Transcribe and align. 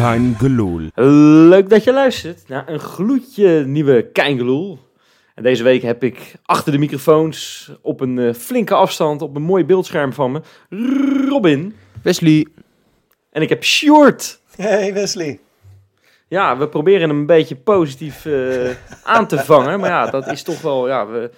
Kein 0.00 0.34
Geloel. 0.38 0.90
Leuk 1.48 1.68
dat 1.68 1.84
je 1.84 1.92
luistert 1.92 2.48
naar 2.48 2.68
een 2.68 2.78
gloedje 2.78 3.64
nieuwe 3.66 4.02
Keingeloel. 4.12 4.78
En 5.34 5.42
deze 5.42 5.62
week 5.62 5.82
heb 5.82 6.04
ik 6.04 6.34
achter 6.44 6.72
de 6.72 6.78
microfoons 6.78 7.70
op 7.82 8.00
een 8.00 8.18
eh, 8.18 8.34
flinke 8.34 8.74
afstand 8.74 9.22
op 9.22 9.36
een 9.36 9.42
mooi 9.42 9.64
beeldscherm 9.64 10.12
van 10.12 10.32
me 10.32 10.40
Robin. 11.28 11.74
Wesley. 12.02 12.46
En 13.30 13.42
ik 13.42 13.48
heb 13.48 13.64
Sjoerd. 13.64 14.40
Hey 14.56 14.92
Wesley. 14.94 15.40
Ja, 16.28 16.58
we 16.58 16.68
proberen 16.68 17.08
hem 17.08 17.18
een 17.18 17.26
beetje 17.26 17.56
positief 17.56 18.26
eh, 18.26 18.70
aan 19.14 19.26
te 19.26 19.38
vangen. 19.38 19.80
Maar 19.80 19.90
ja, 19.90 20.06
dat 20.06 20.26
is 20.26 20.42
toch 20.42 20.60
wel... 20.60 20.88
Ja, 20.88 21.06
we, 21.06 21.30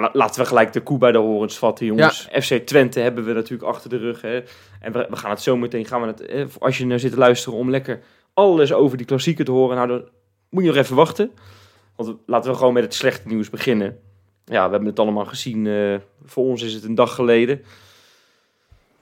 la- 0.00 0.10
laten 0.12 0.40
we 0.40 0.46
gelijk 0.48 0.72
de 0.72 0.80
koe 0.80 0.98
bij 0.98 1.12
de 1.12 1.18
horens 1.18 1.58
vatten, 1.58 1.86
jongens. 1.86 2.28
FC 2.44 2.54
Twente 2.66 3.00
hebben 3.00 3.24
we 3.24 3.32
natuurlijk 3.32 3.70
achter 3.70 3.90
de 3.90 3.96
rug. 3.96 4.20
Hè. 4.20 4.42
En 4.80 4.92
we, 4.92 5.06
we 5.10 5.16
gaan 5.16 5.30
het 5.30 5.40
zo 5.40 5.56
meteen... 5.56 5.84
Gaan 5.86 6.00
we 6.00 6.06
het, 6.06 6.20
eh, 6.20 6.44
als 6.58 6.78
je 6.78 6.86
nou 6.86 6.98
zit 7.00 7.10
te 7.12 7.18
luisteren 7.18 7.58
om 7.58 7.70
lekker 7.70 8.00
alles 8.34 8.72
over 8.72 8.96
die 8.96 9.06
klassieker 9.06 9.44
te 9.44 9.50
horen... 9.50 9.76
Nou, 9.76 9.88
dan 9.88 10.04
moet 10.50 10.62
je 10.62 10.68
nog 10.68 10.78
even 10.78 10.96
wachten. 10.96 11.30
Want 11.96 12.16
laten 12.26 12.50
we 12.50 12.56
gewoon 12.56 12.72
met 12.72 12.82
het 12.82 12.94
slechte 12.94 13.28
nieuws 13.28 13.50
beginnen. 13.50 13.98
Ja, 14.44 14.64
we 14.64 14.70
hebben 14.70 14.88
het 14.88 14.98
allemaal 14.98 15.24
gezien. 15.24 15.66
eh, 15.66 15.94
voor 16.24 16.44
ons 16.44 16.62
is 16.62 16.72
het 16.74 16.84
een 16.84 16.94
dag 16.94 17.14
geleden. 17.14 17.62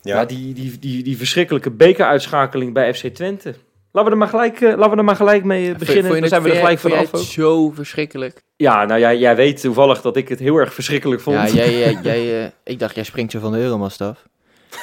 Ja, 0.03 0.17
Ja, 0.17 0.25
die, 0.25 0.55
die, 0.55 0.79
die, 0.79 1.03
die 1.03 1.17
verschrikkelijke 1.17 1.71
bekeruitschakeling 1.71 2.73
bij 2.73 2.95
FC 2.95 3.07
Twente. 3.07 3.55
Laten 3.93 4.11
we 4.11 4.17
er 4.17 4.23
maar 4.23 4.29
gelijk, 4.29 4.61
eh, 4.61 4.69
laten 4.77 4.91
we 4.91 4.97
er 4.97 5.05
maar 5.05 5.17
gelijk 5.17 5.45
mee 5.45 5.71
eh, 5.73 5.77
beginnen. 5.79 6.21
Dan 6.21 6.29
zijn 6.29 6.43
we 6.43 6.51
er 6.51 6.57
gelijk 6.57 6.79
vanaf 6.79 7.15
ook. 7.15 7.23
zo 7.23 7.71
verschrikkelijk. 7.71 8.43
Ja, 8.57 8.85
nou 8.85 9.01
ja, 9.01 9.13
jij 9.13 9.37
weet 9.37 9.61
toevallig 9.61 10.01
dat 10.01 10.17
ik 10.17 10.29
het 10.29 10.39
heel 10.39 10.57
erg 10.57 10.75
verschrikkelijk 10.75 11.21
vond. 11.21 11.37
Ja, 11.37 11.49
jij, 11.61 11.79
jij, 11.79 11.99
jij, 12.03 12.45
eh, 12.45 12.51
ik 12.65 12.79
dacht, 12.79 12.95
jij 12.95 13.05
springt 13.05 13.33
zo 13.33 13.39
van 13.41 13.53
de 13.53 13.59
Euromast 13.59 14.01
af. 14.01 14.29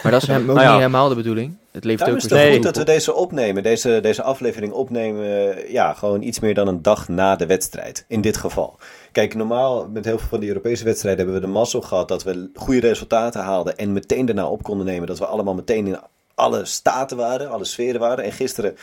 Maar 0.03 0.11
dat 0.11 0.22
is 0.22 0.28
hem 0.28 0.41
ook 0.50 0.55
Nou 0.55 0.59
ja. 0.59 0.69
niet 0.69 0.78
helemaal 0.78 1.09
de 1.09 1.16
bedoeling. 1.16 1.58
Het 1.72 1.83
leeft 1.83 2.00
Daarom 2.00 2.17
ook 2.17 2.23
is 2.23 2.30
het 2.30 2.39
Nee. 2.39 2.53
goed 2.53 2.63
dat 2.63 2.78
we 2.78 2.83
deze 2.83 3.13
opnemen, 3.13 3.63
deze, 3.63 4.00
deze 4.02 4.23
aflevering 4.23 4.72
opnemen, 4.73 5.55
ja, 5.72 5.94
gewoon 5.94 6.22
iets 6.22 6.39
meer 6.39 6.53
dan 6.53 6.67
een 6.67 6.81
dag 6.81 7.08
na 7.08 7.35
de 7.35 7.45
wedstrijd, 7.45 8.05
in 8.08 8.22
dit 8.22 8.38
geval. 8.38 8.78
Kijk, 9.11 9.35
normaal 9.35 9.88
met 9.94 10.05
heel 10.05 10.17
veel 10.17 10.28
van 10.28 10.39
die 10.39 10.50
Europese 10.50 10.83
wedstrijden 10.83 11.23
hebben 11.25 11.41
we 11.41 11.47
de 11.47 11.53
mazzel 11.53 11.81
gehad 11.81 12.08
dat 12.08 12.23
we 12.23 12.50
goede 12.53 12.80
resultaten 12.88 13.41
haalden 13.41 13.78
en 13.78 13.94
meteen 13.94 14.25
daarna 14.25 14.47
op 14.47 14.63
konden 14.63 14.85
nemen. 14.85 15.08
Dat 15.08 15.19
we 15.19 15.25
allemaal 15.25 15.53
meteen 15.53 15.88
in 15.88 16.00
alle 16.38 16.66
staten 16.66 17.18
waren, 17.18 17.50
alle 17.50 17.66
sferen 17.66 18.00
waren. 18.00 18.24
En 18.24 18.32
gisteren, 18.32 18.78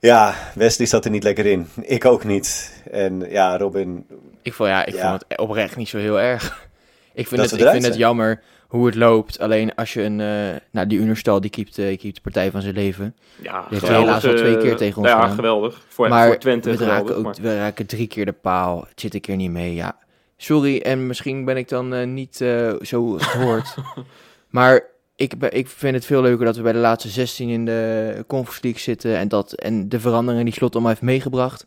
ja, 0.00 0.34
Wesley 0.54 0.86
zat 0.86 1.04
er 1.04 1.10
niet 1.10 1.22
lekker 1.22 1.46
in. 1.46 1.68
Ik 1.80 2.04
ook 2.04 2.24
niet. 2.24 2.72
En 2.90 3.20
ja, 3.30 3.56
Robin, 3.58 4.06
Ik 4.42 4.52
vond, 4.52 4.68
ja, 4.68 4.84
ik 4.86 4.94
Ja. 4.94 5.08
vond 5.08 5.24
het 5.28 5.38
oprecht 5.38 5.76
niet 5.76 5.88
zo 5.88 5.98
heel 5.98 6.20
erg. 6.20 6.66
Ik 7.14 7.28
vind, 7.28 7.40
Dat 7.40 7.50
het, 7.50 7.60
ik 7.60 7.68
vind 7.68 7.84
het 7.84 7.96
jammer 7.96 8.42
hoe 8.68 8.86
het 8.86 8.94
loopt. 8.94 9.38
Alleen 9.38 9.74
als 9.74 9.92
je 9.92 10.02
een... 10.02 10.20
eh, 10.20 10.60
nou, 10.70 10.86
die 10.86 10.98
Unerstal, 10.98 11.40
die 11.40 11.50
keept, 11.50 11.78
eh, 11.78 11.98
keept 11.98 12.14
de 12.14 12.20
partij 12.20 12.50
van 12.50 12.62
zijn 12.62 12.74
leven. 12.74 13.16
Ja, 13.42 13.64
heeft 13.68 13.84
geweldig, 13.84 14.06
helaas 14.06 14.24
al 14.26 14.34
twee 14.36 14.56
eh, 14.56 14.62
keer 14.62 14.76
tegen 14.76 14.98
ons 14.98 15.08
Ja, 15.10 15.20
gedaan. 15.20 15.34
geweldig. 15.34 15.84
Voor, 15.88 16.08
maar 16.08 16.26
voor 16.26 16.38
Twente 16.38 16.70
we, 16.70 16.76
geweldig. 16.76 16.98
raken 17.00 17.16
ook, 17.16 17.22
maar- 17.24 17.36
we 17.42 17.56
raken 17.58 17.86
drie 17.86 18.06
keer 18.06 18.24
de 18.24 18.32
paal. 18.32 18.80
Het 18.88 19.00
zit 19.00 19.14
een 19.14 19.20
keer 19.20 19.36
niet 19.36 19.50
mee, 19.50 19.74
ja. 19.74 19.96
Sorry, 20.36 20.80
en 20.80 21.06
misschien 21.06 21.44
ben 21.44 21.56
ik 21.56 21.68
dan 21.68 21.94
eh, 21.94 22.06
niet 22.06 22.40
eh, 22.40 22.72
zo 22.80 23.12
gehoord. 23.18 23.74
maar 24.50 24.82
ik, 25.18 25.38
ben- 25.38 25.52
ik 25.56 25.68
vind 25.68 25.94
het 25.94 26.04
veel 26.06 26.22
leuker 26.22 26.44
dat 26.44 26.56
we 26.56 26.62
bij 26.62 26.72
de 26.72 26.78
laatste 26.78 27.08
16 27.08 27.48
in 27.48 27.64
de 27.64 28.24
Conference 28.26 28.60
League 28.62 28.80
zitten. 28.80 29.16
En, 29.16 29.28
dat, 29.28 29.52
en 29.52 29.88
de 29.88 30.00
veranderingen 30.00 30.44
die 30.44 30.54
Slot 30.54 30.72
allemaal 30.72 30.90
heeft 30.90 31.02
meegebracht. 31.02 31.66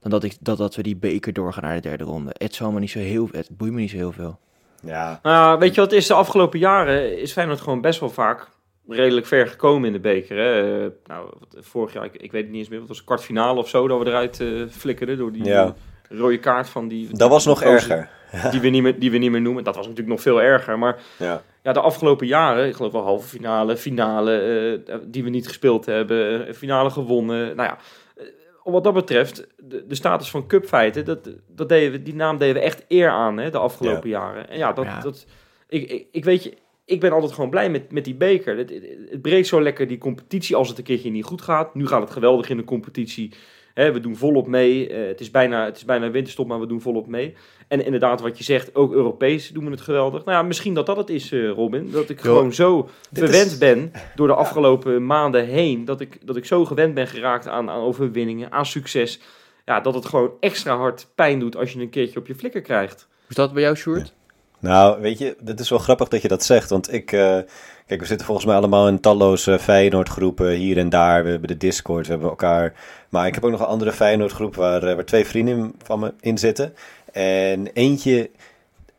Dan 0.00 0.10
dat, 0.10 0.24
ik, 0.24 0.36
dat, 0.40 0.58
dat 0.58 0.74
we 0.74 0.82
die 0.82 0.96
beker 0.96 1.32
doorgaan 1.32 1.62
naar 1.62 1.74
de 1.74 1.80
derde 1.88 2.04
ronde. 2.04 2.30
Het, 2.38 2.54
zal 2.54 2.72
me 2.72 2.80
niet 2.80 2.90
zo 2.90 2.98
heel, 2.98 3.28
het 3.32 3.48
boeit 3.50 3.72
me 3.72 3.80
niet 3.80 3.90
zo 3.90 3.96
heel 3.96 4.12
veel. 4.12 4.38
ja, 4.82 5.20
Nou, 5.22 5.58
weet 5.58 5.74
je 5.74 5.80
wat 5.80 5.92
is? 5.92 6.06
De 6.06 6.14
afgelopen 6.14 6.58
jaren 6.58 7.18
is 7.20 7.32
Feyenoord 7.32 7.60
gewoon 7.60 7.80
best 7.80 8.00
wel 8.00 8.10
vaak 8.10 8.48
redelijk 8.88 9.26
ver 9.26 9.46
gekomen 9.46 9.86
in 9.86 9.92
de 9.92 10.00
beker. 10.00 10.36
Hè? 10.38 10.80
Nou, 11.06 11.28
vorig 11.60 11.92
jaar, 11.92 12.04
ik, 12.04 12.14
ik 12.16 12.32
weet 12.32 12.42
het 12.42 12.50
niet 12.50 12.60
eens 12.60 12.68
meer, 12.68 12.78
het 12.78 12.88
was 12.88 12.98
een 12.98 13.04
kwartfinale 13.04 13.58
of 13.58 13.68
zo 13.68 13.88
dat 13.88 13.98
we 13.98 14.06
eruit 14.06 14.40
eh, 14.40 14.48
flikkerden 14.70 15.18
door 15.18 15.32
die 15.32 15.44
Ja. 15.44 15.74
Rode 16.08 16.38
kaart 16.38 16.68
van 16.68 16.88
die... 16.88 17.08
dat 17.16 17.30
was 17.30 17.44
nog 17.44 17.62
erger. 17.62 18.08
Die 18.50 18.60
we, 18.60 18.68
niet 18.68 18.82
meer, 18.82 18.98
die 18.98 19.10
we 19.10 19.18
niet 19.18 19.30
meer 19.30 19.40
noemen. 19.40 19.64
Dat 19.64 19.74
was 19.74 19.84
natuurlijk 19.86 20.14
nog 20.14 20.22
veel 20.22 20.42
erger, 20.42 20.78
maar... 20.78 21.02
Ja. 21.16 21.42
Ja, 21.62 21.72
de 21.72 21.80
afgelopen 21.80 22.26
jaren, 22.26 22.68
ik 22.68 22.74
geloof 22.74 22.92
wel 22.92 23.02
halve 23.02 23.28
finale, 23.28 23.76
finale, 23.76 24.38
eh, 24.86 24.94
die 25.06 25.24
we 25.24 25.30
niet 25.30 25.46
gespeeld 25.46 25.86
hebben, 25.86 26.46
eh, 26.46 26.54
finale 26.54 26.90
gewonnen. 26.90 27.56
Nou 27.56 27.68
ja, 27.68 27.78
eh, 28.16 28.24
wat 28.64 28.84
dat 28.84 28.94
betreft, 28.94 29.46
de, 29.56 29.86
de 29.86 29.94
status 29.94 30.30
van 30.30 30.46
cupfeiten, 30.46 31.04
dat, 31.04 31.30
dat 31.48 31.68
deden 31.68 31.92
we, 31.92 32.02
die 32.02 32.14
naam 32.14 32.38
deden 32.38 32.54
we 32.54 32.60
echt 32.60 32.84
eer 32.88 33.08
aan 33.08 33.36
hè, 33.36 33.50
de 33.50 33.58
afgelopen 33.58 34.08
jaren. 34.08 34.48
En 34.48 34.58
ja, 34.58 34.72
dat, 34.72 34.84
Ja. 34.84 35.00
dat 35.00 35.26
ik, 35.68 35.90
ik, 35.90 36.06
ik 36.10 36.24
weet 36.24 36.42
je, 36.44 36.54
ik 36.84 37.00
ben 37.00 37.12
altijd 37.12 37.32
gewoon 37.32 37.50
blij 37.50 37.70
met, 37.70 37.92
met 37.92 38.04
die 38.04 38.14
beker. 38.14 38.56
Het, 38.56 38.70
het, 38.70 38.84
het 39.10 39.22
breekt 39.22 39.46
zo 39.46 39.62
lekker 39.62 39.86
die 39.86 39.98
competitie 39.98 40.56
als 40.56 40.68
het 40.68 40.78
een 40.78 40.84
keertje 40.84 41.10
niet 41.10 41.24
goed 41.24 41.42
gaat. 41.42 41.74
Nu 41.74 41.86
gaat 41.86 42.02
het 42.02 42.10
geweldig 42.10 42.48
in 42.48 42.56
de 42.56 42.64
competitie. 42.64 43.32
Hè, 43.74 43.92
we 43.92 44.00
doen 44.00 44.16
volop 44.16 44.46
mee. 44.46 44.88
Eh, 44.88 45.06
het, 45.08 45.20
is 45.20 45.30
bijna, 45.30 45.64
het 45.64 45.76
is 45.76 45.84
bijna 45.84 46.10
winterstop, 46.10 46.46
maar 46.46 46.60
we 46.60 46.66
doen 46.66 46.80
volop 46.80 47.06
mee. 47.06 47.34
En 47.68 47.84
inderdaad, 47.84 48.20
wat 48.20 48.38
je 48.38 48.44
zegt, 48.44 48.74
ook 48.74 48.92
Europees 48.92 49.48
doen 49.48 49.64
we 49.64 49.70
het 49.70 49.80
geweldig. 49.80 50.24
Nou 50.24 50.36
ja, 50.38 50.42
misschien 50.42 50.74
dat 50.74 50.86
dat 50.86 50.96
het 50.96 51.10
is, 51.10 51.32
eh, 51.32 51.48
Robin. 51.50 51.90
Dat 51.90 52.08
ik 52.08 52.20
gewoon 52.20 52.52
zo 52.52 52.88
verwend 53.12 53.46
is- 53.50 53.58
ben 53.58 53.92
door 54.14 54.26
de 54.26 54.34
afgelopen 54.34 55.06
maanden 55.06 55.46
heen. 55.46 55.84
Dat 55.84 56.00
ik, 56.00 56.26
dat 56.26 56.36
ik 56.36 56.44
zo 56.44 56.64
gewend 56.64 56.94
ben 56.94 57.06
geraakt 57.06 57.48
aan, 57.48 57.70
aan 57.70 57.80
overwinningen, 57.80 58.52
aan 58.52 58.66
succes. 58.66 59.20
Ja, 59.64 59.80
dat 59.80 59.94
het 59.94 60.06
gewoon 60.06 60.30
extra 60.40 60.76
hard 60.76 61.06
pijn 61.14 61.38
doet 61.38 61.56
als 61.56 61.72
je 61.72 61.80
een 61.80 61.90
keertje 61.90 62.18
op 62.18 62.26
je 62.26 62.34
flikker 62.34 62.60
krijgt. 62.60 63.06
Hoe 63.10 63.28
is 63.28 63.36
dat 63.36 63.52
bij 63.52 63.62
jou, 63.62 63.76
Sjoerd? 63.76 64.14
Nou, 64.60 65.00
weet 65.00 65.18
je, 65.18 65.36
het 65.44 65.60
is 65.60 65.70
wel 65.70 65.78
grappig 65.78 66.08
dat 66.08 66.22
je 66.22 66.28
dat 66.28 66.44
zegt. 66.44 66.70
Want 66.70 66.92
ik, 66.92 67.12
eh, 67.12 67.38
kijk, 67.86 68.00
we 68.00 68.06
zitten 68.06 68.26
volgens 68.26 68.46
mij 68.46 68.56
allemaal 68.56 68.88
in 68.88 69.00
talloze 69.00 69.58
Feyenoord-groepen 69.58 70.50
hier 70.50 70.78
en 70.78 70.88
daar. 70.88 71.24
We 71.24 71.30
hebben 71.30 71.48
de 71.48 71.56
Discord, 71.56 72.04
we 72.06 72.10
hebben 72.12 72.28
elkaar. 72.30 72.74
Maar 73.14 73.26
ik 73.26 73.34
heb 73.34 73.44
ook 73.44 73.50
nog 73.50 73.60
een 73.60 73.66
andere 73.66 73.92
Feyenoord-groep 73.92 74.54
waar, 74.54 74.82
eh, 74.82 74.94
waar 74.94 75.04
twee 75.04 75.26
vrienden 75.26 75.74
van 75.82 75.98
me 75.98 76.14
in 76.20 76.38
zitten. 76.38 76.74
En 77.12 77.66
eentje, 77.66 78.30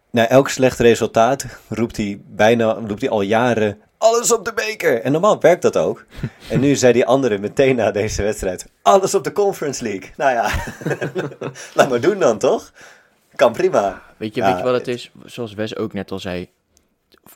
na 0.09 0.27
elk 0.27 0.49
slecht 0.49 0.79
resultaat, 0.79 1.45
roept 1.67 1.97
hij 1.97 2.19
bijna, 2.25 2.73
roept 2.73 3.01
hij 3.01 3.09
al 3.09 3.21
jaren. 3.21 3.79
Alles 3.97 4.33
op 4.33 4.45
de 4.45 4.53
beker! 4.53 5.01
En 5.01 5.11
normaal 5.11 5.41
werkt 5.41 5.61
dat 5.61 5.77
ook. 5.77 6.05
En 6.49 6.59
nu 6.59 6.75
zei 6.75 6.93
die 6.93 7.05
andere 7.05 7.37
meteen 7.37 7.75
na 7.75 7.91
deze 7.91 8.23
wedstrijd: 8.23 8.65
Alles 8.81 9.15
op 9.15 9.23
de 9.23 9.31
Conference 9.31 9.83
League. 9.83 10.11
Nou 10.17 10.31
ja, 10.31 10.49
laat 11.75 11.89
maar 11.89 12.01
doen 12.01 12.19
dan 12.19 12.37
toch? 12.37 12.71
Kan 13.35 13.51
prima. 13.51 14.01
Weet 14.17 14.35
je, 14.35 14.41
Ja, 14.41 14.47
weet 14.47 14.57
je 14.57 14.63
wat 14.63 14.73
het 14.73 14.87
is? 14.87 15.11
Zoals 15.25 15.53
Wes 15.53 15.75
ook 15.75 15.93
net 15.93 16.11
al 16.11 16.19
zei. 16.19 16.49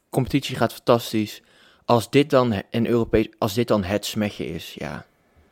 Competitie 0.09 0.55
gaat 0.55 0.73
fantastisch. 0.73 1.41
Als 1.85 2.09
dit 2.09 2.29
dan 2.29 2.61
een 2.71 2.87
Europees, 2.87 3.27
als 3.37 3.53
dit 3.53 3.67
dan 3.67 3.83
het 3.83 4.05
smetje 4.05 4.45
is, 4.45 4.75
ja. 4.77 5.05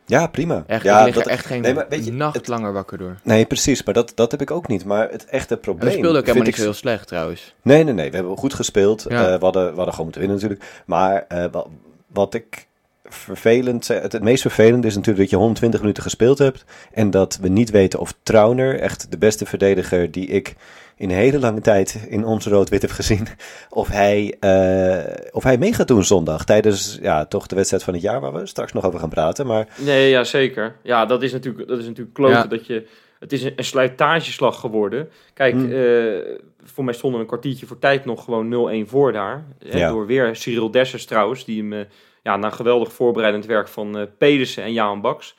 Ja, 0.10 0.28
prima. 0.28 0.64
Echt, 0.68 0.84
ja, 0.84 1.00
ik 1.00 1.06
lig 1.06 1.16
dat- 1.16 1.26
er 1.26 1.32
echt 1.32 1.46
geen 1.46 1.62
nee, 1.62 1.74
maar 1.74 1.86
weet 1.90 2.06
je, 2.06 2.14
nacht 2.14 2.36
het- 2.36 2.48
langer 2.48 2.74
wakker 2.74 2.98
door. 2.98 3.16
Nee, 3.24 3.46
precies, 3.46 3.84
maar 3.84 3.94
dat, 3.94 4.12
dat 4.16 4.32
heb 4.32 4.42
ik 4.42 4.52
ook 4.52 4.68
niet. 4.68 4.86
Maar 4.86 5.10
het 5.12 5.26
echte 5.26 5.54
En 5.54 5.60
probleem. 5.60 5.90
we 5.92 5.98
speelden 5.98 6.20
ook 6.20 6.26
helemaal 6.26 6.46
niet 6.48 6.58
ik- 6.58 6.64
heel 6.64 6.74
slecht 6.74 7.08
trouwens. 7.08 7.56
Nee, 7.62 7.84
nee, 7.84 7.94
nee. 7.94 8.10
We 8.10 8.16
hebben 8.16 8.38
goed 8.38 8.54
gespeeld. 8.54 9.06
Ja. 9.10 9.28
Eh, 9.28 9.38
we, 9.40 9.44
hadden, 9.44 9.64
we 9.64 9.76
hadden 9.76 9.90
gewoon 9.94 10.04
moeten 10.04 10.22
winnen 10.22 10.40
natuurlijk. 10.42 10.70
Maar 10.86 11.26
eh, 11.28 11.46
wat, 11.52 11.68
wat 12.08 12.34
ik 12.34 12.68
vervelend... 13.06 13.88
Het, 13.88 14.12
het 14.12 14.24
meest 14.24 14.42
vervelende 14.42 14.88
is 14.88 14.94
natuurlijk 14.96 15.20
dat 15.22 15.30
je 15.30 15.36
120 15.36 15.80
minuten 15.80 16.04
gespeeld 16.04 16.38
hebt. 16.38 16.64
En 16.94 17.10
dat 17.10 17.38
we 17.42 17.48
niet 17.48 17.70
weten 17.70 18.00
of 18.00 18.14
Trauner, 18.24 18.80
echt 18.80 19.12
de 19.12 19.18
beste 19.18 19.46
verdediger 19.46 20.12
die 20.12 20.28
ik 20.28 20.56
in 20.98 21.10
een 21.10 21.16
hele 21.16 21.40
lange 21.40 21.62
tijd 21.62 22.06
in 22.10 22.26
ons 22.26 22.46
rood-wit 22.48 22.82
heb 22.82 22.92
gezien, 22.92 23.28
of 23.70 23.88
hij, 23.88 24.36
eh, 24.40 25.14
of 25.32 25.44
hij 25.44 25.58
mee 25.58 25.74
gaat 25.74 25.88
doen 25.88 26.04
zondag. 26.04 26.46
Tijdens 26.46 26.98
ja, 27.02 27.26
toch 27.26 27.48
de 27.48 27.56
wedstrijd 27.56 27.84
van 27.84 27.94
het 27.94 28.02
jaar 28.02 28.20
waar 28.22 28.34
we 28.34 28.46
straks 28.46 28.74
nog 28.74 28.86
over 28.86 29.00
gaan 29.00 29.10
praten. 29.10 29.48
Maar 29.48 29.68
Nee, 29.78 30.10
ja, 30.10 30.24
zeker. 30.24 30.76
Ja, 30.84 31.06
dat 31.06 31.24
is 31.24 31.32
natuurlijk, 31.32 31.68
dat 31.68 31.80
is 31.80 31.86
natuurlijk 31.86 32.14
kloten. 32.14 32.36
Ja. 32.36 32.44
Dat 32.46 32.66
je, 32.66 32.88
het 33.20 33.34
is 33.34 33.44
een, 33.44 33.54
een 33.56 33.64
slijtageslag 33.64 34.60
geworden. 34.60 35.10
Kijk, 35.34 35.54
Hmm. 35.54 35.72
eh, 35.72 36.38
voor 36.64 36.84
mij 36.84 36.94
stonden 36.94 37.20
we 37.20 37.26
een 37.26 37.32
kwartiertje 37.32 37.66
voor 37.66 37.80
tijd 37.80 38.06
nog 38.06 38.24
gewoon 38.24 38.50
0-1 38.86 38.90
voor 38.90 39.12
daar. 39.12 39.44
Hè, 39.68 39.78
Ja. 39.78 39.90
Door 39.90 40.06
weer 40.06 40.36
Cyril 40.36 40.72
Dessers 40.72 41.06
trouwens, 41.06 41.46
die 41.46 41.62
hem 41.62 41.74
eh, 41.74 41.80
ja, 42.24 42.38
na 42.38 42.50
geweldig 42.50 42.92
voorbereidend 42.94 43.46
werk 43.46 43.68
van 43.68 44.08
Pedersen 44.18 44.64
en 44.64 44.74
Jaan 44.74 45.02
Baks. 45.02 45.36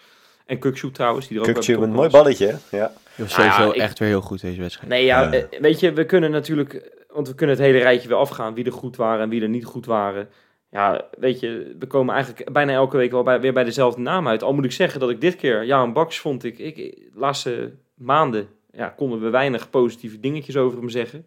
En 0.46 0.58
Kuksu 0.58 0.90
trouwens, 0.90 1.28
die 1.28 1.40
er 1.40 1.48
ook 1.48 1.82
een 1.82 1.92
mooi 1.92 2.08
balletje. 2.08 2.56
Ja. 2.70 2.92
Je 3.18 3.24
was 3.24 3.36
Nou 3.36 3.48
ja, 3.48 3.54
sowieso 3.54 3.74
ik- 3.76 3.80
echt 3.82 3.98
weer 3.98 4.08
heel 4.08 4.20
goed 4.20 4.40
deze 4.40 4.60
wedstrijd. 4.60 4.88
Nee, 4.88 5.04
ja, 5.04 5.22
Ja. 5.22 5.32
eh, 5.32 5.60
weet 5.60 5.80
je, 5.80 5.92
we 5.92 6.04
kunnen 6.06 6.30
natuurlijk, 6.30 7.02
want 7.12 7.28
we 7.28 7.34
kunnen 7.34 7.56
het 7.56 7.64
hele 7.64 7.78
rijtje 7.78 8.08
weer 8.08 8.16
afgaan 8.16 8.54
wie 8.54 8.64
er 8.64 8.72
goed 8.72 8.96
waren 8.96 9.22
en 9.22 9.28
wie 9.28 9.42
er 9.42 9.48
niet 9.48 9.64
goed 9.64 9.86
waren. 9.86 10.28
ja, 10.70 11.08
weet 11.18 11.40
je, 11.40 11.76
we 11.78 11.86
komen 11.86 12.14
eigenlijk 12.14 12.52
bijna 12.52 12.72
elke 12.72 12.96
week 12.96 13.10
wel 13.10 13.22
bij, 13.22 13.40
weer 13.40 13.52
bij 13.52 13.64
dezelfde 13.64 14.00
naam 14.00 14.28
uit. 14.28 14.42
Al 14.42 14.52
moet 14.54 14.64
ik 14.64 14.72
zeggen 14.72 15.00
dat 15.00 15.10
ik 15.10 15.20
dit 15.20 15.36
keer, 15.36 15.64
ja, 15.64 15.82
een 15.82 15.92
Baks 15.92 16.18
vond 16.18 16.44
ik, 16.44 16.58
ik 16.58 16.76
de 16.76 17.08
laatste 17.14 17.72
maanden 17.94 18.48
ja, 18.72 18.88
konden 18.88 19.20
we 19.20 19.28
weinig 19.30 19.70
positieve 19.70 20.20
dingetjes 20.20 20.56
over 20.56 20.78
hem 20.78 20.88
zeggen. 20.88 21.26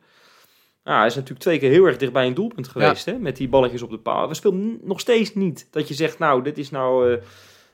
Ja, 0.83 0.97
hij 0.97 1.05
is 1.05 1.13
natuurlijk 1.15 1.41
twee 1.41 1.59
keer 1.59 1.69
heel 1.71 1.85
erg 1.85 1.97
dicht 1.97 2.13
bij 2.13 2.25
een 2.27 2.33
doelpunt 2.33 2.67
geweest, 2.67 3.05
hè, 3.05 3.13
met 3.13 3.35
die 3.37 3.49
balletjes 3.49 3.81
op 3.81 3.89
de 3.89 3.97
paal. 3.97 4.27
We 4.27 4.33
speelden 4.33 4.79
nog 4.83 4.99
steeds 4.99 5.35
niet 5.35 5.67
dat 5.71 5.87
je 5.87 5.93
zegt, 5.93 6.19
nou, 6.19 6.43
dit 6.43 6.57
is 6.57 6.69
nou... 6.69 7.11
Uh, 7.11 7.17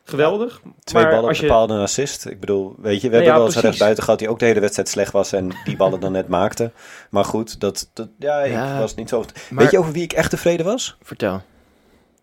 geweldig. 0.10 0.62
Twee 0.84 1.04
maar 1.04 1.12
ballen 1.12 1.30
op 1.30 1.36
de 1.36 1.48
paal 1.48 1.68
en 1.68 1.76
een 1.76 1.82
assist. 1.82 2.26
Ik 2.26 2.40
bedoel, 2.40 2.76
weet 2.78 3.02
je, 3.02 3.10
we 3.10 3.16
hebben 3.16 3.34
wel 3.34 3.46
eens 3.46 3.56
rechts 3.56 3.80
buiten 3.80 4.04
gehad 4.04 4.20
die 4.20 4.30
ook 4.30 4.40
de 4.40 4.46
hele 4.46 4.60
wedstrijd 4.60 4.90
slecht 4.90 5.12
was 5.12 5.32
en 5.32 5.52
die 5.64 5.76
ballen 5.76 6.00
dan 6.00 6.12
net 6.12 6.28
maakte. 6.28 6.72
Maar 7.10 7.26
goed, 7.26 7.60
dat, 7.60 7.90
dat 7.94 8.08
ja, 8.20 8.44
ik 8.44 8.80
was 8.80 8.96
niet 8.96 9.10
zo... 9.10 9.24
Weet 9.50 9.72
je 9.72 9.80
over 9.80 9.92
wie 9.92 10.04
ik 10.04 10.14
echt 10.14 10.30
tevreden 10.30 10.66
was? 10.66 10.98
Vertel. 11.02 11.42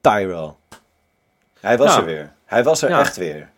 Tyrell. 0.00 0.52
Hij 1.60 1.78
was 1.78 1.96
er 1.96 2.04
weer. 2.04 2.32
Hij 2.44 2.64
was 2.64 2.82
er 2.82 2.90
echt 2.90 3.16
weer. 3.16 3.50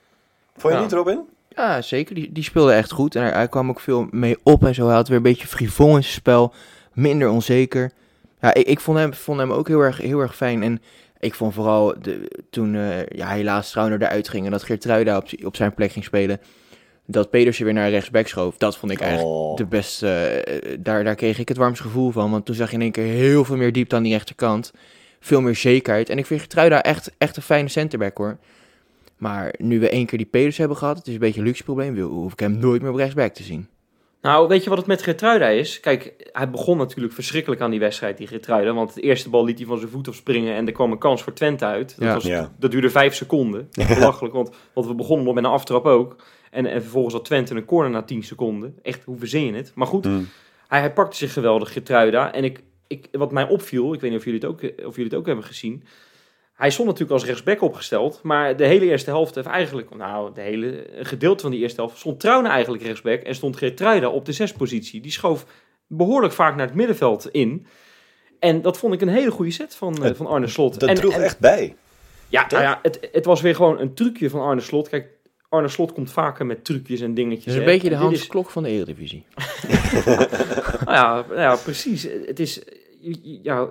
Vond 0.56 0.74
je 0.74 0.80
niet, 0.80 0.92
Robin? 0.92 1.20
Ja, 1.48 1.82
zeker. 1.82 2.14
Die, 2.14 2.32
die 2.32 2.42
speelde 2.42 2.72
echt 2.72 2.90
goed. 2.90 3.14
En 3.14 3.32
hij, 3.32 3.48
kwam 3.48 3.68
ook 3.68 3.80
veel 3.80 4.06
mee 4.10 4.38
op 4.42 4.64
en 4.64 4.74
zo. 4.74 4.86
Hij 4.86 4.94
had 4.94 5.08
weer 5.08 5.16
een 5.16 5.22
beetje 5.22 5.46
frivol 5.46 5.96
in 5.96 6.02
zijn 6.02 6.14
spel. 6.14 6.54
Minder 6.92 7.28
onzeker. 7.28 7.90
Ja, 8.40 8.54
ik, 8.54 8.66
ik 8.66 8.80
vond, 8.80 8.98
hem, 8.98 9.14
vond 9.14 9.38
hem 9.38 9.52
ook 9.52 9.68
heel 9.68 9.80
erg, 9.80 9.98
heel 9.98 10.20
erg 10.20 10.36
fijn. 10.36 10.62
En 10.62 10.82
ik 11.18 11.34
vond 11.34 11.54
vooral 11.54 11.94
de, 12.00 12.30
toen 12.50 12.74
uh, 12.74 13.06
ja, 13.06 13.28
helaas 13.28 13.70
Trauner 13.70 14.02
eruit 14.02 14.28
ging 14.28 14.44
en 14.44 14.50
dat 14.50 14.62
Geertruida 14.62 15.16
op, 15.16 15.28
op 15.44 15.56
zijn 15.56 15.74
plek 15.74 15.92
ging 15.92 16.04
spelen. 16.04 16.40
Dat 17.06 17.30
Pedersen 17.30 17.64
weer 17.64 17.74
naar 17.74 17.90
rechtsback 17.90 18.26
schoof. 18.26 18.56
Dat 18.56 18.76
vond 18.76 18.92
ik 18.92 19.00
eigenlijk 19.00 19.34
oh. 19.34 19.56
de 19.56 19.66
beste. 19.66 20.44
Uh, 20.64 20.76
daar, 20.80 21.04
daar 21.04 21.14
kreeg 21.14 21.38
ik 21.38 21.48
het 21.48 21.56
warmste 21.56 21.82
gevoel 21.82 22.10
van. 22.10 22.30
Want 22.30 22.44
toen 22.44 22.54
zag 22.54 22.68
je 22.68 22.74
in 22.74 22.82
één 22.82 22.92
keer 22.92 23.04
heel 23.04 23.44
veel 23.44 23.56
meer 23.56 23.72
diepte 23.72 23.96
aan 23.96 24.02
die 24.02 24.12
rechterkant. 24.12 24.72
Veel 25.20 25.40
meer 25.40 25.54
zekerheid. 25.54 26.08
En 26.08 26.18
ik 26.18 26.26
vind 26.26 26.40
Geertruida 26.40 26.82
echt, 26.82 27.10
echt 27.18 27.36
een 27.36 27.42
fijne 27.42 27.68
centerback 27.68 28.16
hoor. 28.16 28.38
Maar 29.16 29.54
nu 29.58 29.80
we 29.80 29.88
één 29.88 30.06
keer 30.06 30.18
die 30.18 30.26
Pedersen 30.26 30.60
hebben 30.60 30.78
gehad, 30.78 30.96
het 30.98 31.06
is 31.06 31.12
een 31.12 31.20
beetje 31.20 31.40
een 31.40 31.46
luxe 31.46 31.64
probleem, 31.64 31.98
hoef 31.98 32.32
ik 32.32 32.40
hem 32.40 32.58
nooit 32.58 32.82
meer 32.82 32.90
op 32.90 32.96
rechtsback 32.96 33.34
te 33.34 33.42
zien. 33.42 33.68
Nou, 34.26 34.48
weet 34.48 34.62
je 34.62 34.68
wat 34.68 34.78
het 34.78 34.86
met 34.86 35.02
Gertruida 35.02 35.48
is? 35.48 35.80
Kijk, 35.80 36.30
hij 36.32 36.50
begon 36.50 36.76
natuurlijk 36.76 37.14
verschrikkelijk 37.14 37.60
aan 37.60 37.70
die 37.70 37.80
wedstrijd, 37.80 38.16
die 38.16 38.26
Gertruida. 38.26 38.74
Want 38.74 38.94
de 38.94 39.00
eerste 39.00 39.30
bal 39.30 39.44
liet 39.44 39.58
hij 39.58 39.66
van 39.66 39.78
zijn 39.78 39.90
voet 39.90 40.08
springen 40.10 40.54
en 40.54 40.66
er 40.66 40.72
kwam 40.72 40.92
een 40.92 40.98
kans 40.98 41.22
voor 41.22 41.32
Twente 41.32 41.64
uit. 41.64 42.00
Dat, 42.00 42.22
was, 42.22 42.48
dat 42.58 42.70
duurde 42.70 42.90
vijf 42.90 43.14
seconden. 43.14 43.68
Belachelijk, 43.88 44.34
want, 44.34 44.50
want 44.72 44.86
we 44.86 44.94
begonnen 44.94 45.26
nog 45.26 45.34
met 45.34 45.44
een 45.44 45.50
aftrap 45.50 45.86
ook. 45.86 46.16
En, 46.50 46.66
en 46.66 46.82
vervolgens 46.82 47.14
had 47.14 47.24
Twente 47.24 47.54
een 47.54 47.64
corner 47.64 47.90
na 47.90 48.02
tien 48.02 48.22
seconden. 48.22 48.78
Echt, 48.82 49.04
hoe 49.04 49.18
verzin 49.18 49.44
je 49.44 49.52
het? 49.52 49.72
Maar 49.74 49.86
goed, 49.86 50.04
hmm. 50.04 50.28
hij, 50.68 50.80
hij 50.80 50.92
pakte 50.92 51.16
zich 51.16 51.32
geweldig, 51.32 51.72
Gertruida. 51.72 52.32
En 52.32 52.44
ik, 52.44 52.62
ik, 52.86 53.08
wat 53.12 53.32
mij 53.32 53.48
opviel, 53.48 53.94
ik 53.94 54.00
weet 54.00 54.10
niet 54.10 54.18
of 54.18 54.24
jullie 54.24 54.40
het 54.40 54.48
ook, 54.48 54.60
of 54.86 54.96
jullie 54.96 55.10
het 55.10 55.18
ook 55.20 55.26
hebben 55.26 55.44
gezien... 55.44 55.84
Hij 56.56 56.70
stond 56.70 56.88
natuurlijk 56.88 57.14
als 57.14 57.24
rechtsback 57.24 57.60
opgesteld, 57.60 58.20
maar 58.22 58.56
de 58.56 58.66
hele 58.66 58.84
eerste 58.84 59.10
helft 59.10 59.34
heeft 59.34 59.46
eigenlijk, 59.46 59.94
nou, 59.94 60.34
de 60.34 60.40
hele 60.40 60.86
gedeelte 61.00 61.42
van 61.42 61.50
die 61.50 61.60
eerste 61.60 61.80
helft 61.80 61.98
stond 61.98 62.20
Trouwen 62.20 62.50
eigenlijk 62.50 62.82
rechtsback 62.82 63.20
en 63.20 63.34
stond 63.34 63.56
Geertruida 63.56 64.08
op 64.08 64.24
de 64.24 64.32
zespositie. 64.32 65.00
Die 65.00 65.12
schoof 65.12 65.46
behoorlijk 65.86 66.32
vaak 66.32 66.56
naar 66.56 66.66
het 66.66 66.74
middenveld 66.74 67.28
in. 67.30 67.66
En 68.38 68.62
dat 68.62 68.78
vond 68.78 68.94
ik 68.94 69.00
een 69.00 69.08
hele 69.08 69.30
goede 69.30 69.50
set 69.50 69.74
van, 69.74 70.06
uh, 70.06 70.14
van 70.14 70.26
Arne 70.26 70.46
Slot. 70.46 70.80
Dat 70.80 70.88
en, 70.88 70.94
droeg 70.94 71.16
echt 71.16 71.38
bij. 71.38 71.76
Ja, 72.28 72.46
nou 72.48 72.62
ja 72.62 72.78
het, 72.82 73.08
het 73.12 73.24
was 73.24 73.40
weer 73.40 73.54
gewoon 73.54 73.80
een 73.80 73.94
trucje 73.94 74.30
van 74.30 74.40
Arne 74.40 74.60
Slot. 74.60 74.88
Kijk, 74.88 75.08
Arne 75.48 75.68
Slot 75.68 75.92
komt 75.92 76.10
vaker 76.10 76.46
met 76.46 76.64
trucjes 76.64 77.00
en 77.00 77.14
dingetjes. 77.14 77.44
Het 77.44 77.54
is 77.54 77.58
een 77.58 77.72
beetje 77.72 77.88
de 77.88 77.94
Hans 77.94 78.26
Klok 78.26 78.50
van 78.50 78.62
de 78.62 78.68
Eredivisie. 78.68 79.24
nou 80.84 80.92
ja, 80.92 81.24
nou 81.28 81.40
ja, 81.40 81.56
precies. 81.56 82.02
Het 82.26 82.40
is, 82.40 82.62
ja, 83.42 83.68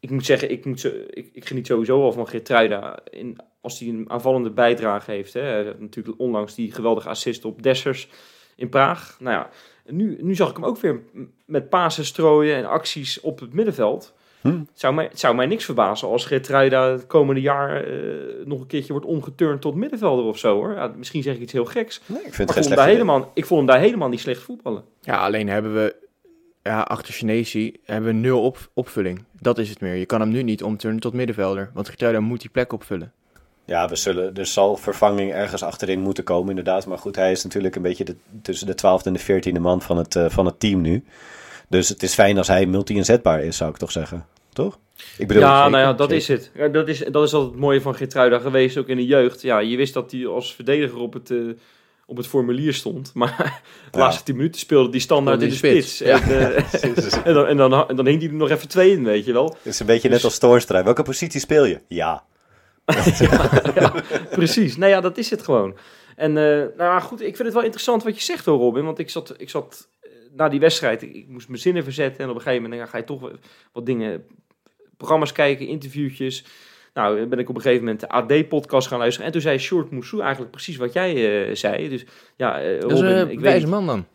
ik 0.00 0.10
moet 0.10 0.24
zeggen, 0.24 0.50
ik, 0.50 0.64
moet 0.64 0.80
zo, 0.80 0.90
ik, 1.10 1.30
ik 1.32 1.46
geniet 1.46 1.66
sowieso 1.66 2.02
al 2.02 2.12
van 2.12 2.28
Geertruida. 2.28 2.98
In, 3.10 3.38
als 3.60 3.78
hij 3.78 3.88
een 3.88 4.10
aanvallende 4.10 4.50
bijdrage 4.50 5.10
heeft. 5.10 5.32
Hè. 5.32 5.74
Natuurlijk 5.78 6.20
onlangs 6.20 6.54
die 6.54 6.72
geweldige 6.72 7.08
assist 7.08 7.44
op 7.44 7.62
Dessers 7.62 8.08
in 8.56 8.68
Praag. 8.68 9.16
Nou 9.20 9.36
ja, 9.36 9.50
nu, 9.86 10.18
nu 10.20 10.34
zag 10.34 10.50
ik 10.50 10.56
hem 10.56 10.64
ook 10.64 10.78
weer 10.78 11.00
met 11.44 11.68
pasen 11.68 12.04
strooien 12.04 12.56
en 12.56 12.64
acties 12.64 13.20
op 13.20 13.40
het 13.40 13.52
middenveld. 13.52 14.14
Hm. 14.40 14.48
Het, 14.48 14.68
zou 14.74 14.94
mij, 14.94 15.04
het 15.04 15.18
zou 15.20 15.34
mij 15.34 15.46
niks 15.46 15.64
verbazen 15.64 16.08
als 16.08 16.24
Geertruida 16.24 16.90
het 16.90 17.06
komende 17.06 17.40
jaar 17.40 17.88
uh, 17.88 18.46
nog 18.46 18.60
een 18.60 18.66
keertje 18.66 18.92
wordt 18.92 19.06
omgeturnd 19.06 19.60
tot 19.60 19.74
middenvelder 19.74 20.24
of 20.24 20.38
zo 20.38 20.54
hoor. 20.54 20.74
Ja, 20.74 20.92
misschien 20.96 21.22
zeg 21.22 21.34
ik 21.34 21.40
iets 21.40 21.52
heel 21.52 21.64
geks. 21.64 22.00
Nee, 22.06 22.22
ik, 22.24 22.34
vind 22.34 22.48
maar 22.48 22.62
vond 22.62 22.76
daar 22.76 22.86
helemaal, 22.86 23.30
ik 23.34 23.46
vond 23.46 23.60
hem 23.60 23.68
daar 23.68 23.80
helemaal 23.84 24.08
niet 24.08 24.20
slecht 24.20 24.42
voetballen. 24.42 24.84
Ja, 25.00 25.16
alleen 25.16 25.48
hebben 25.48 25.74
we 25.74 26.08
ja, 26.62 26.80
achter 26.80 27.14
Chinesi 27.14 27.76
hebben 27.84 28.10
we 28.10 28.16
nul 28.16 28.42
op, 28.42 28.70
opvulling. 28.74 29.24
Dat 29.40 29.58
is 29.58 29.68
het 29.68 29.80
meer. 29.80 29.94
Je 29.94 30.06
kan 30.06 30.20
hem 30.20 30.30
nu 30.30 30.42
niet 30.42 30.62
omturnen 30.62 31.00
tot 31.00 31.12
middenvelder. 31.12 31.70
Want 31.74 31.88
Geertruida 31.88 32.20
moet 32.20 32.40
die 32.40 32.50
plek 32.50 32.72
opvullen. 32.72 33.12
Ja, 33.64 33.88
we 33.88 33.96
zullen, 33.96 34.34
er 34.34 34.46
zal 34.46 34.76
vervanging 34.76 35.32
ergens 35.32 35.62
achterin 35.62 36.00
moeten 36.00 36.24
komen, 36.24 36.48
inderdaad. 36.48 36.86
Maar 36.86 36.98
goed, 36.98 37.16
hij 37.16 37.30
is 37.30 37.42
natuurlijk 37.42 37.76
een 37.76 37.82
beetje 37.82 38.04
de, 38.04 38.16
tussen 38.42 38.66
de 38.66 38.74
twaalfde 38.74 39.08
en 39.08 39.14
de 39.14 39.22
veertiende 39.22 39.60
man 39.60 39.82
van 39.82 39.96
het, 39.96 40.14
uh, 40.14 40.28
van 40.28 40.46
het 40.46 40.60
team 40.60 40.80
nu. 40.80 41.04
Dus 41.68 41.88
het 41.88 42.02
is 42.02 42.14
fijn 42.14 42.38
als 42.38 42.48
hij 42.48 42.66
multi-inzetbaar 42.66 43.44
is, 43.44 43.56
zou 43.56 43.70
ik 43.70 43.76
toch 43.76 43.92
zeggen. 43.92 44.26
Toch? 44.52 44.78
Ik 45.18 45.26
bedoel, 45.26 45.42
ja, 45.42 45.68
nou 45.68 45.82
ja, 45.82 45.92
dat 45.92 46.10
is 46.10 46.28
het. 46.28 46.50
Ja, 46.54 46.68
dat, 46.68 46.88
is, 46.88 46.98
dat 46.98 47.26
is 47.26 47.32
altijd 47.32 47.52
het 47.52 47.60
mooie 47.60 47.80
van 47.80 47.94
Geertruida 47.94 48.38
geweest, 48.38 48.76
ook 48.76 48.88
in 48.88 48.96
de 48.96 49.06
jeugd. 49.06 49.42
Ja, 49.42 49.58
je 49.58 49.76
wist 49.76 49.94
dat 49.94 50.10
hij 50.10 50.26
als 50.26 50.54
verdediger 50.54 50.98
op 50.98 51.12
het... 51.12 51.30
Uh, 51.30 51.52
op 52.10 52.16
het 52.16 52.26
formulier 52.26 52.74
stond. 52.74 53.10
Maar 53.14 53.62
de 53.90 53.98
laatste 53.98 54.22
tien 54.22 54.36
minuten 54.36 54.60
speelde 54.60 54.90
die 54.90 55.00
standaard 55.00 55.42
in 55.42 55.48
de 55.48 55.54
spits. 55.54 56.00
En, 56.00 56.28
uh, 56.28 56.74
en, 57.26 57.34
dan, 57.34 57.46
en, 57.46 57.56
dan, 57.56 57.88
en 57.88 57.96
dan 57.96 58.06
hing 58.06 58.20
hij 58.20 58.30
er 58.30 58.36
nog 58.36 58.50
even 58.50 58.68
twee 58.68 58.90
in, 58.90 59.04
weet 59.04 59.24
je 59.24 59.32
wel. 59.32 59.44
Het 59.44 59.72
is 59.72 59.80
een 59.80 59.86
beetje 59.86 60.08
net 60.08 60.16
dus- 60.16 60.26
als 60.26 60.38
Toornstra. 60.38 60.84
Welke 60.84 61.02
positie 61.02 61.40
speel 61.40 61.64
je? 61.64 61.80
Ja. 61.88 62.24
ja, 63.74 63.94
precies. 64.30 64.76
Nou 64.76 64.90
ja, 64.90 65.00
dat 65.00 65.18
is 65.18 65.30
het 65.30 65.42
gewoon. 65.42 65.76
En 66.16 66.36
uh, 66.36 66.64
nou 66.76 67.00
goed, 67.00 67.20
ik 67.20 67.36
vind 67.36 67.44
het 67.44 67.52
wel 67.52 67.62
interessant 67.62 68.02
wat 68.02 68.16
je 68.16 68.22
zegt 68.22 68.44
hoor, 68.44 68.58
Robin. 68.58 68.84
Want 68.84 68.98
ik 68.98 69.10
zat, 69.10 69.34
ik 69.36 69.50
zat 69.50 69.88
uh, 70.02 70.10
na 70.36 70.48
die 70.48 70.60
wedstrijd, 70.60 71.02
ik, 71.02 71.14
ik, 71.14 71.28
moest 71.28 71.48
mijn 71.48 71.60
zinnen 71.60 71.84
verzetten. 71.84 72.24
En 72.24 72.30
op 72.30 72.34
een 72.34 72.42
gegeven 72.42 72.70
moment 72.70 72.88
ga 72.88 72.96
je 72.96 73.04
toch 73.04 73.30
wat 73.72 73.86
dingen, 73.86 74.24
programma's 74.96 75.32
kijken, 75.32 75.66
interviewtjes. 75.66 76.44
Nou, 76.94 77.26
ben 77.26 77.38
ik 77.38 77.48
op 77.48 77.54
een 77.54 77.60
gegeven 77.60 77.84
moment 77.84 78.00
de 78.00 78.08
AD-podcast 78.08 78.88
gaan 78.88 78.98
luisteren. 78.98 79.26
En 79.26 79.32
toen 79.32 79.40
zei 79.40 79.58
Short 79.58 79.90
Moussou 79.90 80.22
eigenlijk 80.22 80.50
precies 80.50 80.76
wat 80.76 80.92
jij 80.92 81.14
uh, 81.48 81.54
zei. 81.54 81.88
Dus 81.88 82.04
ja, 82.36 82.62
uh, 82.62 82.80
Robin, 82.80 83.04
een 83.04 83.30
ik 83.30 83.40
wijze 83.40 83.68
man 83.68 83.86
dan. 83.86 84.06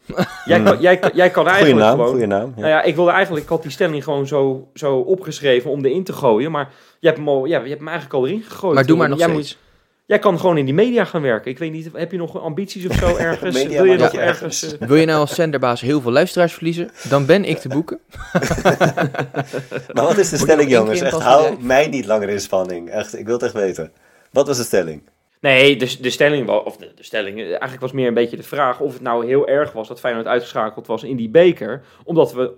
jij, 0.45 0.63
kan, 0.63 0.79
jij, 0.79 0.99
jij 1.13 1.29
kan 1.29 1.47
eigenlijk 1.47 1.57
goeie 1.57 1.73
naam, 1.75 1.91
gewoon... 1.91 2.07
Goeie 2.07 2.27
naam, 2.27 2.53
ja. 2.55 2.61
Nou 2.61 2.67
ja, 2.67 2.83
ik 2.83 2.95
wilde 2.95 3.11
eigenlijk, 3.11 3.43
ik 3.43 3.49
had 3.49 3.61
die 3.61 3.71
stelling 3.71 4.03
gewoon 4.03 4.27
zo, 4.27 4.69
zo 4.73 4.97
opgeschreven 4.97 5.71
om 5.71 5.85
erin 5.85 6.03
te 6.03 6.13
gooien. 6.13 6.51
Maar 6.51 6.69
je 6.99 7.07
hebt 7.07 7.19
hem, 7.19 7.29
al, 7.29 7.45
ja, 7.45 7.61
je 7.61 7.67
hebt 7.67 7.79
hem 7.79 7.87
eigenlijk 7.87 8.17
al 8.17 8.27
erin 8.27 8.41
gegooid. 8.41 8.75
Maar 8.75 8.85
doe 8.85 8.97
maar 8.97 9.09
nog 9.09 9.19
jij 9.19 9.29
steeds. 9.29 9.55
Moet, 9.55 9.64
Jij 10.07 10.19
kan 10.19 10.39
gewoon 10.39 10.57
in 10.57 10.65
die 10.65 10.73
media 10.73 11.05
gaan 11.05 11.21
werken. 11.21 11.51
Ik 11.51 11.57
weet 11.57 11.71
niet, 11.71 11.89
heb 11.93 12.11
je 12.11 12.17
nog 12.17 12.41
ambities 12.41 12.87
of 12.87 12.95
zo 12.95 13.15
ergens? 13.31 13.63
Wil 13.63 13.83
je 13.83 13.97
nog 13.97 14.13
ergens... 14.13 14.73
Uh... 14.73 14.79
Wil 14.87 14.97
je 14.97 15.05
nou 15.05 15.19
als 15.19 15.35
zenderbaas 15.35 15.81
heel 15.81 16.01
veel 16.01 16.11
luisteraars 16.11 16.53
verliezen? 16.53 16.89
Dan 17.09 17.25
ben 17.25 17.45
ik 17.45 17.57
te 17.57 17.67
boeken. 17.67 17.99
maar 19.93 20.03
wat 20.03 20.17
is 20.17 20.29
de 20.29 20.37
stelling, 20.37 20.69
jongens? 20.69 21.01
Echt, 21.01 21.21
hou 21.21 21.55
mij 21.59 21.87
niet 21.87 22.05
langer 22.05 22.29
in 22.29 22.39
spanning. 22.39 22.89
Echt, 22.89 23.17
ik 23.17 23.25
wil 23.25 23.33
het 23.33 23.43
echt 23.43 23.53
weten. 23.53 23.91
Wat 24.31 24.47
was 24.47 24.57
de 24.57 24.63
stelling? 24.63 25.01
Nee, 25.39 25.77
de, 25.77 25.97
de 26.01 26.09
stelling, 26.09 26.49
of 26.49 26.77
de, 26.77 26.91
de 26.95 27.03
stelling, 27.03 27.39
eh, 27.39 27.47
eigenlijk 27.47 27.81
was 27.81 27.91
meer 27.91 28.07
een 28.07 28.13
beetje 28.13 28.37
de 28.37 28.43
vraag 28.43 28.79
of 28.79 28.93
het 28.93 29.01
nou 29.01 29.25
heel 29.25 29.47
erg 29.47 29.71
was 29.71 29.87
dat 29.87 29.99
Feyenoord 29.99 30.27
uitgeschakeld 30.27 30.87
was 30.87 31.03
in 31.03 31.15
die 31.15 31.29
beker. 31.29 31.81
Omdat 32.03 32.33
we 32.33 32.53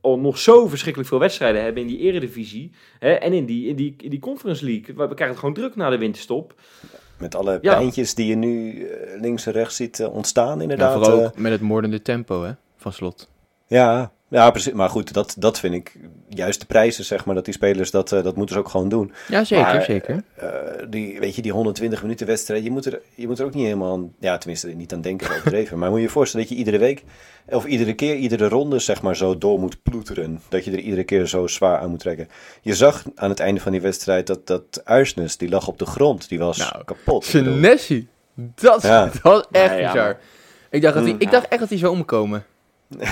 al 0.00 0.18
nog 0.18 0.38
zo 0.38 0.68
verschrikkelijk 0.68 1.10
veel 1.10 1.18
wedstrijden 1.18 1.62
hebben 1.62 1.82
in 1.82 1.88
die 1.88 1.98
eredivisie. 1.98 2.70
Hè, 2.98 3.12
en 3.12 3.32
in 3.32 3.46
die, 3.46 3.68
in, 3.68 3.76
die, 3.76 3.94
in 3.98 4.10
die 4.10 4.18
Conference 4.18 4.64
League. 4.64 4.94
We 4.94 5.06
krijgen 5.06 5.28
het 5.28 5.38
gewoon 5.38 5.54
druk 5.54 5.76
na 5.76 5.90
de 5.90 5.98
winterstop. 5.98 6.54
Met 7.18 7.34
alle 7.34 7.58
ja. 7.62 7.74
pijntjes 7.74 8.14
die 8.14 8.26
je 8.26 8.34
nu 8.34 8.82
eh, 8.84 9.20
links 9.20 9.46
en 9.46 9.52
rechts 9.52 9.76
ziet 9.76 10.00
eh, 10.00 10.14
ontstaan 10.14 10.60
inderdaad. 10.60 10.92
Ja, 10.92 10.98
vooral 10.98 11.24
ook 11.24 11.38
met 11.38 11.52
het 11.52 11.60
moordende 11.60 12.02
tempo 12.02 12.42
hè, 12.42 12.52
van 12.76 12.92
slot. 12.92 13.30
Ja, 13.66 14.12
ja, 14.30 14.50
precies. 14.50 14.72
Maar 14.72 14.90
goed, 14.90 15.12
dat, 15.12 15.34
dat 15.38 15.58
vind 15.58 15.74
ik 15.74 15.96
juist 16.28 16.60
de 16.60 16.66
prijzen, 16.66 17.04
zeg 17.04 17.24
maar, 17.24 17.34
dat 17.34 17.44
die 17.44 17.54
spelers, 17.54 17.90
dat, 17.90 18.12
uh, 18.12 18.22
dat 18.22 18.36
moeten 18.36 18.54
ze 18.54 18.60
ook 18.60 18.68
gewoon 18.68 18.88
doen. 18.88 19.12
Ja, 19.28 19.44
zeker, 19.44 19.82
zeker. 19.82 20.24
Uh, 20.42 20.50
die, 20.88 21.20
weet 21.20 21.34
je, 21.34 21.42
die 21.42 21.52
120 21.52 22.02
minuten 22.02 22.26
wedstrijd, 22.26 22.64
je 22.64 22.70
moet, 22.70 22.86
er, 22.86 23.00
je 23.14 23.26
moet 23.26 23.38
er 23.38 23.44
ook 23.44 23.54
niet 23.54 23.64
helemaal 23.64 23.92
aan, 23.92 24.12
ja, 24.18 24.38
tenminste 24.38 24.68
niet 24.68 24.92
aan 24.92 25.00
denken, 25.00 25.30
overdreven. 25.30 25.78
maar 25.78 25.90
moet 25.90 25.98
je 25.98 26.04
je 26.04 26.10
voorstellen 26.10 26.46
dat 26.46 26.54
je 26.54 26.60
iedere 26.64 26.78
week, 26.78 27.02
of 27.50 27.64
iedere 27.64 27.94
keer, 27.94 28.16
iedere 28.16 28.48
ronde, 28.48 28.78
zeg 28.78 29.02
maar, 29.02 29.16
zo 29.16 29.38
door 29.38 29.58
moet 29.58 29.82
ploeteren. 29.82 30.40
Dat 30.48 30.64
je 30.64 30.70
er 30.70 30.78
iedere 30.78 31.04
keer 31.04 31.26
zo 31.26 31.46
zwaar 31.46 31.78
aan 31.78 31.90
moet 31.90 31.98
trekken. 31.98 32.28
Je 32.60 32.74
zag 32.74 33.04
aan 33.14 33.30
het 33.30 33.40
einde 33.40 33.60
van 33.60 33.72
die 33.72 33.80
wedstrijd 33.80 34.26
dat, 34.26 34.46
dat 34.46 34.80
Uisnes, 34.84 35.36
die 35.36 35.48
lag 35.48 35.68
op 35.68 35.78
de 35.78 35.86
grond, 35.86 36.28
die 36.28 36.38
was 36.38 36.58
nou, 36.58 36.84
kapot. 36.84 37.24
Senesi, 37.24 38.08
dat, 38.34 38.82
ja. 38.82 39.04
dat 39.12 39.22
was 39.22 39.44
echt 39.50 39.78
ja, 39.78 39.92
bizar. 39.92 40.18
Ik 40.70 40.82
dacht, 40.82 40.94
dat 40.94 41.04
hij, 41.04 41.14
ik 41.18 41.30
dacht 41.30 41.48
echt 41.48 41.60
dat 41.60 41.68
hij 41.68 41.78
zou 41.78 41.92
omkomen. 41.92 42.44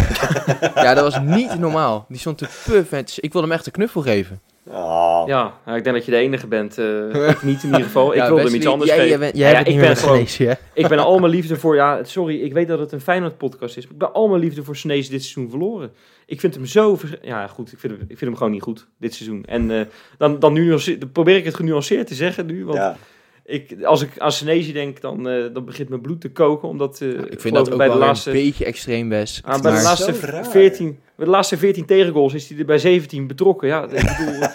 ja, 0.75 0.95
dat 0.95 1.13
was 1.13 1.21
niet 1.21 1.59
normaal. 1.59 2.07
Die 2.09 2.19
stond 2.19 2.39
te 2.39 2.49
puffen. 2.65 2.99
Ik 2.99 3.33
wilde 3.33 3.47
hem 3.47 3.57
echt 3.57 3.67
een 3.67 3.73
knuffel 3.73 4.03
geven. 4.03 4.41
Oh. 4.71 5.23
Ja, 5.27 5.53
nou, 5.65 5.79
ik 5.79 5.85
denk 5.85 5.97
dat 5.97 6.05
je 6.05 6.11
de 6.11 6.17
enige 6.17 6.47
bent. 6.47 6.79
eh, 6.79 7.29
ik 7.29 7.43
niet 7.43 7.63
in 7.63 7.69
ieder 7.69 7.85
geval. 7.85 8.11
Ik 8.11 8.17
Ja, 8.19 8.27
wilde 8.27 8.43
hem 8.43 8.55
iets 8.55 8.67
anders 8.67 8.91
jij, 8.91 8.99
geven. 8.99 9.11
Jij, 9.11 9.19
bent- 9.19 9.37
jij 9.37 9.49
Ja, 9.51 9.55
hebt 9.55 9.67
het 9.67 9.77
ik 9.77 9.81
niet 9.83 9.89
ben 9.89 9.97
gewoon, 10.37 10.57
ik 10.75 10.89
ben 10.89 10.99
al 11.11 11.19
mijn 11.19 11.33
liefde 11.33 11.57
voor, 11.57 11.75
ja, 11.75 12.05
sorry, 12.05 12.41
ik 12.41 12.53
weet 12.53 12.69
dat 12.69 12.79
het 12.79 12.93
een 12.93 13.01
Feyenoord 13.01 13.37
podcast 13.39 13.77
is, 13.77 13.83
maar 13.85 13.93
ik 13.93 13.99
ben 13.99 14.13
al 14.13 14.29
mijn 14.29 14.41
liefde 14.41 14.65
voor 14.65 14.77
Snees 14.77 15.09
dit 15.09 15.23
seizoen 15.23 15.51
verloren. 15.51 15.91
Ik 16.27 16.41
vind 16.41 16.55
hem 16.55 16.67
zo, 16.67 16.99
ja 17.23 17.47
goed, 17.47 17.73
ik 17.73 17.79
vind 17.79 17.93
hem, 17.93 18.03
ik 18.03 18.19
vind 18.19 18.21
hem 18.21 18.37
gewoon 18.37 18.53
niet 18.53 18.63
goed 18.63 18.87
dit 18.99 19.15
seizoen. 19.15 19.45
En 19.45 19.71
eh, 19.71 19.81
dan, 20.19 20.39
dan, 20.39 20.55
dan 20.99 21.11
probeer 21.13 21.37
ik 21.37 21.45
het 21.45 21.55
genuanceerd 21.55 22.07
te 22.07 22.15
zeggen 22.15 22.47
nu, 22.47 22.65
want 22.65 22.79
Ja. 22.79 22.97
ik, 23.45 23.83
als 23.85 24.03
ik 24.03 24.19
aan 24.19 24.33
Senesi 24.33 24.73
denk, 24.73 25.01
dan, 25.01 25.29
eh, 25.29 25.45
dan 25.53 25.65
begint 25.65 25.89
mijn 25.89 26.01
bloed 26.01 26.21
te 26.21 26.31
koken, 26.31 26.69
omdat 26.69 27.01
eh, 27.01 27.09
Ik 27.09 27.41
vind 27.41 27.55
dat 27.55 27.71
ook 27.73 27.79
bij 27.79 27.89
wel 27.89 27.99
de 27.99 28.05
laatste, 28.05 28.31
een 28.31 28.37
beetje 28.37 28.65
extreem, 28.65 29.13
ah, 29.13 29.61
bij 29.61 29.77
de 29.77 29.83
laatste 29.83 30.15
Zo 30.15 30.27
raar. 30.27 30.47
14, 30.47 30.99
bij 31.19 31.27
de 31.27 31.33
laatste 31.33 31.57
14 31.59 31.85
tegengoals 31.87 32.35
is 32.35 32.49
hij 32.49 32.59
er 32.59 32.65
bij 32.65 32.79
17 32.79 33.27
betrokken. 33.27 33.69
Ja, 33.69 33.83
ik 33.83 33.89
bedoel, 34.19 34.41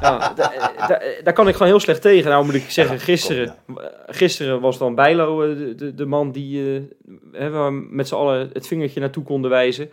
ja, 0.00 0.32
da- 0.34 0.52
da- 0.88 1.02
daar 1.24 1.32
kan 1.32 1.48
ik 1.48 1.52
gewoon 1.52 1.68
heel 1.68 1.80
slecht 1.80 2.02
tegen. 2.02 2.30
Nou 2.30 2.44
moet 2.44 2.54
ik 2.54 2.70
zeggen, 2.70 3.00
gisteren, 3.00 3.54
gisteren 4.06 4.60
was 4.60 4.78
dan 4.78 4.94
Bijlo 4.94 5.42
eh, 5.42 5.56
de, 5.58 5.74
de, 5.74 5.94
de 5.94 6.06
man 6.06 6.32
die 6.32 6.74
eh, 6.76 7.40
hè, 7.40 7.70
met 7.70 8.08
z'n 8.08 8.14
allen 8.14 8.50
het 8.52 8.66
vingertje 8.66 9.00
naartoe 9.00 9.24
konden 9.24 9.50
wijzen. 9.50 9.90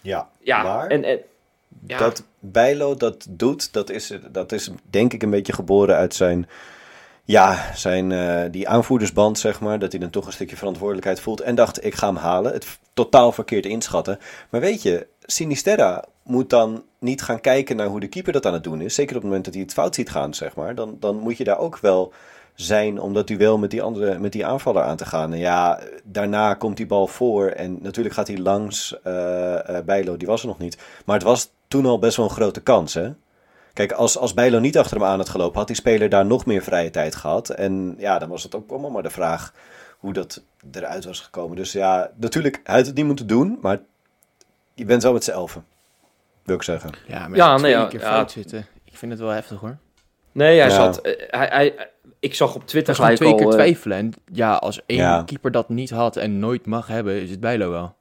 ja. 0.00 0.28
Ja, 0.40 0.62
Maar- 0.62 0.86
en, 0.86 1.04
en 1.04 1.18
ja, 1.86 1.98
Dat 1.98 2.24
Bijlo 2.40 2.94
dat 2.94 3.26
doet, 3.30 3.72
dat 3.72 3.90
is, 3.90 4.12
dat 4.32 4.52
is 4.52 4.70
denk 4.90 5.12
ik 5.12 5.22
een 5.22 5.30
beetje 5.30 5.52
geboren 5.52 5.96
uit 5.96 6.14
zijn, 6.14 6.48
ja, 7.24 7.70
zijn 7.74 8.12
eh, 8.12 8.42
die 8.50 8.68
aanvoerdersband, 8.68 9.38
zeg 9.38 9.60
maar. 9.60 9.78
Dat 9.78 9.92
hij 9.92 10.00
dan 10.00 10.10
toch 10.10 10.26
een 10.26 10.32
stukje 10.32 10.56
verantwoordelijkheid 10.56 11.20
voelt 11.20 11.40
en 11.40 11.54
dacht, 11.54 11.84
ik 11.84 11.94
ga 11.94 12.06
hem 12.06 12.16
halen. 12.16 12.52
Het 12.52 12.78
totaal 12.94 13.32
verkeerd 13.32 13.66
inschatten. 13.66 14.18
Maar 14.50 14.60
weet 14.60 14.82
je, 14.82 15.06
Sinisterra 15.20 16.04
moet 16.22 16.50
dan 16.50 16.84
niet 16.98 17.22
gaan 17.22 17.40
kijken 17.40 17.76
naar 17.76 17.86
hoe 17.86 18.00
de 18.00 18.08
keeper 18.08 18.32
dat 18.32 18.46
aan 18.46 18.52
het 18.52 18.64
doen 18.64 18.80
is. 18.80 18.94
Zeker 18.94 19.16
op 19.16 19.20
het 19.22 19.30
moment 19.30 19.44
dat 19.44 19.54
hij 19.54 19.62
het 19.62 19.72
fout 19.72 19.94
ziet 19.94 20.10
gaan, 20.10 20.34
zeg 20.34 20.54
maar. 20.54 20.74
Dan, 20.74 20.96
dan 21.00 21.16
moet 21.16 21.36
je 21.36 21.44
daar 21.44 21.58
ook 21.58 21.78
wel 21.78 22.12
zijn 22.54 23.00
om 23.00 23.14
dat 23.14 23.26
duel 23.26 23.58
met 23.58 23.70
die, 23.70 23.82
andere, 23.82 24.18
met 24.18 24.32
die 24.32 24.46
aanvaller 24.46 24.82
aan 24.82 24.96
te 24.96 25.06
gaan. 25.06 25.32
En 25.32 25.38
ja, 25.38 25.80
daarna 26.04 26.54
komt 26.54 26.76
die 26.76 26.86
bal 26.86 27.06
voor 27.06 27.48
en 27.48 27.78
natuurlijk 27.80 28.14
gaat 28.14 28.28
hij 28.28 28.38
langs 28.38 29.00
eh, 29.02 29.78
Bijlo, 29.84 30.16
die 30.16 30.28
was 30.28 30.40
er 30.40 30.46
nog 30.46 30.58
niet. 30.58 30.78
Maar 31.04 31.16
het 31.16 31.24
was 31.24 31.50
toen 31.68 31.86
al 31.86 31.98
best 31.98 32.16
wel 32.16 32.26
een 32.26 32.32
grote 32.32 32.60
kans, 32.60 32.94
hè? 32.94 33.10
Kijk, 33.74 33.92
als, 33.92 34.18
als 34.18 34.34
Bijlo 34.34 34.58
niet 34.58 34.78
achter 34.78 34.96
hem 34.96 35.06
aan 35.06 35.18
had 35.18 35.28
gelopen, 35.28 35.58
had 35.58 35.66
die 35.66 35.76
speler 35.76 36.08
daar 36.08 36.26
nog 36.26 36.46
meer 36.46 36.62
vrije 36.62 36.90
tijd 36.90 37.14
gehad. 37.16 37.48
En 37.50 37.94
ja, 37.98 38.18
dan 38.18 38.28
was 38.28 38.42
het 38.42 38.54
ook 38.54 38.70
allemaal 38.70 38.90
maar 38.90 39.02
de 39.02 39.10
vraag 39.10 39.52
hoe 39.98 40.12
dat 40.12 40.42
eruit 40.72 41.04
was 41.04 41.20
gekomen. 41.20 41.56
Dus 41.56 41.72
ja, 41.72 42.10
natuurlijk, 42.16 42.60
hij 42.64 42.76
had 42.76 42.86
het 42.86 42.94
niet 42.94 43.04
moeten 43.04 43.26
doen, 43.26 43.58
maar 43.60 43.80
je 44.74 44.84
bent 44.84 45.02
wel 45.02 45.12
met 45.12 45.24
z'n 45.24 45.30
elfen, 45.30 45.64
wil 46.42 46.54
ik 46.56 46.62
zeggen. 46.62 46.90
Ja, 47.06 47.28
maar 47.28 47.36
Ja, 47.38 47.44
ja, 47.44 47.50
nee, 47.50 47.58
twee 47.60 47.72
ja, 47.72 47.86
keer 47.86 48.00
ja. 48.00 48.06
fout 48.12 48.30
zitten. 48.30 48.66
Ik 48.84 48.96
vind 48.96 49.12
het 49.12 49.20
wel 49.20 49.30
heftig, 49.30 49.60
hoor. 49.60 49.76
nee, 50.32 50.58
hij 50.58 50.68
Ja. 50.68 50.74
zat, 50.74 50.98
eh, 51.00 51.12
hij, 51.30 51.46
hij, 51.46 51.90
ik 52.20 52.34
zag 52.34 52.54
op 52.54 52.66
Twitter 52.66 52.94
gelijk 52.94 53.16
twee 53.16 53.30
al... 53.30 53.36
keer 53.36 53.46
eh, 53.46 53.52
twijfelen. 53.52 53.96
En 53.98 54.12
ja, 54.32 54.54
als 54.54 54.80
één 54.86 54.98
Ja. 54.98 55.22
keeper 55.26 55.50
dat 55.50 55.68
niet 55.68 55.90
had 55.90 56.16
en 56.16 56.38
nooit 56.38 56.66
mag 56.66 56.86
hebben, 56.86 57.22
is 57.22 57.30
het 57.30 57.40
Bijlo 57.40 57.70
wel. 57.70 57.94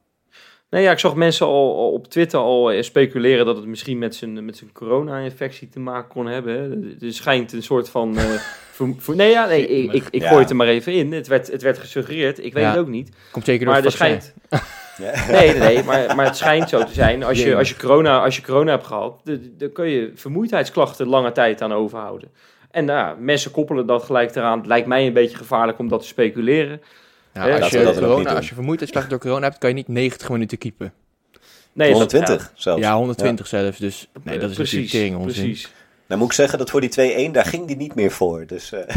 Nee, 0.73 0.83
ja, 0.83 0.91
ik 0.91 0.99
zag 0.99 1.15
mensen 1.15 1.45
al, 1.45 1.75
al 1.77 1.91
op 1.91 2.07
Twitter 2.07 2.39
al 2.39 2.71
eh, 2.71 2.81
speculeren 2.81 3.45
dat 3.45 3.55
het 3.55 3.65
misschien 3.65 3.97
met 3.97 4.15
zijn, 4.15 4.45
met 4.45 4.57
zijn 4.57 4.71
corona-infectie 4.71 5.69
te 5.69 5.79
maken 5.79 6.07
kon 6.09 6.25
hebben. 6.27 6.53
Hè. 6.99 7.05
Er 7.07 7.13
schijnt 7.13 7.53
een 7.53 7.63
soort 7.63 7.89
van... 7.89 8.17
eh, 8.17 8.23
ver- 8.77 8.93
ver- 8.97 9.15
nee, 9.15 9.29
ja, 9.31 9.45
nee, 9.47 9.67
ik, 9.67 9.93
ik, 9.93 10.03
ik 10.11 10.21
Ja. 10.21 10.27
gooi 10.27 10.41
het 10.41 10.49
er 10.49 10.55
maar 10.55 10.67
even 10.67 10.93
in. 10.93 11.11
Het 11.11 11.27
werd, 11.27 11.51
het 11.51 11.61
werd 11.61 11.77
gesuggereerd, 11.77 12.45
ik 12.45 12.53
weet 12.53 12.63
Ja. 12.63 12.69
het 12.69 12.79
ook 12.79 12.87
niet. 12.87 13.15
Komt 13.31 13.45
zeker 13.45 13.65
door 13.65 13.73
Maar 13.73 13.83
het 13.83 13.91
er 13.93 13.97
vaccin. 13.97 14.21
schijnt... 14.97 15.27
Nee, 15.31 15.47
nee, 15.47 15.59
nee 15.59 15.83
maar, 15.83 16.15
maar 16.15 16.25
het 16.25 16.37
schijnt 16.37 16.69
zo 16.69 16.83
te 16.83 16.93
zijn. 16.93 17.23
Als 17.23 17.43
je, 17.43 17.55
als 17.55 17.69
je, 17.69 17.75
corona, 17.77 18.23
als 18.23 18.35
je 18.35 18.41
corona 18.41 18.71
hebt 18.71 18.85
gehad, 18.87 19.19
de- 19.23 19.55
dan 19.57 19.71
kun 19.71 19.87
je 19.89 20.11
vermoeidheidsklachten 20.15 21.07
lange 21.07 21.31
tijd 21.31 21.61
aan 21.61 21.73
overhouden. 21.73 22.29
En 22.71 22.85
nou, 22.85 23.19
mensen 23.19 23.51
koppelen 23.51 23.85
dat 23.85 24.03
gelijk 24.03 24.35
eraan. 24.35 24.57
Het 24.57 24.67
lijkt 24.67 24.87
mij 24.87 25.07
een 25.07 25.13
beetje 25.13 25.37
gevaarlijk 25.37 25.79
om 25.79 25.87
dat 25.87 26.01
te 26.01 26.07
speculeren. 26.07 26.81
Ja, 27.33 27.47
Ja, 27.47 27.59
als, 27.59 27.71
je 27.71 27.93
corona, 27.99 28.33
als 28.33 28.47
je 28.47 28.55
door 29.09 29.19
corona 29.19 29.45
hebt, 29.45 29.57
kan 29.57 29.69
je 29.69 29.75
niet 29.75 29.87
90 29.87 30.29
minuten 30.29 30.57
keepen. 30.57 30.93
Nee, 31.73 31.87
dat- 31.91 31.97
120 31.97 32.51
zelfs. 32.55 32.81
Ja, 32.81 32.95
120 32.95 33.47
zelfs. 33.47 33.77
Dus 33.77 34.07
nee, 34.23 34.39
dat 34.39 34.49
is 34.49 34.55
precies, 34.55 34.73
natuurlijk 34.77 35.03
tering 35.05 35.25
onzin. 35.25 35.43
precies. 35.43 35.71
Nou 36.07 36.19
moet 36.19 36.29
ik 36.29 36.35
zeggen 36.35 36.57
dat 36.57 36.69
voor 36.69 36.81
die 36.81 37.29
2-1, 37.29 37.31
daar 37.31 37.45
ging 37.45 37.67
die 37.67 37.75
niet 37.75 37.95
meer 37.95 38.11
voor. 38.11 38.43
Dus, 38.47 38.71
eh, 38.71 38.79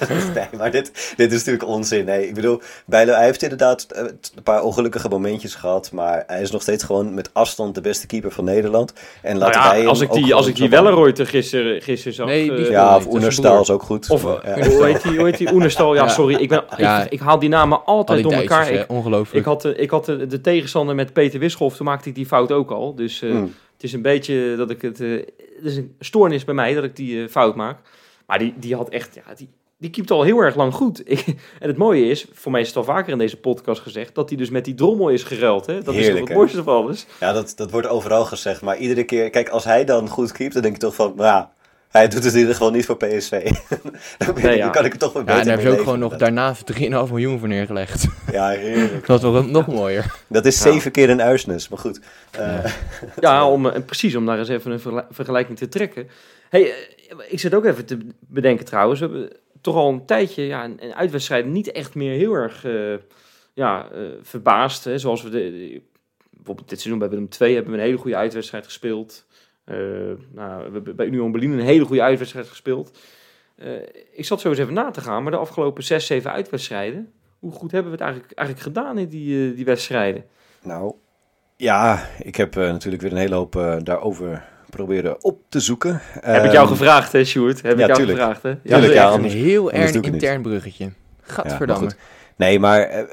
nee, 0.34 0.46
maar 0.58 0.70
dit, 0.70 1.14
dit 1.16 1.32
is 1.32 1.38
natuurlijk 1.38 1.68
onzin. 1.68 2.04
Nee, 2.04 2.28
ik 2.28 2.34
bedoel, 2.34 2.60
Bijlo, 2.86 3.12
hij 3.12 3.24
heeft 3.24 3.42
inderdaad 3.42 3.82
eh, 3.82 4.02
een 4.04 4.42
paar 4.42 4.62
ongelukkige 4.62 5.08
momentjes 5.08 5.54
gehad. 5.54 5.92
Maar 5.92 6.24
hij 6.26 6.42
is 6.42 6.50
nog 6.50 6.62
steeds 6.62 6.84
gewoon 6.84 7.14
met 7.14 7.30
afstand 7.32 7.74
de 7.74 7.80
beste 7.80 8.06
keeper 8.06 8.30
van 8.30 8.44
Nederland. 8.44 8.92
En 9.22 9.38
Nou 9.38 9.38
laten 9.38 9.60
ja, 9.60 9.68
wij 9.68 9.78
hem 9.78 9.88
als 9.88 10.00
ik 10.00 10.12
die, 10.12 10.34
als 10.34 10.46
ik 10.46 10.56
die 10.56 10.68
Welleroyter 10.68 11.26
gisteren, 11.26 11.82
gisteren 11.82 12.14
zag... 12.14 12.26
Nee, 12.26 12.54
die 12.54 12.64
eh, 12.64 12.70
Ja, 12.70 12.96
of 12.96 13.06
Oenerstal 13.06 13.60
is 13.60 13.70
ook 13.70 13.82
goed. 13.82 14.10
Of, 14.10 14.22
Maar, 14.24 14.58
ja. 14.58 14.68
hoe 14.68 14.84
heet 14.84 15.02
die, 15.02 15.16
hoe 15.16 15.26
heet 15.26 15.38
die 15.38 15.52
Oenerstal? 15.52 15.94
Ja, 15.94 16.02
Ja. 16.02 16.08
sorry, 16.08 16.34
ik, 16.34 16.48
ben, 16.48 16.64
Ja. 16.76 17.02
ik, 17.04 17.12
ik 17.12 17.20
haal 17.20 17.38
die 17.38 17.48
namen 17.48 17.84
Al 17.84 17.94
altijd 17.96 18.22
door 18.22 18.32
elkaar. 18.32 18.70
Ik, 18.70 18.84
ongelooflijk. 18.88 19.38
ik 19.38 19.44
had, 19.44 19.62
de, 19.62 19.76
ik 19.76 19.90
had 19.90 20.04
de, 20.04 20.26
de 20.26 20.40
tegenstander 20.40 20.94
met 20.94 21.12
Peter 21.12 21.38
Wischoff, 21.40 21.76
toen 21.76 21.86
maakte 21.86 22.08
ik 22.08 22.14
die 22.14 22.26
fout 22.26 22.52
ook 22.52 22.70
al. 22.70 22.94
Dus 22.94 23.22
eh, 23.22 23.30
Hmm. 23.30 23.54
Het 23.74 23.82
is 23.82 23.92
een 23.92 24.02
beetje 24.02 24.54
dat 24.56 24.70
ik 24.70 24.82
het... 24.82 25.00
eh, 25.00 25.10
het 25.56 25.64
is 25.64 25.76
een 25.76 25.94
stoornis 26.00 26.44
bij 26.44 26.54
mij 26.54 26.74
dat 26.74 26.84
ik 26.84 26.96
die 26.96 27.22
eh, 27.22 27.28
fout 27.28 27.54
maak. 27.54 27.78
Maar 28.26 28.38
die, 28.38 28.54
die 28.58 28.74
had 28.76 28.88
echt... 28.88 29.14
Ja, 29.14 29.34
die, 29.34 29.48
die 29.78 29.90
keept 29.90 30.10
al 30.10 30.22
heel 30.22 30.38
erg 30.38 30.56
lang 30.56 30.74
goed. 30.74 31.02
Ik, 31.10 31.26
en 31.60 31.68
het 31.68 31.76
mooie 31.76 32.06
is, 32.06 32.26
voor 32.32 32.52
mij 32.52 32.60
is 32.60 32.66
het 32.66 32.76
al 32.76 32.84
vaker 32.84 33.12
in 33.12 33.18
deze 33.18 33.36
podcast 33.36 33.80
gezegd, 33.80 34.14
dat 34.14 34.28
hij 34.28 34.38
dus 34.38 34.50
met 34.50 34.64
die 34.64 34.74
drommel 34.74 35.08
is 35.08 35.22
geruild. 35.22 35.66
Hè? 35.66 35.82
Dat 35.82 35.94
is 35.94 36.00
Heerlijk, 36.00 36.18
hè? 36.18 36.24
het 36.24 36.36
mooiste 36.36 36.62
van 36.62 36.74
alles. 36.74 37.06
Ja, 37.20 37.32
dat, 37.32 37.52
dat 37.56 37.70
wordt 37.70 37.86
overal 37.86 38.24
gezegd. 38.24 38.62
Maar 38.62 38.78
iedere 38.78 39.04
keer, 39.04 39.30
kijk, 39.30 39.48
als 39.48 39.64
hij 39.64 39.84
dan 39.84 40.08
goed 40.08 40.32
keept, 40.32 40.52
dan 40.52 40.62
denk 40.62 40.74
ik 40.74 40.80
toch 40.80 40.94
van, 40.94 41.12
nou, 41.16 41.26
ja, 41.28 41.52
hij 41.98 42.08
doet 42.08 42.24
het 42.24 42.32
in 42.32 42.38
ieder 42.38 42.54
geval 42.54 42.70
niet 42.70 42.86
voor 42.86 42.96
PSV. 42.96 43.30
dan, 44.18 44.34
Nee, 44.42 44.56
ja. 44.56 44.62
dan 44.64 44.72
kan 44.72 44.84
ik 44.84 44.92
er 44.92 44.98
toch 44.98 45.12
wel 45.12 45.22
ja, 45.22 45.28
beter 45.28 45.40
en 45.40 45.46
daar 45.46 45.54
hebben 45.56 45.64
ze 45.72 45.78
ook 45.78 45.84
gewoon 45.84 45.98
nog 45.98 46.16
daarna 46.16 46.54
3,5 47.06 47.10
miljoen 47.10 47.38
voor 47.38 47.48
neergelegd. 47.48 48.06
Ja, 48.32 48.48
heerlijk. 48.48 49.06
dat 49.06 49.22
was 49.22 49.32
wel 49.32 49.44
nog 49.44 49.66
mooier. 49.66 50.14
Dat 50.28 50.44
is 50.46 50.62
Ja. 50.62 50.70
zeven 50.72 50.90
keer 50.90 51.10
een 51.10 51.22
uisnes, 51.22 51.68
maar 51.68 51.78
goed. 51.78 52.00
Eh, 52.30 52.64
Ja, 53.20 53.48
om, 53.48 53.66
eh, 53.66 53.82
precies, 53.86 54.14
om 54.16 54.26
daar 54.26 54.38
eens 54.38 54.48
even 54.48 54.70
een 54.72 54.80
vergel- 54.80 55.06
vergelijking 55.10 55.58
te 55.58 55.68
trekken. 55.68 56.08
Hey, 56.48 56.62
eh, 56.64 56.74
ik 57.28 57.40
zit 57.40 57.54
ook 57.54 57.64
even 57.64 57.84
te 57.84 57.98
bedenken 58.20 58.64
trouwens. 58.64 59.00
We 59.00 59.06
hebben 59.06 59.30
toch 59.60 59.74
al 59.76 59.88
een 59.92 60.06
tijdje 60.06 60.42
ja, 60.46 60.64
een, 60.64 60.94
uitwedstrijd 60.94 61.46
niet 61.46 61.72
echt 61.72 61.94
meer 61.94 62.16
heel 62.18 62.32
erg 62.32 62.64
ja, 63.54 63.88
verbaasd. 64.22 64.84
Hè? 64.84 64.98
Zoals 64.98 65.22
we 65.22 65.28
de, 65.30 65.38
de- 65.38 65.82
bijvoorbeeld 66.30 66.68
dit 66.68 66.80
seizoen 66.80 66.98
bij 66.98 67.08
Willem 67.08 67.28
II 67.40 67.54
hebben 67.54 67.72
we 67.72 67.78
een 67.78 67.84
hele 67.84 67.96
goede 67.98 68.16
uitwedstrijd 68.16 68.64
gespeeld. 68.64 69.24
Eh, 69.64 69.76
nou, 70.32 70.64
we 70.66 70.72
hebben 70.72 70.96
bij 70.96 71.06
Union 71.06 71.32
Berlin 71.32 71.52
een 71.52 71.60
hele 71.64 71.84
goede 71.84 72.02
uitwedstrijd 72.02 72.48
gespeeld. 72.48 72.98
Eh, 73.56 73.70
ik 74.12 74.24
zat 74.24 74.40
zo 74.40 74.48
eens 74.48 74.58
even 74.58 74.74
na 74.74 74.90
te 74.90 75.00
gaan, 75.00 75.22
maar 75.22 75.32
de 75.32 75.38
afgelopen 75.38 75.82
zes, 75.84 76.06
zeven 76.06 76.32
uitwedstrijden, 76.32 77.12
hoe 77.38 77.52
goed 77.52 77.70
hebben 77.72 77.90
we 77.90 77.96
het 77.96 78.06
eigenlijk, 78.06 78.38
eigenlijk 78.38 78.68
gedaan 78.68 78.98
in 78.98 79.08
die, 79.08 79.50
eh, 79.50 79.56
die 79.56 79.64
wedstrijden? 79.64 80.24
Nou, 80.62 80.94
ja, 81.56 82.06
ik 82.22 82.36
heb 82.36 82.56
eh, 82.56 82.62
natuurlijk 82.70 83.02
weer 83.02 83.12
een 83.12 83.18
hele 83.18 83.34
hoop 83.34 83.56
eh, 83.56 83.76
daarover 83.82 84.44
proberen 84.70 85.24
op 85.24 85.40
te 85.48 85.60
zoeken. 85.60 85.98
Heb 86.02 86.44
ik 86.44 86.52
jou 86.52 86.66
Ehm, 86.68 86.76
gevraagd, 86.76 87.12
hè, 87.12 87.24
Sjoerd? 87.24 87.62
Heb 87.62 87.78
ja, 87.78 87.82
ik 87.82 87.86
jou 87.86 87.94
tuurlijk. 87.94 88.18
gevraagd, 88.18 88.42
hè? 88.42 88.56
Tuurlijk, 88.56 88.82
zeker. 88.84 88.94
ja, 88.94 89.06
een 89.06 89.12
anders- 89.12 89.32
heel 89.34 89.70
anders 89.72 89.92
erg 89.92 90.04
intern 90.04 90.42
bruggetje. 90.42 90.90
Gadverdamme. 91.22 91.84
goed. 91.84 91.96
Nee, 92.36 92.58
maar 92.58 93.06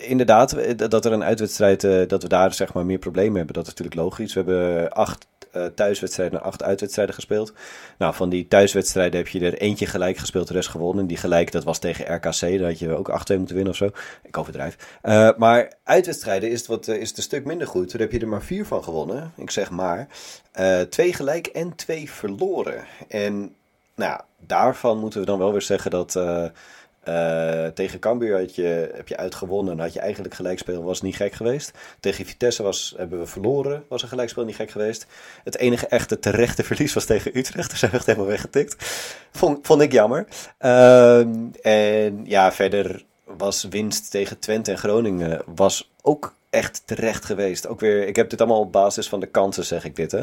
inderdaad, 0.00 0.78
dat 0.90 1.04
er 1.04 1.12
een 1.12 1.24
uitwedstrijd, 1.24 1.84
eh, 1.84 2.08
dat 2.08 2.22
we 2.22 2.28
daar 2.28 2.54
zeg 2.54 2.72
maar 2.72 2.86
meer 2.86 2.98
problemen 2.98 3.36
hebben, 3.36 3.54
dat 3.54 3.62
is 3.62 3.68
natuurlijk 3.68 3.96
logisch. 4.00 4.34
We 4.34 4.40
hebben 4.40 4.90
acht 4.92 5.26
eh, 5.52 5.64
thuiswedstrijden 5.66 6.38
en 6.38 6.44
acht 6.44 6.62
uitwedstrijden 6.62 7.14
gespeeld. 7.14 7.52
Nou, 7.98 8.14
van 8.14 8.28
die 8.28 8.48
thuiswedstrijden 8.48 9.18
heb 9.18 9.28
je 9.28 9.40
er 9.40 9.58
eentje 9.58 9.86
gelijk 9.86 10.16
gespeeld, 10.16 10.48
de 10.48 10.54
rest 10.54 10.68
gewonnen. 10.68 11.06
Die 11.06 11.16
gelijk, 11.16 11.52
dat 11.52 11.64
was 11.64 11.78
tegen 11.78 12.14
RKC, 12.14 12.40
daar 12.40 12.68
had 12.68 12.78
je 12.78 12.96
ook 12.96 13.08
8-2 13.08 13.36
moeten 13.36 13.54
winnen 13.54 13.72
of 13.72 13.78
zo. 13.78 13.90
Ik 14.22 14.36
overdrijf. 14.36 14.98
Eh, 15.02 15.30
maar 15.36 15.72
uitwedstrijden 15.84 16.50
is 16.50 16.58
het, 16.58 16.68
wat, 16.68 16.88
eh, 16.88 17.00
is 17.00 17.08
het 17.08 17.16
een 17.16 17.22
stuk 17.22 17.44
minder 17.44 17.66
goed. 17.66 17.92
Daar 17.92 18.00
heb 18.00 18.12
je 18.12 18.18
er 18.18 18.28
maar 18.28 18.42
vier 18.42 18.66
van 18.66 18.84
gewonnen. 18.84 19.32
Ik 19.36 19.50
zeg 19.50 19.70
maar. 19.70 20.08
Twee 20.88 21.12
gelijk 21.12 21.46
en 21.46 21.74
twee 21.76 22.10
verloren. 22.10 22.84
En 23.08 23.54
nou 23.94 24.20
daarvan 24.38 24.98
moeten 24.98 25.20
we 25.20 25.26
dan 25.26 25.38
wel 25.38 25.52
weer 25.52 25.62
zeggen 25.62 25.90
dat... 25.90 26.20
eh, 27.02 27.66
tegen 27.66 27.98
Cambuur 27.98 28.38
heb 28.94 29.08
je 29.08 29.16
uitgewonnen 29.16 29.72
en 29.72 29.80
had 29.80 29.92
je 29.92 30.00
eigenlijk 30.00 30.34
gelijkspel, 30.34 30.82
was 30.82 31.02
niet 31.02 31.16
gek 31.16 31.32
geweest. 31.32 31.72
Tegen 32.00 32.26
Vitesse 32.26 32.62
was, 32.62 32.94
hebben 32.96 33.18
we 33.18 33.26
verloren, 33.26 33.84
was 33.88 34.02
een 34.02 34.08
gelijkspel 34.08 34.44
niet 34.44 34.56
gek 34.56 34.70
geweest. 34.70 35.06
Het 35.44 35.56
enige 35.56 35.86
echte 35.86 36.18
terechte 36.18 36.64
verlies 36.64 36.92
was 36.92 37.04
tegen 37.04 37.38
Utrecht, 37.38 37.68
daar 37.68 37.78
zijn 37.78 37.90
we 37.90 37.96
echt 37.96 38.06
helemaal 38.06 38.26
weggetikt. 38.26 38.76
Vond, 39.32 39.66
vond 39.66 39.82
ik 39.82 39.92
jammer. 39.92 40.26
Ehm, 40.58 41.34
en 41.62 42.20
ja, 42.24 42.52
verder 42.52 43.04
was 43.24 43.64
winst 43.64 44.10
tegen 44.10 44.38
Twente 44.38 44.70
en 44.70 44.78
Groningen 44.78 45.42
was 45.54 45.92
ook 46.02 46.34
echt 46.50 46.82
terecht 46.84 47.24
geweest. 47.24 47.66
Ook 47.66 47.80
weer, 47.80 48.06
ik 48.06 48.16
heb 48.16 48.30
dit 48.30 48.40
allemaal 48.40 48.60
op 48.60 48.72
basis 48.72 49.08
van 49.08 49.20
de 49.20 49.26
kansen, 49.26 49.64
zeg 49.64 49.84
ik 49.84 49.96
dit 49.96 50.12
hè. 50.12 50.22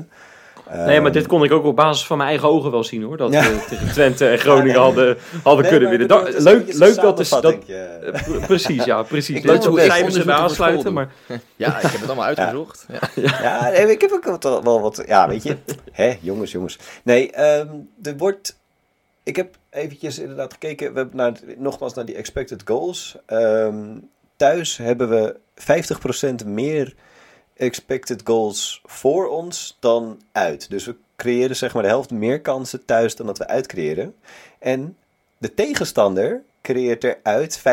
Nee, 0.74 1.02
maar 1.02 1.12
dit 1.12 1.28
kon 1.28 1.44
ik 1.44 1.52
ook 1.52 1.64
op 1.66 1.76
basis 1.76 2.06
van 2.06 2.18
mijn 2.18 2.30
eigen 2.30 2.48
ogen 2.50 2.72
wel 2.72 2.84
zien 2.84 3.04
hoor. 3.04 3.18
Dat 3.18 3.30
we 3.30 3.66
tegen 3.70 3.92
Twente 3.92 4.28
en 4.28 4.38
Groningen 4.38 4.80
hadden, 4.88 5.18
hadden 5.44 5.62
Nee, 5.62 5.72
kunnen 5.72 5.90
winnen. 5.90 6.44
leuk, 6.44 6.74
leuk 6.74 6.96
dat 6.96 7.20
is 7.20 7.30
dat. 7.30 7.46
eh, 7.68 8.46
precies, 8.46 8.84
ja, 8.84 9.04
precies. 9.14 9.38
Ik 9.38 9.44
leuk 9.44 9.64
hoe 9.64 9.80
cijfers 9.80 10.16
erbij 10.16 10.36
aansluiten, 10.36 10.94
maar 10.94 11.12
Ja, 11.56 11.76
ik 11.76 11.82
heb 11.82 11.92
het 12.00 12.06
allemaal 12.06 12.26
uitgezocht. 12.26 12.86
Ja. 13.16 13.30
Ja, 13.42 13.70
nee, 13.70 13.92
ik 13.92 14.02
heb 14.02 14.12
ook 14.12 14.42
wel, 14.42 14.64
wel 14.64 14.82
wat. 14.82 15.04
Ja, 15.08 15.28
weet 15.28 15.44
je. 15.44 15.58
Hè, 15.92 16.18
jongens, 16.22 16.52
jongens. 16.52 16.80
Nee, 17.04 17.32
ehm, 17.32 17.68
er 18.04 18.18
wordt. 18.18 18.58
Ik 19.24 19.36
heb 19.36 19.56
eventjes 19.70 20.20
inderdaad 20.20 20.54
gekeken. 20.54 20.94
We 20.94 21.00
hebben 21.00 21.18
naar, 21.18 21.34
nogmaals 21.58 21.94
naar 21.94 22.06
die 22.06 22.16
expected 22.16 22.62
goals. 22.66 23.16
Ehm, 23.26 23.76
thuis 24.38 24.78
hebben 24.78 25.10
we 25.10 25.36
50% 25.56 26.46
meer 26.46 26.94
expected 27.60 28.22
goals 28.24 28.82
voor 28.86 29.28
ons 29.28 29.78
dan 29.80 30.22
uit. 30.32 30.70
Dus 30.70 30.86
we 30.86 30.96
creëren 31.16 31.56
zeg 31.56 31.74
maar 31.74 31.84
de 31.84 31.90
helft 31.90 32.12
meer 32.12 32.42
kansen 32.42 32.86
thuis 32.86 33.16
dan 33.16 33.26
dat 33.26 33.38
we 33.38 33.48
uitcreëren. 33.48 34.16
En 34.60 34.98
de 35.38 35.54
tegenstander 35.54 36.42
creëert 36.62 37.04
eruit 37.04 37.60
50% 37.60 37.64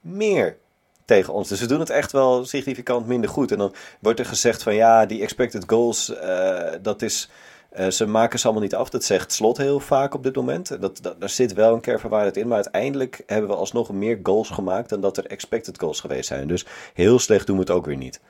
meer 0.00 0.56
tegen 1.04 1.32
ons. 1.32 1.48
Dus 1.48 1.60
we 1.60 1.66
doen 1.66 1.80
het 1.80 1.90
echt 1.90 2.12
wel 2.12 2.44
significant 2.44 3.06
minder 3.06 3.30
goed. 3.30 3.52
En 3.52 3.58
dan 3.58 3.74
wordt 4.00 4.18
er 4.18 4.26
gezegd 4.26 4.62
van 4.62 4.74
ja, 4.74 5.06
die 5.06 5.22
expected 5.22 5.64
goals, 5.66 6.14
eh, 6.14 6.72
dat 6.82 7.02
is... 7.02 7.30
eh, 7.70 7.88
ze 7.88 8.06
maken 8.06 8.38
ze 8.38 8.44
allemaal 8.44 8.62
niet 8.62 8.74
af. 8.74 8.88
Dat 8.90 9.04
zegt 9.04 9.32
Slot 9.32 9.56
heel 9.56 9.80
vaak 9.80 10.14
op 10.14 10.22
dit 10.22 10.36
moment. 10.36 10.80
Dat, 10.80 11.14
daar 11.18 11.28
zit 11.28 11.52
wel 11.52 11.74
een 11.74 11.80
kern 11.80 12.00
van 12.00 12.10
waarheid 12.10 12.36
in. 12.36 12.46
Maar 12.46 12.56
uiteindelijk 12.56 13.22
hebben 13.26 13.50
we 13.50 13.56
alsnog 13.56 13.90
meer 13.92 14.18
goals 14.22 14.50
gemaakt 14.50 14.88
dan 14.88 15.00
dat 15.00 15.16
er 15.16 15.26
expected 15.26 15.78
goals 15.78 16.00
geweest 16.00 16.28
zijn. 16.28 16.48
Dus 16.48 16.66
heel 16.94 17.18
slecht 17.18 17.46
doen 17.46 17.56
we 17.56 17.62
het 17.62 17.70
ook 17.70 17.86
weer 17.86 17.96
niet. 17.96 18.20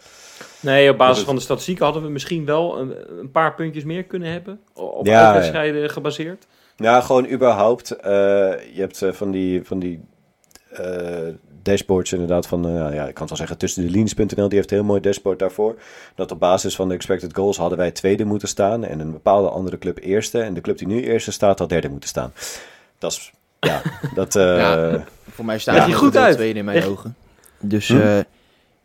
Nee, 0.60 0.90
op 0.90 0.98
basis 0.98 1.16
het- 1.16 1.26
van 1.26 1.34
de 1.34 1.40
statistieken 1.42 1.84
hadden 1.84 2.02
we 2.02 2.08
misschien 2.08 2.44
wel 2.44 2.78
een, 2.78 2.94
een 3.18 3.30
paar 3.30 3.54
puntjes 3.54 3.84
meer 3.84 4.04
kunnen 4.04 4.32
hebben. 4.32 4.60
Op 4.74 5.06
Ja, 5.06 5.20
ja. 5.20 5.32
wedstrijden 5.34 5.90
gebaseerd. 5.90 6.46
Ja, 6.76 7.00
gewoon 7.00 7.28
überhaupt. 7.30 7.90
eh, 7.90 8.10
je 8.72 8.80
hebt 8.80 9.02
eh, 9.02 9.12
van 9.12 9.30
die, 9.30 9.64
van 9.64 9.78
die 9.78 10.00
eh, 10.70 11.18
dashboards 11.62 12.12
inderdaad 12.12 12.46
van, 12.46 12.62
ja, 12.72 12.86
ik 12.88 12.94
kan 12.94 13.20
het 13.20 13.28
wel 13.28 13.36
zeggen, 13.36 13.58
tussen 13.58 13.82
de 13.86 13.90
leans.nl, 13.90 14.48
die 14.48 14.56
heeft 14.58 14.70
een 14.70 14.76
heel 14.76 14.86
mooi 14.86 15.00
dashboard 15.00 15.38
daarvoor. 15.38 15.74
Dat 16.14 16.30
op 16.32 16.40
basis 16.40 16.76
van 16.76 16.88
de 16.88 16.94
expected 16.94 17.34
goals 17.36 17.56
hadden 17.56 17.78
wij 17.78 17.90
tweede 17.90 18.24
moeten 18.24 18.48
staan 18.48 18.84
en 18.84 19.00
een 19.00 19.12
bepaalde 19.12 19.48
andere 19.48 19.78
club 19.78 19.98
eerste. 19.98 20.40
En 20.42 20.54
de 20.54 20.60
club 20.60 20.78
die 20.78 20.86
nu 20.86 21.02
eerste 21.04 21.32
staat, 21.32 21.58
had 21.58 21.68
derde 21.68 21.88
moeten 21.88 22.08
staan. 22.08 22.32
Dat 22.98 23.12
is, 23.12 23.32
ja, 23.60 23.82
dat... 24.14 24.36
eh, 24.36 24.56
Ja. 24.56 25.04
Voor 25.30 25.44
mij 25.44 25.58
staat 25.58 25.76
hij 25.78 25.88
je 25.88 25.94
goed 25.94 26.16
uit. 26.16 26.34
tweede 26.36 26.58
in 26.58 26.64
mijn 26.64 26.84
ogen. 26.84 27.16
Dus 27.60 27.88
Hm? 27.88 27.96
eh, 28.00 28.16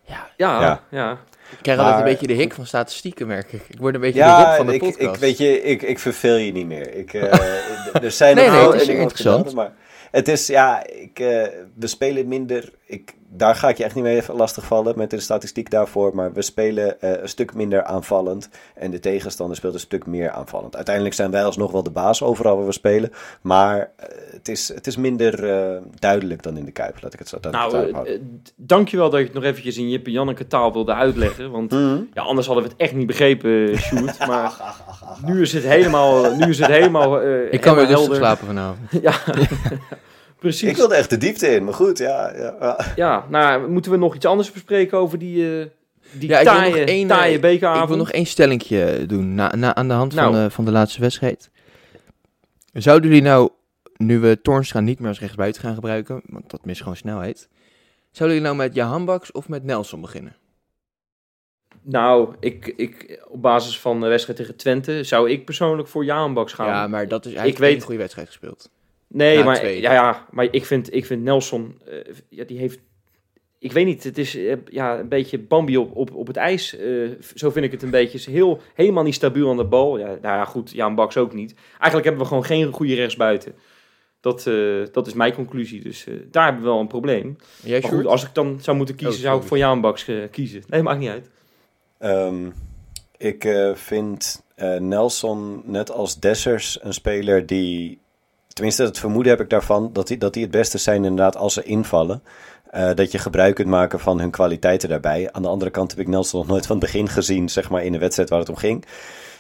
Ja, 0.08 0.28
ja. 0.38 0.62
Ja. 0.62 0.82
ja. 0.92 1.18
Ik 1.52 1.58
krijg 1.62 1.80
altijd 1.80 1.98
een 1.98 2.04
beetje 2.04 2.28
de 2.28 2.34
hik 2.34 2.54
van 2.54 2.66
statistieken, 2.66 3.28
merk 3.28 3.54
ik. 3.54 3.62
Ik 3.68 3.80
word 3.80 3.96
een 3.96 4.02
beetje 4.02 4.24
de 4.24 4.36
hik 4.36 4.56
van 4.56 4.66
de 4.66 4.74
ik, 4.74 4.80
podcast. 4.80 5.16
ik, 5.16 5.20
weet 5.20 5.38
je, 5.38 5.62
ik, 5.62 5.82
ik 5.82 6.00
verveel 6.00 6.36
je 6.36 6.52
niet 6.52 6.68
meer. 6.68 6.94
Ik, 6.94 7.14
eh, 7.14 7.24
er 8.04 8.12
zijn 8.12 8.36
Nee, 8.36 8.50
nee, 8.50 8.72
het 8.72 8.82
is 8.82 8.88
interessant. 8.88 9.54
maar 9.54 9.74
het 10.12 10.28
is, 10.28 10.48
ja, 10.48 10.88
ik, 10.88 11.20
eh, 11.20 11.44
we 11.76 11.88
spelen 11.88 12.28
minder. 12.28 12.74
Ik, 12.86 13.14
daar 13.38 13.56
ga 13.56 13.70
ik 13.70 13.78
je 13.78 13.84
echt 13.84 13.96
niet 13.96 14.04
mee 14.04 14.16
even 14.16 14.36
lastigvallen 14.36 14.94
met 14.98 15.10
de 15.10 15.20
statistiek 15.20 15.70
daarvoor. 15.70 16.16
Maar 16.16 16.34
we 16.34 16.42
spelen 16.42 17.02
eh, 17.02 17.22
een 17.22 17.30
stuk 17.30 17.54
minder 17.54 17.84
aanvallend. 17.84 18.50
En 18.76 18.92
de 18.92 19.00
tegenstander 19.00 19.56
speelt 19.58 19.74
een 19.74 19.80
stuk 19.80 20.06
meer 20.06 20.30
aanvallend. 20.32 20.76
Uiteindelijk 20.76 21.16
zijn 21.16 21.32
wij 21.32 21.44
alsnog 21.46 21.72
wel 21.72 21.84
de 21.84 21.90
baas 21.90 22.24
overal 22.24 22.58
waar 22.58 22.66
we 22.66 22.72
spelen. 22.72 23.12
Maar 23.42 23.80
eh, 23.96 24.08
het, 24.32 24.48
is, 24.48 24.68
het 24.74 24.88
is 24.88 24.98
minder 24.98 25.50
eh, 25.50 25.82
duidelijk 26.00 26.44
dan 26.44 26.58
in 26.58 26.66
de 26.66 26.72
Kuip. 26.72 26.98
Laat 27.02 27.14
ik 27.14 27.20
het 27.20 27.28
zo 27.30 27.38
Nou, 27.52 27.92
houden. 27.92 28.42
dankjewel 28.56 29.10
dat 29.10 29.20
je 29.20 29.26
het 29.26 29.36
nog 29.36 29.44
eventjes 29.44 29.78
in 29.78 29.90
Jip 29.90 30.06
en 30.06 30.12
Janneke 30.12 30.48
taal 30.48 30.74
wilde 30.74 30.94
uitleggen. 30.94 31.52
Want 31.52 31.72
Mhm. 31.72 31.98
ja, 32.14 32.22
anders 32.22 32.48
hadden 32.48 32.64
we 32.66 32.70
het 32.72 32.82
echt 32.82 32.94
niet 32.94 33.08
begrepen, 33.08 33.78
Sjoerd. 33.78 34.18
Maar 34.28 34.54
nu 35.26 35.42
is 35.42 35.54
het 35.54 35.64
helemaal, 35.64 36.36
nu 36.36 36.50
is 36.50 36.60
het 36.60 36.68
helemaal 36.68 37.22
eh, 37.22 37.54
ik 37.54 37.62
kan 37.62 37.76
weer 37.76 37.84
rustig 37.86 38.00
helder. 38.00 38.16
slapen 38.18 38.46
vanavond. 38.46 38.80
Ja, 39.02 39.14
precies. 40.40 40.70
Ik 40.70 40.76
wilde 40.76 40.96
echt 40.96 41.10
de 41.10 41.18
diepte 41.18 41.48
in, 41.48 41.64
maar 41.64 41.74
goed, 41.74 41.98
ja. 41.98 42.36
ja, 42.36 42.94
ja. 42.96 43.26
Nou, 43.30 43.70
moeten 43.70 43.92
we 43.92 43.98
nog 43.98 44.16
iets 44.16 44.26
anders 44.26 44.52
bespreken 44.52 44.98
over 44.98 45.18
die, 45.20 45.60
eh 45.60 45.66
die 46.12 46.30
Ja, 46.30 46.40
ik 46.40 46.44
wil 46.46 46.54
nog 46.54 46.62
taaie, 46.64 46.84
één, 46.86 47.08
taaie 47.08 47.36
eh, 47.36 47.42
bekeravond? 47.42 47.82
Ik 47.84 47.88
wil 47.90 47.98
nog 47.98 48.12
één 48.12 48.26
stellingje 48.26 49.06
doen 49.06 49.36
na, 49.36 49.56
na, 49.56 49.76
aan 49.76 49.88
de 49.88 49.94
hand 49.94 50.14
van, 50.14 50.32
Nou. 50.32 50.44
de, 50.44 50.50
van 50.52 50.66
de 50.66 50.72
laatste 50.72 51.02
wedstrijd. 51.02 51.50
Zouden 52.74 53.10
jullie 53.10 53.24
nou, 53.24 53.50
nu 53.98 54.20
we 54.20 54.42
Toornstra 54.42 54.80
niet 54.80 55.00
meer 55.00 55.08
als 55.10 55.20
rechtsbuiten 55.20 55.62
gaan 55.62 55.76
gebruiken, 55.76 56.22
want 56.26 56.50
dat 56.50 56.66
mist 56.66 56.82
gewoon 56.82 56.96
snelheid, 56.96 57.48
zouden 58.12 58.38
jullie 58.38 58.54
nou 58.54 58.68
met 58.68 58.76
Jahan 58.76 59.06
Baks 59.06 59.32
of 59.32 59.48
met 59.50 59.64
Nelson 59.64 60.02
beginnen? 60.02 60.36
Nou, 61.82 62.36
ik, 62.40 62.74
ik, 62.78 63.24
op 63.28 63.42
basis 63.42 63.80
van 63.80 64.02
de 64.02 64.08
wedstrijd 64.08 64.38
tegen 64.40 64.56
Twente 64.56 65.04
zou 65.04 65.30
ik 65.30 65.46
persoonlijk 65.46 65.88
voor 65.88 66.06
Jaanbaks 66.06 66.54
gaan. 66.54 66.68
Ja, 66.68 66.88
maar 66.88 67.08
dat 67.08 67.26
is 67.26 67.34
eigenlijk 67.34 67.60
weet- 67.60 67.76
een 67.76 67.82
goede 67.82 68.00
wedstrijd 68.00 68.28
gespeeld. 68.28 68.70
Nee, 69.18 69.44
maar, 69.44 69.56
twee. 69.56 69.82
ja, 69.82 69.94
ja, 69.94 70.26
maar 70.32 70.48
ik 70.52 70.66
vind, 70.66 70.94
ik 70.94 71.06
vind 71.06 71.24
Nelson, 71.24 71.82
eh, 71.88 71.98
ja, 72.30 72.44
die 72.44 72.58
heeft... 72.58 72.80
Ik 73.60 73.72
weet 73.72 73.86
niet, 73.86 74.04
het 74.04 74.18
is 74.18 74.36
eh, 74.36 74.56
ja, 74.70 75.00
een 75.00 75.10
beetje 75.10 75.40
Bambi 75.40 75.78
op, 75.78 75.96
op, 75.96 76.14
op 76.16 76.28
het 76.28 76.36
ijs. 76.38 76.78
eh, 76.78 77.10
zo 77.36 77.50
vind 77.50 77.66
ik 77.66 77.72
het 77.72 77.84
een 77.84 77.90
beetje. 77.90 78.18
Is 78.18 78.26
heel, 78.26 78.60
helemaal 78.74 79.04
niet 79.04 79.14
stabiel 79.14 79.50
aan 79.50 79.58
de 79.58 79.66
bal. 79.66 79.98
Ja, 79.98 80.06
nou 80.08 80.20
ja, 80.22 80.46
goed, 80.46 80.72
Jaan 80.72 80.96
Baks 80.96 81.18
ook 81.18 81.34
niet. 81.34 81.54
Eigenlijk 81.72 82.04
hebben 82.04 82.22
we 82.22 82.28
gewoon 82.28 82.46
geen 82.46 82.72
goede 82.72 82.96
rechtsbuiten. 82.96 83.54
Dat, 84.20 84.48
eh, 84.48 84.56
dat 84.92 85.08
is 85.08 85.14
mijn 85.14 85.34
conclusie. 85.34 85.82
Dus 85.84 86.06
eh, 86.08 86.14
daar 86.32 86.44
hebben 86.46 86.64
we 86.64 86.70
wel 86.70 86.80
een 86.80 86.88
probleem. 86.88 87.36
Jij, 87.64 87.72
Maar 87.72 87.82
goed, 87.82 87.92
Sjoerd? 87.92 88.06
als 88.06 88.24
ik 88.24 88.30
dan 88.34 88.58
zou 88.62 88.78
moeten 88.78 88.96
kiezen, 88.96 89.16
Oh, 89.18 89.22
zou 89.22 89.42
ik 89.42 89.48
voor 89.48 89.58
Jaan 89.58 89.82
Baks 89.82 90.06
kiezen. 90.32 90.64
Nee, 90.68 90.82
maakt 90.82 91.00
niet 91.00 91.10
uit. 91.10 91.30
Ehm, 91.98 92.50
ik 93.18 93.44
eh, 93.44 93.76
vind 93.76 94.44
eh, 94.56 94.78
Nelson 94.80 95.62
net 95.66 95.92
als 95.92 96.20
Dessers 96.20 96.80
een 96.82 96.94
speler 96.94 97.46
die... 97.46 98.00
Tenminste, 98.56 98.84
het 98.84 99.00
vermoeden 99.00 99.32
heb 99.32 99.42
ik 99.42 99.50
daarvan 99.50 99.90
dat 99.94 100.08
die, 100.08 100.18
dat 100.18 100.34
die 100.34 100.44
het 100.44 100.52
beste 100.52 100.78
zijn 100.78 101.04
inderdaad 101.04 101.36
als 101.36 101.54
ze 101.54 101.64
invallen. 101.64 102.24
Eh, 102.70 102.94
dat 102.94 103.12
je 103.12 103.18
gebruik 103.18 103.56
kunt 103.56 103.68
maken 103.68 104.00
van 104.00 104.20
hun 104.20 104.32
kwaliteiten 104.32 104.90
daarbij. 104.90 105.32
Aan 105.32 105.42
de 105.42 105.48
andere 105.48 105.72
kant 105.72 105.92
heb 105.92 106.00
ik 106.00 106.08
Nelson 106.08 106.40
nog 106.40 106.50
nooit 106.50 106.66
van 106.66 106.76
het 106.76 106.86
begin 106.86 107.10
gezien, 107.10 107.50
zeg 107.50 107.70
maar, 107.70 107.84
in 107.84 107.92
de 107.92 107.98
wedstrijd 107.98 108.30
waar 108.30 108.40
het 108.40 108.50
om 108.50 108.56
ging. 108.56 108.86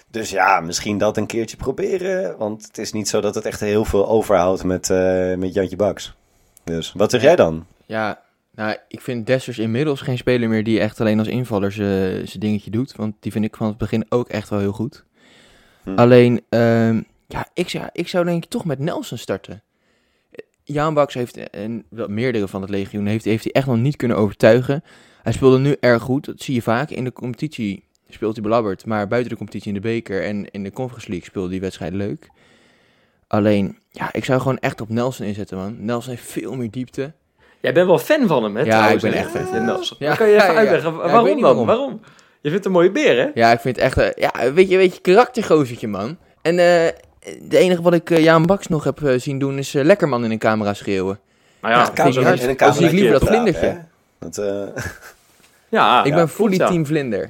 Dus 0.07 0.29
ja, 0.29 0.59
misschien 0.59 0.97
dat 0.97 1.17
een 1.17 1.25
keertje 1.25 1.57
proberen. 1.57 2.37
Want 2.37 2.65
het 2.65 2.77
is 2.77 2.91
niet 2.91 3.09
zo 3.09 3.21
dat 3.21 3.35
het 3.35 3.45
echt 3.45 3.59
heel 3.59 3.85
veel 3.85 4.07
overhoudt 4.07 4.63
met, 4.63 4.89
eh, 4.89 5.35
met 5.35 5.53
Jantje 5.53 5.75
Baks. 5.75 6.15
Dus 6.63 6.93
wat 6.95 7.11
zeg 7.11 7.21
jij 7.21 7.35
dan? 7.35 7.65
Ja, 7.85 8.21
nou, 8.51 8.75
ik 8.87 9.01
vind 9.01 9.27
Dessers 9.27 9.59
inmiddels 9.59 10.01
geen 10.01 10.17
speler 10.17 10.49
meer 10.49 10.63
die 10.63 10.79
echt 10.79 10.99
alleen 10.99 11.19
als 11.19 11.27
invaller 11.27 11.71
zijn 11.71 12.39
dingetje 12.39 12.71
doet. 12.71 12.95
Want 12.95 13.15
die 13.19 13.31
vind 13.31 13.45
ik 13.45 13.55
van 13.55 13.67
het 13.67 13.77
begin 13.77 14.05
ook 14.09 14.29
echt 14.29 14.49
wel 14.49 14.59
heel 14.59 14.73
goed. 14.73 15.03
Hm. 15.83 15.95
Alleen, 15.95 16.41
ehm, 16.49 17.01
ja, 17.27 17.47
ik 17.53 17.69
zou, 17.69 17.85
ik 17.91 18.07
zou 18.07 18.25
denk 18.25 18.43
ik 18.43 18.49
toch 18.49 18.65
met 18.65 18.79
Nelson 18.79 19.17
starten. 19.17 19.63
Jaan 20.63 20.93
Baks 20.93 21.13
heeft, 21.13 21.49
en 21.49 21.83
wel 21.89 22.07
meerdere 22.07 22.47
van 22.47 22.61
het 22.61 22.69
legioen, 22.69 23.05
heeft, 23.05 23.25
heeft 23.25 23.43
hij 23.43 23.53
echt 23.53 23.67
nog 23.67 23.77
niet 23.77 23.95
kunnen 23.95 24.17
overtuigen. 24.17 24.83
Hij 25.23 25.33
speelde 25.33 25.57
nu 25.57 25.75
erg 25.79 26.01
goed, 26.01 26.25
dat 26.25 26.41
zie 26.41 26.53
je 26.53 26.61
vaak. 26.61 26.89
In 26.89 27.03
de 27.03 27.13
competitie 27.13 27.83
speelt 28.09 28.33
hij 28.33 28.43
belabberd, 28.43 28.85
maar 28.85 29.07
buiten 29.07 29.31
de 29.31 29.37
competitie 29.37 29.67
in 29.67 29.73
de 29.73 29.79
beker 29.79 30.23
en 30.23 30.51
in 30.51 30.63
de 30.63 30.71
Conference 30.71 31.09
League 31.09 31.27
speelde 31.27 31.49
die 31.49 31.61
wedstrijd 31.61 31.93
leuk. 31.93 32.29
Alleen, 33.27 33.77
ja, 33.91 34.13
ik 34.13 34.25
zou 34.25 34.41
gewoon 34.41 34.57
echt 34.57 34.81
op 34.81 34.89
Nelson 34.89 35.25
inzetten, 35.25 35.57
man. 35.57 35.85
Nelson 35.85 36.09
heeft 36.09 36.31
veel 36.31 36.55
meer 36.55 36.71
diepte. 36.71 37.13
Jij 37.61 37.73
bent 37.73 37.87
wel 37.87 37.99
fan 37.99 38.27
van 38.27 38.43
hem, 38.43 38.55
hè? 38.55 38.63
Ja, 38.63 38.69
trouwens, 38.69 39.03
ik 39.03 39.11
ben 39.11 39.19
echt 39.19 39.31
fan 39.31 39.45
van 39.45 39.55
hem. 39.55 39.65
Nelson. 39.65 39.97
Ja, 39.99 40.15
kan 40.15 40.27
je 40.27 40.35
even 40.35 40.47
ja, 40.47 40.55
uitleggen. 40.55 40.91
Ja, 40.91 40.97
waarom 40.97 41.41
dan? 41.41 41.65
waarom. 41.65 42.01
Je 42.41 42.49
vindt 42.49 42.65
een 42.65 42.71
mooie 42.71 42.91
beer, 42.91 43.17
hè? 43.17 43.29
Ja, 43.33 43.51
ik 43.51 43.59
vind 43.59 43.75
het 43.75 43.85
echt, 43.85 43.97
eh, 43.97 44.23
ja, 44.23 44.53
weet 44.53 44.69
je, 44.69 44.77
weet 44.77 44.95
je, 44.95 45.01
karaktergozertje, 45.01 45.87
man. 45.87 46.17
En 46.41 46.59
eh 46.59 46.87
de 47.41 47.57
enige 47.57 47.81
wat 47.81 47.93
ik 47.93 48.09
eh, 48.09 48.23
Jaan 48.23 48.45
Baks 48.45 48.67
nog 48.67 48.83
heb 48.83 49.03
eh, 49.03 49.19
zien 49.19 49.39
doen 49.39 49.57
is 49.57 49.75
eh, 49.75 49.83
Lekkerman 49.83 50.23
in 50.23 50.31
een 50.31 50.37
camera 50.39 50.73
schreeuwen. 50.73 51.19
Nou 51.61 51.73
ja, 51.73 51.79
Ja, 51.79 51.91
ik. 51.91 51.97
En 51.97 52.05
een 52.05 52.69
Of 52.69 52.75
zie 52.75 52.85
ik 52.85 52.91
liever 52.91 53.11
dat 53.11 53.19
praten, 53.23 53.27
vlindertje. 53.53 53.81
Dat, 54.19 54.37
eh 54.37 54.83
Ja, 55.69 55.99
ik 56.03 56.09
ja, 56.09 56.15
ben 56.15 56.29
fully 56.29 56.55
ja. 56.57 56.67
team 56.67 56.85
Vlinder. 56.85 57.19
Ja, 57.21 57.29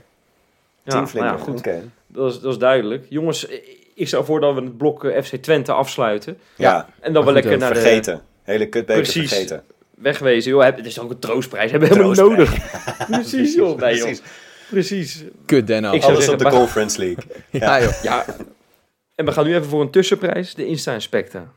team 0.83 0.95
nou 0.97 1.07
vlinder. 1.07 1.31
ja, 1.31 1.37
goed. 1.37 1.57
Oké. 1.57 1.81
Dat 2.07 2.33
is, 2.33 2.39
dat 2.39 2.51
is 2.51 2.57
duidelijk. 2.57 3.05
Jongens, 3.09 3.47
ik 3.95 4.07
stel 4.07 4.25
voor 4.25 4.39
dat 4.39 4.55
we 4.55 4.61
het 4.61 4.77
blok 4.77 5.03
eh, 5.05 5.23
FC 5.23 5.35
Twente 5.35 5.71
afsluiten. 5.71 6.37
Ja, 6.55 6.87
En 6.99 7.13
dat 7.13 7.23
we 7.23 7.31
goed, 7.31 7.41
lekker 7.41 7.57
naar 7.57 7.73
de 7.73 7.79
vergeten. 7.79 8.21
Hele 8.43 8.65
kutbeker 8.69 9.01
Precies. 9.03 9.29
vergeten. 9.29 9.63
wegwezen. 9.95 10.51
Joh, 10.51 10.63
het 10.63 10.85
is 10.85 10.99
ook 10.99 11.09
een 11.09 11.19
troostprijs. 11.19 11.71
Hebben 11.71 11.89
we 11.89 11.95
helemaal 11.95 12.27
nodig. 12.29 12.53
Precies, 13.11 13.53
joh. 13.55 13.79
Nee, 13.79 13.95
joh. 13.95 14.03
Precies. 14.05 14.21
Precies. 14.69 15.23
Kut 15.45 15.67
Den 15.67 15.77
Ik 15.77 15.83
Haag. 15.83 15.91
zou 16.01 16.03
Alles 16.13 16.17
zeggen, 16.25 16.33
op 16.33 16.39
de 16.39 16.43
maar- 16.43 16.53
Conference 16.53 16.99
League. 16.99 17.23
Ja, 17.61 17.81
joh. 17.81 18.03
Ja. 18.03 18.25
En 19.15 19.25
we 19.25 19.31
gaan 19.31 19.45
nu 19.45 19.55
even 19.55 19.65
voor 19.69 19.81
een 19.81 19.89
tussenprijs. 19.89 20.55
De 20.55 20.65
Insta 20.65 20.93
Inspecta. 20.93 21.51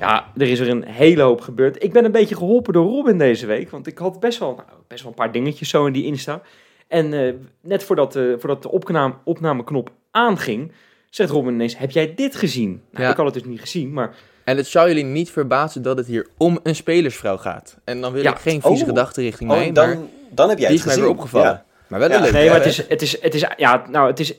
Ja, 0.00 0.32
er 0.36 0.48
is 0.48 0.58
er 0.60 0.68
een 0.68 0.84
hele 0.84 1.22
hoop 1.22 1.40
gebeurd. 1.40 1.82
Ik 1.82 1.92
ben 1.92 2.04
een 2.04 2.12
beetje 2.12 2.36
geholpen 2.36 2.72
door 2.72 2.86
Robin 2.90 3.18
deze 3.18 3.46
week. 3.46 3.70
Want 3.70 3.86
ik 3.86 3.98
had 3.98 4.20
best 4.20 4.38
wel, 4.38 4.54
nou, 4.54 4.68
best 4.88 5.02
wel 5.02 5.10
een 5.10 5.16
paar 5.16 5.32
dingetjes 5.32 5.68
zo 5.68 5.86
in 5.86 5.92
die 5.92 6.04
Insta. 6.04 6.42
En 6.88 7.12
eh, 7.26 7.32
net 7.60 7.82
voordat, 7.84 8.16
eh, 8.16 8.22
voordat 8.38 8.62
de 8.62 8.70
opname, 8.70 9.14
opnameknop 9.24 9.90
aanging, 10.10 10.72
zegt 11.10 11.30
Robin 11.30 11.52
ineens, 11.54 11.78
heb 11.78 11.90
jij 11.90 12.14
dit 12.14 12.36
gezien? 12.36 12.82
Nou, 12.90 13.04
Ja. 13.04 13.10
Ik 13.10 13.16
had 13.16 13.24
het 13.24 13.34
dus 13.34 13.44
niet 13.44 13.60
gezien, 13.60 13.92
maar 13.92 14.14
En 14.44 14.56
het 14.56 14.66
zou 14.66 14.88
jullie 14.88 15.04
niet 15.04 15.30
verbazen 15.30 15.82
dat 15.82 15.96
het 15.96 16.06
hier 16.06 16.26
om 16.36 16.58
een 16.62 16.74
spelersvrouw 16.76 17.36
gaat. 17.36 17.78
En 17.84 18.00
dan 18.00 18.12
wil 18.12 18.22
Ja. 18.22 18.30
ik 18.30 18.38
geen 18.38 18.62
vieze 18.62 18.82
Oh. 18.82 18.88
gedachten 18.88 19.22
richting 19.22 19.50
Oh, 19.50 19.56
mij, 19.56 19.72
dan, 19.72 19.88
maar... 19.88 19.96
dan 20.36 20.48
heb 20.48 20.58
jij 20.58 20.68
Die 20.68 20.76
het 20.78 20.86
is 20.86 20.94
mij 20.94 20.94
gezien. 20.94 21.02
weer 21.02 21.18
opgevallen. 21.22 21.48
Ja. 21.48 21.64
Maar 21.88 21.98
wel 22.00 22.08
Ja. 22.08 22.14
een 22.14 22.20
leuke. 22.22 22.36
Nee, 22.36 22.46
maar 22.48 22.56
het 22.58 22.66
is, 22.66 22.76
het 22.88 23.02
is, 23.02 23.20
het 23.22 23.34
is, 23.34 23.44
ja, 23.56 23.84
nou, 23.90 24.06
het 24.10 24.20
is, 24.20 24.34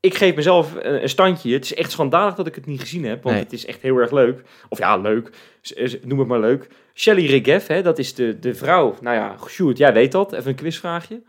ik 0.00 0.14
geef 0.14 0.34
mezelf 0.34 0.68
een, 0.78 1.08
standje. 1.08 1.52
Het 1.52 1.64
is 1.64 1.74
echt 1.74 1.90
schandalig 1.90 2.34
dat 2.34 2.46
ik 2.46 2.54
het 2.54 2.66
niet 2.66 2.80
gezien 2.80 3.04
heb, 3.04 3.22
want 3.22 3.34
Nee. 3.34 3.44
het 3.44 3.52
is 3.52 3.66
echt 3.66 3.82
heel 3.82 3.96
erg 3.96 4.10
leuk. 4.10 4.42
Of 4.68 4.78
ja, 4.78 4.96
leuk, 4.96 5.30
noem 6.02 6.18
het 6.18 6.28
maar 6.28 6.40
leuk. 6.40 6.68
Shelly 6.94 7.26
Regev, 7.26 7.66
hè, 7.66 7.82
dat 7.82 7.98
is 7.98 8.14
de, 8.14 8.38
de 8.38 8.54
vrouw. 8.54 8.94
Nou 9.00 9.16
ja, 9.16 9.34
Sjoerd, 9.48 9.78
jij 9.78 9.92
weet 9.92 10.12
dat. 10.12 10.32
Even 10.32 10.48
een 10.50 10.54
quizvraagje. 10.56 11.22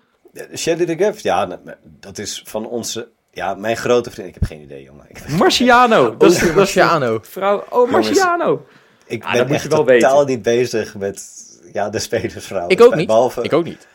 Shelly 0.56 0.98
Gaff, 0.98 1.20
ja, 1.20 1.46
nou, 1.46 1.60
dat 1.84 2.18
is 2.18 2.42
van 2.46 2.68
onze... 2.68 3.08
Ja, 3.32 3.54
mijn 3.54 3.78
grote 3.78 4.12
vriend. 4.12 4.28
Ik 4.28 4.34
heb 4.34 4.44
geen 4.44 4.62
idee, 4.62 4.84
jongen. 4.84 5.06
Ik, 5.08 5.30
Marciano. 5.40 6.18
Dat 6.18 6.32
is, 6.32 6.38
dat 6.38 6.44
is 6.48 6.50
de 6.50 6.56
Marciano. 6.56 7.20
vrouw. 7.22 7.64
Oh, 7.70 7.92
Marciano. 7.92 8.66
ik 9.06 9.24
Ah, 9.24 9.30
ben 9.30 9.38
dat 9.38 9.48
moet 9.48 9.56
echt 9.56 9.64
je 9.64 9.70
wel 9.70 9.84
totaal 9.86 10.18
weten. 10.18 10.26
niet 10.26 10.42
bezig 10.42 10.96
met 10.96 11.24
ja, 11.74 11.90
de 11.90 12.00
spelersvrouw. 12.00 12.68
Ik 12.68 12.82
ook 12.82 12.96
niet. 12.96 13.08
Behalve, 13.08 13.42
Ik 13.44 13.54
ook 13.54 13.64
niet. 13.64 13.88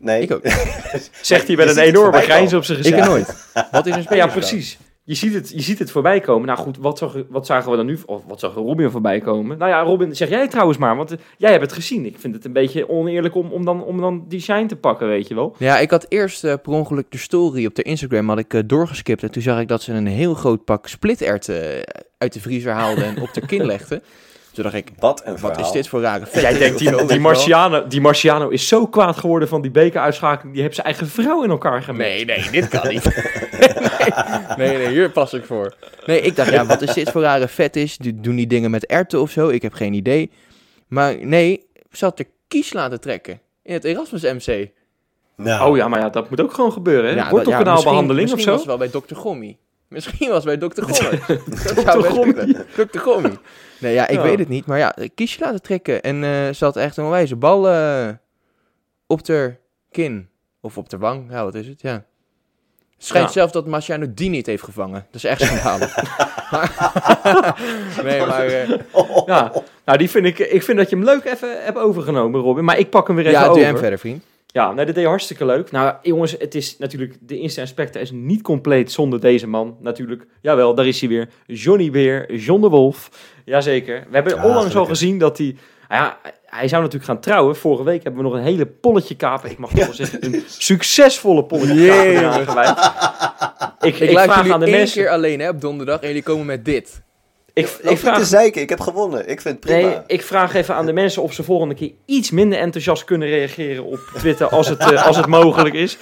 Nee. 0.00 0.22
Ik 0.22 0.32
ook. 0.32 0.42
Zegt 1.22 1.46
hij 1.46 1.56
met 1.56 1.76
een 1.76 1.82
enorme 1.82 2.20
grijns 2.20 2.52
op 2.54 2.64
zijn 2.64 2.78
Ik 2.78 2.84
gezicht. 2.84 3.02
er 3.02 3.08
nooit. 3.08 3.46
Wat 3.70 3.86
is 3.86 3.96
een 3.96 4.16
Ja, 4.16 4.26
precies. 4.26 4.78
Je 5.04 5.14
ziet, 5.16 5.34
het, 5.34 5.50
je 5.50 5.60
ziet 5.60 5.78
het 5.78 5.90
voorbij 5.90 6.20
komen. 6.20 6.46
Nou 6.46 6.58
goed, 6.58 6.76
wat, 6.78 6.98
zag, 6.98 7.16
wat 7.28 7.46
zagen 7.46 7.70
we 7.70 7.76
dan 7.76 7.86
nu? 7.86 7.98
Of 8.06 8.22
wat 8.26 8.40
zag 8.40 8.54
Robin 8.54 8.90
voorbij 8.90 9.20
komen? 9.20 9.58
Nou 9.58 9.70
ja, 9.70 9.80
Robin, 9.80 10.16
zeg 10.16 10.28
jij 10.28 10.48
trouwens 10.48 10.78
maar. 10.78 10.96
Want 10.96 11.10
eh, 11.12 11.18
jij 11.36 11.50
hebt 11.50 11.62
het 11.62 11.72
gezien. 11.72 12.06
Ik 12.06 12.16
vind 12.18 12.34
het 12.34 12.44
een 12.44 12.52
beetje 12.52 12.88
oneerlijk 12.88 13.34
om, 13.34 13.52
om, 13.52 13.64
dan, 13.64 13.84
om 13.84 14.00
dan 14.00 14.24
die 14.28 14.40
shine 14.40 14.66
te 14.66 14.76
pakken, 14.76 15.08
weet 15.08 15.28
je 15.28 15.34
wel. 15.34 15.54
Ja, 15.58 15.78
ik 15.78 15.90
had 15.90 16.06
eerst 16.08 16.44
eh, 16.44 16.54
per 16.62 16.72
ongeluk 16.72 17.10
de 17.10 17.18
story 17.18 17.66
op 17.66 17.74
de 17.74 17.82
Instagram 17.82 18.28
had 18.28 18.38
ik, 18.38 18.54
eh, 18.54 18.60
doorgeskipt. 18.66 19.22
En 19.22 19.30
toen 19.30 19.42
zag 19.42 19.60
ik 19.60 19.68
dat 19.68 19.82
ze 19.82 19.92
een 19.92 20.06
heel 20.06 20.34
groot 20.34 20.64
pak 20.64 20.88
splitterten 20.88 21.84
uit 22.18 22.32
de 22.32 22.40
vriezer 22.40 22.72
haalden 22.72 23.04
en 23.04 23.20
op 23.20 23.34
de 23.34 23.46
kin 23.46 23.66
legden. 23.66 24.02
Toen 24.52 24.62
dacht 24.64 24.76
ik, 24.76 24.88
Wat 24.98 25.22
een 25.24 25.38
verhaal. 25.38 25.56
wat 25.56 25.66
is 25.66 25.72
dit 25.72 25.88
voor 25.88 26.00
rare 26.00 26.26
vet? 26.30 26.42
Jij 26.42 26.58
denkt, 26.58 26.78
die, 26.78 27.04
die. 27.06 27.20
Marciano, 27.20 27.86
die 27.86 28.00
Marciano 28.00 28.48
is 28.48 28.68
zo 28.68 28.86
kwaad 28.86 29.16
geworden 29.16 29.48
van 29.48 29.62
die 29.62 29.70
bekeruitschakeling. 29.70 30.52
Die 30.54 30.62
heeft 30.62 30.74
zijn 30.74 30.86
eigen 30.86 31.08
vrouw 31.08 31.42
in 31.42 31.50
elkaar 31.50 31.82
gemaakt. 31.82 32.08
Nee, 32.08 32.24
nee, 32.24 32.50
dit 32.50 32.68
kan 32.68 32.88
niet. 32.88 33.04
nee, 34.56 34.68
nee, 34.68 34.76
nee, 34.76 34.88
hier 34.88 35.10
pas 35.10 35.32
ik 35.32 35.44
voor. 35.44 35.74
Nee, 36.06 36.20
ik 36.20 36.36
dacht, 36.36 36.50
ja, 36.50 36.66
wat 36.66 36.82
is 36.82 36.94
dit 36.94 37.10
voor 37.10 37.22
rare 37.22 37.48
vet 37.48 37.76
is? 37.76 37.96
Die- 37.98 38.20
Doen 38.20 38.36
die 38.36 38.46
dingen 38.46 38.70
met 38.70 38.86
erwten 38.86 39.20
of 39.20 39.30
zo? 39.30 39.48
Ik 39.48 39.62
heb 39.62 39.72
geen 39.72 39.92
idee. 39.92 40.30
Maar 40.88 41.16
nee, 41.26 41.66
ze 41.92 42.04
had 42.04 42.18
er 42.18 42.26
kies 42.48 42.72
laten 42.72 43.00
trekken. 43.00 43.40
In 43.62 43.72
het 43.72 43.84
Erasmus 43.84 44.22
MC. 44.22 44.68
Nou, 45.36 45.70
Oh 45.70 45.76
ja, 45.76 45.88
maar 45.88 46.00
ja, 46.00 46.08
dat 46.08 46.30
moet 46.30 46.40
ook 46.40 46.52
gewoon 46.54 46.72
gebeuren. 46.72 47.04
Hè? 47.10 47.16
Ja, 47.16 47.22
dat- 47.22 47.30
Wortelkanaalbehandeling 47.30 48.28
ja, 48.28 48.34
of 48.34 48.40
zo? 48.40 48.52
Misschien 48.52 48.70
was 48.70 48.78
wel 48.78 48.88
bij 48.90 49.00
Dr. 49.08 49.14
Gommy. 49.14 49.56
Misschien 49.90 50.28
was 50.28 50.44
bij 50.44 50.56
Dr. 50.56 50.82
Gommy. 50.88 51.20
dat 51.26 51.84
zou 51.84 52.02
best 52.02 52.12
Gommy. 52.14 52.32
kunnen. 52.32 52.66
Dr. 52.90 52.98
Gommy. 52.98 53.38
Nee, 53.78 53.94
ja, 53.94 54.08
ik 54.08 54.16
Ja. 54.16 54.22
weet 54.22 54.38
het 54.38 54.48
niet. 54.48 54.66
Maar 54.66 54.78
ja, 54.78 54.94
kiesje 55.14 55.40
laten 55.40 55.62
trekken. 55.62 56.02
En 56.02 56.24
eh, 56.24 56.30
ze 56.54 56.64
had 56.64 56.76
echt 56.76 56.96
een 56.96 57.08
wijze 57.10 57.36
bal 57.36 57.68
eh, 57.68 58.08
op 59.06 59.24
de 59.24 59.54
kin. 59.90 60.28
Of 60.60 60.78
op 60.78 60.88
de 60.88 60.98
wang. 60.98 61.26
Ja, 61.30 61.44
wat 61.44 61.54
is 61.54 61.66
het? 61.66 61.80
Ja. 61.80 61.92
Het 61.92 63.08
schijnt 63.08 63.26
Ja. 63.26 63.32
zelfs 63.32 63.52
dat 63.52 63.66
Marciano 63.66 64.06
die 64.14 64.30
niet 64.30 64.46
heeft 64.46 64.62
gevangen. 64.62 65.06
Dat 65.10 65.14
is 65.14 65.24
echt 65.24 65.40
schandalig. 65.40 65.94
Nee, 68.02 68.26
maar... 68.26 68.46
eh, 68.46 68.68
Ja, 69.26 69.52
nou 69.84 69.98
die 69.98 70.10
vind 70.10 70.26
ik, 70.26 70.38
ik 70.38 70.62
vind 70.62 70.78
dat 70.78 70.90
je 70.90 70.96
hem 70.96 71.04
leuk 71.04 71.24
even 71.24 71.64
hebt 71.64 71.78
overgenomen, 71.78 72.40
Robin. 72.40 72.64
Maar 72.64 72.78
ik 72.78 72.90
pak 72.90 73.06
hem 73.06 73.16
weer 73.16 73.26
even 73.26 73.38
ja, 73.38 73.44
doe 73.44 73.54
over. 73.54 73.64
hem 73.66 73.78
verder, 73.78 73.98
vriend. 73.98 74.24
Ja, 74.52 74.72
nee, 74.72 74.84
dat 74.86 74.94
deed 74.94 75.04
je 75.04 75.10
hartstikke 75.10 75.44
leuk. 75.44 75.70
Nou, 75.70 75.94
jongens, 76.02 76.34
het 76.38 76.54
is 76.54 76.78
natuurlijk... 76.78 77.16
De 77.20 77.38
Insta 77.38 77.60
Inspector 77.60 78.00
is 78.00 78.10
niet 78.10 78.42
compleet 78.42 78.92
zonder 78.92 79.20
deze 79.20 79.46
man. 79.46 79.76
Natuurlijk, 79.80 80.26
jawel, 80.40 80.74
daar 80.74 80.86
is 80.86 81.00
hij 81.00 81.08
weer. 81.08 81.28
Johnny 81.46 81.90
Beer, 81.90 82.34
John 82.34 82.60
de 82.60 82.68
Wolf. 82.68 83.10
Jazeker. 83.44 84.06
We 84.08 84.14
hebben 84.14 84.34
Ja, 84.34 84.44
onlangs 84.44 84.76
al 84.76 84.84
gezien 84.84 85.18
dat 85.18 85.38
hij... 85.38 85.56
nou 85.88 86.02
ja, 86.02 86.18
hij 86.44 86.68
zou 86.68 86.82
natuurlijk 86.82 87.10
gaan 87.10 87.20
trouwen. 87.20 87.56
Vorige 87.56 87.84
week 87.84 88.02
hebben 88.02 88.22
we 88.22 88.28
nog 88.28 88.38
een 88.38 88.44
hele 88.44 88.66
polletje 88.66 89.16
kapen. 89.16 89.50
Ik 89.50 89.58
mag 89.58 89.70
toch 89.70 89.84
wel 89.84 89.94
zeggen, 89.94 90.24
een 90.24 90.42
succesvolle 90.46 91.44
polletje 91.44 92.14
kapen. 92.34 92.40
Ik, 93.80 93.94
Ik, 93.94 94.00
ik, 94.00 94.12
laat 94.12 94.24
vraag 94.24 94.36
jullie 94.36 94.52
aan 94.52 94.60
de 94.60 94.66
één 94.66 94.76
mensen... 94.76 95.02
keer 95.02 95.10
alleen 95.10 95.40
hè, 95.40 95.48
op 95.48 95.60
donderdag 95.60 96.00
en 96.00 96.06
jullie 96.06 96.22
komen 96.22 96.46
met 96.46 96.64
dit. 96.64 97.02
Ik, 97.60 97.90
ik, 97.90 97.98
vraag, 97.98 98.18
te 98.18 98.24
zeiken, 98.24 98.62
ik 98.62 98.68
heb 98.68 98.80
gewonnen. 98.80 99.28
Ik 99.28 99.40
vind 99.40 99.54
het 99.54 99.60
prima. 99.60 99.88
nee, 99.88 99.98
ik 100.06 100.22
vraag 100.22 100.54
even 100.54 100.74
aan 100.74 100.86
de 100.86 100.92
mensen 100.92 101.22
of 101.22 101.32
ze 101.32 101.42
volgende 101.42 101.74
keer 101.74 101.92
iets 102.04 102.30
minder 102.30 102.58
enthousiast 102.58 103.04
kunnen 103.04 103.28
reageren 103.28 103.84
op 103.84 103.98
Twitter 104.14 104.48
als 104.48 104.68
het, 104.68 104.78
eh, 104.78 105.06
als 105.06 105.16
het 105.16 105.26
mogelijk 105.40 105.74
is. 105.74 105.98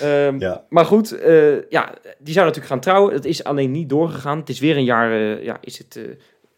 Ehm, 0.00 0.38
Ja. 0.38 0.64
Maar 0.68 0.84
goed, 0.84 1.12
eh, 1.12 1.70
ja, 1.70 1.94
die 2.18 2.32
zou 2.32 2.46
natuurlijk 2.46 2.72
gaan 2.72 2.80
trouwen. 2.80 3.14
Het 3.14 3.24
is 3.24 3.44
alleen 3.44 3.70
niet 3.70 3.88
doorgegaan. 3.88 4.38
Het 4.38 4.48
is 4.48 4.60
weer 4.60 4.76
een 4.76 4.84
jaar 4.84 5.12
eh, 5.12 5.44
ja, 5.44 5.58
is 5.60 5.78
het, 5.78 6.00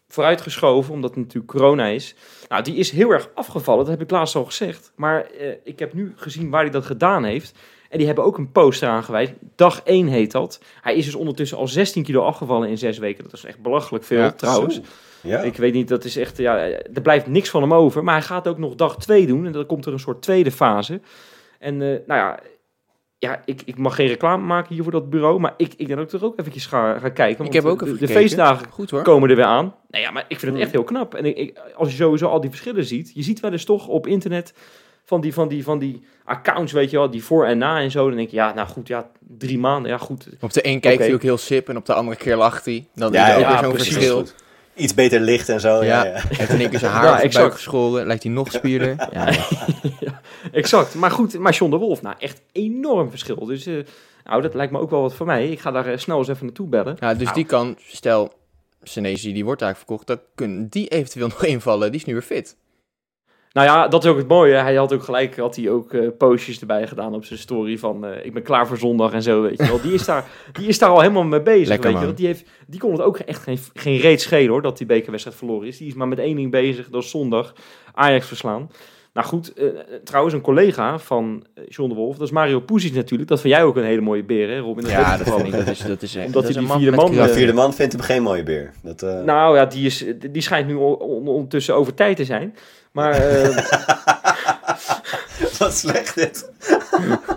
vooruitgeschoven, 0.07 0.93
omdat 0.93 1.09
het 1.09 1.19
natuurlijk 1.19 1.51
corona 1.53 1.87
is. 1.87 2.15
Nou, 2.47 2.63
die 2.63 2.75
is 2.75 2.91
heel 2.91 3.11
erg 3.11 3.29
afgevallen, 3.33 3.85
dat 3.85 3.93
heb 3.93 4.03
ik 4.03 4.11
laatst 4.11 4.35
al 4.35 4.45
gezegd. 4.45 4.91
Maar 4.95 5.27
ik 5.63 5.79
heb 5.79 5.93
nu 5.93 6.13
gezien 6.15 6.49
waar 6.49 6.61
hij 6.61 6.71
dat 6.71 6.85
gedaan 6.85 7.23
heeft. 7.23 7.53
En 7.89 7.97
die 7.97 8.07
hebben 8.07 8.23
ook 8.25 8.37
een 8.37 8.51
poster 8.51 8.87
aangeweid. 8.89 9.33
Dag 9.55 9.81
1 9.83 10.07
heet 10.07 10.31
dat. 10.31 10.61
Hij 10.81 10.95
is 10.95 11.05
dus 11.05 11.15
ondertussen 11.15 11.57
al 11.57 11.67
16 11.67 12.03
kilo 12.03 12.21
afgevallen 12.23 12.69
in 12.69 12.77
zes 12.77 12.97
weken. 12.97 13.23
Dat 13.23 13.33
is 13.33 13.45
echt 13.45 13.61
belachelijk 13.61 14.03
veel, 14.03 14.17
Ja, 14.21 14.31
trouwens. 14.31 14.75
Zo. 14.75 14.81
Ja. 15.21 15.39
Ik 15.41 15.55
weet 15.57 15.73
niet, 15.73 15.87
dat 15.87 16.03
is 16.05 16.17
echt, 16.17 16.37
ja, 16.37 16.57
er 16.67 17.01
blijft 17.01 17.27
niks 17.27 17.49
van 17.49 17.61
hem 17.61 17.73
over. 17.73 18.03
Maar 18.03 18.13
hij 18.13 18.23
gaat 18.23 18.47
ook 18.47 18.57
nog 18.57 18.75
dag 18.75 18.97
2 18.97 19.27
doen. 19.27 19.45
En 19.45 19.51
dan 19.51 19.65
komt 19.65 19.85
er 19.85 19.93
een 19.93 19.99
soort 19.99 20.21
tweede 20.21 20.51
fase. 20.51 21.01
En 21.59 21.73
eh, 21.81 21.87
nou 21.87 22.19
ja, 22.19 22.39
ja 23.19 23.41
ik, 23.45 23.61
ik 23.65 23.77
mag 23.77 23.95
geen 23.95 24.07
reclame 24.07 24.43
maken 24.45 24.73
hier 24.73 24.83
voor 24.83 24.91
dat 24.91 25.09
bureau. 25.09 25.39
Maar 25.39 25.53
ik, 25.57 25.73
ik 25.77 25.87
denk 25.87 25.99
dat 25.99 26.13
ik 26.13 26.19
er 26.19 26.25
ook 26.25 26.39
eventjes 26.39 26.65
ga, 26.65 26.99
ga 26.99 27.09
kijken. 27.09 27.45
Ik 27.45 27.53
heb 27.53 27.65
ook 27.65 27.79
de, 27.79 27.85
even 27.85 27.97
de 27.97 28.05
gekeken. 28.05 28.21
feestdagen 28.21 28.67
Goed 28.71 28.89
hoor. 28.89 29.01
komen 29.01 29.29
er 29.29 29.35
weer 29.35 29.45
aan. 29.45 29.75
Nou 29.89 30.03
ja, 30.03 30.11
maar 30.11 30.25
ik 30.27 30.39
vind 30.39 30.51
het 30.53 30.61
echt 30.61 30.71
heel 30.71 30.83
knap. 30.83 31.13
En 31.15 31.25
ik, 31.25 31.37
ik- 31.37 31.59
als 31.75 31.89
je 31.89 31.95
sowieso 31.95 32.27
al 32.27 32.41
die 32.41 32.49
verschillen 32.49 32.85
ziet. 32.85 33.11
Je 33.13 33.21
ziet 33.23 33.39
wel 33.39 33.51
eens 33.51 33.65
toch 33.65 33.87
op 33.87 34.07
internet 34.07 34.53
van 35.07 35.21
die, 35.21 35.33
van 35.33 35.47
die, 35.47 35.63
van 35.63 35.79
die 35.79 36.01
accounts, 36.25 36.71
weet 36.71 36.89
je 36.89 36.97
wel. 36.97 37.09
Die 37.09 37.23
voor 37.23 37.45
en 37.45 37.57
na 37.57 37.79
en 37.79 37.91
zo. 37.91 38.07
Dan 38.07 38.17
denk 38.17 38.29
je, 38.29 38.35
ja, 38.35 38.53
nou 38.53 38.67
goed, 38.67 38.87
ja, 38.87 39.09
drie 39.19 39.57
maanden. 39.59 39.91
Ja, 39.91 39.97
goed. 39.97 40.27
Op 40.39 40.53
de 40.53 40.67
een 40.67 40.79
kijkt 40.79 41.03
hij 41.03 41.13
ook 41.13 41.21
heel 41.21 41.37
sip 41.37 41.69
en 41.69 41.77
op 41.77 41.85
de 41.85 41.93
andere 41.93 42.17
keer 42.17 42.35
lacht 42.35 42.65
hij. 42.65 42.87
Dan 42.95 43.11
Ja, 43.11 43.25
is 43.27 43.31
er 43.31 43.35
ook 43.37 43.41
ja, 43.41 43.49
weer 43.49 43.59
zo'n 43.63 43.73
precies. 43.73 43.93
verschil. 43.93 44.25
Iets 44.75 44.93
beter 44.93 45.19
licht 45.19 45.49
en 45.49 45.59
zo. 45.59 45.83
Ja. 45.83 45.83
Ja. 45.83 46.05
Ja, 46.05 46.21
Heeft 46.27 46.49
in 46.49 46.59
één 46.59 46.69
keer 46.69 46.79
zijn 46.79 46.91
haar 46.97 47.31
Ja, 47.31 47.49
geschoren. 47.49 48.07
Lijkt 48.07 48.23
hij 48.23 48.31
nog 48.31 48.51
spierder. 48.51 48.95
Ja, 49.11 49.29
ja. 49.99 50.21
Exact. 50.51 50.95
Maar 50.95 51.11
goed, 51.11 51.39
maar 51.39 51.53
John 51.53 51.71
de 51.71 51.77
Wolf, 51.77 52.01
nou 52.01 52.15
echt 52.19 52.41
enorm 52.51 53.09
verschil. 53.09 53.45
Dus 53.45 53.65
eh, 53.65 53.73
nou, 54.23 54.41
dat 54.41 54.53
lijkt 54.53 54.71
me 54.71 54.79
ook 54.79 54.89
wel 54.89 55.01
wat 55.01 55.13
voor 55.13 55.25
mij. 55.25 55.47
Ik 55.49 55.59
ga 55.59 55.71
daar 55.71 55.85
eh, 55.85 55.97
snel 55.97 56.17
eens 56.17 56.27
even 56.27 56.45
naartoe 56.45 56.67
bellen. 56.67 56.97
Ja, 56.99 57.13
dus 57.13 57.33
die 57.33 57.45
kan, 57.45 57.75
stel, 57.87 58.33
Senesi 58.83 59.33
die 59.33 59.45
wordt 59.45 59.61
eigenlijk 59.61 59.91
verkocht, 59.91 60.07
dan 60.19 60.27
kunnen 60.35 60.67
die 60.69 60.87
eventueel 60.87 61.27
nog 61.27 61.45
invallen. 61.45 61.91
Die 61.91 61.99
is 61.99 62.05
nu 62.05 62.13
weer 62.13 62.21
fit. 62.21 62.55
Nou 63.57 63.69
ja, 63.69 63.87
dat 63.87 64.03
is 64.03 64.09
ook 64.09 64.17
het 64.17 64.27
mooie. 64.27 64.53
Hij 64.53 64.75
had 64.75 64.93
ook 64.93 65.03
gelijk, 65.03 65.37
had 65.37 65.55
hij 65.55 65.69
ook 65.69 65.93
eh, 65.93 66.07
postjes 66.17 66.59
erbij 66.59 66.87
gedaan 66.87 67.13
op 67.13 67.25
zijn 67.25 67.39
story 67.39 67.77
van 67.77 68.05
eh, 68.05 68.25
ik 68.25 68.33
ben 68.33 68.43
klaar 68.43 68.67
voor 68.67 68.77
zondag 68.77 69.13
en 69.13 69.21
zo, 69.23 69.41
weet 69.41 69.57
je 69.57 69.67
wel. 69.67 69.81
Die 69.81 69.93
is 69.93 70.05
daar, 70.05 70.25
die 70.51 70.67
is 70.67 70.79
daar 70.79 70.89
al 70.89 70.99
helemaal 71.01 71.23
mee 71.23 71.41
bezig, 71.41 71.67
Lekker, 71.67 71.83
weet 71.91 71.93
je 71.93 71.97
man. 71.97 72.05
wel. 72.07 72.15
Die, 72.15 72.25
heeft, 72.27 72.45
die 72.67 72.79
kon 72.79 72.91
het 72.91 73.01
ook 73.01 73.17
echt 73.17 73.41
geen, 73.43 73.57
geen 73.73 73.97
reet 73.97 74.21
schelen 74.21 74.49
hoor, 74.49 74.61
dat 74.61 74.77
die 74.77 74.87
bekerwedstrijd 74.87 75.37
verloren 75.37 75.67
is. 75.67 75.77
Die 75.77 75.87
is 75.87 75.93
maar 75.93 76.07
met 76.07 76.19
één 76.19 76.35
ding 76.35 76.51
bezig, 76.51 76.89
dat 76.89 77.03
is 77.03 77.09
zondag 77.09 77.53
Ajax 77.93 78.27
verslaan. 78.27 78.69
Nou 79.13 79.29
goed, 79.29 79.53
eh, 79.53 79.65
trouwens 80.03 80.33
een 80.35 80.41
collega 80.41 80.99
van 80.99 81.43
John 81.67 81.89
de 81.89 81.95
Wolf, 81.95 82.17
dat 82.17 82.27
is 82.27 82.33
Mario 82.33 82.59
Poesies 82.59 82.91
natuurlijk. 82.91 83.29
Dat 83.29 83.41
vind 83.41 83.53
jij 83.53 83.63
ook 83.63 83.75
een 83.75 83.83
hele 83.83 84.01
mooie 84.01 84.23
beer 84.23 84.49
hè 84.49 84.59
Robin? 84.59 84.87
Ja, 84.87 85.17
dat 85.17 85.27
wel. 85.27 85.35
vind 85.39 85.47
ik, 85.53 85.59
dat 85.65 85.67
is, 85.67 85.79
dat 85.79 86.01
is 86.01 86.15
echt, 86.15 86.25
Omdat 86.25 86.41
dat 86.41 86.49
is 86.51 86.55
hij 86.55 86.63
een 86.65 86.69
die 86.71 86.79
vierde 86.81 86.97
man. 86.97 87.11
De 87.11 87.33
vierde 87.33 87.53
man 87.53 87.73
vindt 87.73 87.93
hem 87.93 88.01
geen 88.01 88.23
mooie 88.23 88.43
beer. 88.43 88.73
Dat, 88.83 89.01
eh, 89.03 89.21
Nou 89.23 89.55
ja, 89.55 89.65
die, 89.65 89.85
is, 89.85 90.05
die 90.31 90.41
schijnt 90.41 90.67
nu 90.67 90.73
on- 90.73 90.99
on- 90.99 91.27
ondertussen 91.27 91.75
over 91.75 91.93
tijd 91.93 92.15
te 92.17 92.25
zijn. 92.25 92.55
Maar 92.97 93.13
eh, 93.13 93.57
Wat 95.59 95.73
slecht 95.73 96.15
dit. 96.15 96.51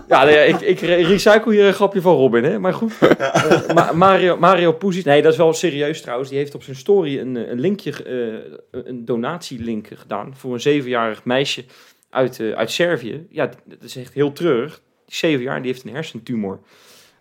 ja, 0.07 0.23
nee, 0.23 0.47
ik, 0.47 0.61
ik 0.61 0.79
re- 0.79 0.95
recycle 1.07 1.53
hier 1.53 1.65
een 1.65 1.73
grapje 1.73 2.01
van 2.01 2.15
Robin, 2.15 2.43
hè. 2.43 2.59
Maar 2.59 2.73
goed, 2.73 2.93
Eh, 3.17 3.67
Ma- 3.73 3.91
Mario, 3.91 4.37
Mario 4.37 4.71
Puzic, 4.71 5.05
nee, 5.05 5.21
dat 5.21 5.31
is 5.31 5.37
wel 5.37 5.53
serieus 5.53 6.01
trouwens. 6.01 6.29
Die 6.29 6.37
heeft 6.37 6.55
op 6.55 6.63
zijn 6.63 6.75
story 6.75 7.19
een, 7.19 7.37
eh, 7.37 7.49
een 7.49 7.59
linkje, 7.59 8.03
eh, 8.03 8.81
een 8.85 9.05
donatielink 9.05 9.87
gedaan 9.95 10.33
voor 10.35 10.53
een 10.53 10.61
zevenjarig 10.61 11.23
meisje 11.23 11.63
uit, 12.09 12.39
uit 12.55 12.71
Servië. 12.71 13.25
Ja, 13.29 13.45
dat 13.65 13.83
is 13.83 13.95
echt 13.95 14.13
heel 14.13 14.31
treurig. 14.31 14.81
Die 15.05 15.15
zeven 15.15 15.43
jaar, 15.43 15.61
die 15.61 15.71
heeft 15.71 15.83
een 15.83 15.93
hersentumor. 15.93 16.59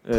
Eh, 0.04 0.14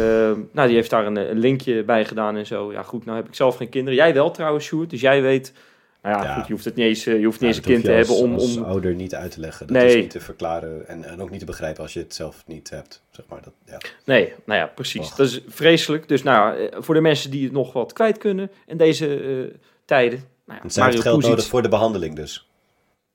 nou, 0.52 0.66
die 0.66 0.76
heeft 0.76 0.90
daar 0.90 1.06
een, 1.06 1.16
een 1.16 1.38
linkje 1.38 1.82
bij 1.84 2.04
gedaan 2.04 2.36
en 2.36 2.46
zo. 2.46 2.72
Ja, 2.72 2.82
goed, 2.82 3.04
nou 3.04 3.16
heb 3.16 3.28
ik 3.28 3.34
zelf 3.34 3.56
geen 3.56 3.68
kinderen. 3.68 3.98
Jij 3.98 4.14
wel 4.14 4.30
trouwens, 4.30 4.64
Sjoerd, 4.64 4.90
dus 4.90 5.00
jij 5.00 5.22
weet... 5.22 5.52
Nou 6.02 6.16
ja, 6.16 6.22
Ja. 6.24 6.34
goed, 6.34 6.46
je 6.46 6.52
hoeft 6.52 6.64
het 6.64 6.74
niet 6.74 6.86
eens, 6.86 7.06
eh, 7.06 7.18
je 7.18 7.24
hoeft 7.24 7.40
niet 7.40 7.50
Ja, 7.50 7.56
eens 7.56 7.66
een 7.66 7.72
kind 7.72 7.84
te 7.84 7.90
hebben 7.90 8.14
om... 8.16 8.34
als, 8.34 8.56
om 8.56 8.62
ouder 8.62 8.94
niet 8.94 9.14
uit 9.14 9.30
te 9.30 9.40
leggen. 9.40 9.66
Dat 9.66 9.76
Nee. 9.76 9.86
is 9.88 9.94
niet 9.94 10.10
te 10.10 10.20
verklaren 10.20 10.88
en, 10.88 11.04
en 11.04 11.20
ook 11.22 11.30
niet 11.30 11.38
te 11.40 11.46
begrijpen 11.46 11.82
als 11.82 11.92
je 11.92 11.98
het 11.98 12.14
zelf 12.14 12.42
niet 12.46 12.70
hebt. 12.70 13.02
Zeg 13.10 13.24
maar. 13.28 13.42
dat, 13.42 13.52
ja. 13.66 13.78
Nee, 14.04 14.32
nou 14.44 14.58
ja, 14.60 14.66
precies. 14.66 15.00
Och. 15.10 15.14
Dat 15.16 15.26
is 15.26 15.40
vreselijk. 15.48 16.08
Dus 16.08 16.22
nou, 16.22 16.58
eh, 16.58 16.76
voor 16.80 16.94
de 16.94 17.00
mensen 17.00 17.30
die 17.30 17.44
het 17.44 17.52
nog 17.52 17.72
wat 17.72 17.92
kwijt 17.92 18.18
kunnen 18.18 18.50
in 18.66 18.76
deze 18.76 19.16
eh, 19.20 19.58
tijden. 19.84 20.24
Nou 20.46 20.60
ja, 20.62 20.80
Mario 20.82 21.00
geld 21.00 21.14
Puzic, 21.16 21.30
nodig 21.30 21.46
voor 21.46 21.62
de 21.62 21.68
behandeling 21.68 22.16
dus. 22.16 22.46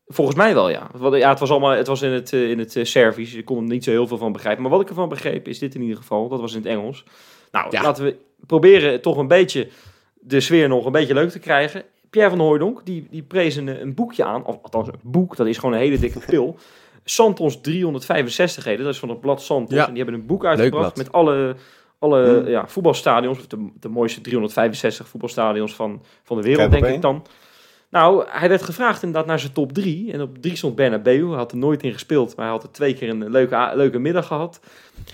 Volgens 0.07 0.37
mij 0.37 0.53
wel, 0.53 0.69
ja. 0.69 0.89
Ja 1.11 1.29
het 1.29 1.39
was 1.39 1.49
allemaal, 1.49 1.71
het 1.71 1.87
was 1.87 2.01
in 2.01 2.11
het, 2.11 2.33
eh, 2.33 2.49
in 2.49 2.59
het 2.59 2.77
Servisch. 2.81 3.33
Ik 3.33 3.45
kon 3.45 3.57
er 3.57 3.63
niet 3.69 3.83
zo 3.83 3.91
heel 3.91 4.07
veel 4.07 4.17
van 4.17 4.31
begrijpen. 4.31 4.61
Maar 4.61 4.71
wat 4.71 4.81
ik 4.81 4.89
ervan 4.89 5.09
begreep 5.09 5.47
is 5.47 5.59
dit 5.59 5.75
in 5.75 5.81
ieder 5.81 5.97
geval. 5.97 6.27
Dat 6.27 6.39
was 6.39 6.51
in 6.53 6.57
het 6.61 6.67
Engels. 6.67 7.03
Nou, 7.51 7.67
Ja. 7.71 7.81
laten 7.81 8.03
we 8.03 8.15
proberen 8.45 9.01
toch 9.01 9.17
een 9.17 9.27
beetje 9.27 9.67
de 10.13 10.39
sfeer 10.39 10.67
nog 10.67 10.85
een 10.85 10.91
beetje 10.91 11.13
leuk 11.13 11.29
te 11.29 11.39
krijgen. 11.39 11.83
Pierre 12.17 12.35
van 12.35 12.45
Hooijdonk, 12.45 12.81
die, 12.85 13.07
die 13.09 13.23
prees 13.23 13.55
een, 13.55 13.67
een 13.81 13.93
boekje 13.93 14.23
aan. 14.23 14.45
Of 14.45 14.57
althans, 14.61 14.87
een 14.87 14.99
boek. 15.01 15.35
Dat 15.35 15.47
is 15.47 15.57
gewoon 15.57 15.73
een 15.75 15.81
hele 15.81 15.99
dikke 15.99 16.19
pil. 16.19 16.57
Santos 17.03 17.61
365 17.61 18.63
heden. 18.63 18.85
Dat 18.85 18.93
is 18.93 18.99
van 18.99 19.09
het 19.09 19.19
blad 19.19 19.41
Santos. 19.41 19.75
Ja. 19.77 19.87
En 19.87 19.93
die 19.93 20.03
hebben 20.03 20.19
een 20.21 20.27
boek 20.27 20.45
uitgebracht 20.45 20.97
met 20.97 21.11
alle, 21.11 21.55
alle 21.99 22.25
Hmm. 22.27 22.47
ja, 22.47 22.67
voetbalstadions. 22.67 23.37
Of 23.37 23.47
de, 23.47 23.69
de 23.79 23.89
mooiste 23.89 24.21
365 24.21 25.07
voetbalstadions 25.07 25.75
van, 25.75 26.01
van 26.23 26.37
de 26.37 26.43
wereld, 26.43 26.71
denk 26.71 26.83
ik 26.83 26.89
één. 26.89 27.01
dan. 27.01 27.25
Nou, 27.89 28.25
hij 28.27 28.49
werd 28.49 28.63
gevraagd 28.63 29.03
inderdaad 29.03 29.27
naar 29.27 29.39
zijn 29.39 29.53
top 29.53 29.73
3. 29.73 30.11
En 30.11 30.21
op 30.21 30.37
3 30.37 30.55
stond 30.55 30.75
Bernabeu. 30.75 31.27
Hij 31.27 31.37
had 31.37 31.51
er 31.51 31.57
nooit 31.57 31.83
in 31.83 31.93
gespeeld, 31.93 32.35
maar 32.35 32.45
hij 32.45 32.53
had 32.53 32.63
er 32.63 32.71
twee 32.71 32.93
keer 32.93 33.09
een 33.09 33.29
leuke, 33.29 33.71
leuke 33.75 33.99
middag 33.99 34.27
gehad. 34.27 34.59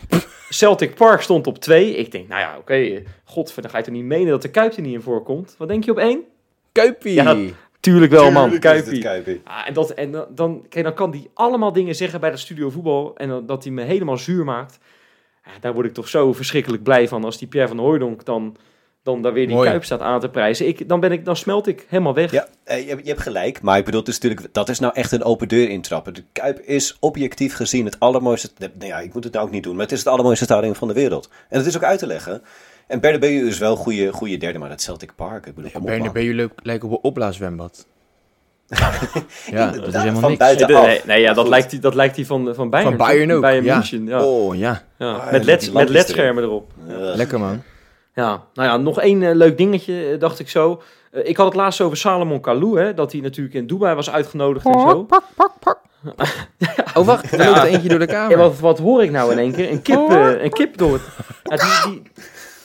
Celtic 0.50 0.96
Park 0.96 1.22
stond 1.22 1.48
op 1.48 1.58
2. 1.58 1.96
Ik 1.96 2.12
denk, 2.12 2.28
nou 2.28 2.42
ja, 2.42 2.58
oké, 2.58 2.74
eh, 2.74 3.06
godver, 3.24 3.62
dan 3.62 3.72
ga 3.72 3.78
je 3.78 3.84
toch 3.84 3.94
niet 3.94 4.04
menen 4.04 4.30
dat 4.30 4.42
de 4.42 4.52
Kuip 4.52 4.74
er 4.74 4.82
niet 4.82 4.94
in 4.94 5.02
voorkomt? 5.02 5.56
Wat 5.58 5.68
denk 5.68 5.84
je 5.84 5.92
op 5.92 5.98
1? 5.98 6.24
Kuipie. 6.74 7.14
Ja, 7.14 7.38
Tuurlijk 7.80 8.12
wel, 8.12 8.32
man. 8.32 8.50
Tuurlijk 8.50 8.64
is 8.66 8.72
het 8.72 8.84
Kuipie. 8.84 9.02
Kuipie. 9.02 9.42
Ja, 9.46 9.68
en 9.68 9.74
dat, 9.74 9.90
en 9.90 10.12
dan- 10.12 10.26
dan, 10.30 10.66
kijk, 10.70 10.84
dan 10.86 10.94
kan 10.94 11.12
hij 11.12 11.28
allemaal 11.34 11.74
dingen 11.74 11.96
zeggen 11.96 12.20
bij 12.20 12.32
de 12.32 12.38
studio 12.38 12.70
voetbal. 12.70 13.12
En 13.16 13.30
dan, 13.30 13.46
dat 13.46 13.64
hij 13.64 13.74
me 13.74 13.82
helemaal 13.84 14.18
zuur 14.18 14.44
maakt. 14.46 14.78
Ja, 15.46 15.52
daar 15.62 15.74
word 15.74 15.86
ik 15.86 15.94
toch 15.94 16.08
zo 16.08 16.34
verschrikkelijk 16.34 16.84
blij 16.84 17.08
van. 17.08 17.24
Als 17.24 17.38
die 17.38 17.48
Pierre 17.48 17.70
van 17.70 17.80
Hooijdonk 17.80 18.26
dan, 18.26 18.56
dan 19.04 19.22
daar 19.22 19.34
weer 19.34 19.48
die 19.48 19.56
Mooi. 19.56 19.70
Kuip 19.70 19.84
staat 19.84 20.00
aan 20.02 20.20
te 20.20 20.30
prijzen. 20.30 20.68
Ik, 20.68 20.90
dan, 20.90 21.00
ben 21.00 21.12
ik, 21.12 21.26
dan 21.26 21.36
smelt 21.36 21.68
ik 21.68 21.86
helemaal 21.90 22.14
weg. 22.14 22.32
Ja, 22.32 22.48
eh, 22.64 22.82
je, 22.84 22.90
hebt- 22.90 23.02
je 23.02 23.10
hebt 23.10 23.22
gelijk. 23.22 23.62
Maar 23.62 23.78
ik 23.78 23.86
bedoel, 23.86 24.00
het 24.00 24.10
is 24.10 24.20
natuurlijk, 24.20 24.54
dat 24.54 24.70
is 24.70 24.80
nou 24.80 24.94
echt 24.94 25.12
een 25.12 25.24
open 25.24 25.48
deur 25.48 25.70
intrappen. 25.70 26.14
De 26.14 26.24
Kuip 26.32 26.60
is 26.60 26.98
objectief 27.00 27.56
gezien 27.56 27.86
het 27.86 28.00
allermooiste... 28.00 28.50
Nou 28.60 28.72
ja, 28.80 29.00
ik 29.00 29.14
moet 29.14 29.24
het 29.24 29.34
nou 29.34 29.46
ook 29.46 29.52
niet 29.52 29.64
doen. 29.64 29.74
Maar 29.74 29.84
het 29.84 29.92
is 29.92 30.00
het 30.00 30.08
allermooiste 30.08 30.44
stadion 30.46 30.76
van 30.76 30.88
de 30.88 30.94
wereld. 30.94 31.30
En 31.50 31.58
dat 31.58 31.68
is 31.68 31.76
ook 31.76 31.84
uit 31.84 32.00
te 32.00 32.08
leggen. 32.08 32.42
En 32.88 33.00
Bernabeu 33.00 33.48
is 33.48 33.58
wel 33.58 33.72
een 33.72 33.78
goede, 33.78 34.12
goede 34.14 34.38
derde, 34.38 34.60
maar 34.60 34.70
dat 34.70 34.82
Celtic 34.82 35.16
Park. 35.16 35.46
Ik 35.46 35.56
bedoel, 35.56 35.72
kom 35.72 35.82
op, 35.82 35.88
man. 35.88 35.98
Bernabeu 35.98 36.34
leuk- 36.34 36.52
lijkt 36.64 36.84
op 36.84 36.92
een 36.92 37.00
opblaaswembad. 37.02 37.86
ja, 39.52 39.72
dat 39.72 39.88
is 39.88 39.94
helemaal 39.94 40.20
van 40.20 40.30
niks. 40.30 40.38
buiten- 40.42 40.68
Nee, 40.68 40.78
af. 40.78 40.86
nee, 40.86 41.02
nee, 41.06 41.22
ja, 41.22 41.34
dat, 41.34 41.48
lijkt 41.48 41.70
die, 41.70 41.80
dat 41.80 41.96
lijkt 41.96 42.16
die 42.16 42.26
van, 42.26 42.56
van 42.56 42.70
Bayern. 42.70 42.90
Van 42.90 42.98
Bayern 43.08 43.32
ook, 43.32 43.42
Bayern 43.42 43.64
ja. 43.66 43.74
München, 43.76 44.06
ja. 44.06 44.24
Oh, 44.26 44.56
ja. 44.56 44.82
ja. 44.98 45.12
Ah, 45.14 45.32
met, 45.32 45.42
ja, 45.46 45.52
led, 45.52 45.74
met 45.74 45.90
ledschermen 45.90 46.44
erop. 46.44 46.72
Lekker, 47.16 47.40
man. 47.40 47.62
Ja, 48.16 48.44
nou 48.54 48.70
ja, 48.70 48.78
nog 48.78 49.00
één 49.02 49.24
eh, 49.24 49.36
leuk 49.36 49.58
dingetje, 49.58 50.06
eh, 50.12 50.20
dacht 50.20 50.40
ik 50.40 50.50
zo. 50.50 50.82
Eh, 51.12 51.28
ik 51.28 51.38
had 51.38 51.46
het 51.46 51.56
laatst 51.56 51.82
over 51.82 51.98
Salomon 51.98 52.40
Kalou, 52.42 52.80
hè, 52.80 52.94
dat 52.94 53.12
hij 53.12 53.22
natuurlijk 53.22 53.56
in 53.56 53.68
Dubai 53.68 53.96
was 53.96 54.10
uitgenodigd 54.12 54.66
en 54.66 54.80
zo. 54.80 55.08
Oh, 56.94 57.06
wacht. 57.06 57.32
Er 57.32 57.46
loopt 57.46 57.58
er 57.58 57.64
eentje 57.66 57.90
door 57.90 58.00
de 58.00 58.06
Ja, 58.08 58.12
kamer. 58.14 58.38
wat, 58.38 58.60
wat 58.60 58.80
hoor 58.80 59.04
ik 59.04 59.12
nou 59.12 59.32
in 59.32 59.38
één 59.38 59.52
keer? 59.54 59.72
Een 59.72 59.82
kip, 59.82 60.10
een 60.10 60.50
kip 60.52 60.78
door 60.78 60.94
het... 60.94 61.02
Ja, 61.44 61.56
die, 61.56 61.92
die... 61.92 62.12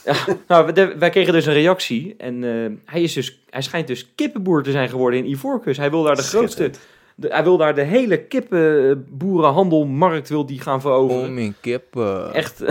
Ja, 0.04 0.14
nou, 0.48 0.72
de- 0.72 0.94
wij 0.98 1.10
kregen 1.10 1.32
dus 1.32 1.46
een 1.46 1.52
reactie. 1.52 2.14
En 2.18 2.44
eh, 2.44 2.50
hij, 2.92 3.02
is 3.02 3.12
dus, 3.12 3.40
hij 3.50 3.62
schijnt 3.62 3.86
dus 3.86 4.12
kippenboer 4.14 4.62
te 4.62 4.70
zijn 4.70 4.88
geworden 4.88 5.18
in 5.24 5.30
Ivoorkust. 5.30 5.78
Hij 5.78 5.90
wil 5.90 6.02
daar 6.02 6.16
de 6.16 6.22
grootste... 6.22 6.70
De- 7.14 7.28
hij 7.28 7.42
wil 7.44 7.56
daar 7.56 7.74
de 7.74 7.82
hele 7.82 8.18
kippenboerenhandelmarkt 8.18 10.28
wil 10.28 10.46
die 10.46 10.60
gaan 10.60 10.74
Oh, 10.74 10.80
veroveren. 10.80 11.34
mijn 11.34 11.54
kippen. 11.60 12.34
Echt... 12.34 12.62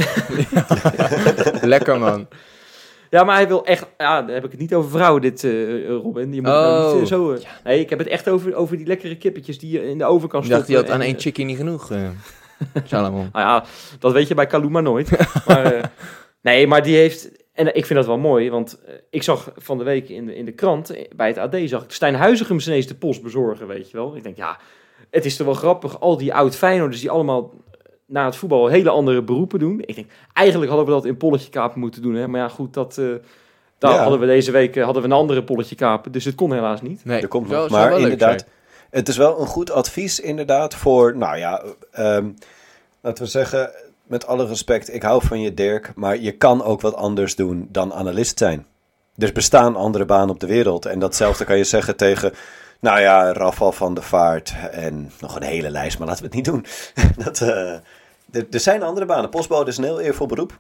Lekker, 1.61 1.99
man. 1.99 2.27
Ja, 3.09 3.23
maar 3.23 3.35
hij 3.35 3.47
wil 3.47 3.65
echt... 3.65 3.85
Ja, 3.97 4.21
daar 4.21 4.35
heb 4.35 4.45
ik 4.45 4.51
het 4.51 4.59
niet 4.59 4.73
over 4.73 4.89
vrouwen, 4.91 5.21
dit, 5.21 5.43
eh, 5.43 5.87
Robin. 5.87 6.33
Je 6.33 6.41
moet 6.41 6.51
nou 6.51 6.85
Oh, 6.87 6.93
niet 6.93 7.01
eh, 7.01 7.07
zo... 7.07 7.31
eh, 7.31 7.39
Nee, 7.63 7.79
ik 7.79 7.89
heb 7.89 7.99
het 7.99 8.07
echt 8.07 8.29
over, 8.29 8.55
over 8.55 8.77
die 8.77 8.85
lekkere 8.87 9.17
kippetjes 9.17 9.59
die 9.59 9.71
je 9.71 9.89
in 9.89 9.97
de 9.97 10.05
oven 10.05 10.29
kan 10.29 10.43
Ik 10.43 10.49
dacht, 10.49 10.63
stoppen. 10.63 10.67
die 10.67 10.75
had 10.75 10.89
aan 10.93 10.99
en, 11.01 11.05
één 11.07 11.15
eh, 11.15 11.21
chickie 11.21 11.45
niet 11.45 11.57
genoeg. 11.57 11.91
eh 11.91 11.99
Salomon. 12.85 13.29
Nou 13.33 13.45
ja, 13.45 13.63
dat 13.99 14.11
weet 14.11 14.27
je 14.27 14.33
bij 14.35 14.47
Kaluma 14.47 14.81
nooit. 14.81 15.09
maar, 15.47 15.73
eh, 15.73 15.83
nee, 16.51 16.67
maar 16.67 16.83
die 16.83 16.95
heeft... 16.95 17.31
En 17.53 17.75
ik 17.75 17.85
vind 17.85 17.99
dat 17.99 18.07
wel 18.07 18.17
mooi, 18.17 18.49
want 18.49 18.79
eh, 18.85 18.93
ik 19.09 19.23
zag 19.23 19.51
van 19.55 19.77
de 19.77 19.83
week 19.83 20.09
in 20.09 20.25
de, 20.25 20.35
in 20.35 20.45
de 20.45 20.51
krant, 20.51 20.89
eh, 20.89 21.05
bij 21.15 21.27
het 21.27 21.37
AD, 21.37 21.55
zag 21.65 21.83
ik 21.83 21.91
Stijn 21.91 22.15
Huizigem 22.15 22.59
ineens 22.65 22.87
de 22.87 22.95
post 22.95 23.21
bezorgen, 23.21 23.67
weet 23.67 23.89
je 23.91 23.97
wel. 23.97 24.15
Ik 24.15 24.23
denk, 24.23 24.37
ja, 24.37 24.57
het 25.09 25.25
is 25.25 25.35
toch 25.35 25.45
wel 25.47 25.55
grappig, 25.55 25.99
al 25.99 26.17
die 26.17 26.33
oud 26.33 26.55
Feyenoorders 26.55 27.01
die 27.01 27.09
allemaal 27.09 27.53
na 28.05 28.25
het 28.25 28.35
voetbal 28.35 28.67
hele 28.67 28.89
andere 28.89 29.21
beroepen 29.23 29.59
doen. 29.59 29.81
Ik 29.85 29.95
denk, 29.95 30.07
eigenlijk 30.33 30.69
hadden 30.71 30.89
we 30.89 30.93
dat 30.95 31.05
in 31.05 31.17
Polletje 31.17 31.49
Kapen 31.49 31.79
moeten 31.79 32.01
doen, 32.01 32.15
hè. 32.15 32.27
Maar 32.27 32.41
ja, 32.41 32.47
goed, 32.49 32.73
dat... 32.73 32.97
eh 32.97 33.05
daar 33.77 33.91
Ja. 33.93 34.01
hadden 34.01 34.19
we 34.19 34.25
deze 34.25 34.51
week 34.51 34.75
eh, 34.75 34.83
hadden 34.83 35.01
we 35.03 35.07
een 35.09 35.15
andere 35.15 35.43
Polletje 35.43 35.75
Kapen, 35.75 36.11
dus 36.11 36.25
het 36.25 36.35
kon 36.35 36.53
helaas 36.53 36.81
niet. 36.81 37.05
Nee, 37.05 37.21
Er 37.21 37.27
komt 37.27 37.47
nog. 37.49 37.69
Maar 37.69 37.89
wel 37.89 37.99
leuk 37.99 38.03
inderdaad, 38.11 38.39
zijn. 38.39 38.51
het 38.89 39.07
is 39.07 39.17
wel 39.17 39.39
een 39.39 39.45
goed 39.47 39.71
advies 39.71 40.19
inderdaad 40.19 40.75
voor, 40.75 41.17
nou 41.17 41.37
ja, 41.37 41.63
ehm, 41.91 42.29
laten 43.01 43.23
we 43.23 43.29
zeggen, 43.29 43.71
met 44.07 44.27
alle 44.27 44.47
respect, 44.47 44.93
ik 44.93 45.03
hou 45.03 45.25
van 45.25 45.41
je 45.41 45.53
Dirk, 45.53 45.91
maar 45.95 46.17
je 46.17 46.31
kan 46.31 46.63
ook 46.63 46.81
wat 46.81 46.95
anders 46.95 47.35
doen 47.35 47.67
dan 47.71 47.93
analist 47.93 48.37
zijn. 48.37 48.65
Er 49.17 49.33
bestaan 49.33 49.75
andere 49.75 50.05
banen 50.05 50.29
op 50.29 50.39
de 50.39 50.47
wereld 50.47 50.85
en 50.85 50.99
datzelfde 50.99 51.45
kan 51.45 51.57
je 51.57 51.63
zeggen 51.63 51.95
tegen, 51.95 52.33
nou 52.79 52.99
ja, 52.99 53.33
Rafal 53.33 53.71
van 53.71 53.93
der 53.93 54.03
Vaart 54.03 54.53
en 54.71 55.11
nog 55.19 55.35
een 55.35 55.43
hele 55.43 55.69
lijst, 55.69 55.97
maar 55.97 56.07
laten 56.07 56.21
we 56.21 56.27
het 56.27 56.35
niet 56.35 56.45
doen. 56.45 56.65
dat, 57.25 57.41
eh, 57.41 57.73
er, 58.31 58.59
zijn 58.59 58.83
andere 58.83 59.05
banen. 59.05 59.29
Postbode 59.29 59.69
is 59.69 59.77
een 59.77 59.83
heel 59.83 59.99
eervol 59.99 60.27
beroep. 60.27 60.59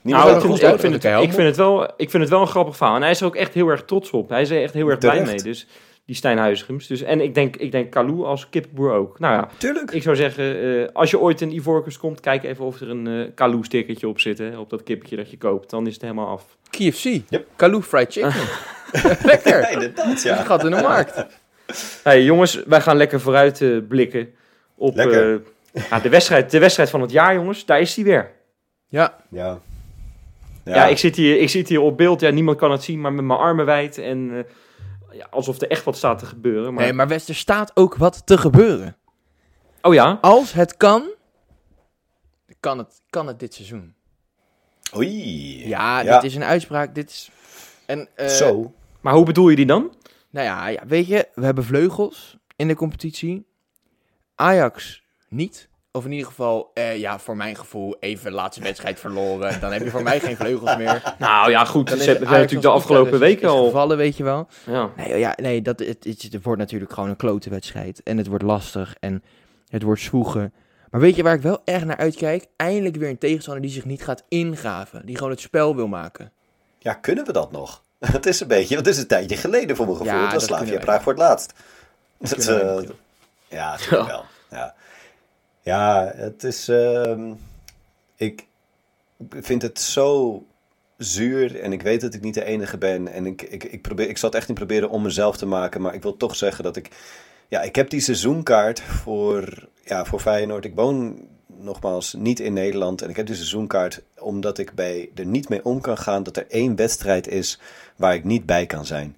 Niemand 0.00 0.24
Nou, 0.24 0.36
ik 0.36 0.42
vind, 0.42 0.62
een 0.62 0.68
ik, 0.68 0.72
goed 0.72 0.80
vind 0.80 1.02
het, 1.02 1.22
ik, 1.22 1.32
vind 1.32 1.46
het 1.46 1.56
wel, 1.56 1.84
ik 1.96 2.10
vind 2.10 2.22
het 2.22 2.32
wel 2.32 2.40
een 2.40 2.46
grappig 2.46 2.76
verhaal. 2.76 2.96
En 2.96 3.02
hij 3.02 3.10
is 3.10 3.20
er 3.20 3.26
ook 3.26 3.36
echt 3.36 3.54
heel 3.54 3.68
erg 3.68 3.84
trots 3.84 4.10
op. 4.10 4.28
Hij 4.28 4.42
is 4.42 4.50
er 4.50 4.62
echt 4.62 4.74
heel 4.74 4.88
erg 4.88 4.98
blij 4.98 5.24
mee. 5.24 5.42
Dus 5.42 5.66
die 6.04 6.16
Stijn 6.16 6.38
Huizigems. 6.38 6.86
Dus, 6.86 7.02
en 7.02 7.20
ik 7.20 7.34
denk, 7.34 7.56
ik 7.56 7.72
denk 7.72 7.90
Kalou 7.90 8.24
als 8.24 8.48
kippenboer 8.48 8.92
ook. 8.92 9.18
Nou 9.18 9.34
ja, 9.34 9.48
Tuurlijk. 9.56 9.90
ik 9.90 10.02
zou 10.02 10.16
zeggen, 10.16 10.60
eh, 10.60 10.88
als 10.92 11.10
je 11.10 11.20
ooit 11.20 11.40
in 11.40 11.54
Ivorcus 11.54 11.98
komt, 11.98 12.20
kijk 12.20 12.42
even 12.42 12.64
of 12.64 12.80
er 12.80 12.90
een 12.90 13.06
eh 13.06 13.34
Kalou 13.34 13.64
stickertje 13.64 14.08
op 14.08 14.20
zit. 14.20 14.38
Hè, 14.38 14.58
op 14.58 14.70
dat 14.70 14.82
kippetje 14.82 15.16
dat 15.16 15.30
je 15.30 15.38
koopt. 15.38 15.70
Dan 15.70 15.86
is 15.86 15.92
het 15.92 16.02
helemaal 16.02 16.28
af. 16.28 16.56
KFC. 16.70 17.04
Yep. 17.28 17.46
Kaloo 17.56 17.80
Fried 17.80 18.12
Chicken. 18.12 18.32
Lekker. 19.30 19.60
Ja, 19.60 19.68
inderdaad, 19.68 20.22
Die 20.22 20.30
ja. 20.30 20.42
gaat 20.42 20.64
in 20.64 20.70
de 20.70 20.80
markt. 20.82 21.24
Hey, 22.02 22.24
jongens, 22.24 22.62
wij 22.66 22.80
gaan 22.80 22.96
lekker 22.96 23.20
vooruit 23.20 23.60
eh, 23.60 23.76
blikken 23.88 24.34
op 24.74 24.96
eh, 24.96 25.34
ja, 25.90 26.00
de, 26.00 26.08
wedstrijd, 26.08 26.50
de 26.50 26.58
wedstrijd 26.58 26.90
van 26.90 27.00
het 27.00 27.10
jaar, 27.10 27.34
jongens. 27.34 27.64
Daar 27.64 27.80
is 27.80 27.94
hij 27.94 28.04
weer. 28.04 28.30
Ja. 28.88 29.16
Ja. 29.30 29.58
Ja, 30.64 30.86
ik, 30.86 30.98
zit 30.98 31.16
hier, 31.16 31.40
ik 31.40 31.48
zit 31.50 31.68
hier 31.68 31.80
op 31.80 31.96
beeld. 31.96 32.20
Ja, 32.20 32.30
niemand 32.30 32.58
kan 32.58 32.70
het 32.70 32.82
zien, 32.82 33.00
maar 33.00 33.12
met 33.12 33.24
mijn 33.24 33.38
armen 33.38 33.64
wijd. 33.64 33.98
En 33.98 34.30
eh, 34.32 34.38
ja, 35.12 35.26
alsof 35.30 35.60
er 35.60 35.70
echt 35.70 35.84
wat 35.84 35.96
staat 35.96 36.18
te 36.18 36.26
gebeuren. 36.26 36.74
Maar... 36.74 36.82
Nee, 36.84 36.92
maar 36.92 37.08
West, 37.08 37.28
er 37.28 37.34
staat 37.34 37.76
ook 37.76 37.94
wat 37.96 38.26
te 38.26 38.38
gebeuren. 38.38 38.96
Oh 39.82 39.94
ja? 39.94 40.18
Als 40.20 40.52
het 40.52 40.76
kan, 40.76 41.10
kan 42.60 42.78
het, 42.78 43.02
kan 43.10 43.26
het 43.26 43.38
dit 43.40 43.54
seizoen. 43.54 43.94
Oei. 44.96 45.68
Ja, 45.68 46.00
Ja. 46.00 46.14
dit 46.14 46.30
is 46.30 46.36
een 46.36 46.44
uitspraak. 46.44 46.94
Dit 46.94 47.10
is... 47.10 47.30
En, 47.86 48.08
eh, 48.14 48.28
Zo. 48.28 48.74
Maar 49.00 49.14
hoe 49.14 49.24
bedoel 49.24 49.48
je 49.48 49.56
die 49.56 49.66
dan? 49.66 49.94
Nou 50.30 50.46
ja, 50.46 50.66
ja, 50.66 50.86
weet 50.86 51.06
je, 51.06 51.28
we 51.34 51.44
hebben 51.44 51.64
vleugels 51.64 52.36
in 52.56 52.68
de 52.68 52.74
competitie. 52.74 53.46
Ajax 54.34 55.02
niet. 55.28 55.68
Of 55.92 56.04
in 56.04 56.12
ieder 56.12 56.26
geval, 56.26 56.70
eh, 56.74 56.98
ja, 56.98 57.18
voor 57.18 57.36
mijn 57.36 57.56
gevoel, 57.56 57.96
even 58.00 58.32
laatste 58.32 58.62
wedstrijd 58.62 59.00
verloren. 59.00 59.60
Dan 59.60 59.72
heb 59.72 59.82
je 59.82 59.90
voor 59.90 60.02
mij 60.02 60.20
geen 60.20 60.36
vleugels 60.36 60.76
meer. 60.76 61.02
Nou 61.18 61.50
ja, 61.50 61.64
goed. 61.64 61.88
Dan 61.88 61.96
Ze 61.96 62.02
is 62.02 62.08
hebben 62.08 62.28
natuurlijk 62.28 62.62
de 62.62 62.68
afgelopen 62.68 63.18
weken 63.18 63.48
al. 63.48 63.64
gevallen, 63.64 63.96
weet 63.96 64.16
je 64.16 64.24
wel. 64.24 64.48
Ja. 64.66 64.90
Nee, 64.96 65.18
ja, 65.18 65.32
nee 65.36 65.62
dat, 65.62 65.78
het, 65.78 66.04
het, 66.04 66.22
het 66.22 66.42
wordt 66.42 66.60
natuurlijk 66.60 66.92
gewoon 66.92 67.08
een 67.08 67.16
klote 67.16 67.50
wedstrijd. 67.50 68.02
En 68.02 68.16
het 68.18 68.26
wordt 68.26 68.44
lastig 68.44 68.94
en 69.00 69.22
het 69.68 69.82
wordt 69.82 70.00
zwoegen. 70.00 70.52
Maar 70.90 71.00
weet 71.00 71.16
je 71.16 71.22
waar 71.22 71.34
ik 71.34 71.42
wel 71.42 71.60
erg 71.64 71.84
naar 71.84 71.96
uitkijk? 71.96 72.46
Eindelijk 72.56 72.96
weer 72.96 73.08
een 73.08 73.18
tegenstander 73.18 73.62
die 73.62 73.70
zich 73.70 73.84
niet 73.84 74.04
gaat 74.04 74.24
ingraven. 74.28 75.06
Die 75.06 75.16
gewoon 75.16 75.30
het 75.32 75.40
spel 75.40 75.76
wil 75.76 75.88
maken. 75.88 76.32
Ja, 76.78 76.94
kunnen 76.94 77.24
we 77.24 77.32
dat 77.32 77.52
nog? 77.52 77.82
Het 78.12 78.26
is 78.26 78.40
een 78.40 78.48
beetje, 78.48 78.74
want 78.74 78.86
het 78.86 78.94
is 78.94 79.00
een 79.02 79.08
tijdje 79.08 79.36
geleden 79.36 79.76
voor 79.76 79.86
mijn 79.86 79.96
gevoel. 79.98 80.14
Ja, 80.14 80.22
het 80.22 80.32
was 80.32 80.46
dat 80.46 80.58
Slavia 80.58 80.78
Praag 80.78 81.02
voor 81.02 81.12
het 81.12 81.20
laatst. 81.20 81.52
Dat, 82.18 82.46
eh, 82.46 82.88
ja, 83.48 83.70
natuurlijk 83.70 84.06
wel. 84.06 84.24
Ja. 84.50 84.74
Ja, 85.62 86.12
het 86.16 86.44
is... 86.44 86.68
ehm, 86.68 87.32
ik 88.16 88.46
vind 89.30 89.62
het 89.62 89.80
zo 89.80 90.42
zuur 90.96 91.60
en 91.60 91.72
ik 91.72 91.82
weet 91.82 92.00
dat 92.00 92.14
ik 92.14 92.20
niet 92.20 92.34
de 92.34 92.44
enige 92.44 92.78
ben. 92.78 93.08
En 93.08 93.26
ik, 93.26 93.42
ik, 93.42 93.64
ik, 93.64 93.82
probeer, 93.82 94.08
ik 94.08 94.18
zal 94.18 94.28
het 94.28 94.38
echt 94.38 94.48
niet 94.48 94.58
proberen 94.58 94.90
om 94.90 95.02
mezelf 95.02 95.36
te 95.36 95.46
maken, 95.46 95.80
maar 95.80 95.94
ik 95.94 96.02
wil 96.02 96.16
toch 96.16 96.36
zeggen 96.36 96.64
dat 96.64 96.76
ik... 96.76 96.88
Ja, 97.48 97.62
ik 97.62 97.76
heb 97.76 97.90
die 97.90 98.00
seizoenkaart 98.00 98.80
voor, 98.80 99.68
ja, 99.84 100.04
voor 100.04 100.20
Feyenoord. 100.20 100.64
Ik 100.64 100.74
woon 100.74 101.28
nogmaals 101.46 102.12
niet 102.12 102.40
in 102.40 102.52
Nederland 102.52 103.02
en 103.02 103.10
ik 103.10 103.16
heb 103.16 103.26
die 103.26 103.34
seizoenkaart 103.34 104.02
omdat 104.18 104.58
ik 104.58 104.74
bij, 104.74 105.10
er 105.14 105.26
niet 105.26 105.48
mee 105.48 105.64
om 105.64 105.80
kan 105.80 105.98
gaan 105.98 106.22
dat 106.22 106.36
er 106.36 106.46
één 106.48 106.76
wedstrijd 106.76 107.28
is 107.28 107.58
waar 107.96 108.14
ik 108.14 108.24
niet 108.24 108.46
bij 108.46 108.66
kan 108.66 108.86
zijn. 108.86 109.16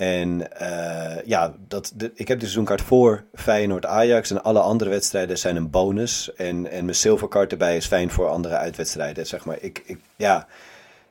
En 0.00 0.52
eh, 0.52 1.24
ja, 1.24 1.54
dat, 1.68 1.92
ik 2.14 2.28
heb 2.28 2.38
de 2.38 2.44
seizoenkaart 2.44 2.82
voor 2.82 3.24
Feyenoord-Ajax 3.34 4.30
en 4.30 4.42
alle 4.42 4.60
andere 4.60 4.90
wedstrijden 4.90 5.38
zijn 5.38 5.56
een 5.56 5.70
bonus. 5.70 6.34
En, 6.34 6.70
en 6.70 6.84
mijn 6.84 6.96
zilverkaart 6.96 7.52
erbij 7.52 7.76
is 7.76 7.86
fijn 7.86 8.10
voor 8.10 8.28
andere 8.28 8.56
uitwedstrijden. 8.56 9.26
Zeg 9.26 9.44
maar, 9.44 9.56
ik, 9.60 9.82
ik, 9.84 9.98
ja, 10.16 10.46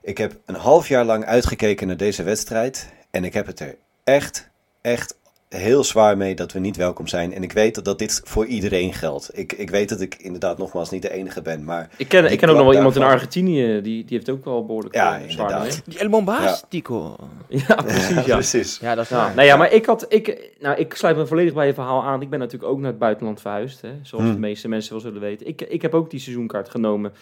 ik 0.01 0.17
heb 0.17 0.39
een 0.45 0.55
half 0.55 0.87
jaar 0.87 1.05
lang 1.05 1.25
uitgekeken 1.25 1.87
naar 1.87 1.97
deze 1.97 2.23
wedstrijd 2.23 2.89
en 3.09 3.23
ik 3.23 3.33
heb 3.33 3.45
het 3.45 3.59
er 3.59 3.75
echt, 4.03 4.49
echt 4.81 5.17
heel 5.49 5.83
zwaar 5.83 6.17
mee 6.17 6.35
dat 6.35 6.51
we 6.51 6.59
niet 6.59 6.75
welkom 6.77 7.07
zijn. 7.07 7.33
En 7.33 7.43
ik 7.43 7.51
weet 7.51 7.75
dat, 7.75 7.85
dat 7.85 7.99
dit 7.99 8.21
voor 8.23 8.45
iedereen 8.45 8.93
geldt. 8.93 9.29
Ik, 9.33 9.53
ik 9.53 9.69
weet 9.69 9.89
dat 9.89 10.01
ik 10.01 10.15
inderdaad 10.15 10.57
nogmaals 10.57 10.89
niet 10.89 11.01
de 11.01 11.11
enige 11.11 11.41
ben. 11.41 11.63
Maar 11.63 11.89
Ik 11.97 12.07
ken, 12.07 12.31
ik 12.31 12.37
ken 12.37 12.49
ook 12.49 12.55
nog 12.55 12.65
wel 12.65 12.75
iemand 12.75 12.95
in 12.95 13.01
Argentinië, 13.01 13.81
die, 13.81 14.05
die 14.05 14.17
heeft 14.17 14.29
ook 14.29 14.45
wel 14.45 14.65
behoorlijk 14.65 14.95
Ja, 14.95 15.19
eh, 15.19 15.29
zwaar 15.29 15.29
inderdaad. 15.29 15.61
mee. 15.63 15.81
Die 15.85 15.99
El 15.99 16.09
Bombastico. 16.09 17.15
Ja, 17.67 17.75
precies, 17.75 18.25
ja. 18.25 18.33
precies. 18.35 18.77
Ja, 18.81 18.95
dat 18.95 19.03
is 19.03 19.09
waar. 19.09 19.35
nou 19.35 19.47
ja, 19.47 19.57
maar 19.57 19.71
ik 19.73 19.85
had, 19.85 20.05
ik, 20.09 20.51
nou, 20.59 20.77
ik 20.79 20.93
sluit 20.93 21.15
me 21.17 21.27
volledig 21.27 21.53
bij 21.53 21.67
je 21.67 21.73
verhaal 21.73 22.03
aan. 22.03 22.21
Ik 22.21 22.29
ben 22.29 22.39
natuurlijk 22.39 22.71
ook 22.71 22.79
naar 22.79 22.89
het 22.89 22.99
buitenland 22.99 23.41
verhuisd, 23.41 23.81
hè, 23.81 23.89
zoals 24.01 24.23
Hmm. 24.23 24.33
de 24.33 24.39
meeste 24.39 24.67
mensen 24.67 24.91
wel 24.91 25.01
zullen 25.01 25.21
weten. 25.21 25.47
Ik, 25.47 25.61
ik 25.61 25.81
heb 25.81 25.93
ook 25.93 26.09
die 26.09 26.19
seizoenkaart 26.19 26.69
genomen 26.69 27.13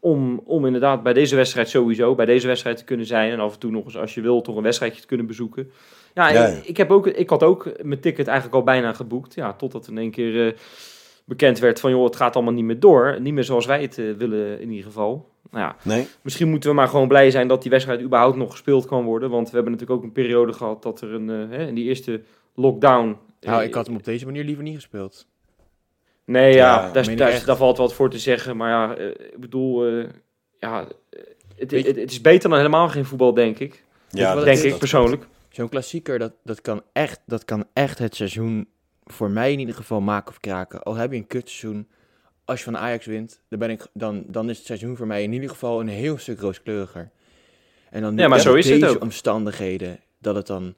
om, 0.00 0.40
om 0.44 0.66
inderdaad 0.66 1.02
bij 1.02 1.12
deze 1.12 1.36
wedstrijd 1.36 1.68
sowieso, 1.68 2.14
bij 2.14 2.26
deze 2.26 2.46
wedstrijd 2.46 2.76
te 2.76 2.84
kunnen 2.84 3.06
zijn. 3.06 3.32
En 3.32 3.40
af 3.40 3.52
en 3.52 3.58
toe 3.58 3.70
nog 3.70 3.84
eens, 3.84 3.96
als 3.96 4.14
je 4.14 4.20
wil, 4.20 4.40
toch 4.40 4.56
een 4.56 4.62
wedstrijdje 4.62 5.00
te 5.00 5.06
kunnen 5.06 5.26
bezoeken. 5.26 5.70
Ja, 6.14 6.28
Ja, 6.28 6.46
Ik, 6.46 6.54
ja. 6.54 6.60
ik, 6.68 6.76
heb 6.76 6.90
ook, 6.90 7.06
ik 7.06 7.30
had 7.30 7.42
ook 7.42 7.70
mijn 7.82 8.00
ticket 8.00 8.26
eigenlijk 8.26 8.56
al 8.56 8.62
bijna 8.64 8.92
geboekt. 8.92 9.34
Ja, 9.34 9.52
totdat 9.52 9.88
in 9.88 9.98
één 9.98 10.10
keer 10.10 10.46
eh, 10.46 10.52
bekend 11.24 11.58
werd 11.58 11.80
van, 11.80 11.90
joh, 11.90 12.04
het 12.04 12.16
gaat 12.16 12.34
allemaal 12.34 12.52
niet 12.54 12.64
meer 12.64 12.80
door. 12.80 13.16
Niet 13.20 13.34
meer 13.34 13.44
zoals 13.44 13.66
wij 13.66 13.82
het 13.82 13.98
eh, 13.98 14.04
willen 14.18 14.60
in 14.60 14.68
ieder 14.70 14.84
geval. 14.84 15.28
Nou 15.50 15.64
ja, 15.64 15.76
Nee? 15.82 16.06
Misschien 16.22 16.48
moeten 16.50 16.70
we 16.70 16.76
maar 16.76 16.88
gewoon 16.88 17.08
blij 17.08 17.30
zijn 17.30 17.48
dat 17.48 17.62
die 17.62 17.70
wedstrijd 17.70 18.00
überhaupt 18.02 18.36
nog 18.36 18.50
gespeeld 18.50 18.86
kan 18.86 19.04
worden. 19.04 19.30
Want 19.30 19.48
we 19.48 19.54
hebben 19.54 19.72
natuurlijk 19.72 19.98
ook 20.00 20.06
een 20.06 20.12
periode 20.12 20.52
gehad 20.52 20.82
dat 20.82 21.00
er 21.00 21.12
een, 21.14 21.30
eh, 21.30 21.56
hè, 21.58 21.66
in 21.66 21.74
die 21.74 21.84
eerste 21.88 22.20
lockdown... 22.54 23.16
Nou, 23.40 23.62
ik 23.62 23.74
had 23.74 23.86
hem 23.86 23.96
op 23.96 24.04
deze 24.04 24.24
manier 24.24 24.44
liever 24.44 24.62
niet 24.64 24.74
gespeeld. 24.74 25.26
Nee, 26.24 26.54
ja, 26.54 26.90
Ja, 26.94 27.14
daar, 27.44 27.56
valt 27.56 27.76
wat 27.78 27.94
voor 27.94 28.10
te 28.10 28.18
zeggen. 28.18 28.56
Maar 28.56 28.70
ja, 28.70 28.94
ik 29.06 29.38
bedoel, 29.40 29.86
eh, 29.86 30.04
ja, 30.58 30.86
het, 31.56 31.70
Weet 31.70 31.82
je- 31.82 31.88
het, 31.88 31.96
het 32.00 32.10
is 32.10 32.20
beter 32.20 32.48
dan 32.48 32.58
helemaal 32.58 32.88
geen 32.88 33.04
voetbal, 33.04 33.34
denk 33.34 33.58
ik. 33.58 33.84
Ja, 34.10 34.34
dat- 34.34 34.44
denk 34.44 34.56
is 34.56 34.64
ik 34.64 34.70
dat- 34.70 34.78
persoonlijk. 34.78 35.26
Zo'n 35.50 35.68
klassieker, 35.68 36.18
dat, 36.18 36.32
dat, 36.44 36.60
kan 36.60 36.82
echt, 36.92 37.20
dat 37.26 37.44
kan 37.44 37.66
echt 37.72 37.98
het 37.98 38.14
seizoen 38.16 38.68
voor 39.04 39.30
mij 39.30 39.52
in 39.52 39.58
ieder 39.58 39.74
geval 39.74 40.00
maken 40.00 40.30
of 40.30 40.40
kraken. 40.40 40.82
Al 40.82 40.94
heb 40.94 41.10
je 41.10 41.16
een 41.16 41.26
kutseizoen, 41.26 41.88
als 42.44 42.58
je 42.58 42.64
van 42.64 42.76
Ajax 42.76 43.06
wint, 43.06 43.40
dan, 43.48 43.58
ben 43.58 43.70
ik, 43.70 43.86
dan, 43.92 44.24
dan 44.26 44.50
is 44.50 44.56
het 44.56 44.66
seizoen 44.66 44.96
voor 44.96 45.06
mij 45.06 45.22
in 45.22 45.32
ieder 45.32 45.48
geval 45.48 45.80
een 45.80 45.88
heel 45.88 46.18
stuk 46.18 46.40
rooskleuriger. 46.40 47.10
En 47.90 48.02
dan 48.02 48.16
Ja, 48.16 48.20
maar 48.20 48.28
met 48.28 48.40
zo 48.40 48.54
is 48.54 48.68
het 48.68 48.80
deze 48.80 48.94
ook. 48.94 49.02
omstandigheden, 49.02 50.00
dat 50.18 50.34
het 50.34 50.46
dan 50.46 50.74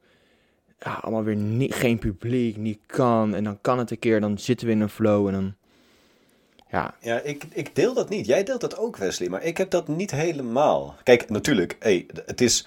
ja, 0.78 0.92
allemaal 0.94 1.24
weer 1.24 1.36
niet, 1.36 1.74
geen 1.74 1.98
publiek, 1.98 2.56
niet 2.56 2.80
kan. 2.86 3.34
En 3.34 3.44
dan 3.44 3.60
kan 3.60 3.78
het 3.78 3.90
een 3.90 3.98
keer, 3.98 4.20
dan 4.20 4.38
zitten 4.38 4.66
we 4.66 4.72
in 4.72 4.80
een 4.80 4.88
flow 4.88 5.26
en 5.26 5.32
dan... 5.32 5.54
Ja, 6.70 6.94
Ja, 7.00 7.20
ik, 7.20 7.44
ik 7.52 7.74
deel 7.74 7.94
dat 7.94 8.08
niet. 8.08 8.26
Jij 8.26 8.42
deelt 8.44 8.60
dat 8.60 8.76
ook, 8.78 8.96
Wesley, 8.96 9.28
maar 9.28 9.42
ik 9.42 9.56
heb 9.56 9.70
dat 9.70 9.88
niet 9.88 10.10
helemaal. 10.10 10.94
Kijk, 11.02 11.30
natuurlijk, 11.30 11.76
hey, 11.78 12.06
het 12.26 12.40
is. 12.40 12.66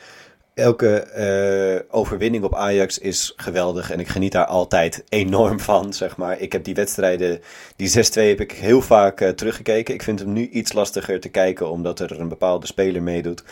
Elke 0.56 1.00
eh, 1.00 1.96
overwinning 1.96 2.44
op 2.44 2.56
Ajax 2.56 3.00
is 3.00 3.34
geweldig 3.36 3.92
en 3.92 4.00
ik 4.00 4.08
geniet 4.08 4.32
daar 4.32 4.46
altijd 4.46 5.04
enorm 5.10 5.60
van, 5.60 5.94
zeg 5.94 6.18
maar. 6.18 6.40
Ik 6.40 6.52
heb 6.52 6.64
die 6.64 6.76
wedstrijden, 6.76 7.42
die 7.76 7.90
6-2 7.90 7.92
heb 8.14 8.40
ik 8.40 8.52
heel 8.52 8.82
vaak 8.82 9.22
eh, 9.22 9.30
teruggekeken. 9.30 9.94
Ik 9.94 10.04
vind 10.04 10.20
hem 10.20 10.34
nu 10.34 10.50
iets 10.50 10.74
lastiger 10.74 11.20
te 11.20 11.30
kijken, 11.30 11.70
omdat 11.70 12.00
er 12.00 12.20
een 12.20 12.28
bepaalde 12.28 12.68
speler 12.68 13.04
meedoet. 13.04 13.44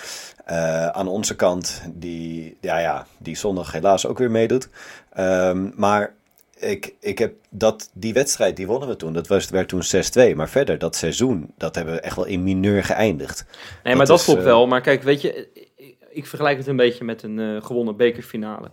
Eh, 0.46 0.88
aan 0.88 1.08
onze 1.08 1.36
kant, 1.36 1.82
die, 1.94 2.58
ja, 2.62 2.80
ja, 2.80 3.08
die 3.18 3.38
zondag 3.38 3.72
helaas 3.72 4.06
ook 4.06 4.18
weer 4.18 4.32
meedoet. 4.32 4.70
Ehm, 5.14 5.70
maar 5.76 6.16
ik, 6.60 6.96
ik 7.00 7.20
heb 7.20 7.34
dat, 7.50 7.90
die 7.94 8.14
wedstrijd, 8.14 8.56
die 8.56 8.68
wonnen 8.68 8.88
we 8.88 8.96
toen. 8.96 9.14
Dat 9.14 9.28
was, 9.28 9.50
werd 9.50 9.68
toen 9.68 9.84
6-2. 10.32 10.36
Maar 10.36 10.50
verder, 10.50 10.78
dat 10.78 10.96
seizoen, 10.96 11.54
dat 11.58 11.76
hebben 11.76 11.94
we 11.94 12.00
echt 12.00 12.16
wel 12.16 12.26
in 12.26 12.44
mineur 12.44 12.84
geëindigd. 12.84 13.46
Nee, 13.84 13.96
maar 13.96 14.06
Dat 14.06 14.20
is, 14.20 14.26
klopt 14.26 14.44
wel. 14.44 14.68
Maar 14.68 14.82
kijk, 14.82 15.04
weet 15.04 15.22
je, 15.22 15.48
ik, 16.14 16.26
vergelijk 16.26 16.58
het 16.58 16.68
een 16.68 16.76
beetje 16.76 17.04
met 17.04 17.24
een 17.24 17.40
eh, 17.40 17.62
gewonnen 17.62 17.96
bekerfinale. 17.98 18.68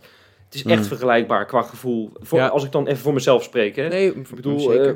Het 0.45 0.55
is 0.55 0.65
echt 0.65 0.79
Mm. 0.81 0.85
vergelijkbaar 0.87 1.47
qua 1.47 1.63
gevoel. 1.63 2.11
Voor, 2.15 2.39
Ja. 2.39 2.47
Als 2.47 2.65
ik 2.65 2.73
dan 2.73 2.87
even 2.87 2.99
voor 3.03 3.13
mezelf 3.13 3.43
spreek, 3.43 3.77
hè. 3.77 3.89
nee, 3.89 4.15
Ik 4.15 4.29
bedoel, 4.35 4.59
zeker. 4.59 4.89
eh, 4.89 4.95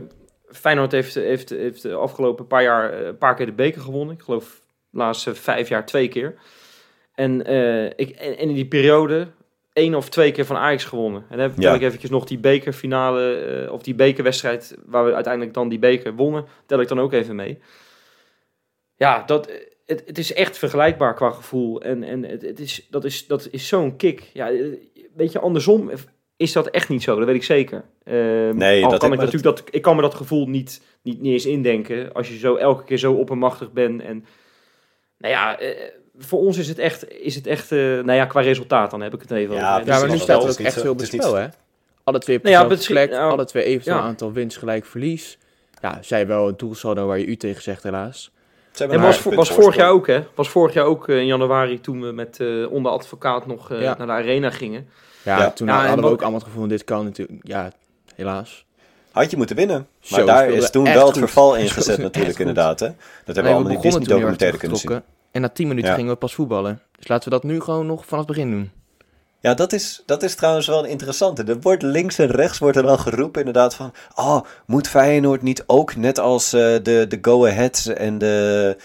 Feyenoord 0.56 0.92
heeft, 0.92 1.14
heeft, 1.14 1.50
heeft 1.50 1.82
de 1.82 1.94
afgelopen 1.94 2.46
paar 2.46 2.62
jaar 2.62 2.92
eh, 2.92 3.06
een 3.06 3.18
paar 3.18 3.34
keer 3.34 3.46
de 3.46 3.52
beker 3.52 3.80
gewonnen. 3.80 4.14
Ik 4.14 4.22
geloof 4.22 4.60
de 4.90 4.98
laatste 4.98 5.34
vijf 5.34 5.68
jaar 5.68 5.86
twee 5.86 6.08
keer. 6.08 6.34
En, 7.14 7.40
ik, 7.96 8.10
en, 8.10 8.38
in 8.38 8.54
die 8.54 8.66
periode 8.66 9.28
één 9.72 9.94
of 9.94 10.08
twee 10.08 10.32
keer 10.32 10.44
van 10.44 10.56
Ajax 10.56 10.84
gewonnen. 10.84 11.24
En 11.30 11.38
dan 11.38 11.54
tel 11.54 11.62
Ja. 11.70 11.74
ik 11.74 11.82
eventjes 11.82 12.10
nog 12.10 12.24
die 12.24 12.38
bekerfinale, 12.38 13.34
eh, 13.36 13.72
of 13.72 13.82
die 13.82 13.94
bekerwedstrijd, 13.94 14.76
waar 14.86 15.04
we 15.04 15.14
uiteindelijk 15.14 15.54
dan 15.54 15.68
die 15.68 15.78
beker 15.78 16.14
wonnen, 16.14 16.44
tel 16.66 16.80
ik 16.80 16.88
dan 16.88 17.00
ook 17.00 17.12
even 17.12 17.36
mee. 17.36 17.58
Ja, 18.96 19.22
dat, 19.26 19.50
het, 19.86 20.02
het 20.06 20.18
is 20.18 20.32
echt 20.32 20.58
vergelijkbaar 20.58 21.14
qua 21.14 21.30
gevoel. 21.30 21.82
En, 21.82 22.02
en 22.02 22.22
het, 22.22 22.42
het 22.42 22.60
is, 22.60 22.86
dat 22.90 23.04
is, 23.04 23.26
dat 23.26 23.48
is 23.50 23.68
zo'n 23.68 23.96
kick. 23.96 24.30
Ja, 24.32 24.50
eh, 24.50 24.64
weet 25.16 25.32
je, 25.32 25.38
andersom 25.38 25.90
is 26.36 26.52
dat 26.52 26.66
echt 26.66 26.88
niet 26.88 27.02
zo, 27.02 27.16
dat 27.16 27.26
weet 27.26 27.34
ik 27.36 27.44
zeker. 27.44 27.84
Ehm, 28.04 28.56
Nee, 28.56 28.84
al 28.84 28.90
dat- 28.90 29.00
kan 29.00 29.12
ik 29.12 29.18
natuurlijk 29.18 29.44
dat, 29.44 29.62
ik 29.70 29.82
kan 29.82 29.96
me 29.96 30.02
dat 30.02 30.14
gevoel 30.14 30.46
niet, 30.46 30.80
niet, 31.02 31.20
niet 31.20 31.32
eens 31.32 31.46
indenken 31.46 32.12
als 32.12 32.28
je 32.28 32.38
zo 32.38 32.56
elke 32.56 32.84
keer 32.84 32.98
zo 32.98 33.12
oppermachtig 33.12 33.72
bent. 33.72 34.02
En 34.02 34.24
nou 35.18 35.34
ja, 35.34 35.58
eh, 35.58 35.90
voor 36.18 36.38
ons 36.38 36.58
is 36.58 36.68
het 36.68 36.78
echt, 36.78 37.10
is 37.10 37.34
het 37.34 37.46
echt 37.46 37.72
eh, 37.72 37.78
nou 37.78 38.12
ja, 38.12 38.24
qua 38.26 38.40
resultaat 38.40 38.90
dan 38.90 39.00
heb 39.00 39.14
ik 39.14 39.20
het 39.20 39.30
even 39.30 39.54
Ja, 39.54 39.70
over. 39.72 39.84
precies. 39.84 39.92
Ja, 39.92 39.98
maar 39.98 40.08
nu 40.08 40.14
dat 40.14 40.22
staat 40.22 40.42
er 40.42 40.50
ook 40.50 40.58
niet 40.58 40.66
echt 40.66 40.80
veel 40.80 40.90
op 40.92 40.98
het 40.98 41.06
spel, 41.06 41.34
hè? 41.34 41.46
Alle 42.04 42.18
twee 42.18 42.36
op 42.36 42.42
Nou 42.42 42.54
ja, 42.70 42.76
plek, 42.86 43.10
nou, 43.10 43.30
alle 43.32 43.44
twee 43.44 43.64
eventueel 43.64 43.96
ja. 43.96 44.02
aantal 44.02 44.32
winst 44.32 44.58
gelijk 44.58 44.84
verlies. 44.84 45.38
Ja, 45.80 45.98
zij 46.02 46.26
wel 46.26 46.48
een 46.48 46.56
doelsaldo 46.56 47.06
waar 47.06 47.18
je 47.18 47.26
u 47.26 47.36
tegen 47.36 47.62
zegt, 47.62 47.82
helaas. 47.82 48.30
En 48.78 49.00
was, 49.00 49.22
was 49.22 49.50
vorig 49.50 49.76
jaar 49.76 49.90
ook, 49.90 50.06
hè? 50.06 50.22
Was 50.34 50.48
vorig 50.48 50.74
jaar 50.74 50.84
ook 50.84 51.08
eh, 51.08 51.18
in 51.18 51.26
januari 51.26 51.80
toen 51.80 52.00
we 52.00 52.12
met 52.12 52.40
eh 52.40 52.70
onder 52.72 52.92
advocaat 52.92 53.46
nog 53.46 53.70
eh, 53.70 53.80
Ja. 53.80 53.94
naar 53.98 54.06
de 54.06 54.12
arena 54.12 54.50
gingen. 54.50 54.88
Ja, 55.22 55.38
Ja. 55.38 55.50
toen 55.50 55.68
hadden 55.68 55.94
we 55.96 56.00
wat- 56.02 56.10
ook 56.12 56.20
allemaal 56.20 56.38
het 56.40 56.48
gevoel, 56.48 56.66
dit 56.68 56.84
kan 56.84 57.04
natuurlijk, 57.04 57.38
ja, 57.46 57.70
helaas. 58.14 58.64
Had 59.12 59.30
je 59.30 59.36
moeten 59.36 59.56
winnen. 59.56 59.86
Maar 60.10 60.20
Zo, 60.20 60.26
daar 60.26 60.48
is 60.48 60.70
toen 60.70 60.84
wel 60.84 60.92
het 60.94 61.02
goed. 61.02 61.18
verval 61.18 61.46
Speelde 61.50 61.68
ingezet 61.68 61.88
echt 61.94 62.02
natuurlijk 62.02 62.30
goed. 62.36 62.46
inderdaad. 62.46 62.80
Hè? 62.80 62.86
Dat 62.86 62.96
hebben 63.34 63.44
we 63.44 63.50
allemaal 63.50 63.70
in 63.72 63.76
erg 63.82 63.82
Disney-documentaire 63.84 64.58
kunnen 64.58 64.76
zien. 64.78 65.02
En 65.30 65.40
na 65.40 65.48
10 65.48 65.68
minuten 65.68 65.90
Ja. 65.90 65.96
gingen 65.96 66.12
we 66.12 66.16
pas 66.18 66.34
voetballen. 66.34 66.80
Dus 66.98 67.08
laten 67.08 67.24
we 67.24 67.34
dat 67.34 67.42
nu 67.44 67.60
gewoon 67.60 67.86
nog 67.86 68.06
vanaf 68.06 68.26
het 68.26 68.34
begin 68.36 68.50
doen. 68.50 68.70
Ja, 69.44 69.54
dat 69.54 69.72
is, 69.72 70.02
dat 70.06 70.22
is 70.22 70.34
trouwens 70.34 70.66
wel 70.66 70.84
een 70.84 70.90
interessante. 70.90 71.44
Er 71.44 71.60
wordt 71.60 71.82
links 71.82 72.18
en 72.18 72.26
rechts 72.26 72.58
wordt 72.58 72.76
er 72.76 72.82
dan 72.82 72.98
geroepen 72.98 73.40
inderdaad 73.40 73.74
van... 73.74 73.92
Oh, 74.14 74.40
moet 74.66 74.88
Feyenoord 74.88 75.42
niet 75.42 75.64
ook, 75.66 75.96
net 75.96 76.18
als 76.18 76.52
eh, 76.52 76.60
de, 76.60 77.06
de 77.08 77.18
Go-Aheads 77.22 77.86
en 77.86 78.18
de... 78.18 78.76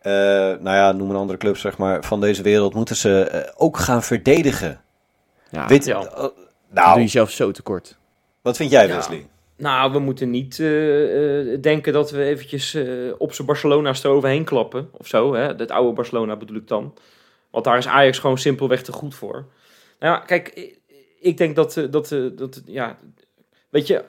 eh, 0.00 0.12
nou 0.60 0.76
ja, 0.76 0.92
noem 0.92 1.10
een 1.10 1.16
andere 1.16 1.38
club 1.38 1.56
zeg 1.56 1.78
maar, 1.78 2.04
van 2.04 2.20
deze 2.20 2.42
wereld... 2.42 2.74
moeten 2.74 2.96
ze 2.96 3.20
eh, 3.22 3.52
ook 3.56 3.76
gaan 3.76 4.02
verdedigen. 4.02 4.80
Ja, 5.50 5.66
Weet, 5.66 5.84
ja. 5.84 6.00
dan 6.00 6.10
doe 6.10 6.32
nou, 6.70 7.00
je 7.00 7.08
zelf 7.08 7.30
zo 7.30 7.50
tekort. 7.50 7.98
wat 8.42 8.56
vind 8.56 8.70
jij 8.70 8.86
Ja. 8.86 8.94
Wesley? 8.94 9.26
Nou, 9.56 9.92
we 9.92 9.98
moeten 9.98 10.30
niet 10.30 10.58
eh, 10.60 11.52
eh, 11.52 11.62
denken 11.62 11.92
dat 11.92 12.10
we 12.10 12.24
eventjes 12.24 12.74
eh, 12.74 12.86
op 13.18 13.32
zijn 13.32 13.46
Barcelona's 13.46 14.04
eroverheen 14.04 14.44
klappen. 14.44 14.88
Of 14.92 15.06
zo, 15.06 15.34
hè? 15.34 15.42
Het 15.42 15.70
oude 15.70 15.92
Barcelona 15.92 16.36
bedoel 16.36 16.56
ik 16.56 16.68
dan. 16.68 16.94
Want 17.50 17.64
daar 17.64 17.78
is 17.78 17.86
Ajax 17.88 18.18
gewoon 18.18 18.38
simpelweg 18.38 18.82
te 18.82 18.92
goed 18.92 19.14
voor. 19.14 19.46
Nou 19.98 20.14
ja, 20.14 20.18
kijk, 20.18 20.72
ik, 21.20 21.36
denk 21.36 21.56
dat, 21.56 21.76
eh, 21.76 21.84
dat, 21.90 22.12
eh, 22.12 22.24
dat, 22.34 22.62
ja, 22.66 22.98
weet 23.68 23.86
je, 23.86 24.04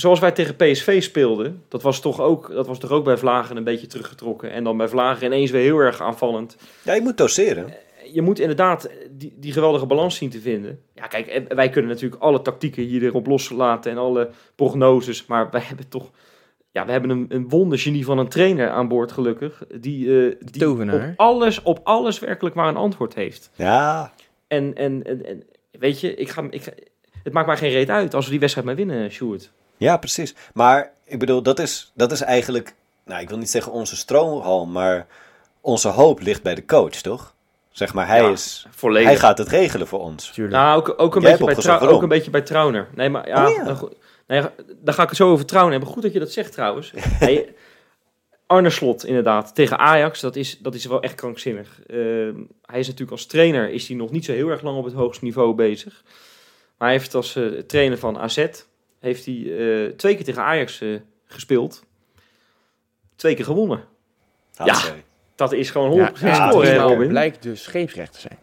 zoals 0.00 0.20
wij 0.20 0.32
tegen 0.32 0.56
PSV 0.56 1.02
speelden, 1.02 1.64
dat 1.68 1.82
was 1.82 2.00
toch 2.00 2.20
ook, 2.20 2.52
dat 2.52 2.66
was 2.66 2.78
toch 2.78 2.90
ook 2.90 3.04
bij 3.04 3.16
Vlagen 3.16 3.56
een 3.56 3.64
beetje 3.64 3.86
teruggetrokken. 3.86 4.50
En 4.50 4.64
dan 4.64 4.76
bij 4.76 4.88
Vlagen 4.88 5.26
ineens 5.26 5.50
weer 5.50 5.62
heel 5.62 5.78
erg 5.78 6.00
aanvallend. 6.00 6.56
Ja, 6.82 6.94
je 6.94 7.00
moet 7.00 7.16
doseren. 7.16 7.74
Je 8.12 8.22
moet 8.22 8.38
inderdaad 8.38 8.90
die, 9.10 9.34
die 9.36 9.52
geweldige 9.52 9.86
balans 9.86 10.16
zien 10.16 10.30
te 10.30 10.40
vinden. 10.40 10.80
Ja, 10.94 11.06
kijk, 11.06 11.44
wij 11.54 11.68
kunnen 11.68 11.90
natuurlijk 11.90 12.22
alle 12.22 12.42
tactieken 12.42 12.82
hier 12.82 13.02
erop 13.02 13.26
loslaten 13.26 13.90
en 13.90 13.98
alle 13.98 14.30
prognoses. 14.54 15.26
Maar 15.26 15.50
wij 15.50 15.62
hebben 15.64 15.88
toch, 15.88 16.10
ja, 16.70 16.86
we 16.86 16.92
hebben 16.92 17.10
een, 17.10 17.26
een 17.28 17.48
wondergenie 17.48 18.04
van 18.04 18.18
een 18.18 18.28
trainer 18.28 18.70
aan 18.70 18.88
boord 18.88 19.12
gelukkig. 19.12 19.62
Die, 19.80 20.28
eh, 20.28 20.34
die 20.40 20.60
tovenaar. 20.62 21.08
op 21.08 21.14
alles, 21.16 21.62
op 21.62 21.80
alles 21.82 22.18
werkelijk 22.18 22.54
maar 22.54 22.68
een 22.68 22.76
antwoord 22.76 23.14
heeft. 23.14 23.50
Ja, 23.54 24.12
En, 24.48 24.74
en, 24.74 25.02
en, 25.04 25.26
en 25.26 25.42
weet 25.70 26.00
je, 26.00 26.14
ik 26.14 26.28
ga, 26.30 26.46
ik 26.50 26.62
ga- 26.62 26.72
het 27.22 27.32
maakt 27.32 27.46
mij 27.46 27.56
geen 27.56 27.70
reet 27.70 27.90
uit 27.90 28.14
als 28.14 28.24
we 28.24 28.30
die 28.30 28.40
wedstrijd 28.40 28.66
maar 28.66 28.76
winnen, 28.76 29.10
Sjoerd. 29.10 29.50
ja, 29.76 29.96
precies. 29.96 30.34
Maar 30.54 30.90
ik 31.04 31.18
bedoel, 31.18 31.42
dat 31.42 31.58
is, 31.58 31.92
dat 31.94 32.12
is 32.12 32.20
eigenlijk... 32.20 32.74
Nou, 33.04 33.20
ik 33.20 33.28
wil 33.28 33.38
niet 33.38 33.50
zeggen 33.50 33.72
onze 33.72 33.96
stroomhalm, 33.96 34.72
maar 34.72 35.06
onze 35.60 35.88
hoop 35.88 36.20
ligt 36.20 36.42
bij 36.42 36.54
de 36.54 36.64
coach, 36.64 36.90
toch? 36.90 37.34
Zeg 37.70 37.94
maar, 37.94 38.06
hij, 38.06 38.22
Ja, 38.22 38.28
is, 38.30 38.66
Volledig. 38.70 39.08
hij 39.08 39.18
gaat 39.18 39.38
het 39.38 39.48
regelen 39.48 39.86
voor 39.86 40.00
ons. 40.00 40.30
Tuurlijk. 40.30 40.56
Nou, 40.56 40.78
ook, 40.78 40.88
ook, 40.96 41.14
een 41.14 41.22
beetje 41.22 41.22
bij 41.22 41.32
opgezocht 41.46 41.62
Trau- 41.64 41.78
waarom. 41.78 41.96
ook 41.96 42.02
een 42.02 42.08
beetje 42.08 42.30
bij 42.30 42.40
Trauner. 42.40 42.88
Nee, 42.94 43.08
maar 43.08 43.28
ja, 43.28 43.46
Oh 43.48 43.54
ja. 43.54 43.64
dan 43.64 43.76
go- 43.76 43.92
nee, 44.26 44.42
daar 44.80 44.94
ga 44.94 45.02
ik 45.02 45.08
het 45.08 45.16
zo 45.18 45.30
over 45.30 45.46
Trauner 45.46 45.72
hebben. 45.72 45.90
Goed 45.90 46.02
dat 46.02 46.12
je 46.12 46.18
dat 46.18 46.32
zegt 46.32 46.52
trouwens. 46.52 46.92
hey, 46.96 47.54
Arne 48.48 48.70
Slot, 48.70 49.04
inderdaad, 49.04 49.54
tegen 49.54 49.78
Ajax, 49.78 50.20
dat 50.20 50.36
is, 50.36 50.58
dat 50.58 50.74
is 50.74 50.84
wel 50.86 51.02
echt 51.02 51.14
krankzinnig. 51.14 51.80
Ehm, 51.86 52.34
hij 52.66 52.78
is 52.78 52.86
natuurlijk 52.86 53.10
als 53.10 53.26
trainer, 53.26 53.70
is 53.70 53.88
hij 53.88 53.96
nog 53.96 54.10
niet 54.10 54.24
zo 54.24 54.32
heel 54.32 54.48
erg 54.48 54.62
lang 54.62 54.78
op 54.78 54.84
het 54.84 54.94
hoogste 54.94 55.24
niveau 55.24 55.54
bezig. 55.54 56.02
Maar 56.78 56.88
hij 56.88 56.96
heeft 56.98 57.14
als 57.14 57.36
eh, 57.36 57.44
trainer 57.46 57.98
van 57.98 58.18
AZ, 58.18 58.46
heeft 59.00 59.24
hij 59.24 59.34
eh, 59.34 59.90
twee 59.96 60.14
keer 60.14 60.24
tegen 60.24 60.42
Ajax 60.42 60.80
eh, 60.80 60.88
gespeeld. 61.26 61.84
Twee 63.16 63.34
keer 63.34 63.44
gewonnen. 63.44 63.84
Hatsé. 64.54 64.94
Dat 65.34 65.52
is 65.52 65.70
gewoon 65.70 66.08
100% 66.16 66.20
ja, 66.20 66.48
scoren, 66.50 66.76
Robin? 66.76 67.08
blijkt 67.08 67.42
dus 67.42 67.62
scheepsrecht 67.62 68.12
te 68.12 68.20
zijn. 68.20 68.38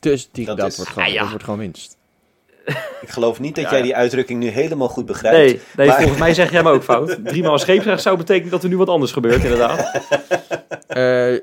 Dus 0.00 0.28
die, 0.32 0.46
Dat 0.46 0.56
dat, 0.56 0.70
is- 0.70 0.76
wordt 0.76 0.90
gewoon, 0.90 1.06
Ah, 1.08 1.12
ja. 1.14 1.20
dat 1.20 1.28
wordt 1.28 1.44
gewoon 1.44 1.58
winst. 1.58 1.96
Ik 3.00 3.08
geloof 3.08 3.40
niet 3.40 3.54
dat 3.54 3.64
Ja, 3.64 3.70
jij 3.70 3.82
die 3.82 3.96
uitdrukking 3.96 4.40
nu 4.40 4.48
helemaal 4.48 4.88
goed 4.88 5.06
begrijpt. 5.06 5.36
Nee, 5.38 5.60
nee 5.76 5.86
Maar- 5.86 5.96
volgens 5.96 6.18
mij 6.18 6.34
zeg 6.34 6.50
jij 6.50 6.58
hem 6.60 6.68
ook 6.68 6.82
fout. 6.82 7.16
Driemaal 7.24 7.58
scheepsrecht 7.58 8.02
zou 8.02 8.16
betekenen 8.16 8.50
dat 8.50 8.62
er 8.62 8.68
nu 8.68 8.76
wat 8.76 8.88
anders 8.88 9.12
gebeurt, 9.12 9.42
inderdaad. 9.44 9.90
Eh, 10.86 11.32
eh, 11.34 11.40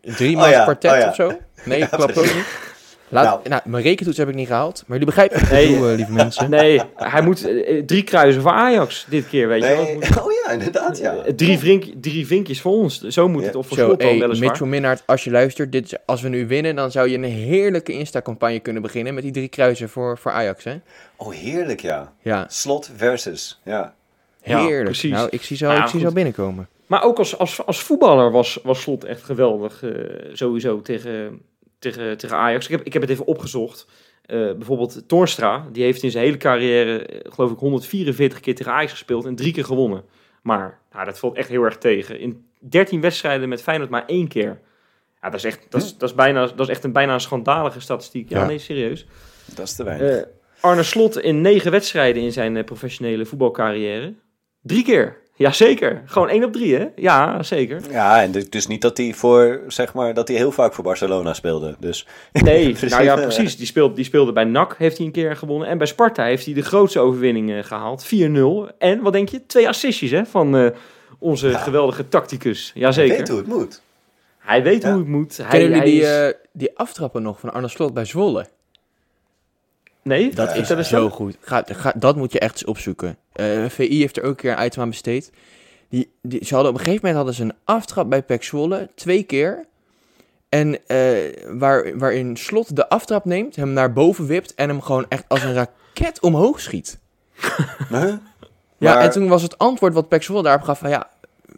drie 0.00 0.36
maal 0.36 0.44
Oh 0.46 0.50
ja, 0.50 0.62
kwartet 0.62 0.90
oh 0.92 0.98
ja. 0.98 1.08
of 1.08 1.14
zo? 1.14 1.32
Nee, 1.64 1.78
Ja, 1.78 1.86
klopt 1.86 2.18
ook 2.18 2.24
niet. 2.24 2.44
Laat, 3.14 3.24
nou. 3.24 3.48
Nou. 3.48 3.62
mijn 3.64 3.82
rekentoets 3.82 4.18
heb 4.18 4.28
ik 4.28 4.34
niet 4.34 4.46
gehaald, 4.46 4.82
maar 4.86 4.98
jullie 4.98 5.14
begrijpen 5.14 5.40
ik 5.40 5.50
Nee. 5.50 5.70
bedoel, 5.72 5.88
eh, 5.88 5.96
lieve 5.96 6.12
mensen. 6.12 6.50
Nee, 6.60 6.80
hij 6.94 7.22
moet 7.22 7.46
eh, 7.48 7.82
drie 7.82 8.02
kruisen 8.02 8.42
voor 8.42 8.50
Ajax 8.50 9.06
dit 9.08 9.28
keer, 9.28 9.48
weet 9.48 9.62
je 9.62 9.68
wel. 9.68 9.84
Nee, 9.84 9.94
oh 10.24 10.32
ja, 10.44 10.50
inderdaad, 10.52 10.98
ja. 10.98 11.14
Eh, 11.14 11.32
Drie, 11.34 11.58
vrink, 11.58 11.84
drie 12.00 12.26
vinkjes 12.26 12.60
voor 12.60 12.72
ons. 12.72 13.00
Zo 13.00 13.28
moet 13.28 13.40
Ja. 13.40 13.46
het. 13.46 13.56
Of 13.56 13.66
voor 13.66 13.76
Zo, 13.76 13.84
slot 13.86 14.00
dan 14.00 14.18
weliswaar. 14.18 14.48
Mitchell 14.48 14.66
Minnaert, 14.66 15.02
als 15.06 15.24
je 15.24 15.30
luistert, 15.30 15.72
dit 15.72 15.84
is, 15.84 15.94
als 16.06 16.20
we 16.22 16.28
nu 16.28 16.46
winnen, 16.46 16.74
dan 16.76 16.90
zou 16.90 17.08
je 17.08 17.16
een 17.16 17.24
heerlijke 17.24 17.92
Insta-campagne 17.92 18.60
kunnen 18.60 18.82
beginnen 18.82 19.14
met 19.14 19.22
die 19.22 19.32
drie 19.32 19.48
kruisen 19.48 19.88
voor, 19.88 20.18
voor 20.18 20.32
Ajax, 20.32 20.64
hè? 20.64 20.74
Oh, 21.16 21.32
heerlijk, 21.32 21.80
ja. 21.80 22.12
Ja, 22.22 22.46
Slot 22.48 22.90
versus, 22.96 23.60
ja. 23.64 23.94
Ja, 24.42 24.58
heerlijk. 24.58 24.84
precies. 24.84 25.10
Nou, 25.10 25.28
ik 25.30 25.42
zie 25.42 25.56
zo, 25.56 25.64
Nou 25.66 25.78
ja, 25.78 25.84
ik 25.84 25.90
zie 25.90 26.00
zo 26.00 26.12
binnenkomen. 26.12 26.68
Maar 26.86 27.02
ook 27.04 27.18
als, 27.18 27.38
als, 27.38 27.66
als 27.66 27.80
voetballer 27.82 28.30
was, 28.30 28.58
was 28.62 28.80
Slot 28.80 29.04
echt 29.04 29.22
geweldig. 29.22 29.82
eh, 29.82 29.90
sowieso 30.32 30.80
tegen, 30.82 31.40
tegen, 31.92 32.16
tegen 32.16 32.36
Ajax. 32.36 32.64
Ik 32.64 32.70
heb, 32.70 32.82
ik 32.82 32.92
heb 32.92 33.02
het 33.02 33.10
even 33.10 33.26
opgezocht. 33.26 33.86
Eh, 34.24 34.36
bijvoorbeeld 34.36 35.08
Toornstra, 35.08 35.68
die 35.72 35.82
heeft 35.82 36.02
in 36.02 36.10
zijn 36.10 36.24
hele 36.24 36.36
carrière, 36.36 37.06
eh, 37.06 37.32
geloof 37.32 37.50
ik, 37.50 37.58
144 37.58 38.40
keer 38.40 38.54
tegen 38.54 38.72
Ajax 38.72 38.90
gespeeld 38.92 39.24
en 39.24 39.34
drie 39.34 39.52
keer 39.52 39.64
gewonnen. 39.64 40.04
Maar 40.42 40.78
nou, 40.92 41.04
dat 41.04 41.18
valt 41.18 41.36
echt 41.36 41.48
heel 41.48 41.62
erg 41.62 41.78
tegen. 41.78 42.20
In 42.20 42.46
13 42.58 43.00
wedstrijden 43.00 43.48
met 43.48 43.62
Feyenoord 43.62 43.90
maar 43.90 44.06
één 44.06 44.28
keer. 44.28 44.60
Ja, 45.22 45.30
dat 45.30 45.34
is 45.34 45.44
echt, 45.44 45.66
dat 45.68 45.82
is, 45.82 45.96
dat 45.96 46.08
is 46.08 46.14
bijna, 46.14 46.46
dat 46.46 46.60
is 46.60 46.68
echt 46.68 46.84
een 46.84 46.92
bijna 46.92 47.14
een 47.14 47.20
schandalige 47.20 47.80
statistiek. 47.80 48.28
Ja, 48.28 48.38
Ja. 48.40 48.46
nee, 48.46 48.58
serieus. 48.58 49.06
Dat 49.54 49.66
is 49.66 49.74
te 49.74 49.84
weinig. 49.84 50.10
Eh, 50.10 50.22
Arne 50.60 50.82
Slot 50.82 51.18
in 51.20 51.40
negen 51.40 51.70
wedstrijden 51.70 52.22
in 52.22 52.32
zijn 52.32 52.64
professionele 52.64 53.26
voetbalcarrière. 53.26 54.14
Drie 54.62 54.84
keer. 54.84 55.22
Jazeker. 55.36 56.02
Gewoon 56.06 56.28
één 56.28 56.44
op 56.44 56.52
drie, 56.52 56.74
hè? 56.76 56.86
Ja, 56.96 57.42
zeker. 57.42 57.80
ja, 57.90 58.22
en 58.22 58.32
dus- 58.48 58.66
niet 58.66 58.80
dat 58.82 58.96
hij 58.96 59.12
voor, 59.12 59.60
zeg 59.66 59.94
maar, 59.94 60.14
dat 60.14 60.28
hij 60.28 60.36
heel 60.36 60.52
vaak 60.52 60.74
voor 60.74 60.84
Barcelona 60.84 61.34
speelde. 61.34 61.76
Dus 61.78 62.06
Nee, 62.32 62.68
Precies. 62.68 62.90
nou 62.94 63.02
ja, 63.04 63.14
precies. 63.16 63.56
Die 63.56 63.66
speelde, 63.66 63.94
die 63.94 64.04
speelde 64.04 64.32
bij 64.32 64.44
NAC, 64.44 64.74
heeft 64.78 64.96
hij 64.96 65.06
een 65.06 65.12
keer 65.12 65.36
gewonnen. 65.36 65.68
En 65.68 65.78
bij 65.78 65.86
Sparta 65.86 66.24
heeft 66.24 66.44
hij 66.44 66.54
de 66.54 66.62
grootste 66.62 66.98
overwinning 66.98 67.52
eh, 67.52 67.64
gehaald. 67.64 68.04
4-0. 68.06 68.08
En, 68.78 69.02
wat 69.02 69.12
denk 69.12 69.28
je? 69.28 69.46
Twee 69.46 69.68
assistjes, 69.68 70.10
hè? 70.10 70.24
Van 70.26 70.56
eh, 70.56 70.70
onze 71.18 71.48
Ja. 71.48 71.58
geweldige 71.58 72.08
tacticus. 72.08 72.70
hij 72.72 72.82
Jazeker. 72.82 73.16
weet 73.16 73.28
hoe 73.28 73.38
het 73.38 73.46
moet. 73.46 73.82
Hij 74.38 74.62
weet 74.62 74.82
Ja. 74.82 74.88
hoe 74.90 74.98
het 74.98 75.08
moet. 75.08 75.36
Hij, 75.36 75.46
Kennen 75.46 75.68
jullie 75.68 75.82
hij 75.82 75.90
die, 75.90 76.26
is- 76.28 76.32
eh, 76.34 76.40
die 76.52 76.78
aftrappen 76.78 77.22
nog 77.22 77.40
van 77.40 77.52
Arne 77.52 77.68
Slot 77.68 77.94
bij 77.94 78.04
Zwolle? 78.04 78.46
Nee? 80.02 80.34
Dat 80.34 80.48
Ja, 80.48 80.54
is 80.60 80.68
dat 80.68 80.86
zo 80.86 81.10
goed. 81.10 81.36
Ga, 81.40 81.62
ga, 81.66 81.92
dat 81.96 82.16
moet 82.16 82.32
je 82.32 82.38
echt 82.38 82.52
eens 82.52 82.64
opzoeken. 82.64 83.16
Eh, 83.34 83.64
VI 83.68 83.98
heeft 83.98 84.16
er 84.16 84.22
ook 84.22 84.28
een 84.30 84.36
keer 84.36 84.58
een 84.58 84.64
item 84.64 84.82
aan 84.82 84.88
besteed. 84.88 85.30
Die, 85.88 86.10
die, 86.22 86.44
ze 86.44 86.54
hadden, 86.54 86.72
op 86.72 86.78
een 86.78 86.84
gegeven 86.84 87.06
moment 87.06 87.24
hadden 87.26 87.34
ze 87.46 87.52
een 87.54 87.60
aftrap 87.74 88.10
bij 88.10 88.22
Pek 88.22 88.42
Zwolle, 88.44 88.90
twee 88.94 89.22
keer. 89.22 89.64
En 90.48 90.86
eh, 90.86 91.12
waar, 91.58 91.98
waarin 91.98 92.36
Slot 92.36 92.76
de 92.76 92.88
aftrap 92.88 93.24
neemt, 93.24 93.56
hem 93.56 93.72
naar 93.72 93.92
boven 93.92 94.26
wipt 94.26 94.54
en 94.54 94.68
hem 94.68 94.80
gewoon 94.80 95.06
echt 95.08 95.24
als 95.28 95.42
een 95.42 95.54
raket 95.54 96.20
omhoog 96.20 96.60
schiet. 96.60 96.98
Huh? 97.88 98.12
Ja, 98.78 98.94
Maar- 98.94 99.00
en 99.04 99.10
toen 99.10 99.28
was 99.28 99.42
het 99.42 99.58
antwoord 99.58 99.94
wat 99.94 100.08
Pek 100.08 100.22
Zwolle 100.22 100.42
daarop 100.42 100.62
gaf 100.64 100.78
van 100.78 100.90
ja, 100.90 101.10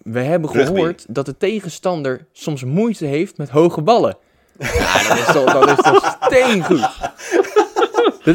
we 0.02 0.20
hebben 0.20 0.50
Rugby. 0.52 0.66
gehoord 0.74 1.04
dat 1.08 1.26
de 1.26 1.36
tegenstander 1.36 2.26
soms 2.32 2.64
moeite 2.64 3.04
heeft 3.06 3.36
met 3.36 3.48
hoge 3.50 3.82
ballen. 3.82 4.16
Ja, 4.58 5.08
dat 5.08 5.18
is 5.18 5.24
toch, 5.32 5.52
dat 5.52 5.68
is 5.78 5.84
toch 5.84 6.18
steengoed. 6.20 7.05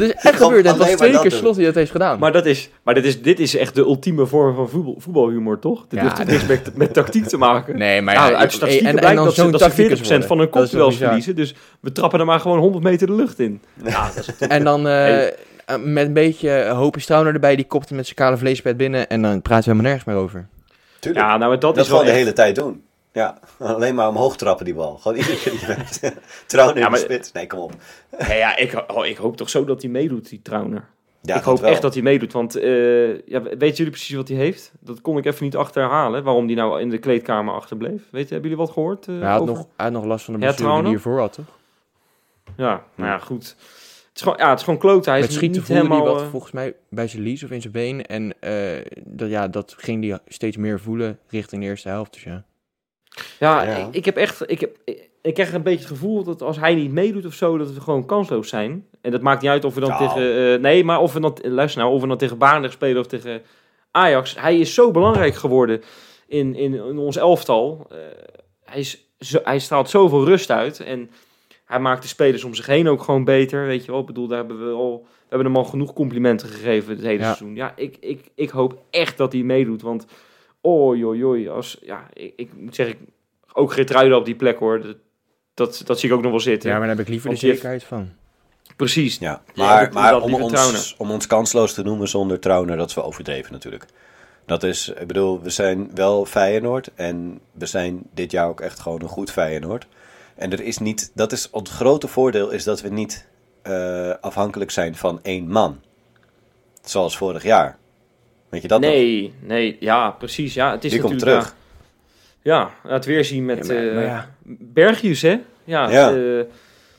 is 0.00 0.12
echt 0.12 0.36
gebeurd 0.42 0.64
en 0.64 0.70
het 0.70 0.78
was 0.80 0.90
twee 0.90 1.12
dat 1.12 1.22
keer. 1.22 1.30
Slot 1.30 1.54
die 1.56 1.64
dat 1.64 1.74
heeft 1.74 1.90
gedaan. 1.90 2.18
Maar, 2.18 2.32
dat 2.32 2.46
is, 2.46 2.70
maar 2.82 2.94
dit, 2.94 3.04
is, 3.04 3.22
dit 3.22 3.40
is 3.40 3.56
echt 3.56 3.74
de 3.74 3.80
ultieme 3.80 4.26
vorm 4.26 4.54
van 4.54 4.68
voetbal, 4.68 4.94
voetbalhumor, 4.98 5.58
toch? 5.58 5.80
Dit 5.88 5.98
Ja, 6.00 6.04
heeft 6.04 6.16
toch 6.16 6.24
dat- 6.26 6.34
niks 6.34 6.46
met, 6.46 6.76
met 6.76 6.92
tactiek 6.92 7.26
te 7.26 7.36
maken? 7.36 7.78
Nee, 7.78 8.02
maar 8.02 8.14
Nou, 8.14 8.30
ja, 8.30 8.36
uit 8.36 8.52
statistieken 8.52 8.88
en- 8.88 8.94
en 8.94 9.00
blijkt 9.00 9.16
dan 9.16 9.24
dat, 9.26 9.34
ze, 9.34 9.40
zo'n 9.42 9.50
dat 9.50 9.60
ze 9.60 9.66
tacticus 9.66 9.98
40% 10.00 10.26
van 10.26 10.38
hun. 10.38 10.48
Dat 10.50 10.60
kopduels 10.60 10.88
bizar. 10.92 11.06
verliezen. 11.06 11.36
Dus 11.36 11.54
we 11.80 11.92
trappen 11.92 12.20
er 12.20 12.26
maar 12.26 12.40
gewoon 12.40 12.58
100 12.58 12.84
meter 12.84 13.06
de 13.06 13.14
lucht 13.14 13.38
in. 13.38 13.60
Ja, 13.84 14.10
dat 14.14 14.28
is 14.40 14.46
En 14.48 14.64
dan 14.64 14.86
eh, 14.86 14.92
Hey. 14.94 15.34
eh, 15.66 15.76
met 15.84 16.06
een 16.06 16.12
beetje 16.12 16.68
hoop 16.68 16.96
is 16.96 17.06
Trauner 17.06 17.34
erbij, 17.34 17.56
die 17.56 17.64
kopt 17.66 17.86
hem 17.88 17.96
met 17.96 18.04
zijn 18.06 18.16
kale 18.18 18.36
vleespet 18.36 18.76
binnen 18.76 19.08
en 19.08 19.22
dan 19.22 19.42
praten 19.42 19.64
we 19.64 19.70
helemaal 19.70 19.90
nergens 19.92 20.04
meer 20.14 20.16
over. 20.24 20.46
Tuurlijk. 20.98 21.24
ja, 21.26 21.36
nou, 21.36 21.50
dat, 21.50 21.60
dat 21.60 21.76
is 21.84 21.88
wel 21.90 21.98
gewoon 21.98 22.12
de 22.12 22.18
hele 22.18 22.32
tijd 22.32 22.54
doen. 22.54 22.82
Ja, 23.12 23.38
alleen 23.58 23.94
maar 23.94 24.08
omhoog 24.08 24.36
trappen 24.36 24.64
die 24.64 24.74
bal. 24.74 24.96
Gewoon 24.96 25.18
iedere 25.18 25.36
keer 25.38 25.52
die 25.52 25.66
bent. 25.66 26.00
Trouwen 26.46 26.74
in 26.74 26.80
Ja, 26.80 26.86
de 26.86 26.92
maar- 26.92 27.00
spits. 27.00 27.32
Nee, 27.32 27.46
kom 27.46 27.58
op. 27.58 27.72
Ja, 28.18 28.34
ja 28.34 28.56
ik, 28.56 28.84
oh, 28.86 29.06
ik 29.06 29.16
hoop 29.16 29.36
toch 29.36 29.50
zo 29.50 29.64
dat 29.64 29.82
hij 29.82 29.90
meedoet, 29.90 30.28
die 30.28 30.42
Trauner. 30.42 30.88
Ja, 31.22 31.36
ik 31.36 31.42
hoop 31.42 31.60
wel. 31.60 31.70
echt 31.70 31.82
dat 31.82 31.94
hij 31.94 32.02
meedoet, 32.02 32.32
want 32.32 32.56
eh, 32.56 33.26
ja, 33.26 33.42
weten 33.42 33.74
jullie 33.76 33.90
precies 33.90 34.16
wat 34.16 34.28
hij 34.28 34.36
heeft? 34.36 34.72
Dat 34.80 35.00
kon 35.00 35.18
ik 35.18 35.24
even 35.24 35.44
niet 35.44 35.56
achterhalen, 35.56 36.22
waarom 36.24 36.46
hij 36.46 36.54
nou 36.54 36.80
in 36.80 36.90
de 36.90 36.98
kleedkamer 36.98 37.54
achterbleef. 37.54 38.02
Weet, 38.10 38.30
hebben 38.30 38.50
jullie 38.50 38.64
wat 38.66 38.74
gehoord? 38.74 39.08
eh, 39.08 39.18
hij, 39.20 39.28
had 39.30 39.40
over? 39.40 39.54
nog, 39.54 39.66
hij 39.76 39.84
had 39.86 39.94
nog 39.94 40.04
last 40.04 40.24
van 40.24 40.34
de 40.34 40.40
Ja, 40.40 40.46
blessure 40.46 40.72
die 40.74 40.80
hij 40.82 40.90
hiervoor 40.90 41.18
had, 41.18 41.32
toch? 41.32 41.58
Ja, 42.56 42.84
nou 42.94 43.10
ja, 43.10 43.18
goed. 43.18 43.56
Het 44.08 44.16
is 44.20 44.22
gewoon, 44.22 44.38
ja, 44.38 44.48
het 44.48 44.58
is 44.58 44.64
gewoon 44.64 44.78
kloten. 44.80 45.12
Hij 45.12 45.20
Met 45.20 45.30
is 45.30 45.40
niet 45.40 45.66
helemaal... 45.68 46.04
hij 46.04 46.12
wat 46.12 46.22
eh, 46.22 46.28
volgens 46.28 46.52
mij 46.52 46.74
bij 46.88 47.08
zijn 47.08 47.22
lies 47.22 47.44
of 47.44 47.50
in 47.50 47.60
zijn 47.60 47.72
been. 47.72 48.06
En 48.06 48.34
eh, 48.40 48.84
dat, 49.04 49.28
ja, 49.30 49.48
dat 49.48 49.74
ging 49.78 50.04
hij 50.08 50.18
steeds 50.26 50.56
meer 50.56 50.80
voelen 50.80 51.18
richting 51.28 51.62
de 51.62 51.68
eerste 51.68 51.88
helft. 51.88 52.12
Dus 52.12 52.22
ja. 52.22 52.44
Ja, 53.38 53.62
Ja. 53.62 53.76
Ik, 53.76 53.94
ik 53.94 54.04
heb 54.04 54.16
echt, 54.16 54.50
ik, 54.50 54.60
heb, 54.60 54.76
ik, 54.84 55.08
ik 55.22 55.34
krijg 55.34 55.52
een 55.52 55.62
beetje 55.62 55.78
het 55.78 55.88
gevoel 55.88 56.22
dat 56.24 56.42
als 56.42 56.58
hij 56.58 56.74
niet 56.74 56.92
meedoet 56.92 57.26
of 57.26 57.34
zo, 57.34 57.58
dat 57.58 57.72
we 57.72 57.80
gewoon 57.80 58.06
kansloos 58.06 58.48
zijn. 58.48 58.86
En 59.00 59.10
dat 59.10 59.20
maakt 59.20 59.42
niet 59.42 59.50
uit 59.50 59.64
of 59.64 59.74
we 59.74 59.80
dan 59.80 59.88
Nou. 59.88 60.08
tegen, 60.08 60.52
eh, 60.54 60.60
nee, 60.60 60.84
maar 60.84 61.00
of 61.00 61.12
we 61.12 61.20
dan, 61.20 61.36
luister 61.42 61.80
nou, 61.80 61.94
of 61.94 62.00
we 62.00 62.06
dan 62.06 62.16
tegen 62.18 62.38
Barendrecht 62.38 62.74
spelen 62.74 63.00
of 63.00 63.06
tegen 63.06 63.42
Ajax. 63.90 64.34
Hij 64.40 64.58
is 64.58 64.74
zo 64.74 64.90
belangrijk 64.90 65.34
geworden 65.34 65.82
in, 66.26 66.54
in, 66.54 66.74
in 66.74 66.98
ons 66.98 67.16
elftal. 67.16 67.86
Eh, 67.90 67.96
hij, 68.64 68.78
is 68.80 69.06
zo, 69.18 69.38
hij 69.44 69.58
straalt 69.58 69.90
zoveel 69.90 70.24
rust 70.24 70.50
uit 70.50 70.80
en 70.80 71.10
hij 71.64 71.80
maakt 71.80 72.02
de 72.02 72.08
spelers 72.08 72.44
om 72.44 72.54
zich 72.54 72.66
heen 72.66 72.88
ook 72.88 73.02
gewoon 73.02 73.24
beter, 73.24 73.66
weet 73.66 73.84
je 73.84 73.90
wel. 73.90 74.00
Ik 74.00 74.06
bedoel, 74.06 74.26
daar 74.26 74.38
hebben 74.38 74.66
we 74.68 74.72
al, 74.74 75.02
we 75.06 75.28
hebben 75.28 75.46
hem 75.46 75.56
al 75.56 75.64
genoeg 75.64 75.92
complimenten 75.92 76.48
gegeven 76.48 76.94
het 76.94 77.02
hele 77.04 77.18
Ja. 77.18 77.24
seizoen. 77.24 77.54
Ja, 77.54 77.72
ik, 77.76 77.96
ik, 78.00 78.20
ik 78.34 78.50
hoop 78.50 78.82
echt 78.90 79.16
dat 79.16 79.32
hij 79.32 79.42
meedoet, 79.42 79.82
want 79.82 80.06
Oei. 80.66 81.48
Als, 81.48 81.78
ja, 81.80 82.06
ik, 82.12 82.32
ik 82.36 82.50
moet 82.56 82.74
zeggen, 82.74 82.96
ik- 83.00 83.08
ook 83.52 83.72
Geertruiden 83.72 84.18
op 84.18 84.24
die 84.24 84.34
plek 84.34 84.58
hoor. 84.58 84.82
Dat, 84.82 84.96
dat, 85.54 85.82
dat 85.84 86.00
zie 86.00 86.08
ik 86.08 86.14
ook 86.14 86.22
nog 86.22 86.30
wel 86.30 86.40
zitten. 86.40 86.70
ja, 86.70 86.78
maar 86.78 86.86
daar 86.86 86.96
heb 86.96 87.04
ik 87.04 87.10
liever 87.12 87.30
de 87.30 87.36
heeft- 87.36 87.52
zekerheid 87.52 87.84
van. 87.84 88.10
Precies. 88.76 89.18
Ja, 89.18 89.42
maar, 89.54 89.92
maar 89.92 90.20
om, 90.20 90.34
ons, 90.34 90.94
om 90.98 91.10
ons 91.10 91.26
kansloos 91.26 91.74
te 91.74 91.82
noemen 91.82 92.08
zonder 92.08 92.40
Trauner, 92.40 92.76
dat 92.76 92.88
is 92.88 92.94
wel 92.94 93.04
overdreven 93.04 93.52
natuurlijk. 93.52 93.86
Dat 94.46 94.62
is, 94.62 94.88
ik 94.88 95.06
bedoel, 95.06 95.42
we 95.42 95.50
zijn 95.50 95.90
wel 95.94 96.24
Feyenoord 96.24 96.90
en 96.94 97.40
we 97.52 97.66
zijn 97.66 98.02
dit 98.14 98.30
jaar 98.30 98.48
ook 98.48 98.60
echt 98.60 98.78
gewoon 98.80 99.02
een 99.02 99.08
goed 99.08 99.30
Feyenoord. 99.30 99.86
En 100.34 100.52
er 100.52 100.60
is 100.60 100.78
niet, 100.78 101.10
dat 101.14 101.32
is 101.32 101.48
het 101.52 101.68
grote 101.68 102.08
voordeel 102.08 102.50
is 102.50 102.64
dat 102.64 102.80
we 102.80 102.88
niet 102.88 103.28
eh, 103.62 104.10
afhankelijk 104.20 104.70
zijn 104.70 104.94
van 104.96 105.18
één 105.22 105.48
man. 105.48 105.80
Zoals 106.82 107.16
vorig 107.16 107.42
jaar. 107.42 107.78
Weet 108.52 108.62
je 108.62 108.68
dat 108.68 108.80
nog? 108.80 108.90
nee, 108.90 109.32
nee, 109.40 109.76
ja, 109.80 110.10
precies. 110.10 110.54
Ja, 110.54 110.70
het 110.70 110.84
is 110.84 110.90
Die 110.90 111.00
komt 111.00 111.12
natuurlijk, 111.12 111.40
terug. 111.42 111.56
Ja, 112.42 112.70
ja, 112.84 112.90
het 112.90 113.04
weerzien 113.04 113.44
met 113.44 113.66
Ja, 113.66 113.74
maar- 113.74 113.86
eh 113.88 113.94
maar 113.94 114.04
ja. 114.04 114.28
Berghuis, 114.44 115.22
hè? 115.22 115.38
Ja, 115.64 115.90
Ja. 115.90 116.10
eh, 116.14 116.44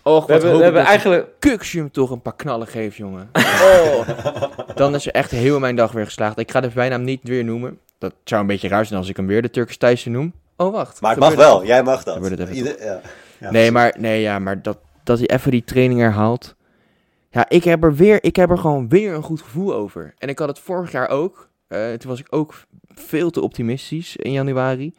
Och, 0.02 0.26
we 0.26 0.32
hebben, 0.34 0.58
we 0.58 0.64
hebben 0.64 0.84
eigenlijk... 0.86 1.28
Hem 1.72 1.92
toch 1.92 2.12
een 2.12 2.22
paar 2.22 2.36
knallen 2.36 2.68
geeft, 2.68 2.96
jongen. 2.98 3.30
Oh. 3.64 4.08
Dan 4.76 4.96
is 4.96 5.06
er 5.06 5.12
echt 5.14 5.32
heel 5.32 5.60
mijn 5.60 5.76
dag 5.76 5.92
weer 5.92 6.06
geslaagd. 6.06 6.40
Ik 6.40 6.52
ga 6.52 6.62
de 6.62 6.68
bijnaam 6.68 7.04
niet 7.04 7.20
weer 7.24 7.44
noemen. 7.44 7.80
Dat 7.98 8.14
zou 8.24 8.42
een 8.42 8.48
beetje 8.48 8.68
raar 8.68 8.86
zijn 8.86 9.00
als 9.00 9.10
ik 9.10 9.16
hem 9.18 9.28
weer 9.28 9.42
de 9.42 9.50
Turkish 9.50 9.76
Thijssen 9.76 10.12
noem. 10.12 10.34
Oh, 10.58 10.72
wacht. 10.74 11.02
Maar 11.02 11.12
het 11.12 11.20
mag 11.20 11.36
wel, 11.36 11.66
jij 11.66 11.84
mag 11.84 12.04
dat. 12.04 12.14
Gebeurt 12.14 12.32
het 12.40 12.42
even 12.42 12.56
Ieder- 12.56 12.84
ja. 12.84 13.02
Ja, 13.38 13.52
nee, 13.52 13.72
maar, 13.72 13.96
nee, 13.98 14.22
ja, 14.22 14.40
maar 14.40 14.62
dat, 14.62 14.78
dat 15.04 15.18
hij 15.18 15.28
even 15.28 15.52
die 15.52 15.64
training 15.64 16.00
herhaalt. 16.00 16.56
Ja, 17.34 17.50
ik 17.50 17.64
heb, 17.64 17.84
er 17.84 17.96
weer, 17.96 18.24
ik 18.24 18.36
heb 18.36 18.50
er 18.50 18.58
gewoon 18.58 18.90
weer 18.90 19.14
een 19.14 19.24
goed 19.24 19.42
gevoel 19.42 19.74
over. 19.74 20.14
En 20.18 20.30
ik 20.30 20.40
had 20.40 20.48
het 20.48 20.60
vorig 20.60 20.92
jaar 20.92 21.10
ook. 21.10 21.50
Eh, 21.68 21.94
toen 21.94 22.10
was 22.10 22.20
ik 22.20 22.28
ook 22.30 22.56
veel 22.88 23.30
te 23.30 23.42
optimistisch 23.42 24.16
in 24.16 24.32
januari. 24.32 24.94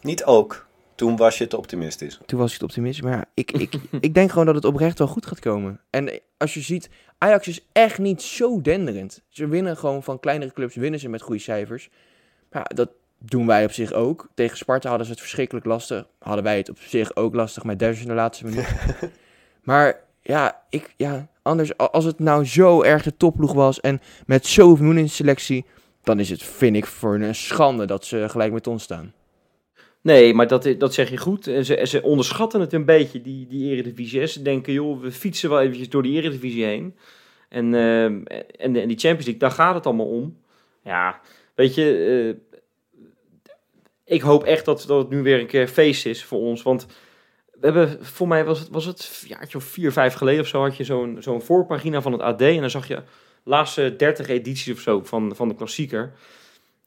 Niet 0.00 0.24
ook. 0.24 0.66
Toen 0.94 1.16
was 1.16 1.38
je 1.38 1.46
te 1.46 1.56
optimistisch. 1.56 2.20
Toen 2.26 2.38
was 2.38 2.52
ik 2.52 2.58
te 2.58 2.64
optimistisch. 2.64 3.04
Maar 3.04 3.12
ja, 3.12 3.24
ik, 3.34 3.52
ik, 3.52 3.74
ik 4.00 4.14
denk 4.14 4.30
gewoon 4.30 4.46
dat 4.46 4.54
het 4.54 4.64
oprecht 4.64 4.98
wel 4.98 5.08
goed 5.08 5.26
gaat 5.26 5.38
komen. 5.38 5.80
En 5.90 6.20
als 6.36 6.54
je 6.54 6.60
ziet, 6.60 6.90
Ajax 7.18 7.48
is 7.48 7.66
echt 7.72 7.98
niet 7.98 8.22
zo 8.22 8.60
denderend. 8.60 9.22
Ze 9.28 9.46
winnen 9.46 9.76
gewoon 9.76 10.02
van 10.02 10.20
kleinere 10.20 10.52
clubs, 10.52 10.74
winnen 10.74 11.00
ze 11.00 11.08
met 11.08 11.22
goede 11.22 11.40
cijfers. 11.40 11.90
Maar 12.50 12.66
ja, 12.68 12.74
dat 12.74 12.90
doen 13.18 13.46
wij 13.46 13.64
op 13.64 13.72
zich 13.72 13.92
ook. 13.92 14.28
Tegen 14.34 14.56
Sparta 14.56 14.88
hadden 14.88 15.06
ze 15.06 15.12
het 15.12 15.20
verschrikkelijk 15.20 15.66
lastig. 15.66 16.06
Hadden 16.18 16.44
wij 16.44 16.56
het 16.56 16.70
op 16.70 16.78
zich 16.78 17.16
ook 17.16 17.34
lastig 17.34 17.64
met 17.64 17.78
Duits 17.78 18.00
in 18.00 18.08
de 18.08 18.14
laatste 18.14 18.44
minuut. 18.44 18.74
maar 19.62 20.00
ja, 20.20 20.62
ik, 20.68 20.94
ja, 20.96 21.28
anders, 21.44 21.76
als 21.76 22.04
het 22.04 22.18
nou 22.18 22.44
zo 22.44 22.82
erg 22.82 23.02
de 23.02 23.16
topploeg 23.16 23.52
was 23.52 23.80
en 23.80 24.00
met 24.26 24.46
zoveel 24.46 24.90
in 24.90 24.94
de 25.04 25.06
selectie, 25.06 25.64
dan 26.02 26.20
is 26.20 26.30
het, 26.30 26.42
vind 26.42 26.76
ik, 26.76 26.86
voor 26.86 27.14
een 27.14 27.34
schande 27.34 27.86
dat 27.86 28.04
ze 28.04 28.28
gelijk 28.28 28.52
met 28.52 28.66
ons 28.66 28.82
staan. 28.82 29.12
Nee, 30.00 30.34
maar 30.34 30.46
dat, 30.46 30.74
dat 30.78 30.94
zeg 30.94 31.10
je 31.10 31.16
goed. 31.16 31.44
Ze, 31.44 31.80
ze 31.82 32.02
onderschatten 32.02 32.60
het 32.60 32.72
een 32.72 32.84
beetje, 32.84 33.22
die, 33.22 33.46
die 33.46 33.70
eredivisie. 33.70 34.26
Ze 34.26 34.42
denken, 34.42 34.72
joh, 34.72 35.00
we 35.00 35.12
fietsen 35.12 35.50
wel 35.50 35.60
eventjes 35.60 35.88
door 35.88 36.02
die 36.02 36.16
eredivisie 36.16 36.64
heen. 36.64 36.94
En, 37.48 37.74
eh, 37.74 38.04
en, 38.04 38.26
en 38.56 38.72
die 38.72 38.98
Champions 38.98 39.24
League, 39.24 39.38
daar 39.38 39.50
gaat 39.50 39.74
het 39.74 39.86
allemaal 39.86 40.06
om. 40.06 40.36
Ja, 40.82 41.20
weet 41.54 41.74
je, 41.74 42.36
eh, 42.44 42.60
ik 44.04 44.20
hoop 44.20 44.44
echt 44.44 44.64
dat, 44.64 44.84
dat 44.86 44.98
het 44.98 45.10
nu 45.10 45.22
weer 45.22 45.40
een 45.40 45.46
keer 45.46 45.68
feest 45.68 46.06
is 46.06 46.24
voor 46.24 46.38
ons. 46.38 46.62
Want 46.62 46.86
we 47.72 47.78
hebben, 47.78 48.04
voor 48.04 48.28
mij 48.28 48.44
was 48.44 48.58
het, 48.58 48.68
was 48.70 48.84
het 48.84 49.20
een 49.22 49.28
jaartje 49.28 49.58
of 49.58 49.64
vier, 49.64 49.92
vijf 49.92 50.14
geleden 50.14 50.40
of 50.40 50.46
zo, 50.46 50.62
had 50.62 50.76
je 50.76 50.84
zo'n 50.84 51.16
zo'n 51.20 51.42
voorpagina 51.42 52.02
van 52.02 52.12
het 52.12 52.20
AD. 52.20 52.40
En 52.40 52.60
dan 52.60 52.70
zag 52.70 52.88
je 52.88 53.02
laatste 53.42 53.96
30 53.96 54.28
edities 54.28 54.74
of 54.74 54.80
zo 54.80 55.00
van, 55.04 55.36
van 55.36 55.48
de 55.48 55.54
klassieker. 55.54 56.12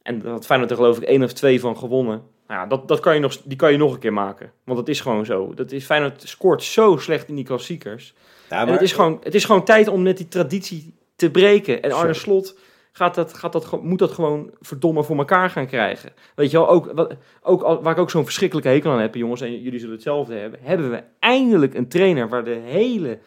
En 0.02 0.20
dat 0.20 0.46
Feyenoord 0.46 0.70
er 0.70 0.76
geloof 0.76 0.96
ik 0.96 1.02
één 1.02 1.22
of 1.22 1.32
twee 1.32 1.60
van 1.60 1.76
gewonnen. 1.76 2.22
Nou 2.46 2.60
ja, 2.60 2.66
dat, 2.66 2.88
dat 2.88 3.00
kan 3.00 3.14
je 3.14 3.20
nog, 3.20 3.36
die 3.44 3.56
kan 3.56 3.72
je 3.72 3.78
nog 3.78 3.92
een 3.92 3.98
keer 3.98 4.12
maken. 4.12 4.52
Want 4.64 4.78
het 4.78 4.88
is 4.88 5.00
gewoon 5.00 5.24
zo. 5.24 5.54
Dat 5.54 5.72
is, 5.72 5.84
Feyenoord 5.84 6.22
scoort 6.28 6.62
zo 6.62 6.96
slecht 6.96 7.28
in 7.28 7.34
die 7.34 7.44
klassiekers. 7.44 8.14
Ja, 8.50 8.66
En 8.66 8.72
het 8.72 8.82
is, 8.82 8.92
gewoon, 8.92 9.20
het 9.22 9.34
is 9.34 9.44
gewoon 9.44 9.64
tijd 9.64 9.88
om 9.88 10.02
net 10.02 10.16
die 10.16 10.28
traditie 10.28 10.94
te 11.16 11.30
breken. 11.30 11.82
En 11.82 11.92
Arne 11.92 12.14
Slot 12.14 12.58
gaat 12.98 13.14
dat, 13.14 13.34
gaat 13.34 13.52
dat, 13.52 13.82
moet 13.82 13.98
dat 13.98 14.12
gewoon 14.12 14.50
verdomme 14.60 15.04
voor 15.04 15.16
elkaar 15.16 15.50
gaan 15.50 15.66
krijgen. 15.66 16.12
Weet 16.34 16.50
je 16.50 16.56
wel, 16.56 16.68
ook, 16.68 16.92
wat, 16.94 17.14
ook, 17.42 17.82
waar 17.82 17.92
ik 17.92 17.98
ook 17.98 18.10
zo'n 18.10 18.24
verschrikkelijke 18.24 18.70
hekel 18.70 18.90
aan 18.90 19.00
heb, 19.00 19.14
jongens, 19.14 19.40
en 19.40 19.60
jullie 19.60 19.78
zullen 19.78 19.94
hetzelfde 19.94 20.34
hebben, 20.34 20.60
hebben 20.62 20.90
we 20.90 21.02
eindelijk 21.18 21.74
een 21.74 21.88
trainer 21.88 22.28
waar 22.28 22.44
de 22.44 22.60
hele, 22.64 23.18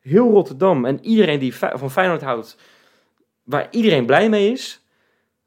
heel 0.00 0.30
Rotterdam 0.30 0.84
en 0.84 1.04
iedereen 1.04 1.38
die 1.38 1.54
van 1.54 1.90
Feyenoord 1.90 2.22
houdt, 2.22 2.56
waar 3.42 3.68
iedereen 3.70 4.06
blij 4.06 4.28
mee 4.28 4.50
is, 4.50 4.84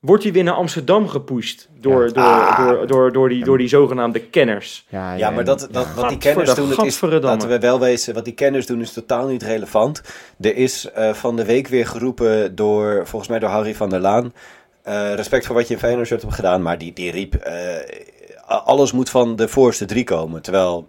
wordt 0.01 0.23
hij 0.23 0.31
weer 0.31 0.43
naar 0.43 0.53
Amsterdam 0.53 1.07
gepusht 1.07 1.69
door, 1.79 2.05
Ja. 2.05 2.11
door, 2.11 2.23
Ah. 2.23 2.57
door, 2.67 2.87
door, 2.87 3.11
door, 3.11 3.29
die, 3.29 3.43
door 3.43 3.57
die 3.57 3.67
zogenaamde 3.67 4.19
kenners. 4.19 4.85
Ja, 4.89 5.13
Ja, 5.13 5.29
maar 5.29 5.43
dat, 5.43 5.67
dat, 5.71 5.93
wat 5.93 6.09
die 6.09 6.17
kenners 6.17 6.53
doen, 6.55 6.85
is, 6.85 7.01
laten 7.01 7.49
we 7.49 7.59
wel 7.59 7.79
wezen, 7.79 8.13
wat 8.13 8.25
die 8.25 8.33
kenners 8.33 8.65
doen 8.65 8.81
is 8.81 8.93
totaal 8.93 9.27
niet 9.27 9.43
relevant. 9.43 10.01
Er 10.39 10.55
is 10.55 10.91
eh, 10.91 11.13
van 11.13 11.35
de 11.35 11.45
week 11.45 11.67
weer 11.67 11.87
geroepen 11.87 12.55
door, 12.55 13.07
volgens 13.07 13.29
mij 13.29 13.39
door 13.39 13.49
Harry 13.49 13.75
van 13.75 13.89
der 13.89 13.99
Laan, 13.99 14.33
eh, 14.83 15.13
respect 15.13 15.45
voor 15.45 15.55
wat 15.55 15.67
je 15.67 15.73
in 15.73 15.79
Feyenoord 15.79 16.09
hebt 16.09 16.33
gedaan, 16.33 16.61
maar 16.61 16.77
die, 16.77 16.93
die 16.93 17.11
riep, 17.11 17.33
eh, 17.35 17.75
alles 18.65 18.91
moet 18.91 19.09
van 19.09 19.35
de 19.35 19.47
voorste 19.47 19.85
drie 19.85 20.03
komen. 20.03 20.41
Terwijl, 20.41 20.87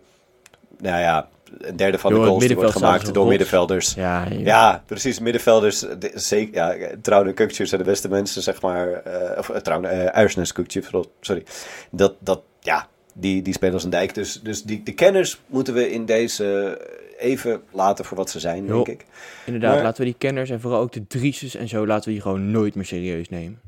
nou 0.78 1.00
ja, 1.00 1.28
een 1.58 1.76
derde 1.76 1.98
van 1.98 2.10
Door 2.12 2.20
de 2.22 2.26
goals 2.28 2.46
die 2.46 2.56
wordt 2.56 2.72
gemaakt 2.72 3.14
door 3.14 3.26
middenvelders. 3.26 3.94
Ja, 3.94 4.26
ja. 4.30 4.38
Ja, 4.38 4.82
precies. 4.86 5.18
Middenvelders, 5.18 5.78
de- 5.80 6.12
zeker. 6.14 6.54
Ja, 6.54 6.88
Trouwen 7.02 7.34
en 7.34 7.66
zijn 7.66 7.82
de 7.82 7.88
beste 7.90 8.08
mensen, 8.08 8.42
zeg 8.42 8.62
maar. 8.62 8.92
eh 8.92 9.38
of 9.38 9.48
uh, 9.48 9.56
Trouwen, 9.56 9.90
eh 9.90 10.04
Uisnes, 10.06 10.52
Kukçu, 10.60 10.82
vooral, 10.82 11.12
sorry. 11.20 11.42
Dat, 11.90 12.14
dat, 12.18 12.42
ja, 12.60 12.88
die, 13.14 13.42
die 13.42 13.52
spelen 13.54 13.74
als 13.74 13.84
een 13.84 13.90
dijk. 13.90 14.14
Dus, 14.14 14.40
dus 14.42 14.62
die, 14.62 14.82
de 14.82 14.92
kenners 14.92 15.40
moeten 15.46 15.74
we 15.74 15.90
in 15.90 16.04
deze 16.04 16.78
even 17.18 17.62
laten 17.70 18.04
voor 18.04 18.16
wat 18.16 18.30
ze 18.30 18.40
zijn, 18.40 18.64
Jo. 18.66 18.74
denk 18.84 19.00
ik. 19.00 19.06
Inderdaad, 19.46 19.74
Maar- 19.74 19.82
laten 19.82 19.98
we 20.04 20.04
die 20.10 20.18
kenners 20.18 20.50
en 20.50 20.60
vooral 20.60 20.80
ook 20.80 20.92
de 20.92 21.06
Drieses 21.06 21.54
en 21.54 21.68
zo, 21.68 21.86
laten 21.86 22.04
we 22.04 22.10
die 22.12 22.20
gewoon 22.22 22.50
nooit 22.50 22.74
meer 22.74 22.84
serieus 22.84 23.28
nemen. 23.28 23.60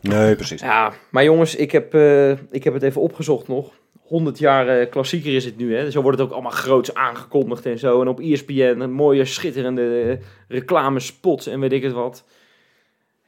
Nee, 0.00 0.34
precies. 0.34 0.60
Ja, 0.60 0.92
maar 1.10 1.24
jongens, 1.24 1.54
ik 1.54 1.72
heb, 1.72 1.94
eh, 1.94 2.30
ik 2.30 2.64
heb 2.64 2.74
het 2.74 2.82
even 2.82 3.00
opgezocht 3.00 3.48
nog. 3.48 3.70
100 4.12 4.38
jaar 4.38 4.68
eh, 4.68 4.90
klassieker 4.90 5.34
is 5.34 5.44
het 5.44 5.56
nu, 5.56 5.76
hè. 5.76 5.90
Zo 5.90 6.02
wordt 6.02 6.18
het 6.18 6.26
ook 6.26 6.32
allemaal 6.32 6.52
groots 6.52 6.94
aangekondigd 6.94 7.66
en 7.66 7.78
zo. 7.78 8.00
En 8.00 8.08
op 8.08 8.20
ESPN 8.20 8.76
een 8.78 8.92
mooie, 8.92 9.24
schitterende 9.24 10.02
eh, 10.02 10.26
reclamespots 10.48 11.46
en 11.46 11.60
weet 11.60 11.72
ik 11.72 11.82
het 11.82 11.92
wat. 11.92 12.24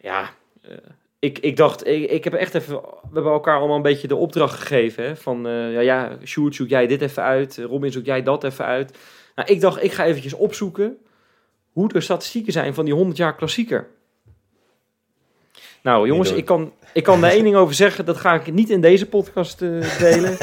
Ja, 0.00 0.30
eh, 0.62 0.76
ik, 1.18 1.38
ik 1.38 1.56
dacht, 1.56 1.86
ik, 1.86 2.10
ik 2.10 2.24
heb 2.24 2.32
echt 2.32 2.54
even... 2.54 2.74
We 2.74 3.10
hebben 3.12 3.32
elkaar 3.32 3.58
allemaal 3.58 3.76
een 3.76 3.82
beetje 3.82 4.08
de 4.08 4.16
opdracht 4.16 4.60
gegeven, 4.60 5.04
hè. 5.04 5.16
Van, 5.16 5.42
ja, 5.48 5.80
ja, 5.80 6.18
Sjoerd, 6.24 6.54
zoek 6.54 6.68
jij 6.68 6.86
dit 6.86 7.02
even 7.02 7.22
uit. 7.22 7.58
Robin, 7.58 7.92
zoek 7.92 8.04
jij 8.04 8.22
dat 8.22 8.44
even 8.44 8.64
uit. 8.64 8.98
Nou, 9.34 9.48
ik 9.48 9.60
dacht, 9.60 9.82
ik 9.82 9.92
ga 9.92 10.04
eventjes 10.04 10.34
opzoeken 10.34 10.96
hoe 11.72 11.88
de 11.88 12.00
statistieken 12.00 12.52
zijn 12.52 12.74
van 12.74 12.84
die 12.84 12.94
100 12.94 13.16
jaar 13.16 13.34
klassieker. 13.34 13.88
Nou, 15.82 16.06
jongens, 16.06 16.32
ik 16.32 16.44
kan, 16.44 16.72
ik 16.94 17.02
kan 17.02 17.20
daar 17.20 17.30
één 17.30 17.44
ding 17.44 17.56
over 17.56 17.74
zeggen. 17.74 18.04
Dat 18.04 18.16
ga 18.16 18.34
ik 18.34 18.52
niet 18.52 18.70
in 18.70 18.80
deze 18.80 19.08
podcast 19.08 19.62
eh, 19.62 19.98
delen. 19.98 20.36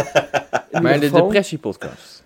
In 0.69 0.81
Maar 0.81 0.93
in 0.93 0.99
de 0.99 1.11
depressiepodcast. 1.11 2.23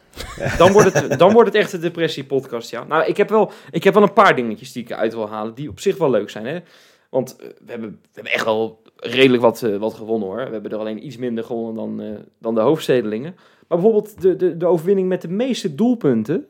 Dan 0.58 0.72
wordt, 0.72 0.94
het, 0.94 1.20
dan 1.20 1.34
wordt 1.34 1.54
het 1.54 1.58
echt 1.58 1.74
een 1.74 1.80
depressiepodcast, 1.80 2.72
ja. 2.72 2.84
Nou, 2.84 3.06
ik 3.06 3.18
heb, 3.18 3.30
wel, 3.30 3.52
ik 3.72 3.84
heb 3.84 3.94
wel 3.94 4.04
een 4.04 4.14
paar 4.14 4.36
dingetjes 4.36 4.72
die 4.72 4.84
ik 4.84 4.90
eruit 4.90 5.14
wil 5.14 5.30
halen, 5.30 5.56
die 5.56 5.70
op 5.70 5.80
zich 5.80 5.98
wel 5.98 6.10
leuk 6.10 6.30
zijn, 6.30 6.46
hè. 6.46 6.60
Want 7.10 7.36
eh, 7.36 7.48
we, 7.66 7.72
hebben, 7.72 7.90
we 7.90 8.10
hebben 8.14 8.34
echt 8.34 8.46
wel 8.46 8.82
redelijk 8.96 9.42
wat, 9.42 9.64
eh, 9.64 9.78
wat 9.78 9.94
gewonnen, 9.94 10.28
hoor. 10.28 10.46
We 10.46 10.52
hebben 10.52 10.72
er 10.72 10.78
alleen 10.78 11.06
iets 11.06 11.18
minder 11.18 11.44
gewonnen 11.44 11.76
dan, 11.76 12.02
eh, 12.02 12.20
dan 12.40 12.56
de 12.56 12.62
hoofdstedelingen. 12.62 13.36
Maar 13.68 13.78
bijvoorbeeld 13.78 14.22
de, 14.22 14.36
de, 14.36 14.58
de 14.58 14.66
overwinning 14.66 15.08
met 15.08 15.22
de 15.22 15.28
meeste 15.28 15.76
doelpunten 15.76 16.46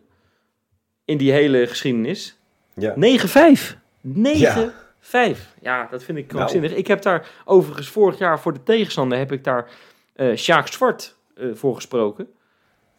in 1.06 1.18
die 1.18 1.32
hele 1.32 1.68
geschiedenis. 1.68 2.38
Ja. 2.74 2.96
9-5. 2.96 3.78
9-5. 4.02 4.12
Ja. 4.34 4.74
Ja. 5.62 5.88
dat 5.92 6.04
vind 6.04 6.18
ik 6.18 6.24
Nou. 6.24 6.36
krankzinnig. 6.36 6.74
Ik 6.74 6.88
heb 6.88 7.02
daar 7.02 7.28
overigens 7.46 7.88
vorig 7.90 8.18
jaar 8.18 8.40
voor 8.40 8.54
de 8.54 8.64
tegenstander 8.64 9.18
heb 9.18 9.32
ik 9.32 9.44
daar 9.44 9.70
eh 10.16 10.36
Sjaak 10.36 10.68
Zwart 10.68 11.16
eh, 11.36 11.48
voor 11.54 11.76
gesproken. 11.76 12.28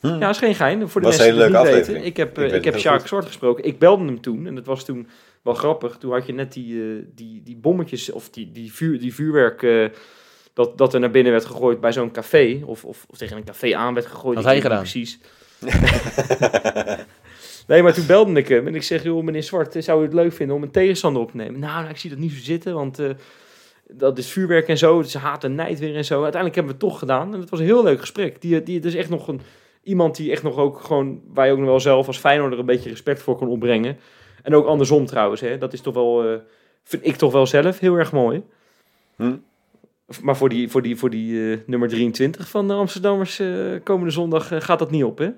Hm. 0.01 0.07
Ja, 0.19 0.29
is 0.29 0.39
geen 0.39 0.55
gein. 0.55 0.89
Voor 0.89 1.01
de 1.01 1.07
Was 1.07 1.17
mensen 1.17 1.35
een 1.35 1.49
die 1.49 1.57
het 1.57 1.65
niet 1.65 1.71
aflevering. 1.73 1.87
weten. 2.05 2.07
Ik 2.07 2.17
heb, 2.17 2.39
Ik 2.39 2.51
eh, 2.51 2.57
ik 2.57 2.65
heb 2.65 2.79
Sjaak 2.79 2.99
goed. 3.01 3.09
Zwart 3.09 3.27
gesproken. 3.27 3.65
Ik 3.65 3.79
belde 3.79 4.05
hem 4.05 4.21
toen 4.21 4.47
en 4.47 4.55
dat 4.55 4.67
was 4.67 4.85
toen 4.85 5.09
wel 5.43 5.55
grappig. 5.55 5.97
Toen 5.97 6.13
had 6.13 6.27
je 6.27 6.33
net 6.33 6.53
die, 6.53 6.83
eh, 6.83 7.05
die, 7.15 7.43
die 7.45 7.57
bommetjes 7.57 8.11
of 8.11 8.31
die, 8.31 8.53
die, 8.53 8.73
vuur, 8.73 8.99
die 9.01 9.15
vuurwerk 9.15 9.63
eh, 9.63 9.85
dat, 10.53 10.79
dat 10.79 10.95
er 10.95 11.01
naar 11.01 11.11
binnen 11.11 11.33
werd 11.33 11.45
gegooid 11.45 11.81
bij 11.81 11.93
zo'n 11.93 12.11
café. 12.11 12.63
Of, 12.65 12.85
of, 12.85 13.05
of 13.11 13.19
tegen 13.19 13.37
een 13.37 13.45
café 13.45 13.75
aan 13.77 13.95
werd 13.95 14.07
gegooid. 14.07 14.35
Had 14.37 14.45
Ik 14.45 14.51
hij 14.51 14.61
gedaan? 14.61 14.79
Precies. 14.79 15.19
nee, 17.67 17.83
maar 17.83 17.95
toen 17.95 18.07
belde 18.07 18.33
ik 18.33 18.49
hem 18.49 18.67
en 18.67 18.75
ik 18.75 18.83
zeg, 18.83 19.03
joh 19.03 19.25
meneer 19.25 19.43
Zwart, 19.43 19.77
eh, 19.77 19.83
zou 19.83 20.01
u 20.01 20.05
het 20.05 20.15
leuk 20.15 20.33
vinden 20.33 20.57
om 20.57 20.63
een 20.63 20.71
tegenstander 20.71 21.23
op 21.23 21.31
te 21.31 21.37
nemen? 21.37 21.61
Nou, 21.61 21.79
nou, 21.79 21.91
ik 21.91 21.97
zie 21.97 22.11
dat 22.11 22.19
niet 22.19 22.33
zo 22.33 22.43
zitten, 22.43 22.75
want 22.75 22.99
eh, 22.99 23.11
dat 23.89 24.19
is 24.19 24.31
vuurwerk 24.31 24.69
en 24.69 24.79
zo. 24.79 24.99
Het 24.99 25.07
is 25.07 25.15
haat 25.15 25.45
en 25.45 25.55
nijd 25.55 25.79
weer 25.79 25.97
en 25.97 26.05
zo. 26.05 26.23
Uiteindelijk 26.23 26.55
hebben 26.55 26.75
we 26.75 26.79
het 26.81 26.91
toch 26.91 26.99
gedaan 26.99 27.35
en 27.35 27.41
het 27.41 27.51
was 27.51 27.59
een 27.59 27.67
heel 27.67 27.83
leuk 27.83 28.01
gesprek. 28.01 28.41
Die, 28.41 28.63
die, 28.63 28.77
het 28.77 28.85
is 28.85 28.95
echt 28.95 29.11
nog 29.11 29.29
een, 29.29 29.41
iemand 29.83 30.17
die 30.17 30.31
echt 30.31 30.43
nog 30.43 30.57
ook 30.57 30.81
gewoon, 30.81 31.21
waar 31.33 31.47
je 31.47 31.53
ook 31.53 31.59
nog 31.59 31.67
wel 31.67 31.81
zelf 31.81 32.07
als 32.07 32.19
Feyenoorder 32.19 32.59
een 32.59 32.67
beetje 32.67 32.91
respect 32.91 33.23
voor 33.23 33.37
kan 33.37 33.49
opbrengen. 33.49 33.97
En 34.43 34.55
ook 34.55 34.67
andersom 34.67 35.07
trouwens, 35.07 35.41
hè. 35.41 35.59
dat 35.59 35.73
is 35.73 35.81
toch 35.81 35.95
wel, 35.95 36.25
eh, 36.25 36.39
vind 36.85 37.07
ik 37.07 37.17
toch 37.17 37.33
wel 37.33 37.47
zelf 37.47 37.79
heel 37.79 37.95
erg 37.95 38.13
mooi. 38.13 38.43
Hm. 39.17 39.37
Maar 40.23 40.37
voor 40.37 40.49
die, 40.49 40.71
voor 40.71 40.83
die, 40.83 40.97
voor 40.97 41.11
die 41.11 41.53
eh, 41.53 41.59
nummer 41.67 41.89
23 41.89 42.49
van 42.49 42.69
de 42.69 42.75
Amsterdammers 42.75 43.39
eh, 43.39 43.49
komende 43.83 44.13
zondag 44.13 44.53
eh, 44.53 44.61
gaat 44.61 44.79
dat 44.79 44.91
niet 44.91 45.05
op, 45.05 45.19
hè? 45.19 45.31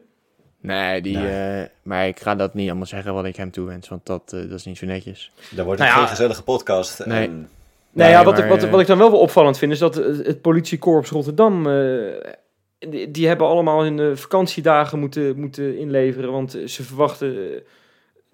Nee, 0.60 1.00
die, 1.00 1.16
Nee. 1.16 1.60
eh, 1.60 1.68
maar 1.82 2.06
ik 2.06 2.20
ga 2.20 2.34
dat 2.34 2.54
niet 2.54 2.68
allemaal 2.68 2.86
zeggen 2.86 3.14
wat 3.14 3.24
ik 3.24 3.36
hem 3.36 3.50
toewens, 3.50 3.88
want 3.88 4.06
dat, 4.06 4.32
eh, 4.32 4.40
dat 4.40 4.58
is 4.58 4.64
niet 4.64 4.78
zo 4.78 4.86
netjes. 4.86 5.30
Dan 5.50 5.64
wordt 5.64 5.80
Nou 5.80 5.92
het 5.92 6.00
ja. 6.00 6.06
geen 6.06 6.16
gezellige 6.16 6.42
podcast. 6.42 7.06
Nee. 7.06 7.24
En, 7.26 7.48
Nou 7.92 8.10
Nee, 8.10 8.10
ja, 8.10 8.24
wat, 8.24 8.34
maar, 8.34 8.44
ik, 8.44 8.50
wat, 8.50 8.62
eh, 8.62 8.70
wat 8.70 8.80
ik 8.80 8.86
dan 8.86 8.98
wel 8.98 9.10
wel 9.10 9.20
opvallend 9.20 9.58
vind, 9.58 9.72
is 9.72 9.78
dat 9.78 9.94
het, 9.94 10.40
politiekorps 10.40 11.10
Rotterdam, 11.10 11.66
eh, 11.66 12.32
die, 12.78 13.10
die 13.10 13.26
hebben 13.26 13.46
allemaal 13.46 13.82
hun 13.82 14.16
vakantiedagen 14.16 14.98
moeten, 14.98 15.40
moeten 15.40 15.78
inleveren, 15.78 16.32
want 16.32 16.58
ze 16.66 16.82
verwachten 16.82 17.62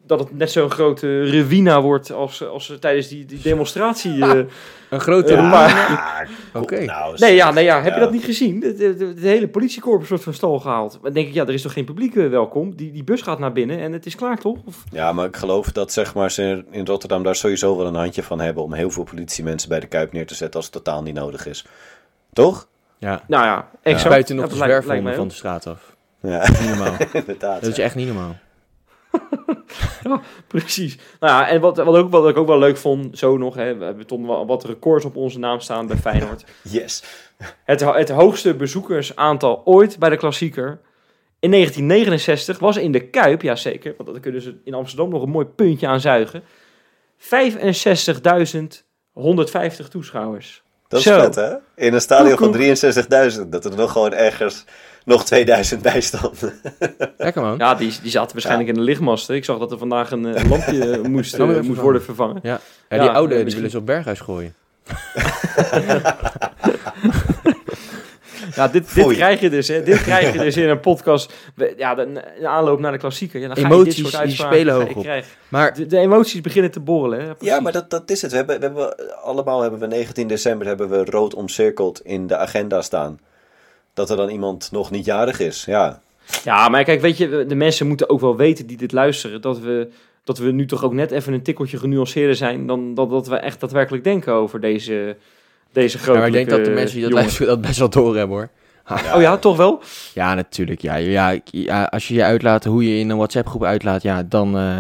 dat 0.07 0.19
het 0.19 0.39
net 0.39 0.51
zo'n 0.51 0.71
grote 0.71 1.23
rewina 1.23 1.83
wordt 1.83 2.13
als, 2.13 2.47
als 2.47 2.77
tijdens 2.81 3.09
die, 3.09 3.25
die 3.25 3.41
demonstratie. 3.43 4.23
eh. 4.25 4.45
Een 4.91 5.01
grote 5.01 5.35
Eh, 5.35 6.21
Oké. 6.53 6.85
nou, 6.85 7.17
nee, 7.19 7.35
ja, 7.35 7.51
nee, 7.51 7.65
ja, 7.65 7.77
heb 7.83 7.89
ja. 7.89 7.95
je 7.95 8.01
dat 8.01 8.13
niet 8.13 8.25
gezien? 8.25 8.63
Het, 8.63 9.19
hele 9.19 9.49
politiekorps 9.49 10.09
wordt 10.09 10.25
van 10.25 10.35
stal 10.35 10.59
gehaald. 10.61 10.93
Maar 10.93 11.03
dan 11.03 11.13
denk 11.13 11.27
ik, 11.29 11.35
ja, 11.35 11.43
er 11.47 11.53
is 11.55 11.63
toch 11.63 11.73
geen 11.73 11.85
publiek 11.85 12.17
eh, 12.17 12.29
welkom? 12.29 12.75
Die, 12.77 12.93
die 12.93 13.05
bus 13.05 13.23
gaat 13.23 13.39
naar 13.39 13.53
binnen 13.53 13.79
en 13.81 13.93
het 13.93 14.07
is 14.07 14.15
klaar, 14.15 14.39
toch? 14.39 14.59
Of, 14.65 14.85
Ja, 14.91 15.13
maar 15.13 15.27
ik 15.27 15.37
geloof 15.37 15.73
dat 15.73 15.93
zeg 15.93 16.15
maar, 16.15 16.31
ze 16.31 16.65
in 16.71 16.87
Rotterdam 16.87 17.23
daar 17.23 17.35
sowieso 17.37 17.77
wel 17.77 17.87
een 17.87 17.95
handje 17.95 18.23
van 18.23 18.41
hebben 18.41 18.63
om 18.63 18.73
heel 18.73 18.91
veel 18.91 19.05
politiemensen 19.05 19.69
bij 19.69 19.81
de 19.81 19.87
Kuip 19.87 20.13
neer 20.13 20.27
te 20.27 20.35
zetten 20.35 20.57
als 20.57 20.65
het 20.65 20.75
totaal 20.75 21.03
niet 21.03 21.15
nodig 21.15 21.47
is. 21.47 21.67
Toch? 22.33 22.69
Ja, 22.99 23.23
nou 23.27 23.45
ja, 23.45 23.71
exact. 23.83 24.09
buiten 24.09 24.37
nog 24.37 24.45
Ja, 24.45 24.51
de 24.51 24.57
zwerfhonden 24.57 25.15
van 25.15 25.29
de 25.29 25.35
straat 25.35 25.67
af. 25.67 25.97
Ja, 26.21 26.49
Niet 26.49 26.69
normaal. 26.69 26.97
inderdaad. 27.13 27.61
Dat 27.61 27.71
is 27.71 27.79
echt 27.79 27.95
niet 27.95 28.07
normaal. 28.07 28.37
Precies. 30.47 30.99
Nou 31.21 31.33
ja, 31.33 31.49
en 31.49 31.61
wat, 31.61 31.77
wat, 31.77 31.97
ook, 31.97 32.11
wat 32.11 32.29
ik 32.29 32.37
ook 32.37 32.47
wel 32.47 32.59
leuk 32.59 32.77
vond, 32.77 33.19
zo 33.19 33.37
nog, 33.37 33.55
hè, 33.55 33.77
we 33.77 33.85
hebben 33.85 34.07
toch 34.07 34.27
wel 34.27 34.47
wat 34.47 34.65
records 34.65 35.05
op 35.05 35.17
onze 35.17 35.39
naam 35.39 35.61
staan 35.61 35.87
bij 35.87 35.97
Feyenoord. 35.97 36.45
Yes. 36.63 37.03
het, 37.65 37.81
het 37.81 38.11
hoogste 38.11 38.55
bezoekersaantal 38.55 39.63
ooit 39.65 39.99
bij 39.99 40.11
de 40.11 40.17
klassieker. 40.17 40.81
In 41.39 41.51
1969 41.51 42.59
was 42.59 42.77
in 42.77 42.93
de 42.93 43.09
Kuip, 43.09 43.43
ja 43.43 43.57
zeker, 43.57 43.95
want 43.97 44.09
dan 44.09 44.21
kunnen 44.21 44.43
ze 44.43 44.61
in 44.65 44.75
Amsterdam 44.75 45.09
nog 45.09 45.23
een 45.23 45.31
mooi 45.31 45.47
puntje 45.47 45.87
aan 45.87 46.01
zuigen. 46.01 46.43
65.150 47.19 47.27
toeschouwers. 49.89 50.63
Dat 50.89 50.99
is 50.99 51.07
Zo. 51.07 51.21
vet, 51.21 51.35
hè? 51.35 51.55
In 51.77 51.95
een 51.95 52.01
stadion 52.01 52.39
van 52.39 52.51
Koekoek. 52.51 52.77
63.000. 53.43 53.49
Dat 53.49 53.65
er 53.65 53.77
nog 53.77 53.93
gewoon 53.93 54.13
ergens 54.13 54.65
nog 55.05 55.25
2000 55.25 55.83
bij 55.83 56.01
stonden. 56.01 56.53
Lekker 57.17 57.43
man. 57.43 57.59
Ja, 57.59 57.75
die, 57.75 57.93
die 58.03 58.11
zaten 58.11 58.33
waarschijnlijk 58.33 58.69
in 58.69 58.75
de 58.75 58.81
lichtmasten. 58.81 59.35
Ik 59.35 59.45
zag 59.45 59.59
dat 59.59 59.73
er 59.73 59.79
vandaag 59.79 60.11
een 60.11 60.35
eh, 60.35 60.51
lampje 60.51 61.01
moest, 61.09 61.37
Kan 61.37 61.55
eh, 61.55 61.61
moest 61.61 61.81
worden 61.81 62.03
vervangen. 62.03 62.41
Ja, 62.43 62.61
die 62.89 62.99
Ja, 62.99 63.07
oude 63.07 63.45
die 63.45 63.55
willen 63.55 63.71
ze 63.71 63.79
op 63.79 63.87
Berghuis 63.87 64.21
gooien. 64.21 64.55
Ja, 68.55 68.69
dit, 68.69 68.95
dit 68.95 69.13
krijg 69.13 69.41
je 69.41 69.51
dus, 69.51 69.69
hè. 69.69 69.83
Dit 69.83 70.03
krijg 70.03 70.33
je 70.33 70.39
dus 70.39 70.57
in 70.57 70.69
een 70.69 70.81
podcast. 70.81 71.33
Ja, 71.77 71.95
de, 71.95 72.23
de 72.41 72.49
aanloop 72.49 72.81
naar 72.81 72.93
de 72.93 72.99
klassieker. 72.99 73.41
Ja, 73.41 73.47
dan 73.47 73.57
ga 73.57 73.63
je 73.63 73.75
Emoties, 73.75 73.95
dit 73.95 74.05
soort 74.05 74.13
die 74.13 74.21
uitspraken 74.21 74.57
spelen 74.57 74.75
je 74.79 74.95
hoog 74.95 74.97
op. 74.97 75.25
Maar 75.49 75.75
De, 75.75 75.87
de 75.87 75.99
emoties 75.99 76.41
beginnen 76.41 76.71
te 76.71 76.81
borrelen. 76.81 77.21
Hè. 77.21 77.33
Ja, 77.39 77.61
maar 77.61 77.73
dat, 77.73 77.91
dat 77.91 78.11
is 78.11 78.23
het. 78.23 78.31
We 78.31 78.37
hebben, 78.37 78.61
we 78.61 78.65
hebben, 78.65 79.23
allemaal 79.23 79.61
hebben 79.61 79.81
we 79.81 79.87
19 79.87 80.27
december 80.29 80.67
hebben 80.67 80.89
we 80.89 81.05
rood 81.05 81.35
omcirkeld 81.35 82.01
in 82.05 82.27
de 82.27 82.37
agenda 82.37 82.83
staan. 82.83 83.19
Dat 83.95 84.11
er 84.11 84.17
dan 84.17 84.29
iemand 84.29 84.69
nog 84.73 84.91
niet 84.91 85.05
jarig 85.05 85.41
is. 85.41 85.65
Ja, 85.65 86.03
Ja, 86.45 86.69
maar 86.69 86.85
kijk, 86.85 87.01
weet 87.01 87.17
je, 87.17 87.45
de 87.49 87.55
mensen 87.55 87.87
moeten 87.87 88.09
ook 88.09 88.21
wel 88.21 88.37
weten 88.37 88.67
die 88.67 88.77
dit 88.77 88.93
luisteren, 88.93 89.41
dat 89.41 89.59
we, 89.59 89.89
dat 90.25 90.39
we 90.39 90.51
nu 90.51 90.67
toch 90.67 90.85
ook 90.85 90.93
net 90.93 91.11
even 91.11 91.33
een 91.33 91.43
tikkeltje 91.43 91.79
genuanceerder 91.79 92.37
zijn 92.37 92.67
dan 92.67 92.95
dat, 92.95 93.11
dat 93.11 93.27
we 93.27 93.37
echt 93.37 93.61
daadwerkelijk 93.61 94.05
denken 94.05 94.33
over 94.33 94.61
deze, 94.61 95.17
deze 95.73 95.99
grote. 95.99 96.13
Ja, 96.13 96.19
maar 96.19 96.27
ik 96.27 96.35
denk 96.35 96.51
dat 96.51 96.65
de 96.65 96.71
mensen 96.71 96.97
die 96.97 97.05
dat 97.05 97.13
luisteren 97.13 97.47
dat 97.47 97.61
best 97.61 97.79
wel 97.79 97.91
door 97.91 98.17
hebben 98.17 98.37
hoor. 98.37 98.49
Oh 99.15 99.21
ja, 99.21 99.37
toch 99.37 99.57
wel? 99.57 99.83
Ja, 100.15 100.35
natuurlijk. 100.35 100.81
Ja, 100.81 100.97
ja, 100.97 101.85
als 101.85 102.09
je 102.09 102.15
je 102.15 102.25
uitlaat 102.25 102.65
hoe 102.65 102.89
je 102.89 102.99
in 102.99 103.11
een 103.11 103.17
WhatsApp-groep 103.17 103.65
uitlaat, 103.65 104.03
ja, 104.03 104.23
dan 104.23 104.57
eh, 104.57 104.79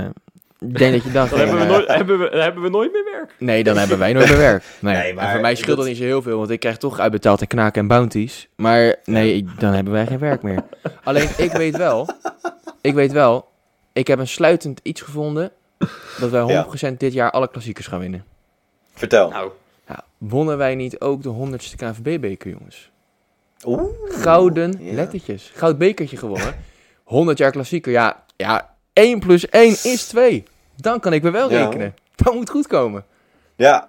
ik 0.69 0.79
denk 0.79 0.93
dat 0.93 1.03
je 1.03 1.11
dan... 1.13 1.29
Hebben 1.29 1.57
we, 1.57 1.63
eh, 1.63 1.69
nooit, 1.69 1.87
hebben, 1.89 2.19
we, 2.19 2.29
hebben 2.39 2.63
we 2.63 2.69
nooit 2.69 2.93
meer 2.93 3.05
werk. 3.13 3.35
Nee, 3.39 3.65
dan 3.65 3.77
hebben 3.77 3.99
wij 3.99 4.13
nooit 4.13 4.29
meer 4.29 4.37
werk. 4.39 4.65
Nee, 4.81 4.95
Nee, 4.97 5.09
en 5.09 5.15
maar 5.15 5.31
voor 5.33 5.41
mij 5.41 5.55
scheelt 5.55 5.77
dat 5.77 5.87
niet 5.87 5.97
zo 5.97 6.03
heel 6.03 6.23
veel, 6.23 6.39
want 6.39 6.51
ik 6.51 6.61
krijg 6.61 6.77
toch 6.77 6.99
uitbetaald 6.99 7.41
en 7.41 7.47
knaken 7.47 7.81
en 7.81 7.87
bounties. 7.89 8.49
Maar 8.57 8.95
nee, 9.05 9.35
ik- 9.37 9.61
dan 9.61 9.73
hebben 9.73 9.93
wij 9.93 10.07
geen 10.07 10.19
werk 10.19 10.43
meer. 10.43 10.63
Alleen, 11.05 11.29
ik 11.37 11.53
weet 11.53 11.77
wel, 11.77 12.09
ik 12.81 12.95
weet 12.95 13.13
wel, 13.13 13.49
ik 13.93 14.07
heb 14.07 14.19
een 14.19 14.29
sluitend 14.29 14.81
iets 14.83 15.01
gevonden, 15.01 15.51
dat 16.21 16.31
wij 16.31 16.65
100% 16.93 16.97
dit 16.99 17.13
jaar 17.13 17.31
alle 17.31 17.51
klassiekers 17.51 17.87
gaan 17.87 18.01
winnen. 18.01 18.25
vertel. 18.95 19.31
Nou, 19.31 19.51
Ja, 19.89 20.05
wonnen 20.19 20.57
wij 20.59 20.75
niet 20.75 21.01
ook 21.01 21.23
de 21.23 21.29
100ste 21.29 21.77
KNVB-beker, 21.77 22.51
jongens? 22.51 22.91
Oeh. 23.67 23.83
Gouden 24.05 24.77
Ja. 24.81 24.93
lettertjes. 24.95 25.51
Goud 25.55 25.79
bekertje 25.79 26.17
gewonnen. 26.17 26.55
100 27.05 27.39
jaar 27.39 27.51
klassieker. 27.51 27.93
Ja, 27.93 28.23
ja, 28.37 28.75
1 28.93 29.19
plus 29.19 29.49
1 29.49 29.71
is 29.71 30.07
2. 30.07 30.45
Dan 30.77 31.01
kan 31.01 31.13
ik 31.13 31.23
weer 31.23 31.33
wel 31.33 31.51
Ja. 31.51 31.65
rekenen. 31.65 31.95
Dat 32.15 32.35
moet 32.35 32.51
goed 32.51 32.67
komen. 32.67 33.05
Ja, 33.57 33.89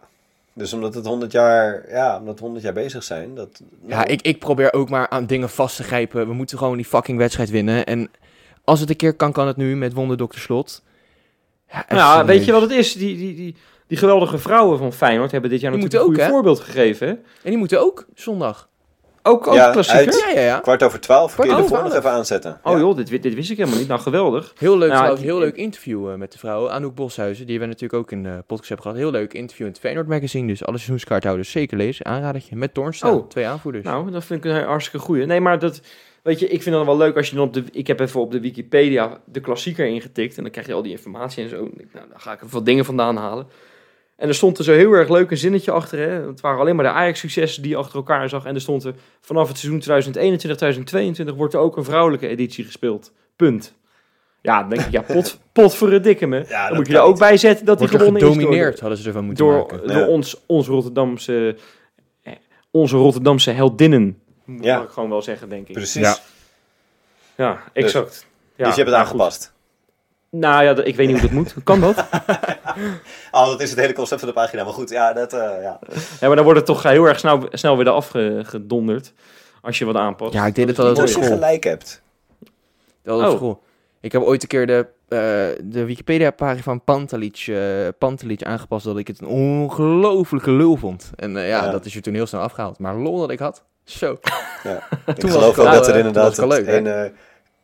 dus 0.54 0.74
omdat 0.74 0.94
het 0.94 1.06
100 1.06 1.32
jaar, 1.32 1.86
ja, 1.90 2.20
omdat 2.20 2.36
we 2.36 2.42
100 2.44 2.64
jaar 2.64 2.74
bezig 2.74 3.04
zijn. 3.04 3.36
Dat, 3.36 3.62
Ja, 3.88 4.06
ik, 4.06 4.22
ik 4.22 4.40
probeer 4.40 4.74
ook 4.74 4.90
maar 4.90 5.10
aan 5.10 5.26
dingen 5.26 5.50
vast 5.50 5.76
te 5.76 5.84
grijpen. 5.84 6.28
We 6.28 6.34
moeten 6.34 6.58
gewoon 6.58 6.76
die 6.78 6.86
fucking 6.86 7.18
wedstrijd 7.18 7.50
winnen. 7.50 7.86
En 7.86 8.12
als 8.64 8.80
het 8.80 8.90
een 8.90 8.96
keer 8.96 9.14
kan, 9.14 9.32
kan 9.32 9.48
het 9.48 9.58
nu 9.58 9.76
met 9.76 9.94
Wonderdokter 9.94 10.40
Slot. 10.42 10.84
Ja, 11.72 11.86
nou 11.88 12.26
weet 12.26 12.46
je 12.46 12.52
wat 12.52 12.62
het 12.62 12.72
is? 12.72 12.94
Die, 12.94 13.18
die, 13.18 13.36
die, 13.36 13.56
die 13.88 13.98
geweldige 13.98 14.38
vrouwen 14.38 14.78
van 14.78 14.94
Feyenoord 14.94 15.32
hebben 15.32 15.50
dit 15.50 15.60
jaar 15.60 15.72
Die 15.72 15.82
natuurlijk 15.82 16.12
een 16.12 16.20
goed 16.20 16.30
voorbeeld 16.34 16.60
gegeven. 16.60 17.08
En 17.08 17.50
die 17.50 17.58
moeten 17.58 17.82
ook 17.82 18.06
zondag. 18.14 18.70
Ook, 19.28 19.48
ook 19.48 19.54
Ja, 19.54 19.72
klassieker. 19.72 20.06
uit- 20.06 20.24
Ja, 20.34 20.40
ja, 20.42 20.46
ja. 20.46 20.60
Kwart 20.60 20.84
over 20.84 21.00
12, 21.00 21.36
kun 21.36 21.46
je 21.46 21.52
Kwart 21.56 21.68
de 21.68 21.76
nog 21.90 21.94
even 21.98 22.12
aanzetten. 22.12 22.60
Oh 22.64 22.74
Ja. 22.74 22.80
joh, 22.80 22.96
dit, 22.96 23.22
dit 23.24 23.34
wist 23.34 23.52
ik 23.52 23.58
helemaal 23.58 23.80
niet. 23.80 23.88
Nou, 23.88 24.00
geweldig. 24.00 24.54
Heel 24.58 24.78
leuk 24.78 24.90
trouwens, 24.92 25.20
ik- 25.20 25.26
heel 25.26 25.40
leuk 25.40 25.56
interview 25.56 26.10
eh, 26.10 26.16
met 26.16 26.32
de 26.32 26.38
vrouw. 26.38 26.70
Anouk 26.70 26.96
Boshuizen, 26.96 27.46
die 27.48 27.60
we 27.60 27.66
natuurlijk 27.66 27.94
ook 27.94 28.12
in 28.12 28.24
de 28.24 28.44
podcast 28.48 28.68
hebben 28.70 28.86
gehad. 28.86 28.98
Heel 29.02 29.12
leuk 29.12 29.34
interview 29.34 29.66
in 29.66 29.72
het 29.72 29.82
Feyenoord 29.82 30.08
magazine. 30.08 30.48
Dus 30.48 30.66
alle 30.66 30.78
seizoenskaarthouders 30.78 31.52
zeker 31.52 31.78
lezen. 31.78 32.06
Aanradertje. 32.06 32.56
Met 32.56 32.74
Toornstra, 32.74 33.14
Oh. 33.14 33.28
twee 33.30 33.48
aanvoerders. 33.48 33.84
Nou, 33.86 34.12
dat 34.12 34.24
vind 34.26 34.46
ik 34.46 34.52
een 34.52 34.64
hartstikke 34.64 35.06
goeie. 35.06 35.26
Nee, 35.26 35.42
maar 35.42 35.60
dat, 35.60 35.82
weet 36.24 36.40
je, 36.40 36.48
ik 36.48 36.64
vind 36.64 36.76
het 36.76 36.86
wel 36.86 36.98
leuk 36.98 37.16
als 37.18 37.30
je 37.30 37.36
dan 37.36 37.46
op 37.46 37.54
de, 37.54 37.64
ik 37.72 37.88
heb 37.88 38.00
even 38.00 38.20
op 38.22 38.32
de 38.32 38.40
Wikipedia 38.40 39.18
de 39.26 39.40
klassieker 39.40 39.86
ingetikt 39.86 40.38
en 40.38 40.44
dan 40.44 40.52
krijg 40.52 40.68
je 40.68 40.74
al 40.74 40.82
die 40.82 40.92
informatie 40.92 41.44
en 41.44 41.50
zo. 41.50 41.56
Nou, 41.58 42.06
dan 42.10 42.20
ga 42.20 42.32
ik 42.34 42.42
even 42.42 42.54
wat 42.54 42.66
dingen 42.66 42.86
vandaan 42.86 43.18
halen. 43.18 43.48
En 44.16 44.28
er 44.28 44.36
stond 44.36 44.58
er 44.58 44.64
zo 44.64 44.74
heel 44.74 44.92
erg 44.92 45.10
leuk 45.10 45.32
een 45.32 45.38
zinnetje 45.38 45.72
achter. 45.72 46.00
Hè? 46.00 46.28
Het 46.28 46.42
waren 46.42 46.60
alleen 46.60 46.76
maar 46.76 46.86
de 46.86 46.92
Ajax-successen 46.92 47.62
die 47.62 47.72
je 47.72 47.78
achter 47.78 47.96
elkaar 47.96 48.30
zag. 48.30 48.46
En 48.46 48.56
er 48.56 48.62
stond 48.62 48.84
er 48.84 48.94
vanaf 49.22 49.48
het 49.48 49.58
seizoen 49.58 51.32
2021-2022 51.34 51.36
wordt 51.36 51.54
er 51.54 51.60
ook 51.60 51.78
een 51.78 51.84
vrouwelijke 51.84 52.28
editie 52.28 52.64
gespeeld. 52.66 53.12
Punt. 53.36 53.74
Ja, 54.42 54.60
dan 54.60 54.70
denk 54.70 54.82
ik, 54.82 54.92
ja, 54.92 55.02
pot, 55.02 55.40
pot 55.52 55.76
voor 55.76 55.92
het 55.92 56.04
dikke 56.04 56.26
me. 56.26 56.46
Ja, 56.48 56.68
dan 56.68 56.78
moet 56.78 56.88
je 56.88 56.94
er 56.94 57.02
ook 57.02 57.10
niet. 57.10 57.20
bij 57.20 57.38
zetten 57.38 57.66
dat 57.66 57.78
Wordt 57.80 57.94
er 57.94 58.00
gewonnen 58.00 58.22
is 58.22 58.28
gedomineerd, 58.36 58.80
hadden 58.80 58.98
ze 58.98 59.08
ervan 59.08 59.26
moeten 59.26 59.46
door, 59.46 59.58
maken. 59.58 59.88
door 59.88 59.98
Ja. 59.98 60.08
ons, 60.08 60.42
ons 60.46 60.68
Rotterdamse, 60.68 61.56
eh, 62.24 62.34
onze 62.72 62.98
Rotterdamse 62.98 63.52
heldinnen. 63.52 64.20
Moet 64.46 64.64
Ja. 64.64 64.82
ik 64.82 64.90
gewoon 64.90 65.10
wel 65.10 65.22
zeggen, 65.22 65.50
denk 65.50 65.68
ik. 65.68 65.74
Precies. 65.74 66.02
Ja. 66.02 66.18
Ja, 67.36 67.64
exact. 67.74 68.26
Ja, 68.56 68.66
dus 68.66 68.76
je 68.76 68.84
hebt 68.84 68.96
het 68.96 69.08
goed. 69.08 69.52
Nou 70.40 70.64
ja, 70.64 70.84
ik 70.84 70.96
weet 70.96 71.08
niet 71.08 71.20
hoe 71.20 71.26
dat 71.30 71.38
moet. 71.38 71.56
Kan 71.64 71.80
dat? 71.82 72.06
Oh, 73.32 73.46
dat 73.48 73.62
is 73.62 73.70
het 73.70 73.80
hele 73.80 73.94
concept 73.94 74.20
van 74.20 74.30
de 74.30 74.36
pagina. 74.36 74.64
Maar 74.64 74.74
goed, 74.74 74.90
ja, 74.90 75.14
dat, 75.14 75.34
eh, 75.34 75.40
ja. 75.40 75.80
Ja, 76.20 76.28
maar 76.28 76.36
dan 76.36 76.44
wordt 76.44 76.60
het 76.60 76.68
toch 76.68 76.84
heel 76.84 77.06
erg 77.06 77.20
snel, 77.20 77.48
snel 77.52 77.78
weer 77.78 77.88
eraf 77.88 78.08
ge- 78.10 78.42
gedonderd. 78.46 79.14
Als 79.62 79.78
je 79.78 79.86
wat 79.86 79.96
aanpast. 79.96 80.34
Ja, 80.34 80.46
ik 80.46 80.56
deed 80.56 80.68
het 80.68 80.78
is 80.78 80.84
op 80.86 80.90
Als 81.00 81.12
je 81.14 81.24
school. 81.24 81.24
gelijk 81.36 81.64
hebt. 81.64 82.02
Dat 83.04 83.20
op 83.20 83.26
Oh. 83.30 83.36
school. 83.36 83.64
Ik 84.02 84.12
heb 84.12 84.22
ooit 84.22 84.42
een 84.42 84.48
keer 84.48 84.68
de, 84.68 84.86
eh, 85.08 85.18
de 85.64 85.86
Wikipedia-pagina 85.86 86.62
van 86.62 86.84
Pantelic, 86.84 87.38
eh, 87.48 87.58
Pantelic 88.00 88.44
aangepast 88.44 88.86
dat 88.86 88.98
ik 88.98 89.08
het 89.08 89.22
een 89.22 89.28
ongelofelijke 89.28 90.52
lul 90.52 90.76
vond. 90.76 91.12
En 91.16 91.38
eh, 91.38 91.48
ja, 91.50 91.66
Ja. 91.66 91.72
dat 91.72 91.86
is 91.86 91.96
er 91.96 92.02
toen 92.02 92.14
heel 92.14 92.26
snel 92.28 92.42
afgehaald. 92.42 92.80
Maar 92.80 92.96
lol 92.96 93.20
dat 93.20 93.32
ik 93.32 93.40
had, 93.40 93.64
zo. 93.84 94.18
Ja. 94.64 94.72
Ik 95.06 95.16
Toen 95.16 95.30
was 95.30 95.40
geloof 95.40 95.56
het 95.56 95.60
ook 95.66 95.66
al, 95.66 95.74
dat 95.74 95.88
er 95.88 95.92
eh, 95.94 95.98
inderdaad 95.98 96.30
het 96.32 96.40
al 96.40 96.48
leuk, 96.48 96.68
een 96.68 96.88
eh, 96.88 97.10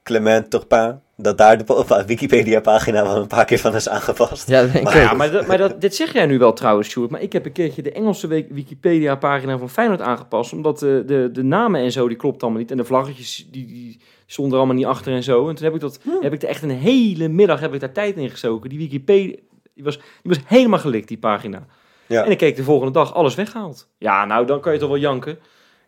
Clement 0.04 0.50
Turpin, 0.50 1.00
dat 1.16 1.38
daar 1.38 1.58
de 1.58 2.04
Wikipedia-pagina 2.06 3.04
wel 3.04 3.16
een 3.16 3.28
paar 3.28 3.46
keer 3.46 3.60
van 3.60 3.76
is 3.76 3.90
aangepast. 3.90 4.50
Ja, 4.50 4.62
denk 4.62 4.74
ik 4.74 4.84
Maar, 4.84 4.98
ja, 4.98 5.14
maar, 5.14 5.32
dat, 5.32 5.48
maar 5.48 5.58
dat, 5.58 5.82
dit 5.82 5.96
zeg 5.96 6.14
jij 6.14 6.26
nu 6.26 6.38
wel 6.38 6.54
trouwens, 6.54 6.90
Sjoerd. 6.90 7.10
Maar 7.10 7.22
ik 7.22 7.34
heb 7.34 7.46
een 7.46 7.52
keertje 7.52 7.82
de 7.82 7.92
Engelse 7.92 8.28
Wikipedia-pagina 8.28 9.58
van 9.58 9.70
Feyenoord 9.70 10.02
aangepast. 10.02 10.54
Omdat 10.54 10.80
de, 10.80 11.04
de, 11.06 11.30
de 11.32 11.44
namen 11.44 11.82
en 11.82 11.92
zo, 11.92 12.08
die 12.08 12.18
klopt 12.18 12.42
allemaal 12.42 12.60
niet. 12.60 12.72
En 12.72 12.78
de 12.78 12.84
vlaggetjes, 12.84 13.48
die, 13.52 13.66
die 13.66 14.02
stonden 14.26 14.54
er 14.54 14.58
allemaal 14.58 14.78
niet 14.78 14.86
achter 14.86 15.14
en 15.14 15.24
zo. 15.24 15.50
En 15.50 15.56
toen 15.56 15.66
heb 15.66 15.74
ik, 15.74 15.82
dat, 15.82 16.00
heb 16.22 16.34
ik 16.34 16.42
er 16.42 16.50
echt 16.50 16.64
een 16.64 16.70
hele 16.70 17.28
middag 17.28 17.60
heb 17.60 17.74
ik 17.74 17.80
daar 17.80 17.92
tijd 17.92 18.18
in 18.18 18.30
gestoken. 18.30 18.70
Die 18.70 18.80
Wikipedia, 18.80 19.36
die 19.74 19.84
was, 19.84 19.98
die 19.98 20.06
was 20.24 20.40
helemaal 20.46 20.80
gelikt, 20.80 21.08
die 21.08 21.18
pagina. 21.18 21.66
Ja. 22.08 22.26
En 22.26 22.32
ik 22.32 22.38
keek 22.38 22.56
de 22.56 22.64
volgende 22.64 22.94
dag, 22.94 23.14
alles 23.14 23.36
weggehaald. 23.36 23.88
Ja, 23.98 24.26
nou, 24.26 24.46
dan 24.46 24.60
kan 24.60 24.74
je 24.74 24.80
toch 24.80 24.90
wel 24.90 24.98
janken. 24.98 25.40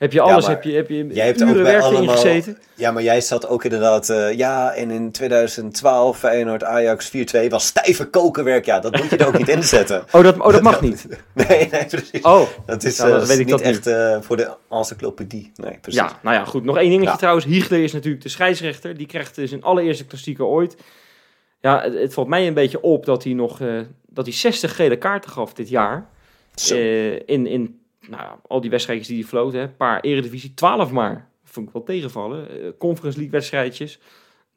Heb 0.04 0.12
je 0.14 0.22
alles, 0.22 0.48
heb 0.48 0.64
je, 0.64 0.72
heb 0.72 0.90
je 0.90 1.08
jij 1.08 1.26
hebt 1.26 1.42
ook 1.44 1.50
uren 1.50 1.64
bij 1.64 1.72
werk 1.72 1.84
allemaal- 1.84 2.16
gezeten. 2.16 2.58
Ja, 2.76 2.92
maar 2.92 3.04
jij 3.04 3.22
zat 3.22 3.48
ook 3.48 3.64
inderdaad, 3.64 4.10
eh, 4.10 4.34
ja, 4.38 4.74
en 4.74 4.92
in 4.92 5.12
2012 5.12 6.18
Feyenoord 6.20 6.64
Ajax 6.64 7.10
4-2 7.10 7.50
was 7.50 7.66
stijve 7.66 8.06
kokenwerk. 8.06 8.66
Ja, 8.66 8.80
dat 8.80 8.98
moet 8.98 9.10
je 9.10 9.18
er 9.18 9.28
ook 9.28 9.38
niet 9.38 9.48
inzetten. 9.58 10.04
Oh, 10.12 10.24
dat, 10.24 10.40
oh, 10.40 10.52
dat 10.52 10.62
mag 10.62 10.82
niet. 10.88 11.08
Nee, 11.48 11.68
nee, 11.72 11.86
precies. 11.86 12.22
Oh, 12.22 12.42
dat 12.66 12.84
is, 12.84 12.98
nou, 12.98 13.12
eh, 13.14 13.20
weet 13.26 13.40
ik 13.40 13.46
niet 13.46 13.50
dat 13.50 13.62
echt 13.62 13.88
eh, 13.88 14.18
voor 14.22 14.38
de 14.38 14.52
encyclopedie. 14.70 15.52
Nee, 15.56 15.78
precies. 15.82 16.00
Ja, 16.02 16.20
nou 16.22 16.36
ja, 16.36 16.46
goed. 16.46 16.64
Nog 16.64 16.78
één 16.78 16.90
dingetje 16.90 17.10
Ja. 17.12 17.16
trouwens. 17.18 17.46
Hiegler 17.46 17.84
is 17.84 17.94
natuurlijk 17.94 18.24
de 18.24 18.30
scheidsrechter. 18.30 18.98
Die 18.98 19.08
krijgt 19.08 19.36
dus 19.36 19.50
zijn 19.50 19.64
allereerste 19.64 20.06
klassieker 20.06 20.46
ooit. 20.46 20.76
Ja, 21.62 21.82
het, 21.82 21.94
het 21.94 22.14
valt 22.14 22.28
mij 22.28 22.48
een 22.48 22.54
beetje 22.54 22.82
op 22.82 23.06
dat 23.06 23.24
hij 23.24 23.34
nog 23.34 23.60
dat 24.08 24.26
hij 24.26 24.34
60 24.36 24.76
gele 24.76 24.98
kaarten 24.98 25.32
gaf 25.32 25.54
dit 25.54 25.70
jaar. 25.70 26.10
In 27.26 27.48
in 27.48 27.82
nou, 28.10 28.22
ja, 28.22 28.40
al 28.48 28.62
die 28.62 28.70
wedstrijdjes 28.70 29.08
die 29.08 29.18
hij 29.18 29.28
floot. 29.28 29.54
Een 29.54 29.76
paar 29.76 30.02
eredivisie, 30.02 30.54
12 30.54 30.92
maar. 30.92 31.30
Vond 31.44 31.68
ik 31.68 31.74
wel 31.74 31.84
tegenvallen. 31.84 32.50
Eh, 32.50 32.70
Conference 32.78 33.18
League 33.18 33.38
wedstrijdjes. 33.40 34.00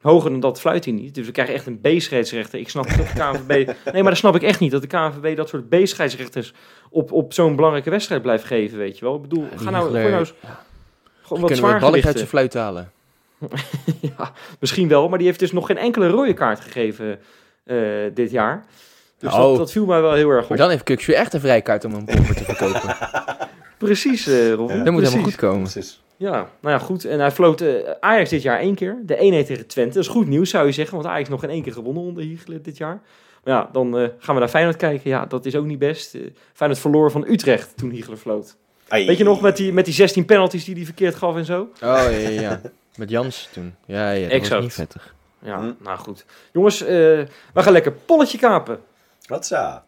Hoger 0.01 0.31
dan 0.31 0.39
dat 0.39 0.59
fluit 0.59 0.85
hij 0.85 0.93
niet. 0.93 1.15
Dus 1.15 1.25
we 1.25 1.31
krijgen 1.31 1.55
echt 1.55 1.65
een 1.65 1.79
B-scheidsrechter. 1.79 2.59
Ik 2.59 2.69
snap 2.69 2.87
dat 2.87 2.97
de 2.97 3.13
KNVB... 3.13 3.67
Nee, 3.93 4.01
maar 4.01 4.11
dat 4.11 4.17
snap 4.17 4.35
ik 4.35 4.43
echt 4.43 4.59
niet. 4.59 4.71
Dat 4.71 4.81
de 4.81 4.87
KNVB 4.87 5.35
dat 5.35 5.49
soort 5.49 5.69
B-scheidsrechters 5.69 6.53
op, 6.89 7.11
op 7.11 7.33
zo'n 7.33 7.55
belangrijke 7.55 7.89
wedstrijd 7.89 8.21
blijft 8.21 8.43
geven, 8.43 8.77
weet 8.77 8.97
je 8.97 9.05
wel. 9.05 9.15
Ik 9.15 9.21
bedoel, 9.21 9.49
Die 9.49 9.57
ga 9.57 9.69
nou, 9.69 9.91
nou 9.91 10.13
eens 10.13 10.33
gewoon 11.27 11.41
wat 11.41 11.49
het 11.51 11.61
balk 11.61 11.93
uit 11.93 12.01
zwaar 12.01 12.13
zijn 12.13 12.27
fluit 12.27 12.53
halen? 12.53 12.91
ja, 14.17 14.31
misschien 14.59 14.87
wel, 14.87 15.09
maar 15.09 15.17
die 15.17 15.27
heeft 15.27 15.39
dus 15.39 15.51
nog 15.51 15.65
geen 15.65 15.77
enkele 15.77 16.07
rode 16.07 16.33
kaart 16.33 16.59
gegeven 16.59 17.19
eh, 17.63 17.77
dit 18.13 18.31
jaar. 18.31 18.65
Dus 19.19 19.33
Oh. 19.33 19.39
dat, 19.39 19.57
dat 19.57 19.71
viel 19.71 19.85
mij 19.85 20.01
wel 20.01 20.13
heel 20.13 20.29
erg 20.29 20.43
op. 20.43 20.49
Maar 20.49 20.57
dan 20.57 20.69
heeft 20.69 20.83
Kukshu 20.83 21.13
echt 21.13 21.33
een 21.33 21.39
vrijkaart 21.39 21.85
om 21.85 21.93
een 21.93 22.05
pomper 22.05 22.35
te 22.35 22.43
verkopen. 22.43 22.95
Precies, 23.77 24.27
eh 24.27 24.53
Robin. 24.53 24.77
Ja. 24.77 24.83
Dat 24.83 24.93
moet 24.93 25.03
helemaal 25.03 25.23
goed 25.23 25.35
komen. 25.35 25.61
Precies. 25.61 26.01
Ja, 26.17 26.31
nou 26.31 26.49
ja, 26.61 26.77
goed. 26.79 27.05
En 27.05 27.19
hij 27.19 27.31
floot 27.31 27.61
eh, 27.61 27.73
Ajax 27.99 28.29
dit 28.29 28.41
jaar 28.41 28.59
één 28.59 28.75
keer. 28.75 28.97
De 29.05 29.15
1-1 29.15 29.19
tegen 29.47 29.67
Twente. 29.67 29.93
Dat 29.93 30.03
is 30.03 30.09
goed 30.09 30.27
nieuws, 30.27 30.49
zou 30.49 30.65
je 30.65 30.71
zeggen. 30.71 30.95
Want 30.97 31.07
Ajax 31.09 31.29
nog 31.29 31.39
geen 31.39 31.49
één 31.49 31.61
keer 31.63 31.73
gewonnen 31.73 32.03
onder 32.03 32.23
Hiegelen 32.23 32.61
dit 32.63 32.77
jaar. 32.77 33.01
Maar 33.43 33.53
ja, 33.55 33.69
dan 33.71 33.97
eh, 33.97 34.07
gaan 34.19 34.33
we 34.35 34.39
naar 34.41 34.49
Feyenoord 34.49 34.75
kijken. 34.77 35.09
Ja, 35.09 35.25
dat 35.25 35.45
is 35.45 35.55
ook 35.55 35.65
niet 35.65 35.79
best. 35.79 36.15
Eh, 36.15 36.21
Feyenoord 36.53 36.81
verloor 36.81 37.11
van 37.11 37.25
Utrecht 37.27 37.77
toen 37.77 37.89
Hiegelen 37.89 38.17
floot. 38.17 38.55
Ai. 38.87 39.05
Weet 39.05 39.17
je 39.17 39.23
nog, 39.23 39.41
met 39.41 39.57
die, 39.57 39.73
met 39.73 39.85
die 39.85 39.93
16 39.93 40.25
penalties 40.25 40.65
die 40.65 40.75
hij 40.75 40.83
verkeerd 40.85 41.15
gaf 41.15 41.35
en 41.35 41.45
zo? 41.45 41.61
Oh, 41.61 41.69
ja, 41.79 42.07
ja, 42.09 42.29
ja. 42.29 42.61
Met 42.97 43.09
Jans 43.09 43.49
toen. 43.53 43.75
Ja, 43.85 44.11
ja, 44.11 44.21
dat 44.23 44.31
Exact. 44.31 44.53
was 44.53 44.63
niet 44.63 44.73
vettig. 44.73 45.13
Ja, 45.41 45.59
Hm. 45.59 45.71
nou 45.83 45.97
goed. 45.97 46.25
Jongens, 46.53 46.81
eh, 46.81 46.87
we 46.87 47.27
gaan 47.53 47.73
lekker 47.73 47.91
polletje 47.91 48.37
kapen. 48.37 48.79
Wat 49.27 49.45
zo? 49.45 49.81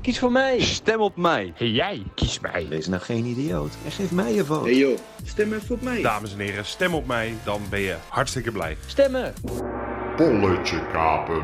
Kies 0.00 0.18
voor 0.18 0.32
mij. 0.32 0.60
Stem 0.60 1.00
op 1.00 1.16
mij. 1.16 1.52
Jij, 1.56 2.02
kies 2.14 2.40
mij. 2.40 2.66
Wees 2.68 2.88
nou 2.88 3.02
geen 3.02 3.24
idioot 3.24 3.70
en 3.84 3.90
geef 3.90 4.12
mij 4.12 4.34
je 4.34 4.44
vote. 4.44 4.68
Hey 4.68 4.76
joh, 4.78 4.98
stem 5.24 5.52
even 5.52 5.74
op 5.74 5.82
mij. 5.82 6.02
Dames 6.02 6.32
en 6.32 6.38
heren, 6.38 6.64
stem 6.64 6.94
op 6.94 7.06
mij, 7.06 7.34
dan 7.44 7.60
ben 7.70 7.80
je 7.80 7.96
hartstikke 8.08 8.52
blij. 8.52 8.76
Stemmen. 8.86 9.34
Polletje 10.16 10.86
kapen. 10.92 11.42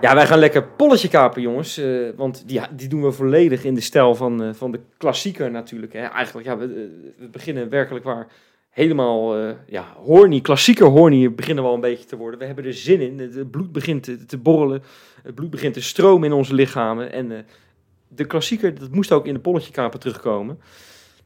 Ja, 0.00 0.14
wij 0.14 0.26
gaan 0.26 0.38
lekker 0.38 0.64
polletje 0.64 1.08
kapen, 1.08 1.42
jongens. 1.42 1.78
eh, 1.78 2.08
want 2.16 2.42
die, 2.46 2.56
ja, 2.56 2.68
die 2.72 2.88
doen 2.88 3.02
we 3.02 3.12
volledig 3.12 3.64
in 3.64 3.74
de 3.74 3.80
stijl 3.80 4.14
van, 4.14 4.42
eh, 4.42 4.54
van 4.54 4.70
de 4.70 4.80
klassieker 4.96 5.50
natuurlijk. 5.50 5.92
Hè. 5.92 6.00
Eigenlijk, 6.04 6.46
ja, 6.46 6.56
we, 6.56 6.64
eh, 6.64 6.70
we 7.18 7.28
beginnen 7.28 7.68
werkelijk 7.68 8.04
waar 8.04 8.26
helemaal 8.76 9.40
uh, 9.40 9.50
ja, 9.66 9.84
horny, 9.96 10.40
klassieker 10.40 10.86
horny 10.86 11.34
beginnen 11.34 11.64
we 11.64 11.70
al 11.70 11.74
een 11.74 11.80
beetje 11.80 12.04
te 12.04 12.16
worden. 12.16 12.38
We 12.38 12.46
hebben 12.46 12.64
er 12.64 12.74
zin 12.74 13.00
in. 13.00 13.18
Het 13.18 13.50
bloed 13.50 13.72
begint 13.72 14.02
te, 14.02 14.24
te 14.24 14.38
borrelen. 14.38 14.82
Het 15.22 15.34
bloed 15.34 15.50
begint 15.50 15.74
te 15.74 15.82
stromen 15.82 16.28
in 16.28 16.34
onze 16.34 16.54
lichamen. 16.54 17.12
En 17.12 17.30
uh, 17.30 17.38
de 18.08 18.24
klassieker, 18.24 18.78
dat 18.78 18.90
moest 18.90 19.12
ook 19.12 19.26
in 19.26 19.34
de 19.34 19.40
polletje 19.40 19.72
kapen 19.72 20.00
terugkomen. 20.00 20.58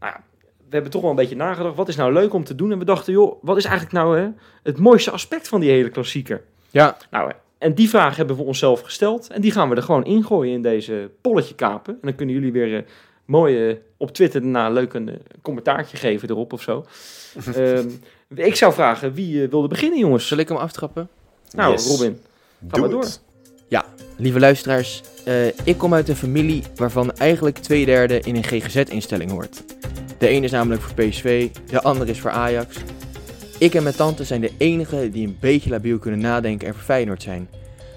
Nou 0.01 0.13
ja, 0.13 0.23
we 0.41 0.75
hebben 0.75 0.91
toch 0.91 1.01
wel 1.01 1.11
een 1.11 1.17
beetje 1.17 1.37
nagedacht. 1.37 1.77
Wat 1.77 1.89
is 1.89 1.97
nou 1.97 2.13
leuk 2.13 2.33
om 2.33 2.45
te 2.45 2.55
doen? 2.55 2.73
En 2.73 2.79
we 2.79 2.85
dachten, 2.85 3.13
joh, 3.13 3.43
wat 3.43 3.57
is 3.57 3.65
eigenlijk 3.65 3.95
nou 3.95 4.19
hè, 4.19 4.29
het 4.63 4.79
mooiste 4.79 5.11
aspect 5.11 5.49
van 5.49 5.61
die 5.61 5.71
hele 5.71 5.91
klassieker? 5.91 6.43
Ja. 6.71 6.97
Nou, 7.11 7.33
en 7.59 7.75
die 7.75 7.89
vraag 7.89 8.17
hebben 8.17 8.37
we 8.37 8.43
onszelf 8.43 8.81
gesteld. 8.81 9.31
En 9.31 9.41
die 9.41 9.53
gaan 9.53 9.69
we 9.69 9.77
er 9.77 9.83
gewoon 9.83 10.05
ingooien 10.05 10.55
in 10.55 10.63
deze 10.63 11.11
polletje 11.21 11.55
kapen. 11.55 11.95
En 11.95 12.01
dan 12.03 12.15
kunnen 12.15 12.35
jullie 12.35 12.53
weer 12.53 12.85
uh, 13.31 13.37
mooi 13.37 13.79
op 13.97 14.13
Twitter 14.13 14.41
daarna 14.41 14.71
leuk 14.71 14.95
een 14.95 15.19
commentaartje 15.43 15.97
geven 15.97 16.31
erop 16.31 16.53
of 16.53 16.63
zo. 16.63 16.85
um, 17.57 18.03
ik 18.35 18.55
zou 18.55 18.73
vragen, 18.73 19.13
wie 19.13 19.49
wilde 19.49 19.69
beginnen, 19.69 19.99
jongens? 19.99 20.29
Zal 20.29 20.39
ik 20.39 20.49
hem 20.49 20.57
aftrappen? 20.57 21.09
Nou, 21.51 21.73
yes. 21.73 21.87
Robin, 21.87 22.21
ga 22.69 22.81
maar 22.81 22.89
door. 22.89 23.07
Ja, 23.69 23.85
lieve 24.17 24.41
luisteraars. 24.41 25.03
Uh, 25.29 25.47
ik 25.47 25.79
kom 25.79 25.95
uit 25.95 26.09
een 26.09 26.17
familie 26.17 26.63
waarvan 26.77 27.13
eigenlijk 27.13 27.59
twee 27.59 27.85
derde 27.85 28.21
in 28.21 28.37
een 28.37 28.45
GGZ-instelling 28.45 29.31
hoort. 29.31 29.63
De 30.19 30.29
ene 30.29 30.45
is 30.45 30.51
namelijk 30.51 30.83
voor 30.83 30.95
PSV, 30.95 31.51
de 31.67 31.83
andere 31.83 32.11
is 32.11 32.21
voor 32.21 32.31
Ajax. 32.31 32.77
Ik 33.59 33.75
en 33.75 33.83
mijn 33.83 33.95
tante 33.95 34.25
zijn 34.25 34.41
de 34.41 34.53
enigen 34.59 35.11
die 35.11 35.27
een 35.27 35.37
beetje 35.41 35.71
labiel 35.71 35.99
kunnen 35.99 36.21
nadenken 36.21 36.69
en 36.69 36.75
voor 36.75 36.83
Feyenoord 36.83 37.23
zijn. 37.23 37.49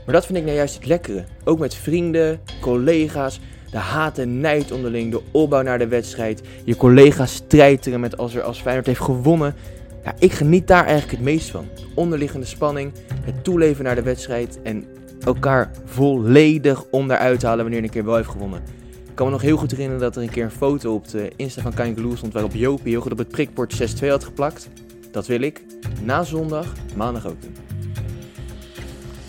Maar 0.05 0.15
dat 0.15 0.25
vind 0.25 0.37
ik 0.37 0.43
nou 0.43 0.55
juist 0.55 0.75
het 0.75 0.85
lekkere. 0.85 1.23
Ook 1.43 1.59
met 1.59 1.75
vrienden, 1.75 2.41
collega's, 2.61 3.39
de 3.73 3.79
haat 3.79 4.17
en 4.17 4.39
nijd 4.39 4.71
onderling, 4.71 5.11
de 5.11 5.21
opbouw 5.31 5.61
naar 5.61 5.79
de 5.79 5.87
wedstrijd, 5.87 6.41
je 6.63 6.75
collega's 6.75 7.33
strijderen 7.33 7.99
met 7.99 8.17
als, 8.17 8.35
er, 8.35 8.41
als 8.41 8.61
Feyenoord 8.61 8.85
heeft 8.85 8.99
gewonnen. 8.99 9.55
Ja, 10.03 10.13
ik 10.19 10.31
geniet 10.31 10.67
daar 10.67 10.83
eigenlijk 10.83 11.11
het 11.11 11.21
meest 11.21 11.49
van. 11.49 11.67
Onderliggende 11.95 12.45
spanning, 12.45 12.91
het 13.23 13.43
toeleven 13.43 13.83
naar 13.83 13.95
de 13.95 14.01
wedstrijd 14.01 14.59
en 14.63 14.85
elkaar 15.25 15.71
volledig 15.85 16.83
om 16.91 17.07
daaruit 17.07 17.39
te 17.39 17.45
halen 17.45 17.63
wanneer 17.63 17.83
een 17.83 17.89
keer 17.89 18.05
wel 18.05 18.15
heeft 18.15 18.29
gewonnen. 18.29 18.61
Ik 19.09 19.15
kan 19.15 19.25
me 19.25 19.31
nog 19.31 19.41
heel 19.41 19.57
goed 19.57 19.71
herinneren 19.71 20.01
dat 20.01 20.15
er 20.15 20.21
een 20.21 20.29
keer 20.29 20.43
een 20.43 20.51
foto 20.51 20.93
op 20.93 21.07
de 21.07 21.31
Insta 21.35 21.61
van 21.61 21.73
Kangaloo 21.73 22.15
stond 22.15 22.33
waarop 22.33 22.53
Jopie 22.53 22.91
heel 22.91 23.01
goed 23.01 23.11
op 23.11 23.17
het 23.17 23.27
prikbord 23.27 24.01
6-2 24.03 24.07
had 24.07 24.23
geplakt. 24.23 24.69
Dat 25.11 25.27
wil 25.27 25.41
ik 25.41 25.61
na 26.01 26.23
zondag, 26.23 26.73
maandag 26.95 27.27
ook 27.27 27.41
doen. 27.41 27.55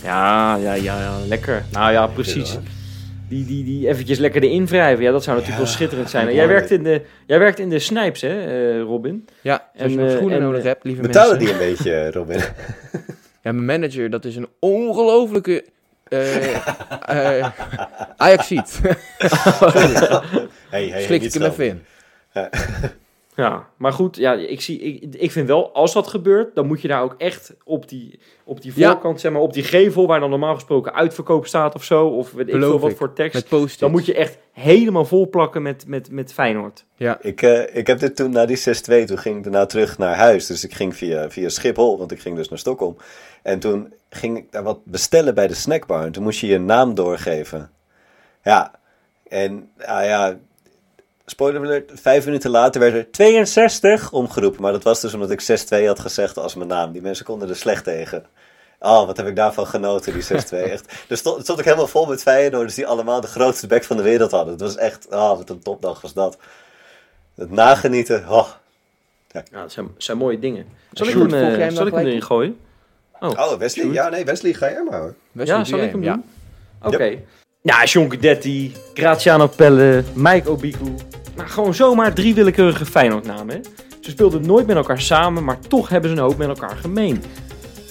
Ja, 0.03 0.57
ja, 0.57 0.73
ja, 0.73 1.01
ja 1.01 1.19
lekker. 1.27 1.65
Nou 1.73 1.93
ja, 1.93 2.07
precies. 2.07 2.59
Die, 3.29 3.45
die, 3.45 3.65
die 3.65 3.89
eventjes 3.89 4.19
lekker 4.19 4.43
erin 4.43 4.67
wrijven. 4.67 5.05
Ja, 5.05 5.11
dat 5.13 5.23
zou 5.23 5.37
natuurlijk 5.37 5.65
wel 5.65 5.73
schitterend 5.73 6.11
zijn. 6.11 6.35
jij 6.35 6.49
werkt 6.49 6.71
in 6.71 6.83
de, 6.83 7.03
jij 7.27 7.39
werkt 7.39 7.59
in 7.59 7.69
de 7.69 7.79
Snipes, 7.79 8.21
hè, 8.21 8.75
uh, 8.77 8.83
Robin? 8.83 9.29
Ja, 9.41 9.71
als 9.79 9.93
je 9.93 9.99
nog 9.99 10.11
schoenen 10.11 10.41
nodig 10.41 10.63
hebt, 10.63 10.85
lieve 10.85 11.03
Betalen 11.03 11.39
mensen. 11.39 11.57
die 11.57 11.67
een 11.67 11.73
beetje, 11.73 12.11
Robin? 12.19 12.41
ja, 13.43 13.53
mijn 13.53 13.65
manager, 13.65 14.11
dat 14.11 14.25
is 14.25 14.37
een 14.37 14.49
ongelofelijke 14.59 15.65
uh, 16.09 16.53
uh, 17.11 17.47
Ajaxiet. 18.17 18.81
hey, 20.71 20.89
hey, 20.89 21.03
Slik 21.03 21.23
ik 21.23 21.33
hem 21.33 21.43
even 21.43 21.67
in. 21.67 21.83
Ja, 23.37 23.69
maar 23.77 23.93
goed, 23.93 24.17
ja, 24.17 24.33
ik, 24.33 24.61
zie, 24.61 24.79
ik, 24.79 25.15
ik 25.15 25.31
vind 25.31 25.49
wel, 25.49 25.75
als 25.75 25.93
dat 25.93 26.07
gebeurt, 26.07 26.55
dan 26.55 26.67
moet 26.67 26.81
je 26.81 26.89
daar 26.89 27.03
ook 27.03 27.15
echt 27.19 27.55
op 27.65 27.89
die, 27.89 28.21
op 28.45 28.63
die 28.63 28.73
voorkant, 28.73 29.15
ja. 29.15 29.21
zeg 29.21 29.33
maar, 29.33 29.41
op 29.41 29.53
die 29.53 29.63
gevel 29.63 30.07
waar 30.07 30.21
dan 30.21 30.31
normaal 30.31 30.55
gesproken 30.55 30.95
uitverkoop 30.95 31.47
staat 31.47 31.75
of 31.75 31.85
zo, 31.85 32.07
of 32.07 32.33
weet 32.33 32.49
ik 32.49 32.55
veel 32.55 32.79
wat 32.79 32.95
voor 32.95 33.13
tekst, 33.13 33.79
dan 33.79 33.91
moet 33.91 34.07
je 34.07 34.15
echt 34.15 34.39
helemaal 34.53 35.05
vol 35.05 35.29
plakken 35.29 35.63
met, 35.63 35.87
met, 35.87 36.11
met 36.11 36.33
Feyenoord. 36.33 36.85
Ja. 36.97 37.19
Ik, 37.21 37.43
uh, 37.43 37.77
ik 37.77 37.87
heb 37.87 37.99
dit 37.99 38.17
toen, 38.17 38.31
na 38.31 38.47
die 38.47 38.59
6-2, 38.59 38.63
toen 39.05 39.19
ging 39.19 39.37
ik 39.37 39.43
daarna 39.43 39.67
terug 39.67 39.99
naar 39.99 40.17
huis, 40.17 40.47
dus 40.47 40.65
ik 40.65 40.75
ging 40.75 40.97
via, 40.97 41.31
via 41.31 41.49
Schiphol, 41.49 41.99
want 41.99 42.13
ik 42.13 42.21
ging 42.21 42.37
dus 42.37 42.49
naar 42.49 42.59
Stockholm. 42.59 42.97
En 43.43 43.59
toen 43.59 43.93
ging 44.11 44.37
ik 44.37 44.53
daar 44.53 44.63
wat 44.63 44.85
bestellen 44.85 45.35
bij 45.35 45.47
de 45.47 45.55
snackbar 45.55 46.05
en 46.05 46.13
toen 46.13 46.23
moest 46.23 46.41
je 46.41 46.47
je 46.47 46.59
naam 46.59 46.95
doorgeven. 46.95 47.71
Ja, 48.43 48.81
en 49.29 49.71
ah 49.79 50.05
ja, 50.05 50.39
spoiler 51.27 51.61
alert, 51.61 51.91
vijf 51.95 52.25
minuten 52.25 52.51
later 52.51 52.81
werd 52.81 52.95
er 52.95 53.11
62 53.11 54.13
omgeroepen. 54.13 54.63
Maar 54.63 54.73
dat 54.73 54.83
was 54.83 55.01
dus 55.01 55.15
omdat 55.15 55.31
ik 55.31 55.43
6-2 55.83 55.87
had 55.87 56.01
gezegd 56.01 56.39
als 56.39 56.55
mijn 56.55 56.69
naam. 56.69 56.93
Die 56.93 57.03
mensen 57.03 57.25
konden 57.25 57.49
er 57.49 57.57
slecht 57.57 57.85
tegen. 57.85 58.27
Oh, 58.79 59.07
wat 59.07 59.17
heb 59.17 59.27
ik 59.27 59.37
daarvan 59.37 59.67
genoten, 59.67 60.13
die 60.13 60.23
6-2. 60.23 60.27
Echt. 60.51 61.05
Er 61.09 61.17
stond, 61.17 61.43
stond 61.43 61.59
ik 61.59 61.65
helemaal 61.65 61.87
vol 61.87 62.07
met 62.07 62.23
Feyenoorders 62.23 62.75
die 62.75 62.87
allemaal 62.87 63.21
de 63.21 63.27
grootste 63.27 63.67
bek 63.67 63.85
van 63.85 63.97
de 63.97 64.03
wereld 64.03 64.31
hadden. 64.31 64.53
Het 64.53 64.63
was 64.63 64.77
echt, 64.77 65.07
oh, 65.11 65.37
wat 65.37 65.51
een 65.51 65.63
topdag 65.63 66.01
was 66.01 66.13
dat. 66.13 66.39
Het 67.35 67.51
nagenieten, 67.51 68.29
oh. 68.29 68.49
Ja, 69.31 69.43
ja 69.51 69.61
dat 69.61 69.73
zijn, 69.73 69.89
zijn 69.97 70.19
mooie 70.19 70.39
dingen. 70.39 70.67
Zal 70.93 71.07
ik 71.07 71.15
hem, 71.15 71.35
uh, 71.35 71.69
zal 71.71 71.87
ik 71.87 71.95
hem 71.95 72.07
erin 72.07 72.23
gooien? 72.23 72.59
Oh, 73.21 73.31
oh 73.31 73.53
Wesley? 73.53 73.87
Ja, 73.87 74.09
nee, 74.09 74.25
Wesley, 74.25 74.53
ga 74.53 74.71
jij 74.71 74.83
maar 74.83 75.01
hoor. 75.01 75.15
Wesley, 75.33 75.59
ja, 75.59 75.65
zal 75.65 75.79
ik 75.79 75.91
hem 75.91 76.01
doen? 76.01 76.03
Ja. 76.03 76.23
Oké. 76.83 76.95
Okay. 76.95 77.11
Yep. 77.11 77.27
Ja, 77.67 77.85
John 77.85 78.09
Guidetti, 78.09 78.73
Graziano 78.95 79.47
Pelle, 79.47 80.05
Mike 80.15 80.51
Obiku. 80.51 80.95
Maar 81.37 81.49
gewoon 81.49 81.75
zomaar 81.75 82.15
drie 82.15 82.35
willekeurige 82.35 82.87
Feyenoordnamen. 82.87 83.63
Ze 84.01 84.11
speelden 84.11 84.47
nooit 84.47 84.67
met 84.67 84.77
elkaar 84.77 85.01
samen, 85.01 85.45
maar 85.45 85.59
toch 85.61 85.89
hebben 85.89 86.11
ze 86.11 86.17
een 86.17 86.23
hoop 86.23 86.37
met 86.37 86.49
elkaar 86.49 86.77
gemeen. 86.77 87.23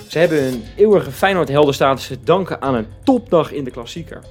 Ze 0.07 0.19
hebben 0.19 0.43
hun 0.43 0.63
eeuwige 0.75 1.11
Feyenoord-heldenstatus 1.11 2.07
te 2.07 2.17
danken 2.23 2.61
aan 2.61 2.75
een 2.75 2.87
topdag 3.03 3.51
in 3.51 3.63
de 3.63 3.71
klassieker. 3.71 4.23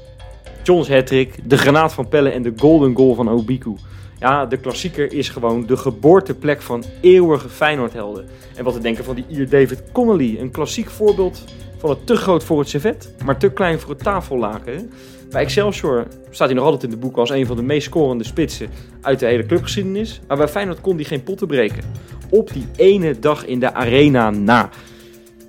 John's 0.62 0.88
hattrick, 0.88 1.38
de 1.44 1.58
granaat 1.58 1.92
van 1.92 2.08
Pelle 2.08 2.30
en 2.30 2.42
de 2.42 2.52
golden 2.56 2.96
goal 2.96 3.14
van 3.14 3.28
Obiku. 3.28 3.76
Ja, 4.18 4.46
de 4.46 4.56
klassieker 4.56 5.12
is 5.12 5.28
gewoon 5.28 5.66
de 5.66 5.76
geboorteplek 5.76 6.62
van 6.62 6.84
eeuwige 7.00 7.48
Feyenoordhelden. 7.48 8.28
En 8.56 8.64
wat 8.64 8.74
te 8.74 8.80
denken 8.80 9.04
van 9.04 9.14
die 9.14 9.24
Ier 9.28 9.48
David 9.48 9.82
Connolly, 9.92 10.36
een 10.38 10.50
klassiek 10.50 10.90
voorbeeld 10.90 11.44
van 11.78 11.90
het 11.90 12.06
te 12.06 12.16
groot 12.16 12.44
voor 12.44 12.58
het 12.58 12.68
servet, 12.68 13.14
maar 13.24 13.38
te 13.38 13.52
klein 13.52 13.80
voor 13.80 13.90
het 13.90 14.02
tafellaken. 14.02 14.90
Bij 15.32 15.42
Excelsior 15.42 16.06
staat 16.30 16.46
hij 16.46 16.56
nog 16.56 16.64
altijd 16.64 16.82
in 16.82 16.90
de 16.90 16.96
boeken 16.96 17.20
als 17.20 17.30
een 17.30 17.46
van 17.46 17.56
de 17.56 17.62
meest 17.62 17.86
scorende 17.86 18.24
spitsen 18.24 18.70
uit 19.00 19.18
de 19.18 19.26
hele 19.26 19.46
clubgeschiedenis. 19.46 20.20
Maar 20.28 20.36
bij 20.36 20.48
Feyenoord 20.48 20.80
kon 20.80 20.94
hij 20.94 21.04
geen 21.04 21.22
potten 21.22 21.46
breken. 21.46 21.84
Op 22.30 22.52
die 22.52 22.66
ene 22.76 23.18
dag 23.18 23.44
in 23.44 23.60
de 23.60 23.74
arena 23.74 24.30
na. 24.30 24.70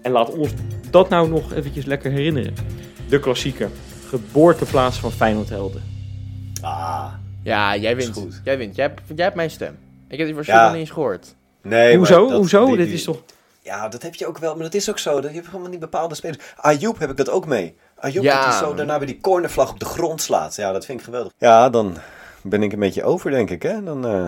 En 0.01 0.11
laat 0.11 0.29
ons 0.35 0.49
dat 0.89 1.09
nou 1.09 1.29
nog 1.29 1.53
eventjes 1.53 1.85
lekker 1.85 2.11
herinneren. 2.11 2.53
De 3.09 3.19
klassieke 3.19 3.67
geboorteplaats 4.07 4.99
van 4.99 5.11
Feyenoordhelden. 5.11 5.83
Ah, 6.61 7.13
ja, 7.43 7.75
jij 7.77 7.95
wint. 7.95 8.13
Goed. 8.13 8.41
Jij 8.43 8.57
wint. 8.57 8.75
Jij 8.75 8.85
hebt, 8.85 9.01
jij 9.15 9.23
hebt 9.23 9.35
mijn 9.35 9.49
stem. 9.49 9.77
Ik 10.07 10.17
heb 10.17 10.27
die 10.27 10.35
verschil 10.35 10.55
ja. 10.55 10.69
niet 10.71 10.79
eens 10.79 10.89
gehoord. 10.89 11.35
Nee, 11.61 11.97
Hoezo? 11.97 12.27
Dat, 12.27 12.37
Hoezo? 12.37 12.65
Die, 12.65 12.77
Dit 12.77 12.89
is 12.89 13.03
toch... 13.03 13.21
Ja, 13.61 13.87
dat 13.89 14.01
heb 14.01 14.15
je 14.15 14.27
ook 14.27 14.37
wel, 14.37 14.53
maar 14.53 14.63
dat 14.63 14.73
is 14.73 14.89
ook 14.89 14.99
zo. 14.99 15.21
Dat 15.21 15.29
je 15.29 15.35
hebt 15.35 15.47
gewoon 15.47 15.69
die 15.69 15.79
bepaalde 15.79 16.15
spelers. 16.15 16.43
Ayoub 16.55 16.99
heb 16.99 17.09
ik 17.09 17.17
dat 17.17 17.29
ook 17.29 17.45
mee. 17.45 17.75
Ayoub 18.03 18.23
Ja. 18.23 18.43
die 18.49 18.53
zo 18.57 18.73
daarna 18.73 18.97
weer 18.97 19.07
die 19.07 19.21
cornervlag 19.21 19.69
op 19.71 19.79
de 19.79 19.85
grond 19.85 20.21
slaat. 20.21 20.55
Ja, 20.55 20.71
dat 20.71 20.85
vind 20.85 20.99
ik 20.99 21.05
geweldig. 21.05 21.31
Ja, 21.37 21.69
dan 21.69 21.97
ben 22.41 22.63
ik 22.63 22.73
een 22.73 22.79
beetje 22.79 23.03
over, 23.03 23.31
denk 23.31 23.49
ik. 23.49 23.63
Hè? 23.63 23.83
Dan, 23.83 24.05
eh, 24.07 24.25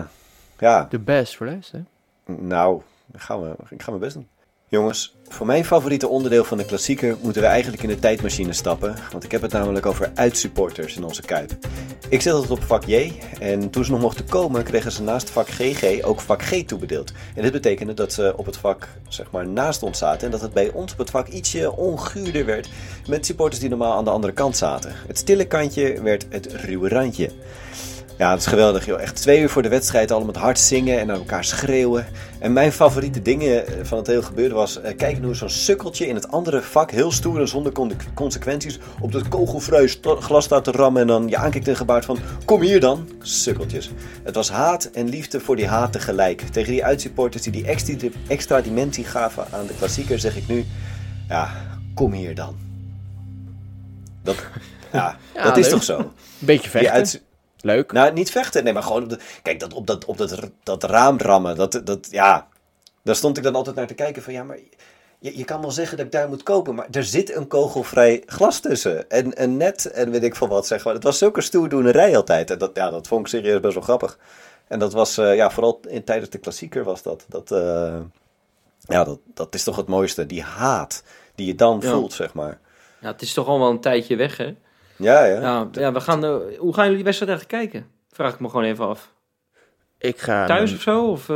ja, 0.58 0.86
De 0.90 0.98
best 0.98 1.36
voor 1.36 1.46
deze. 1.46 1.82
nou, 2.24 2.82
dan 3.06 3.20
gaan 3.20 3.42
we, 3.42 3.54
ik 3.68 3.82
ga 3.82 3.90
mijn 3.90 4.02
best 4.02 4.14
doen. 4.14 4.28
Jongens, 4.68 5.16
voor 5.28 5.46
mijn 5.46 5.64
favoriete 5.64 6.08
onderdeel 6.08 6.44
van 6.44 6.58
de 6.58 6.64
klassieker 6.64 7.16
moeten 7.22 7.42
we 7.42 7.48
eigenlijk 7.48 7.82
in 7.82 7.88
de 7.88 7.98
tijdmachine 7.98 8.52
stappen. 8.52 8.96
Want 9.12 9.24
ik 9.24 9.30
heb 9.30 9.42
het 9.42 9.52
namelijk 9.52 9.86
over 9.86 10.10
uitsupporters 10.14 10.96
in 10.96 11.04
onze 11.04 11.22
Kuip. 11.22 11.52
Ik 12.08 12.20
zit 12.20 12.32
altijd 12.32 12.50
op 12.50 12.62
vak 12.62 12.84
J 12.84 13.12
en 13.40 13.70
toen 13.70 13.84
ze 13.84 13.90
nog 13.90 14.00
mochten 14.00 14.28
komen 14.28 14.64
kregen 14.64 14.92
ze 14.92 15.02
naast 15.02 15.30
vak 15.30 15.48
GG 15.48 16.02
ook 16.02 16.20
vak 16.20 16.42
G 16.42 16.62
toebedeeld. 16.62 17.12
En 17.34 17.42
dit 17.42 17.52
betekende 17.52 17.94
dat 17.94 18.12
ze 18.12 18.34
op 18.36 18.46
het 18.46 18.56
vak 18.56 18.88
zeg 19.08 19.30
maar 19.30 19.48
naast 19.48 19.82
ons 19.82 19.98
zaten 19.98 20.24
en 20.24 20.30
dat 20.30 20.40
het 20.40 20.52
bij 20.52 20.70
ons 20.72 20.92
op 20.92 20.98
het 20.98 21.10
vak 21.10 21.28
ietsje 21.28 21.76
onguurder 21.76 22.44
werd 22.44 22.68
met 23.08 23.26
supporters 23.26 23.60
die 23.60 23.68
normaal 23.68 23.96
aan 23.96 24.04
de 24.04 24.10
andere 24.10 24.32
kant 24.32 24.56
zaten. 24.56 24.92
Het 25.06 25.18
stille 25.18 25.46
kantje 25.46 26.02
werd 26.02 26.26
het 26.28 26.52
ruwe 26.52 26.88
randje. 26.88 27.30
Ja, 28.18 28.30
het 28.30 28.40
is 28.40 28.46
geweldig 28.46 28.86
joh. 28.86 29.00
Echt 29.00 29.16
twee 29.16 29.40
uur 29.40 29.48
voor 29.48 29.62
de 29.62 29.68
wedstrijd 29.68 30.10
allemaal 30.10 30.32
met 30.32 30.42
hard 30.42 30.58
zingen 30.58 30.98
en 30.98 31.06
naar 31.06 31.16
elkaar 31.16 31.44
schreeuwen. 31.44 32.06
En 32.38 32.52
mijn 32.52 32.72
favoriete 32.72 33.22
dingen 33.22 33.66
eh, 33.66 33.74
van 33.82 33.98
het 33.98 34.06
hele 34.06 34.22
gebeuren 34.22 34.56
was... 34.56 34.78
Uh, 34.78 34.96
kijken 34.96 35.24
hoe 35.24 35.34
zo'n 35.34 35.48
sukkeltje 35.48 36.06
in 36.06 36.14
het 36.14 36.30
andere 36.30 36.62
vak 36.62 36.90
heel 36.90 37.12
stoer 37.12 37.40
en 37.40 37.48
zonder 37.48 37.72
con 37.72 37.92
consequenties... 38.14 38.78
op 39.00 39.12
dat 39.12 39.28
kogelvrij 39.28 39.88
glas 40.02 40.44
staat 40.44 40.64
te 40.64 40.70
rammen 40.70 41.00
en 41.00 41.06
dan 41.06 41.28
je 41.28 41.36
aankijkt 41.36 41.68
en 41.68 41.76
gebaard 41.76 42.04
van... 42.04 42.18
Kom 42.44 42.60
hier 42.60 42.80
dan, 42.80 43.08
sukkeltjes. 43.20 43.90
Het 44.22 44.34
was 44.34 44.50
haat 44.50 44.84
en 44.84 45.08
liefde 45.08 45.40
voor 45.40 45.56
die 45.56 45.66
haat 45.66 45.92
tegelijk. 45.92 46.40
Tegen 46.40 46.72
die 46.72 46.84
uitsupporters 46.84 47.42
die 47.42 47.52
die 47.52 47.66
extra, 47.66 48.08
extra 48.26 48.60
dimensie 48.60 49.04
gaven 49.04 49.46
aan 49.50 49.66
de 49.66 49.74
klassieker 49.74 50.18
zeg 50.18 50.36
ik 50.36 50.48
nu... 50.48 50.64
Ja, 51.28 51.50
kom 51.94 52.12
hier 52.12 52.34
dan. 52.34 52.56
Dat, 54.22 54.36
ja, 54.92 55.18
Ja, 55.34 55.42
dat 55.42 55.56
is 55.56 55.68
toch 55.68 55.82
zo? 55.82 56.12
Beetje 56.38 56.70
vechten. 56.70 57.20
Leuk. 57.66 57.92
nou, 57.92 58.12
niet 58.12 58.30
vechten. 58.30 58.64
Nee, 58.64 58.72
maar 58.72 58.82
gewoon 58.82 59.02
op, 59.02 59.08
de, 59.08 59.18
kijk, 59.42 59.60
dat, 59.60 59.74
op, 59.74 59.86
dat, 59.86 60.04
op 60.04 60.16
dat, 60.16 60.50
dat 60.62 60.82
raam 60.82 61.18
rammen. 61.18 61.56
Dat, 61.56 61.80
dat, 61.84 62.08
ja, 62.10 62.48
daar 63.02 63.16
stond 63.16 63.36
ik 63.36 63.42
dan 63.42 63.54
altijd 63.54 63.76
naar 63.76 63.86
te 63.86 63.94
kijken 63.94 64.22
van... 64.22 64.32
Ja, 64.32 64.44
maar 64.44 64.58
je, 65.18 65.38
je 65.38 65.44
kan 65.44 65.60
wel 65.60 65.70
zeggen 65.70 65.96
dat 65.96 66.06
ik 66.06 66.12
daar 66.12 66.28
moet 66.28 66.42
kopen... 66.42 66.74
maar 66.74 66.86
er 66.90 67.04
zit 67.04 67.34
een 67.34 67.46
kogelvrij 67.46 68.22
glas 68.26 68.60
tussen. 68.60 69.10
En 69.10 69.42
een 69.42 69.56
net 69.56 69.90
en 69.90 70.10
weet 70.10 70.22
ik 70.22 70.36
veel 70.36 70.48
wat, 70.48 70.66
zeg 70.66 70.84
maar. 70.84 70.94
Het 70.94 71.02
was 71.02 71.18
zulke 71.18 71.40
stoerdoenerij 71.40 72.16
altijd. 72.16 72.50
En 72.50 72.58
dat, 72.58 72.70
ja, 72.74 72.90
dat 72.90 73.06
vond 73.06 73.20
ik 73.20 73.26
serieus 73.26 73.60
best 73.60 73.74
wel 73.74 73.82
grappig. 73.82 74.18
En 74.68 74.78
dat 74.78 74.92
was, 74.92 75.14
ja, 75.14 75.50
vooral 75.50 75.80
in, 75.88 76.04
tijdens 76.04 76.30
de 76.30 76.38
klassieker 76.38 76.84
was 76.84 77.02
dat. 77.02 77.24
Dat, 77.28 77.48
ja, 78.80 79.04
dat, 79.04 79.18
dat 79.34 79.54
is 79.54 79.62
toch 79.62 79.76
het 79.76 79.86
mooiste. 79.86 80.26
Die 80.26 80.42
haat 80.42 81.02
die 81.34 81.46
je 81.46 81.54
dan 81.54 81.82
voelt, 81.82 82.12
zeg 82.12 82.34
maar. 82.34 82.58
Ja, 83.00 83.12
het 83.12 83.22
is 83.22 83.32
toch 83.32 83.46
al 83.46 83.58
wel 83.58 83.70
een 83.70 83.80
tijdje 83.80 84.16
weg, 84.16 84.36
hè? 84.36 84.54
Ja, 84.96 85.24
ja. 85.24 85.40
Ja, 85.40 85.68
ja 85.72 85.92
we 85.92 86.00
gaan, 86.00 86.24
hoe 86.58 86.74
gaan 86.74 86.82
jullie 86.84 86.96
die 86.96 87.04
wedstrijd 87.04 87.30
eigenlijk 87.30 87.48
kijken? 87.48 87.90
Vraag 88.12 88.34
ik 88.34 88.40
me 88.40 88.48
gewoon 88.48 88.64
even 88.64 88.86
af. 88.86 89.12
Ik 89.98 90.18
ga... 90.18 90.46
Thuis 90.46 90.74
of 90.74 90.80
zo? 90.80 91.10
Of, 91.10 91.26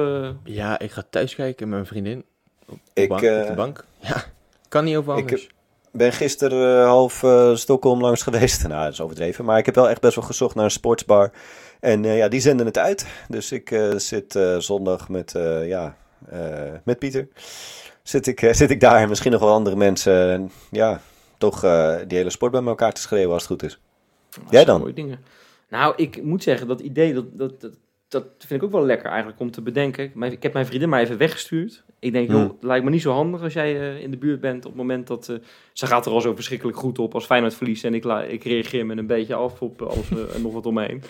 Ja, 0.45 0.79
ik 0.79 0.91
ga 0.91 1.03
thuis 1.11 1.35
kijken 1.35 1.69
met 1.69 1.77
mijn 1.77 1.89
vriendin. 1.89 2.25
Op, 2.67 2.79
ik, 2.95 3.09
bank, 3.09 3.23
op 3.23 3.47
de 3.47 3.53
bank. 3.57 3.85
Ja, 3.99 4.25
kan 4.69 4.85
niet 4.85 4.97
over 4.97 5.15
anders. 5.15 5.43
Ik 5.43 5.99
ben 5.99 6.13
gisteren 6.13 6.87
half 6.87 7.23
uh, 7.23 7.55
Stockholm 7.55 8.01
langs 8.01 8.23
geweest. 8.23 8.63
Nou, 8.69 8.85
dat 8.85 8.93
is 8.93 9.01
overdreven. 9.01 9.45
Maar 9.45 9.59
ik 9.59 9.67
heb 9.67 9.75
wel 9.75 9.89
echt 9.89 10.01
best 10.01 10.15
wel 10.15 10.25
gezocht 10.25 10.55
naar 10.55 10.65
een 10.65 10.71
sportsbar. 10.71 11.31
En 11.81 12.05
ja, 12.05 12.29
die 12.29 12.41
zenden 12.41 12.67
het 12.67 12.79
uit. 12.79 13.07
Dus 13.29 13.53
ik 13.53 13.81
zit 13.97 14.39
zondag 14.59 15.09
met, 15.09 15.33
ja, 15.65 15.97
met 16.85 16.99
Pieter. 16.99 17.29
Zit 18.03 18.27
ik, 18.27 18.49
zit 18.51 18.71
ik 18.71 18.81
daar 18.81 19.01
en 19.01 19.09
misschien 19.09 19.33
nog 19.33 19.41
wel 19.41 19.53
andere 19.53 19.77
mensen. 19.77 20.51
ja, 20.71 21.01
toch 21.41 21.61
die 22.07 22.19
hele 22.19 22.31
sport 22.31 22.53
bij 22.53 22.63
elkaar 22.63 22.93
te 22.93 23.01
schreeuwen 23.01 23.33
als 23.33 23.49
het 23.49 23.53
goed 23.53 23.63
is. 23.63 23.81
Jij 24.51 24.65
dan? 24.65 24.81
Mooie 24.81 24.93
dingen. 24.93 25.19
Nou, 25.69 25.95
ik 25.97 26.23
moet 26.23 26.43
zeggen, 26.43 26.67
dat 26.67 26.81
idee, 26.81 27.15
dat, 27.15 27.39
dat, 27.39 27.61
dat, 27.61 27.73
dat 28.09 28.25
vind 28.39 28.61
ik 28.61 28.63
ook 28.63 28.73
wel 28.73 28.85
lekker 28.85 29.09
eigenlijk 29.09 29.41
om 29.41 29.51
te 29.51 29.63
bedenken. 29.63 30.23
Ik 30.23 30.43
heb 30.43 30.53
mijn 30.53 30.67
vriendin 30.67 30.89
maar 30.89 31.01
even 31.01 31.19
weggestuurd. 31.19 31.85
Ik 31.99 32.13
denk, 32.13 32.29
joh, 32.31 32.41
hmm. 32.41 32.49
het 32.49 32.63
lijkt 32.63 32.85
me 32.85 32.91
niet 32.91 33.03
zo 33.03 33.13
handig 33.13 33.43
als 33.43 33.53
jij 33.53 33.75
uh, 33.75 34.03
in 34.03 34.11
de 34.11 34.17
buurt 34.17 34.41
bent 34.41 34.65
op 34.65 34.71
het 34.71 34.81
moment 34.81 35.07
dat... 35.07 35.29
Uh, 35.29 35.37
ze 35.73 35.87
gaat 35.87 36.07
er 36.07 36.13
al 36.13 36.21
zo 36.21 36.35
verschrikkelijk 36.35 36.79
goed 36.79 36.99
op 36.99 37.15
als 37.15 37.27
Feyenoord 37.27 37.55
verliest. 37.55 37.85
En 37.85 37.95
ik, 37.95 38.05
ik 38.05 38.45
reageer 38.45 38.87
me 38.87 38.97
een 38.97 39.07
beetje 39.07 39.35
af 39.35 39.63
op 39.63 39.83
alles 39.83 40.11
en 40.35 40.43
nog 40.43 40.53
wat 40.53 40.67
omheen. 40.67 41.03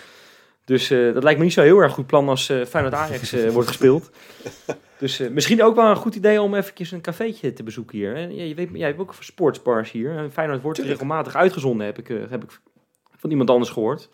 Dus 0.71 0.89
dat 0.89 1.23
lijkt 1.23 1.39
me 1.39 1.45
niet 1.45 1.53
zo 1.53 1.63
heel 1.63 1.79
erg 1.79 1.93
goed 1.93 2.07
plan 2.07 2.29
als 2.29 2.47
Feyenoord 2.47 2.95
Ajax 2.95 3.33
wordt 3.53 3.69
gespeeld. 3.69 4.11
Dus 4.99 5.19
misschien 5.19 5.63
ook 5.63 5.75
wel 5.75 5.91
een 5.91 5.97
goed 5.97 6.15
idee 6.15 6.43
om 6.43 6.55
even 6.55 6.75
een 6.91 7.01
cafeetje 7.01 7.53
te 7.53 7.63
bezoeken 7.63 7.99
hier. 7.99 8.17
Hè? 8.17 8.21
Je, 8.21 8.55
weet, 8.55 8.69
jij 8.73 8.87
hebt 8.87 9.01
ook 9.01 9.15
sportsbars 9.21 9.91
hier. 9.91 10.17
En 10.17 10.33
Feyenoord 10.33 10.63
wordt 10.63 10.79
regelmatig 10.79 11.35
uitgezonden, 11.35 11.87
heb 11.87 11.99
ik, 11.99 12.09
heb 12.29 12.43
ik 12.43 12.61
van 13.17 13.31
iemand 13.31 13.51
anders 13.51 13.71
gehoord. 13.71 14.09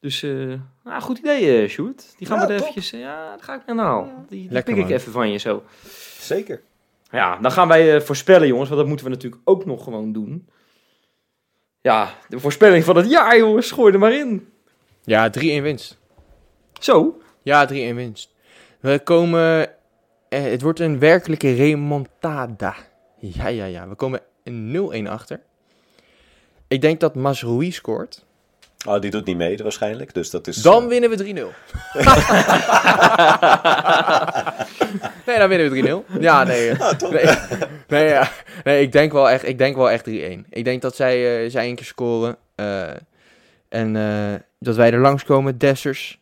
Dus, 0.00 0.22
uh, 0.22 0.54
nou, 0.84 1.02
goed 1.02 1.18
idee, 1.18 1.62
uh, 1.62 1.68
Sjoerd. 1.68 2.14
Die 2.18 2.26
gaan 2.26 2.38
we 2.38 2.52
er 2.52 2.60
eventjes, 2.60 2.92
uh, 2.92 3.00
ja, 3.00 3.28
daar 3.28 3.42
ga 3.42 3.54
ik 3.54 3.66
naar 3.66 3.76
nou. 3.76 4.06
Die, 4.28 4.48
die 4.48 4.62
pik 4.62 4.76
ik 4.76 4.90
even 4.90 5.12
van 5.12 5.30
je 5.30 5.38
zo. 5.38 5.62
Zeker. 6.18 6.62
Ja, 7.10 7.36
dan 7.36 7.52
gaan 7.52 7.68
wij 7.68 8.00
voorspellen, 8.00 8.48
jongens, 8.48 8.68
want 8.68 8.80
dat 8.80 8.88
moeten 8.88 9.06
we 9.06 9.12
natuurlijk 9.12 9.42
ook 9.44 9.64
nog 9.64 9.84
gewoon 9.84 10.12
doen. 10.12 10.48
Ja, 11.80 12.14
de 12.28 12.40
voorspelling 12.40 12.84
van 12.84 12.96
het 12.96 13.10
jaar, 13.10 13.38
jongens, 13.38 13.70
gooi 13.70 13.92
er 13.92 13.98
maar 13.98 14.12
in. 14.12 14.51
Ja, 15.04 15.30
3-1 15.30 15.40
winst. 15.40 15.98
Zo? 16.80 17.20
Ja, 17.42 17.68
3-1 17.68 17.72
winst. 17.72 18.34
We 18.80 19.00
komen, 19.04 19.70
het 20.28 20.62
wordt 20.62 20.80
een 20.80 20.98
werkelijke 20.98 21.54
remontada. 21.54 22.74
Ja, 23.18 23.46
ja, 23.46 23.64
ja. 23.64 23.88
We 23.88 23.94
komen 23.94 24.20
0-1 25.04 25.08
achter. 25.08 25.40
Ik 26.68 26.80
denk 26.80 27.00
dat 27.00 27.14
Masroui 27.14 27.72
scoort. 27.72 28.24
Oh, 28.86 29.00
die 29.00 29.10
doet 29.10 29.24
niet 29.24 29.36
mee 29.36 29.56
waarschijnlijk. 29.56 30.14
Dus 30.14 30.30
dat 30.30 30.46
is, 30.46 30.56
dan 30.56 30.82
uh... 30.82 30.88
winnen 30.88 31.10
we 31.10 31.16
3-0. 31.16 31.22
nee, 35.26 35.38
dan 35.38 35.48
winnen 35.48 35.70
we 35.70 36.02
3-0. 36.16 36.20
Ja, 36.20 36.44
nee. 36.44 36.72
Ah, 36.72 37.00
nee, 37.00 37.24
nee, 37.88 38.08
ja. 38.08 38.30
nee, 38.64 38.82
ik 38.82 38.92
denk 38.92 39.12
wel 39.12 39.30
echt, 39.30 39.48
ik 39.48 39.58
denk 39.58 39.76
wel 39.76 39.90
echt 39.90 40.08
3-1. 40.08 40.12
Ik 40.48 40.64
denk 40.64 40.82
dat 40.82 40.96
zij, 40.96 41.44
uh, 41.44 41.50
zij 41.50 41.68
een 41.68 41.74
keer 41.74 41.84
scoren. 41.84 42.36
Uh, 42.56 42.90
en 43.72 43.92
dat 44.58 44.76
wij 44.76 44.92
er 44.92 45.00
langskomen. 45.00 45.58
Dessers. 45.58 46.20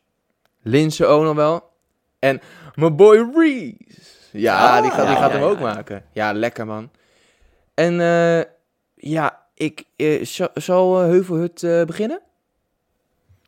Linse 0.62 1.06
ook 1.06 1.22
nog 1.22 1.34
wel. 1.34 1.70
En 2.18 2.40
mijn 2.74 2.96
boy 2.96 3.30
Reese. 3.34 3.76
Ja, 4.32 4.76
ah, 4.76 4.82
die 4.82 4.90
gaat, 4.90 5.06
die 5.06 5.16
gaat 5.16 5.30
ja, 5.30 5.36
hem 5.36 5.40
ja, 5.40 5.50
ook 5.50 5.58
ja. 5.58 5.74
maken. 5.74 6.04
Ja, 6.12 6.32
lekker 6.32 6.66
man. 6.66 6.90
En 7.74 7.94
ja, 8.94 9.46
ik, 9.54 9.84
zal 10.54 10.98
Heuvelhut 10.98 11.60
beginnen? 11.86 12.20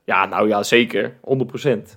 Ja, 0.04 0.26
nou 0.26 0.48
ja, 0.48 0.62
zeker. 0.62 1.14
100%. 1.14 1.96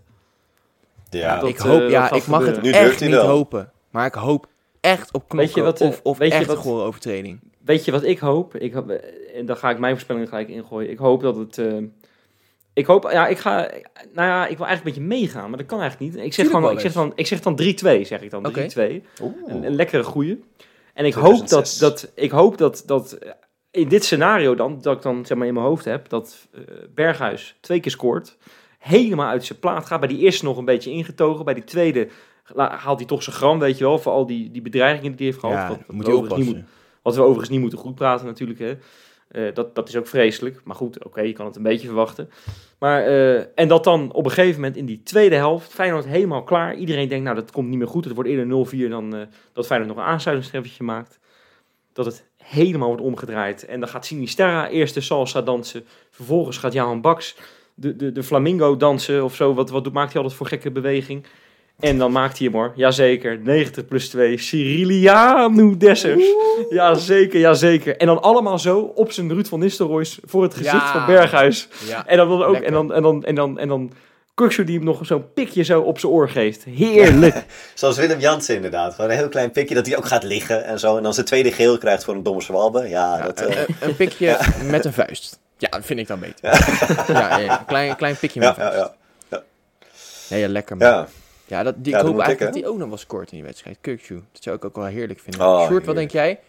Ja, 1.09 1.41
ik 1.41 1.57
hoop, 1.57 1.81
uh, 1.81 1.89
ja, 1.89 2.11
ik 2.11 2.27
mag 2.27 2.45
het 2.45 2.61
nu 2.61 2.71
echt 2.71 3.01
niet 3.01 3.13
hopen. 3.13 3.71
Maar 3.89 4.05
ik 4.05 4.13
hoop 4.13 4.47
echt 4.81 5.13
op 5.13 5.29
knokken 5.29 5.63
wat, 5.63 5.81
of, 5.81 5.99
of 6.03 6.17
weet 6.17 6.31
echt 6.31 6.49
een 6.49 6.63
overtreding. 6.63 7.39
Weet 7.65 7.85
je 7.85 7.91
wat 7.91 8.03
ik 8.03 8.19
hoop? 8.19 8.55
Ik, 8.55 8.75
en 9.35 9.45
dan 9.45 9.57
ga 9.57 9.69
ik 9.69 9.79
mijn 9.79 9.93
voorspelling 9.93 10.29
gelijk 10.29 10.49
ingooien. 10.49 10.91
Ik 10.91 10.97
hoop 10.97 11.21
dat 11.21 11.35
het... 11.35 11.57
Uh, 11.57 11.83
ik 12.73 12.85
hoop, 12.85 13.09
ja, 13.11 13.27
ik 13.27 13.37
ga, 13.37 13.71
nou 14.13 14.27
ja, 14.27 14.47
ik 14.47 14.57
wil 14.57 14.65
eigenlijk 14.65 14.97
een 14.97 15.03
beetje 15.03 15.19
meegaan, 15.19 15.49
maar 15.49 15.57
dat 15.57 15.67
kan 15.67 15.81
eigenlijk 15.81 16.13
niet. 16.13 16.23
Ik 16.25 16.33
zeg, 16.33 16.49
gewoon, 16.49 16.71
ik 16.71 16.79
zeg 16.79 16.93
dan, 16.93 17.11
ik 17.15 17.27
zeg 17.27 17.39
dan 17.39 17.61
3-2, 17.61 17.65
zeg 18.01 18.21
ik 18.21 18.29
dan. 18.29 18.53
3-2. 18.53 18.53
Een, 18.55 19.03
een, 19.47 19.75
lekkere 19.75 20.03
goeie. 20.03 20.43
En 20.93 21.05
ik 21.05 21.13
hoop 21.13 21.47
dat, 21.47 21.77
dat, 21.79 22.11
ik 22.15 22.31
hoop 22.31 22.57
dat, 22.57 22.83
dat 22.85 23.17
in 23.71 23.87
dit 23.87 24.03
scenario 24.03 24.55
dan, 24.55 24.81
dat 24.81 24.95
ik 24.95 25.01
dan 25.01 25.25
zeg 25.25 25.37
maar 25.37 25.47
in 25.47 25.53
mijn 25.53 25.65
hoofd 25.65 25.85
heb, 25.85 26.09
dat 26.09 26.47
uh, 26.55 26.61
Berghuis 26.95 27.57
twee 27.59 27.79
keer 27.79 27.91
scoort, 27.91 28.37
helemaal 28.79 29.29
uit 29.29 29.45
zijn 29.45 29.59
plaat 29.59 29.85
gaat. 29.85 29.99
Bij 29.99 30.09
die 30.09 30.19
eerste 30.19 30.45
nog 30.45 30.57
een 30.57 30.65
beetje 30.65 30.91
ingetogen, 30.91 31.45
bij 31.45 31.53
die 31.53 31.63
tweede 31.63 32.07
haalt 32.55 32.99
hij 32.99 33.07
toch 33.07 33.23
zijn 33.23 33.35
gram, 33.35 33.59
weet 33.59 33.77
je 33.77 33.83
wel, 33.83 33.99
voor 33.99 34.11
al 34.11 34.25
die, 34.25 34.51
die 34.51 34.61
bedreigingen 34.61 35.15
die 35.15 35.17
hij 35.17 35.25
heeft 35.25 35.39
gehad. 35.39 35.55
Ja, 35.55 35.67
wat, 35.67 35.77
wat, 35.87 36.17
moet 36.17 36.37
niet 36.37 36.45
moet, 36.45 36.63
wat 37.05 37.15
we 37.15 37.21
overigens 37.21 37.49
niet 37.49 37.59
moeten 37.59 37.79
goed 37.79 37.95
praten 37.95 38.25
natuurlijk, 38.25 38.59
hè. 38.59 38.77
Uh, 39.31 39.53
dat, 39.53 39.75
dat 39.75 39.89
is 39.89 39.95
ook 39.95 40.07
vreselijk. 40.07 40.61
Maar 40.63 40.75
goed, 40.75 41.03
oké, 41.03 41.21
je 41.21 41.33
kan 41.33 41.45
het 41.45 41.55
een 41.55 41.63
beetje 41.63 41.87
verwachten. 41.87 42.29
Maar, 42.79 43.07
uh, 43.07 43.39
en 43.55 43.67
dat 43.67 43.83
dan 43.83 44.13
op 44.13 44.25
een 44.25 44.31
gegeven 44.31 44.55
moment 44.55 44.75
in 44.75 44.85
die 44.85 45.03
tweede 45.03 45.35
helft, 45.35 45.73
Feyenoord 45.73 46.05
helemaal 46.05 46.43
klaar. 46.43 46.75
Iedereen 46.75 47.07
denkt, 47.07 47.23
nou 47.23 47.35
dat 47.35 47.51
komt 47.51 47.69
niet 47.69 47.77
meer 47.77 47.87
goed. 47.87 48.05
Het 48.05 48.13
wordt 48.13 48.29
eerder 48.29 48.67
0-4 48.87 48.89
dan 48.89 49.15
uh, 49.15 49.21
dat 49.53 49.65
Feyenoord 49.65 49.95
nog 49.95 50.05
een 50.05 50.11
aansluitingstreffertje 50.11 50.83
maakt. 50.83 51.19
Dat 51.93 52.05
het 52.05 52.25
helemaal 52.37 52.87
wordt 52.87 53.03
omgedraaid. 53.03 53.65
En 53.65 53.79
dan 53.79 53.89
gaat 53.89 54.05
Sinisterra 54.05 54.69
eerst 54.69 54.93
de 54.93 55.01
salsa 55.01 55.41
dansen. 55.41 55.85
Vervolgens 56.09 56.57
gaat 56.57 56.73
Jan 56.73 57.01
Baks 57.01 57.35
de, 57.73 57.95
de, 57.95 58.11
de 58.11 58.23
flamingo 58.23 58.77
dansen 58.77 59.23
of 59.23 59.35
zo. 59.35 59.53
Wat, 59.53 59.69
wat 59.69 59.91
maakt 59.91 60.13
hij 60.13 60.21
altijd 60.21 60.37
voor 60.37 60.47
gekke 60.47 60.71
beweging? 60.71 61.25
En 61.79 61.97
dan 61.97 62.11
maakt 62.11 62.37
hij 62.37 62.47
hem 62.47 62.55
hoor. 62.55 62.73
Jazeker. 62.75 63.39
90 63.39 63.85
plus 63.85 64.09
2. 64.09 64.37
Cyriliano 64.37 65.77
Dessers. 65.77 66.23
Jazeker, 66.69 67.39
jazeker. 67.39 67.97
En 67.97 68.07
dan 68.07 68.21
allemaal 68.21 68.59
zo 68.59 68.79
op 68.79 69.11
zijn 69.11 69.33
Ruud 69.33 69.47
van 69.47 69.59
Nistelrooys 69.59 70.19
voor 70.25 70.43
het 70.43 70.53
gezicht 70.53 70.89
van 70.89 71.05
Berghuis. 71.05 71.67
Ja. 71.87 72.07
En 72.07 72.17
dan, 72.17 72.29
dan 72.29 72.43
ook. 72.43 72.55
En 72.55 72.73
dan, 72.73 72.93
en 72.93 73.01
dan, 73.01 73.23
en 73.23 73.35
dan, 73.35 73.59
en 73.59 73.67
dan 73.67 73.91
die 74.35 74.75
hem 74.75 74.83
nog 74.83 74.99
zo'n 75.05 75.33
pikje 75.33 75.63
zo 75.63 75.81
op 75.81 75.99
zijn 75.99 76.11
oor 76.11 76.29
geeft. 76.29 76.63
Heerlijk. 76.63 77.45
Zoals 77.73 77.97
Willem 77.97 78.19
Jansen 78.19 78.55
inderdaad. 78.55 78.93
Gewoon 78.95 79.11
een 79.11 79.17
heel 79.17 79.29
klein 79.29 79.51
pikje 79.51 79.75
dat 79.75 79.85
hij 79.85 79.97
ook 79.97 80.05
gaat 80.05 80.23
liggen 80.23 80.65
en 80.65 80.79
zo. 80.79 80.97
En 80.97 81.03
dan 81.03 81.13
zijn 81.13 81.25
tweede 81.25 81.51
geel 81.51 81.77
krijgt 81.77 82.03
voor 82.03 82.13
een 82.13 82.23
domme 82.23 82.41
zwalbe. 82.41 82.89
Ja, 82.89 83.21
dat, 83.21 83.41
uh... 83.41 83.57
een, 83.57 83.75
een, 83.79 83.95
pikje 83.95 84.39
met 84.71 84.85
een 84.85 84.93
vuist. 84.93 85.39
Ja, 85.57 85.69
dat 85.69 85.85
vind 85.85 85.99
ik 85.99 86.07
dan 86.07 86.19
beter. 86.19 86.35
Ja, 87.13 87.37
ja, 87.37 87.59
een 87.59 87.65
klein, 87.65 87.95
klein 87.95 88.15
pikje 88.15 88.39
met 88.39 88.49
een 88.49 88.55
vuist. 88.55 88.77
Ja, 88.77 88.93
ja, 89.29 89.43
ja. 90.29 90.37
ja. 90.37 90.47
lekker 90.47 90.77
man. 90.77 91.05
Ja. 91.45 91.63
Dat, 91.63 91.75
die, 91.77 91.93
ik 91.93 91.99
hoop 91.99 92.19
eigenlijk 92.19 92.39
ik, 92.39 92.45
dat 92.45 92.55
hij 92.55 92.65
ook 92.65 92.77
nog 92.77 92.87
wel 92.87 92.97
scoort 92.97 93.31
in 93.31 93.37
die 93.37 93.45
wedstrijd. 93.45 93.77
Kukshoe. 93.81 94.21
Dat 94.31 94.43
zou 94.43 94.55
ik 94.55 94.65
ook 94.65 94.75
wel 94.75 94.85
heerlijk 94.85 95.19
vinden. 95.19 95.47
Oh, 95.47 95.67
Sjoerd, 95.67 95.85
wat 95.85 95.95
denk 95.95 96.11
jij? 96.11 96.39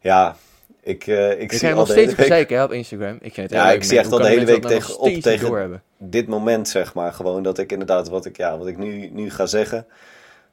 Ja, 0.00 0.36
ik, 0.82 1.06
uh, 1.06 1.30
ik, 1.30 1.38
ik 1.38 1.52
zie 1.52 1.74
nog 1.74 1.88
steeds 1.88 2.14
verzeiken 2.14 2.62
op 2.62 2.72
Instagram. 2.72 3.18
Ik 3.20 3.34
vind 3.34 3.50
het 3.50 3.58
ja, 3.58 3.70
ik 3.70 3.84
zie 3.84 3.98
echt 3.98 4.12
al 4.12 4.18
de 4.18 4.28
hele 4.28 4.44
week 4.44 4.66
tegen, 4.66 4.98
op 4.98 5.12
tegen 5.12 5.82
dit 5.98 6.26
moment, 6.26 6.68
zeg 6.68 6.94
maar. 6.94 7.12
Gewoon 7.12 7.42
dat 7.42 7.58
ik 7.58 7.72
inderdaad 7.72 8.08
wat 8.08 8.24
ik, 8.24 8.36
ja, 8.36 8.58
wat 8.58 8.66
ik 8.66 8.78
nu, 8.78 9.10
nu 9.12 9.30
ga 9.30 9.46
zeggen. 9.46 9.86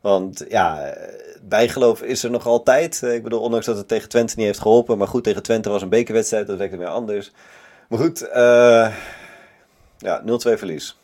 Want 0.02 0.46
ja, 0.50 0.96
bijgeloof 1.42 2.02
is 2.02 2.24
er 2.24 2.32
nog 2.32 2.46
altijd. 2.46 3.02
Ik 3.02 3.24
bedoel, 3.24 3.42
ondanks 3.42 3.66
dat 3.66 3.78
het 3.78 3.88
tegen 3.88 4.10
Twente 4.10 4.34
niet 4.38 4.46
heeft 4.46 4.60
geholpen. 4.60 4.98
Maar 4.98 5.08
goed, 5.08 5.24
tegen 5.24 5.44
Twente 5.44 5.70
was 5.70 5.82
een 5.82 5.90
bekerwedstrijd. 5.90 6.48
Dat 6.48 6.58
werkte 6.58 6.78
weer 6.78 6.88
anders. 6.88 7.32
Maar 7.90 8.00
goed, 8.00 8.24
uh, 8.24 8.94
ja, 9.98 10.22
0-2 10.22 10.26
verlies. 10.58 10.98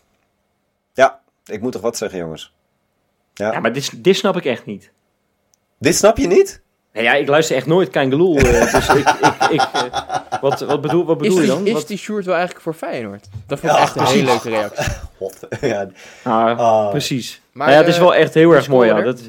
Ja, 0.94 1.22
ik 1.52 1.62
moet 1.62 1.72
toch 1.72 1.82
wat 1.82 1.98
zeggen, 1.98 2.20
jongens. 2.20 2.54
Ja, 3.34 3.52
ja 3.52 3.60
maar 3.60 3.74
dit, 3.74 4.04
dit 4.04 4.16
snap 4.16 4.38
ik 4.38 4.46
echt 4.46 4.66
niet. 4.66 4.92
Dit 5.80 5.96
snap 5.96 6.18
je 6.18 6.28
niet? 6.28 6.62
Nee, 6.94 7.04
ja, 7.04 7.14
ik 7.14 7.28
luister 7.28 7.56
echt 7.56 7.66
nooit 7.66 7.90
Kangeloel. 7.90 8.38
Uh, 8.38 8.74
dus 8.74 8.90
ik, 8.90 9.10
ik, 9.10 9.50
ik 9.50 9.62
uh, 9.74 10.42
wat, 10.42 10.60
wat 10.60 10.82
bedoel, 10.82 11.06
wat 11.06 11.18
bedoel 11.18 11.42
je 11.42 11.48
dan? 11.48 11.68
Is 11.68 11.86
die 11.86 11.98
shirt 11.98 12.26
wel 12.26 12.36
eigenlijk 12.36 12.64
voor 12.64 12.74
Feyenoord? 12.74 13.28
Dat 13.48 13.60
vond 13.60 13.74
ik 13.74 13.80
echt 13.80 13.96
een 13.96 14.06
hele 14.06 14.24
leuke 14.24 14.50
reactie. 14.50 14.86
ja. 15.70 15.90
Ah, 16.24 16.60
oh. 16.60 16.90
Precies. 16.90 17.42
Maar 17.52 17.68
nou 17.68 17.80
ja, 17.80 17.86
het 17.86 17.94
is 17.94 18.00
wel 18.00 18.16
echt 18.16 18.34
heel 18.34 18.52
erg 18.52 18.68
mooi. 18.68 18.90
Ja, 18.90 19.02
dat... 19.02 19.22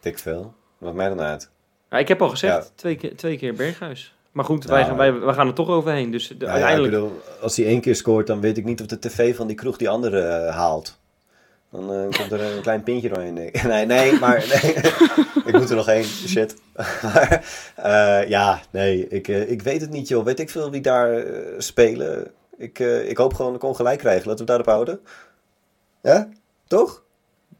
Dik 0.00 0.18
veel. 0.18 0.54
Wat 0.78 0.94
mij 0.94 1.08
dan 1.08 1.20
uit. 1.20 1.50
Ja, 1.90 1.98
ik 1.98 2.08
heb 2.08 2.22
al 2.22 2.28
gezegd, 2.28 2.72
twee, 2.74 2.96
keer, 2.96 3.16
twee 3.16 3.38
keer 3.38 3.54
Berghuis. 3.54 4.14
Maar 4.32 4.44
goed, 4.44 4.64
wij, 4.64 4.84
gaan, 4.84 4.96
wij, 4.96 5.20
wij 5.20 5.34
gaan 5.34 5.46
er 5.46 5.54
toch 5.54 5.68
overheen. 5.68 6.10
Dus 6.10 6.28
de, 6.28 6.34
nou, 6.38 6.50
uiteindelijk... 6.50 6.92
Bedoel, 6.92 7.20
als 7.40 7.56
hij 7.56 7.66
één 7.66 7.80
keer 7.80 7.94
scoort, 7.96 8.26
dan 8.26 8.40
weet 8.40 8.58
ik 8.58 8.64
niet 8.64 8.80
of 8.80 8.86
de 8.86 8.98
tv 8.98 9.36
van 9.36 9.46
die 9.46 9.56
kroeg 9.56 9.76
die 9.76 9.88
andere 9.88 10.46
uh, 10.46 10.56
haalt. 10.56 10.98
Dan 11.70 11.92
uh, 11.94 12.02
komt 12.18 12.32
er 12.32 12.40
een 12.40 12.62
klein 12.62 12.82
pintje 12.82 13.08
doorheen. 13.08 13.34
Nee, 13.66 13.86
nee, 13.86 14.18
maar 14.18 14.44
nee. 14.62 14.74
ik 15.48 15.52
moet 15.52 15.70
er 15.70 15.76
nog 15.76 15.88
één. 15.88 16.04
Shit. 16.04 16.56
maar 17.02 17.44
uh, 17.78 18.28
ja, 18.28 18.60
nee, 18.70 19.08
ik, 19.08 19.28
uh, 19.28 19.50
ik 19.50 19.62
weet 19.62 19.80
het 19.80 19.90
niet, 19.90 20.08
joh. 20.08 20.24
Weet 20.24 20.40
ik 20.40 20.50
veel 20.50 20.70
wie 20.70 20.80
daar 20.80 21.24
spelen. 21.58 22.30
Ik, 22.56 22.78
ik 22.78 23.16
hoop 23.16 23.34
gewoon 23.34 23.52
dat 23.52 23.62
ik 23.62 23.68
ongelijk 23.68 23.98
krijg. 23.98 24.24
Laten 24.24 24.40
we 24.40 24.44
daarop 24.44 24.66
houden. 24.66 25.00
Ja? 26.02 26.28
Toch? 26.66 27.02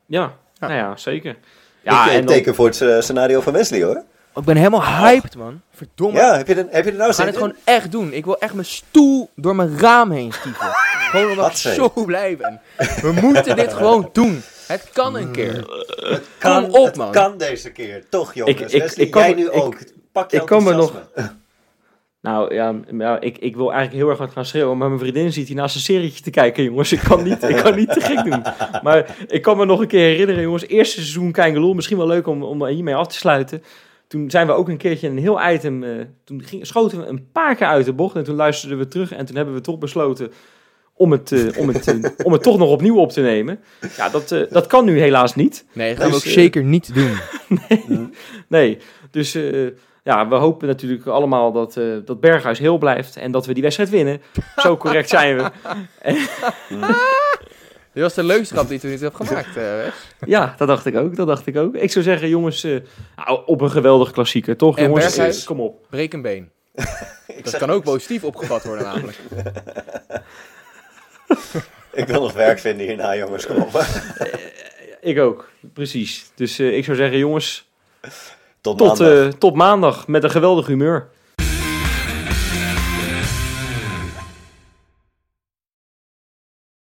Ja, 0.06 0.32
nou 0.58 0.72
ja, 0.72 0.96
zeker. 0.96 1.36
Ja, 1.82 2.04
ik 2.06 2.10
en 2.12 2.24
dan- 2.26 2.34
teken 2.34 2.54
voor 2.54 2.66
het 2.66 2.80
eh, 2.80 3.00
scenario 3.00 3.40
van 3.40 3.52
Wesley 3.52 3.82
hoor. 3.82 4.02
Ik 4.34 4.44
ben 4.44 4.56
helemaal 4.56 4.84
hyped, 4.84 5.36
man. 5.36 5.60
Verdomme. 5.74 6.18
Ja, 6.18 6.36
heb 6.36 6.46
je 6.46 6.54
er, 6.54 6.66
heb 6.70 6.84
je 6.84 6.90
er 6.90 6.96
nou 6.96 7.08
We 7.08 7.14
gaan 7.14 7.14
zin 7.14 7.26
het 7.26 7.34
in? 7.34 7.40
gewoon 7.40 7.56
echt 7.64 7.92
doen. 7.92 8.12
Ik 8.12 8.24
wil 8.24 8.38
echt 8.38 8.54
mijn 8.54 8.66
stoel 8.66 9.30
door 9.34 9.56
mijn 9.56 9.78
raam 9.78 10.10
heen 10.10 10.32
stieven. 10.32 10.66
Gewoon 11.10 11.30
omdat 11.30 11.50
ik 11.50 11.56
zo 11.56 11.92
blij 12.06 12.36
ben. 12.36 12.60
We 13.02 13.12
moeten 13.22 13.56
dit 13.56 13.72
gewoon 13.72 14.08
doen. 14.12 14.42
Het 14.66 14.90
kan 14.92 15.16
een 15.16 15.30
keer. 15.30 15.64
Kan, 16.38 16.62
Kom 16.62 16.74
op, 16.80 16.86
het 16.86 16.96
man. 16.96 17.12
kan 17.12 17.38
deze 17.38 17.72
keer. 17.72 18.04
Toch 18.10 18.34
jongens. 18.34 18.56
Ik- 18.60 18.70
ik- 18.70 18.80
Wesley, 18.82 19.04
ik 19.04 19.10
kan 19.10 19.22
jij 19.22 19.34
nu 19.34 19.44
ik- 19.46 19.52
ook. 19.62 19.76
Pak 20.12 20.30
je 20.30 20.36
ik 20.36 20.46
kan 20.46 20.62
me 20.64 20.74
nog-. 20.74 21.08
Nou 22.22 22.54
ja, 22.54 22.74
ja 22.98 23.20
ik, 23.20 23.38
ik 23.38 23.56
wil 23.56 23.72
eigenlijk 23.72 24.00
heel 24.02 24.08
erg 24.10 24.18
wat 24.18 24.30
gaan 24.30 24.44
schreeuwen, 24.44 24.78
maar 24.78 24.88
mijn 24.88 25.00
vriendin 25.00 25.32
zit 25.32 25.46
hier 25.46 25.56
naast 25.56 25.74
een 25.74 25.80
serietje 25.80 26.22
te 26.22 26.30
kijken, 26.30 26.62
jongens. 26.64 26.92
Ik 26.92 26.98
kan 27.08 27.22
niet, 27.22 27.42
ik 27.42 27.56
kan 27.56 27.74
niet 27.76 27.92
te 27.92 28.00
gek 28.00 28.24
doen. 28.24 28.42
Maar 28.82 29.16
ik 29.28 29.42
kan 29.42 29.56
me 29.56 29.64
nog 29.64 29.80
een 29.80 29.86
keer 29.86 30.06
herinneren, 30.08 30.42
jongens. 30.42 30.66
Eerste 30.66 30.94
seizoen 30.94 31.32
Keingeloel, 31.32 31.74
misschien 31.74 31.96
wel 31.96 32.06
leuk 32.06 32.26
om, 32.26 32.42
om 32.42 32.66
hiermee 32.66 32.94
af 32.94 33.06
te 33.06 33.14
sluiten. 33.16 33.62
Toen 34.08 34.30
zijn 34.30 34.46
we 34.46 34.52
ook 34.52 34.68
een 34.68 34.76
keertje 34.76 35.08
een 35.08 35.18
heel 35.18 35.42
item, 35.50 35.82
eh, 35.84 35.90
toen 36.24 36.42
ging, 36.44 36.66
schoten 36.66 36.98
we 37.00 37.06
een 37.06 37.28
paar 37.32 37.54
keer 37.56 37.66
uit 37.66 37.84
de 37.84 37.92
bocht 37.92 38.16
en 38.16 38.24
toen 38.24 38.36
luisterden 38.36 38.78
we 38.78 38.88
terug 38.88 39.12
en 39.12 39.24
toen 39.26 39.36
hebben 39.36 39.54
we 39.54 39.60
toch 39.60 39.78
besloten 39.78 40.32
om 41.00 41.12
het, 41.12 41.32
eh, 41.32 41.58
om 41.58 41.68
het, 41.68 41.86
eh, 41.88 41.94
om 42.22 42.32
het 42.32 42.42
toch 42.42 42.58
nog 42.58 42.70
opnieuw 42.70 42.96
op 42.98 43.10
te 43.12 43.20
nemen. 43.20 43.60
Ja, 43.96 44.08
dat, 44.08 44.32
eh, 44.32 44.40
dat 44.50 44.66
kan 44.66 44.84
nu 44.84 45.00
helaas 45.00 45.34
niet. 45.34 45.64
Nee, 45.72 45.88
dat 45.88 45.98
gaan 46.02 46.06
we 46.06 46.12
Dus, 46.16 46.26
ook 46.26 46.32
zeker 46.32 46.64
niet 46.64 46.94
doen. 46.94 47.18
Nee, 48.48 48.78
dus 49.10 49.34
eh, 49.34 49.66
ja, 50.04 50.28
we 50.28 50.34
hopen 50.34 50.68
natuurlijk 50.68 51.06
allemaal 51.06 51.52
dat, 51.52 51.76
eh, 51.76 51.84
dat 52.04 52.20
Berghuis 52.20 52.58
heel 52.58 52.78
blijft 52.78 53.16
en 53.16 53.32
dat 53.32 53.46
we 53.46 53.52
die 53.54 53.62
wedstrijd 53.62 53.90
winnen. 53.90 54.20
Zo 54.56 54.76
correct 54.76 55.08
zijn 55.08 55.36
we. 55.36 55.50
Dit 57.92 58.02
was 58.02 58.14
de 58.14 58.22
leukste 58.24 58.54
grap 58.54 58.66
die 58.66 58.74
ik 58.74 58.80
toen 58.80 58.90
niet 58.90 59.00
heb 59.00 59.14
gemaakt. 59.14 59.56
eh. 59.56 59.64
Ja, 60.26 60.54
dat 60.58 60.68
dacht 60.68 60.86
ik 60.86 60.96
ook. 60.96 61.16
Dat 61.16 61.26
dacht 61.26 61.46
ik 61.46 61.56
ook. 61.56 61.74
Ik 61.74 61.90
zou 61.92 62.04
zeggen, 62.04 62.28
jongens, 62.28 62.64
eh, 62.64 62.76
nou, 63.16 63.40
op 63.46 63.60
een 63.60 63.70
geweldige 63.70 64.12
klassieker, 64.12 64.56
toch? 64.56 64.78
En 64.78 64.84
jongens, 64.84 65.04
Berghuis? 65.04 65.44
Kom 65.44 65.60
op. 65.60 65.86
Breek 65.90 66.12
een 66.12 66.22
been. 66.22 66.50
Dat 67.42 67.56
kan 67.56 67.70
ook 67.70 67.82
positief 67.84 68.24
opgevat 68.24 68.64
worden 68.64 68.84
namelijk. 68.84 69.18
Ik 71.92 72.06
wil 72.06 72.20
nog 72.22 72.32
werk 72.32 72.58
vinden 72.58 72.86
hierna 72.86 73.16
jongens. 73.16 73.46
Kom 73.46 73.56
op. 73.56 73.84
Ik 75.00 75.18
ook, 75.18 75.50
precies. 75.72 76.30
Dus 76.34 76.58
eh, 76.58 76.76
ik 76.76 76.84
zou 76.84 76.96
zeggen, 76.96 77.18
jongens, 77.18 77.68
Tot, 78.60 78.78
tot, 78.78 78.98
maandag. 78.98 79.26
eh, 79.26 79.38
tot 79.38 79.54
maandag 79.54 80.08
met 80.08 80.24
een 80.24 80.30
geweldig 80.30 80.66
humeur. 80.66 81.08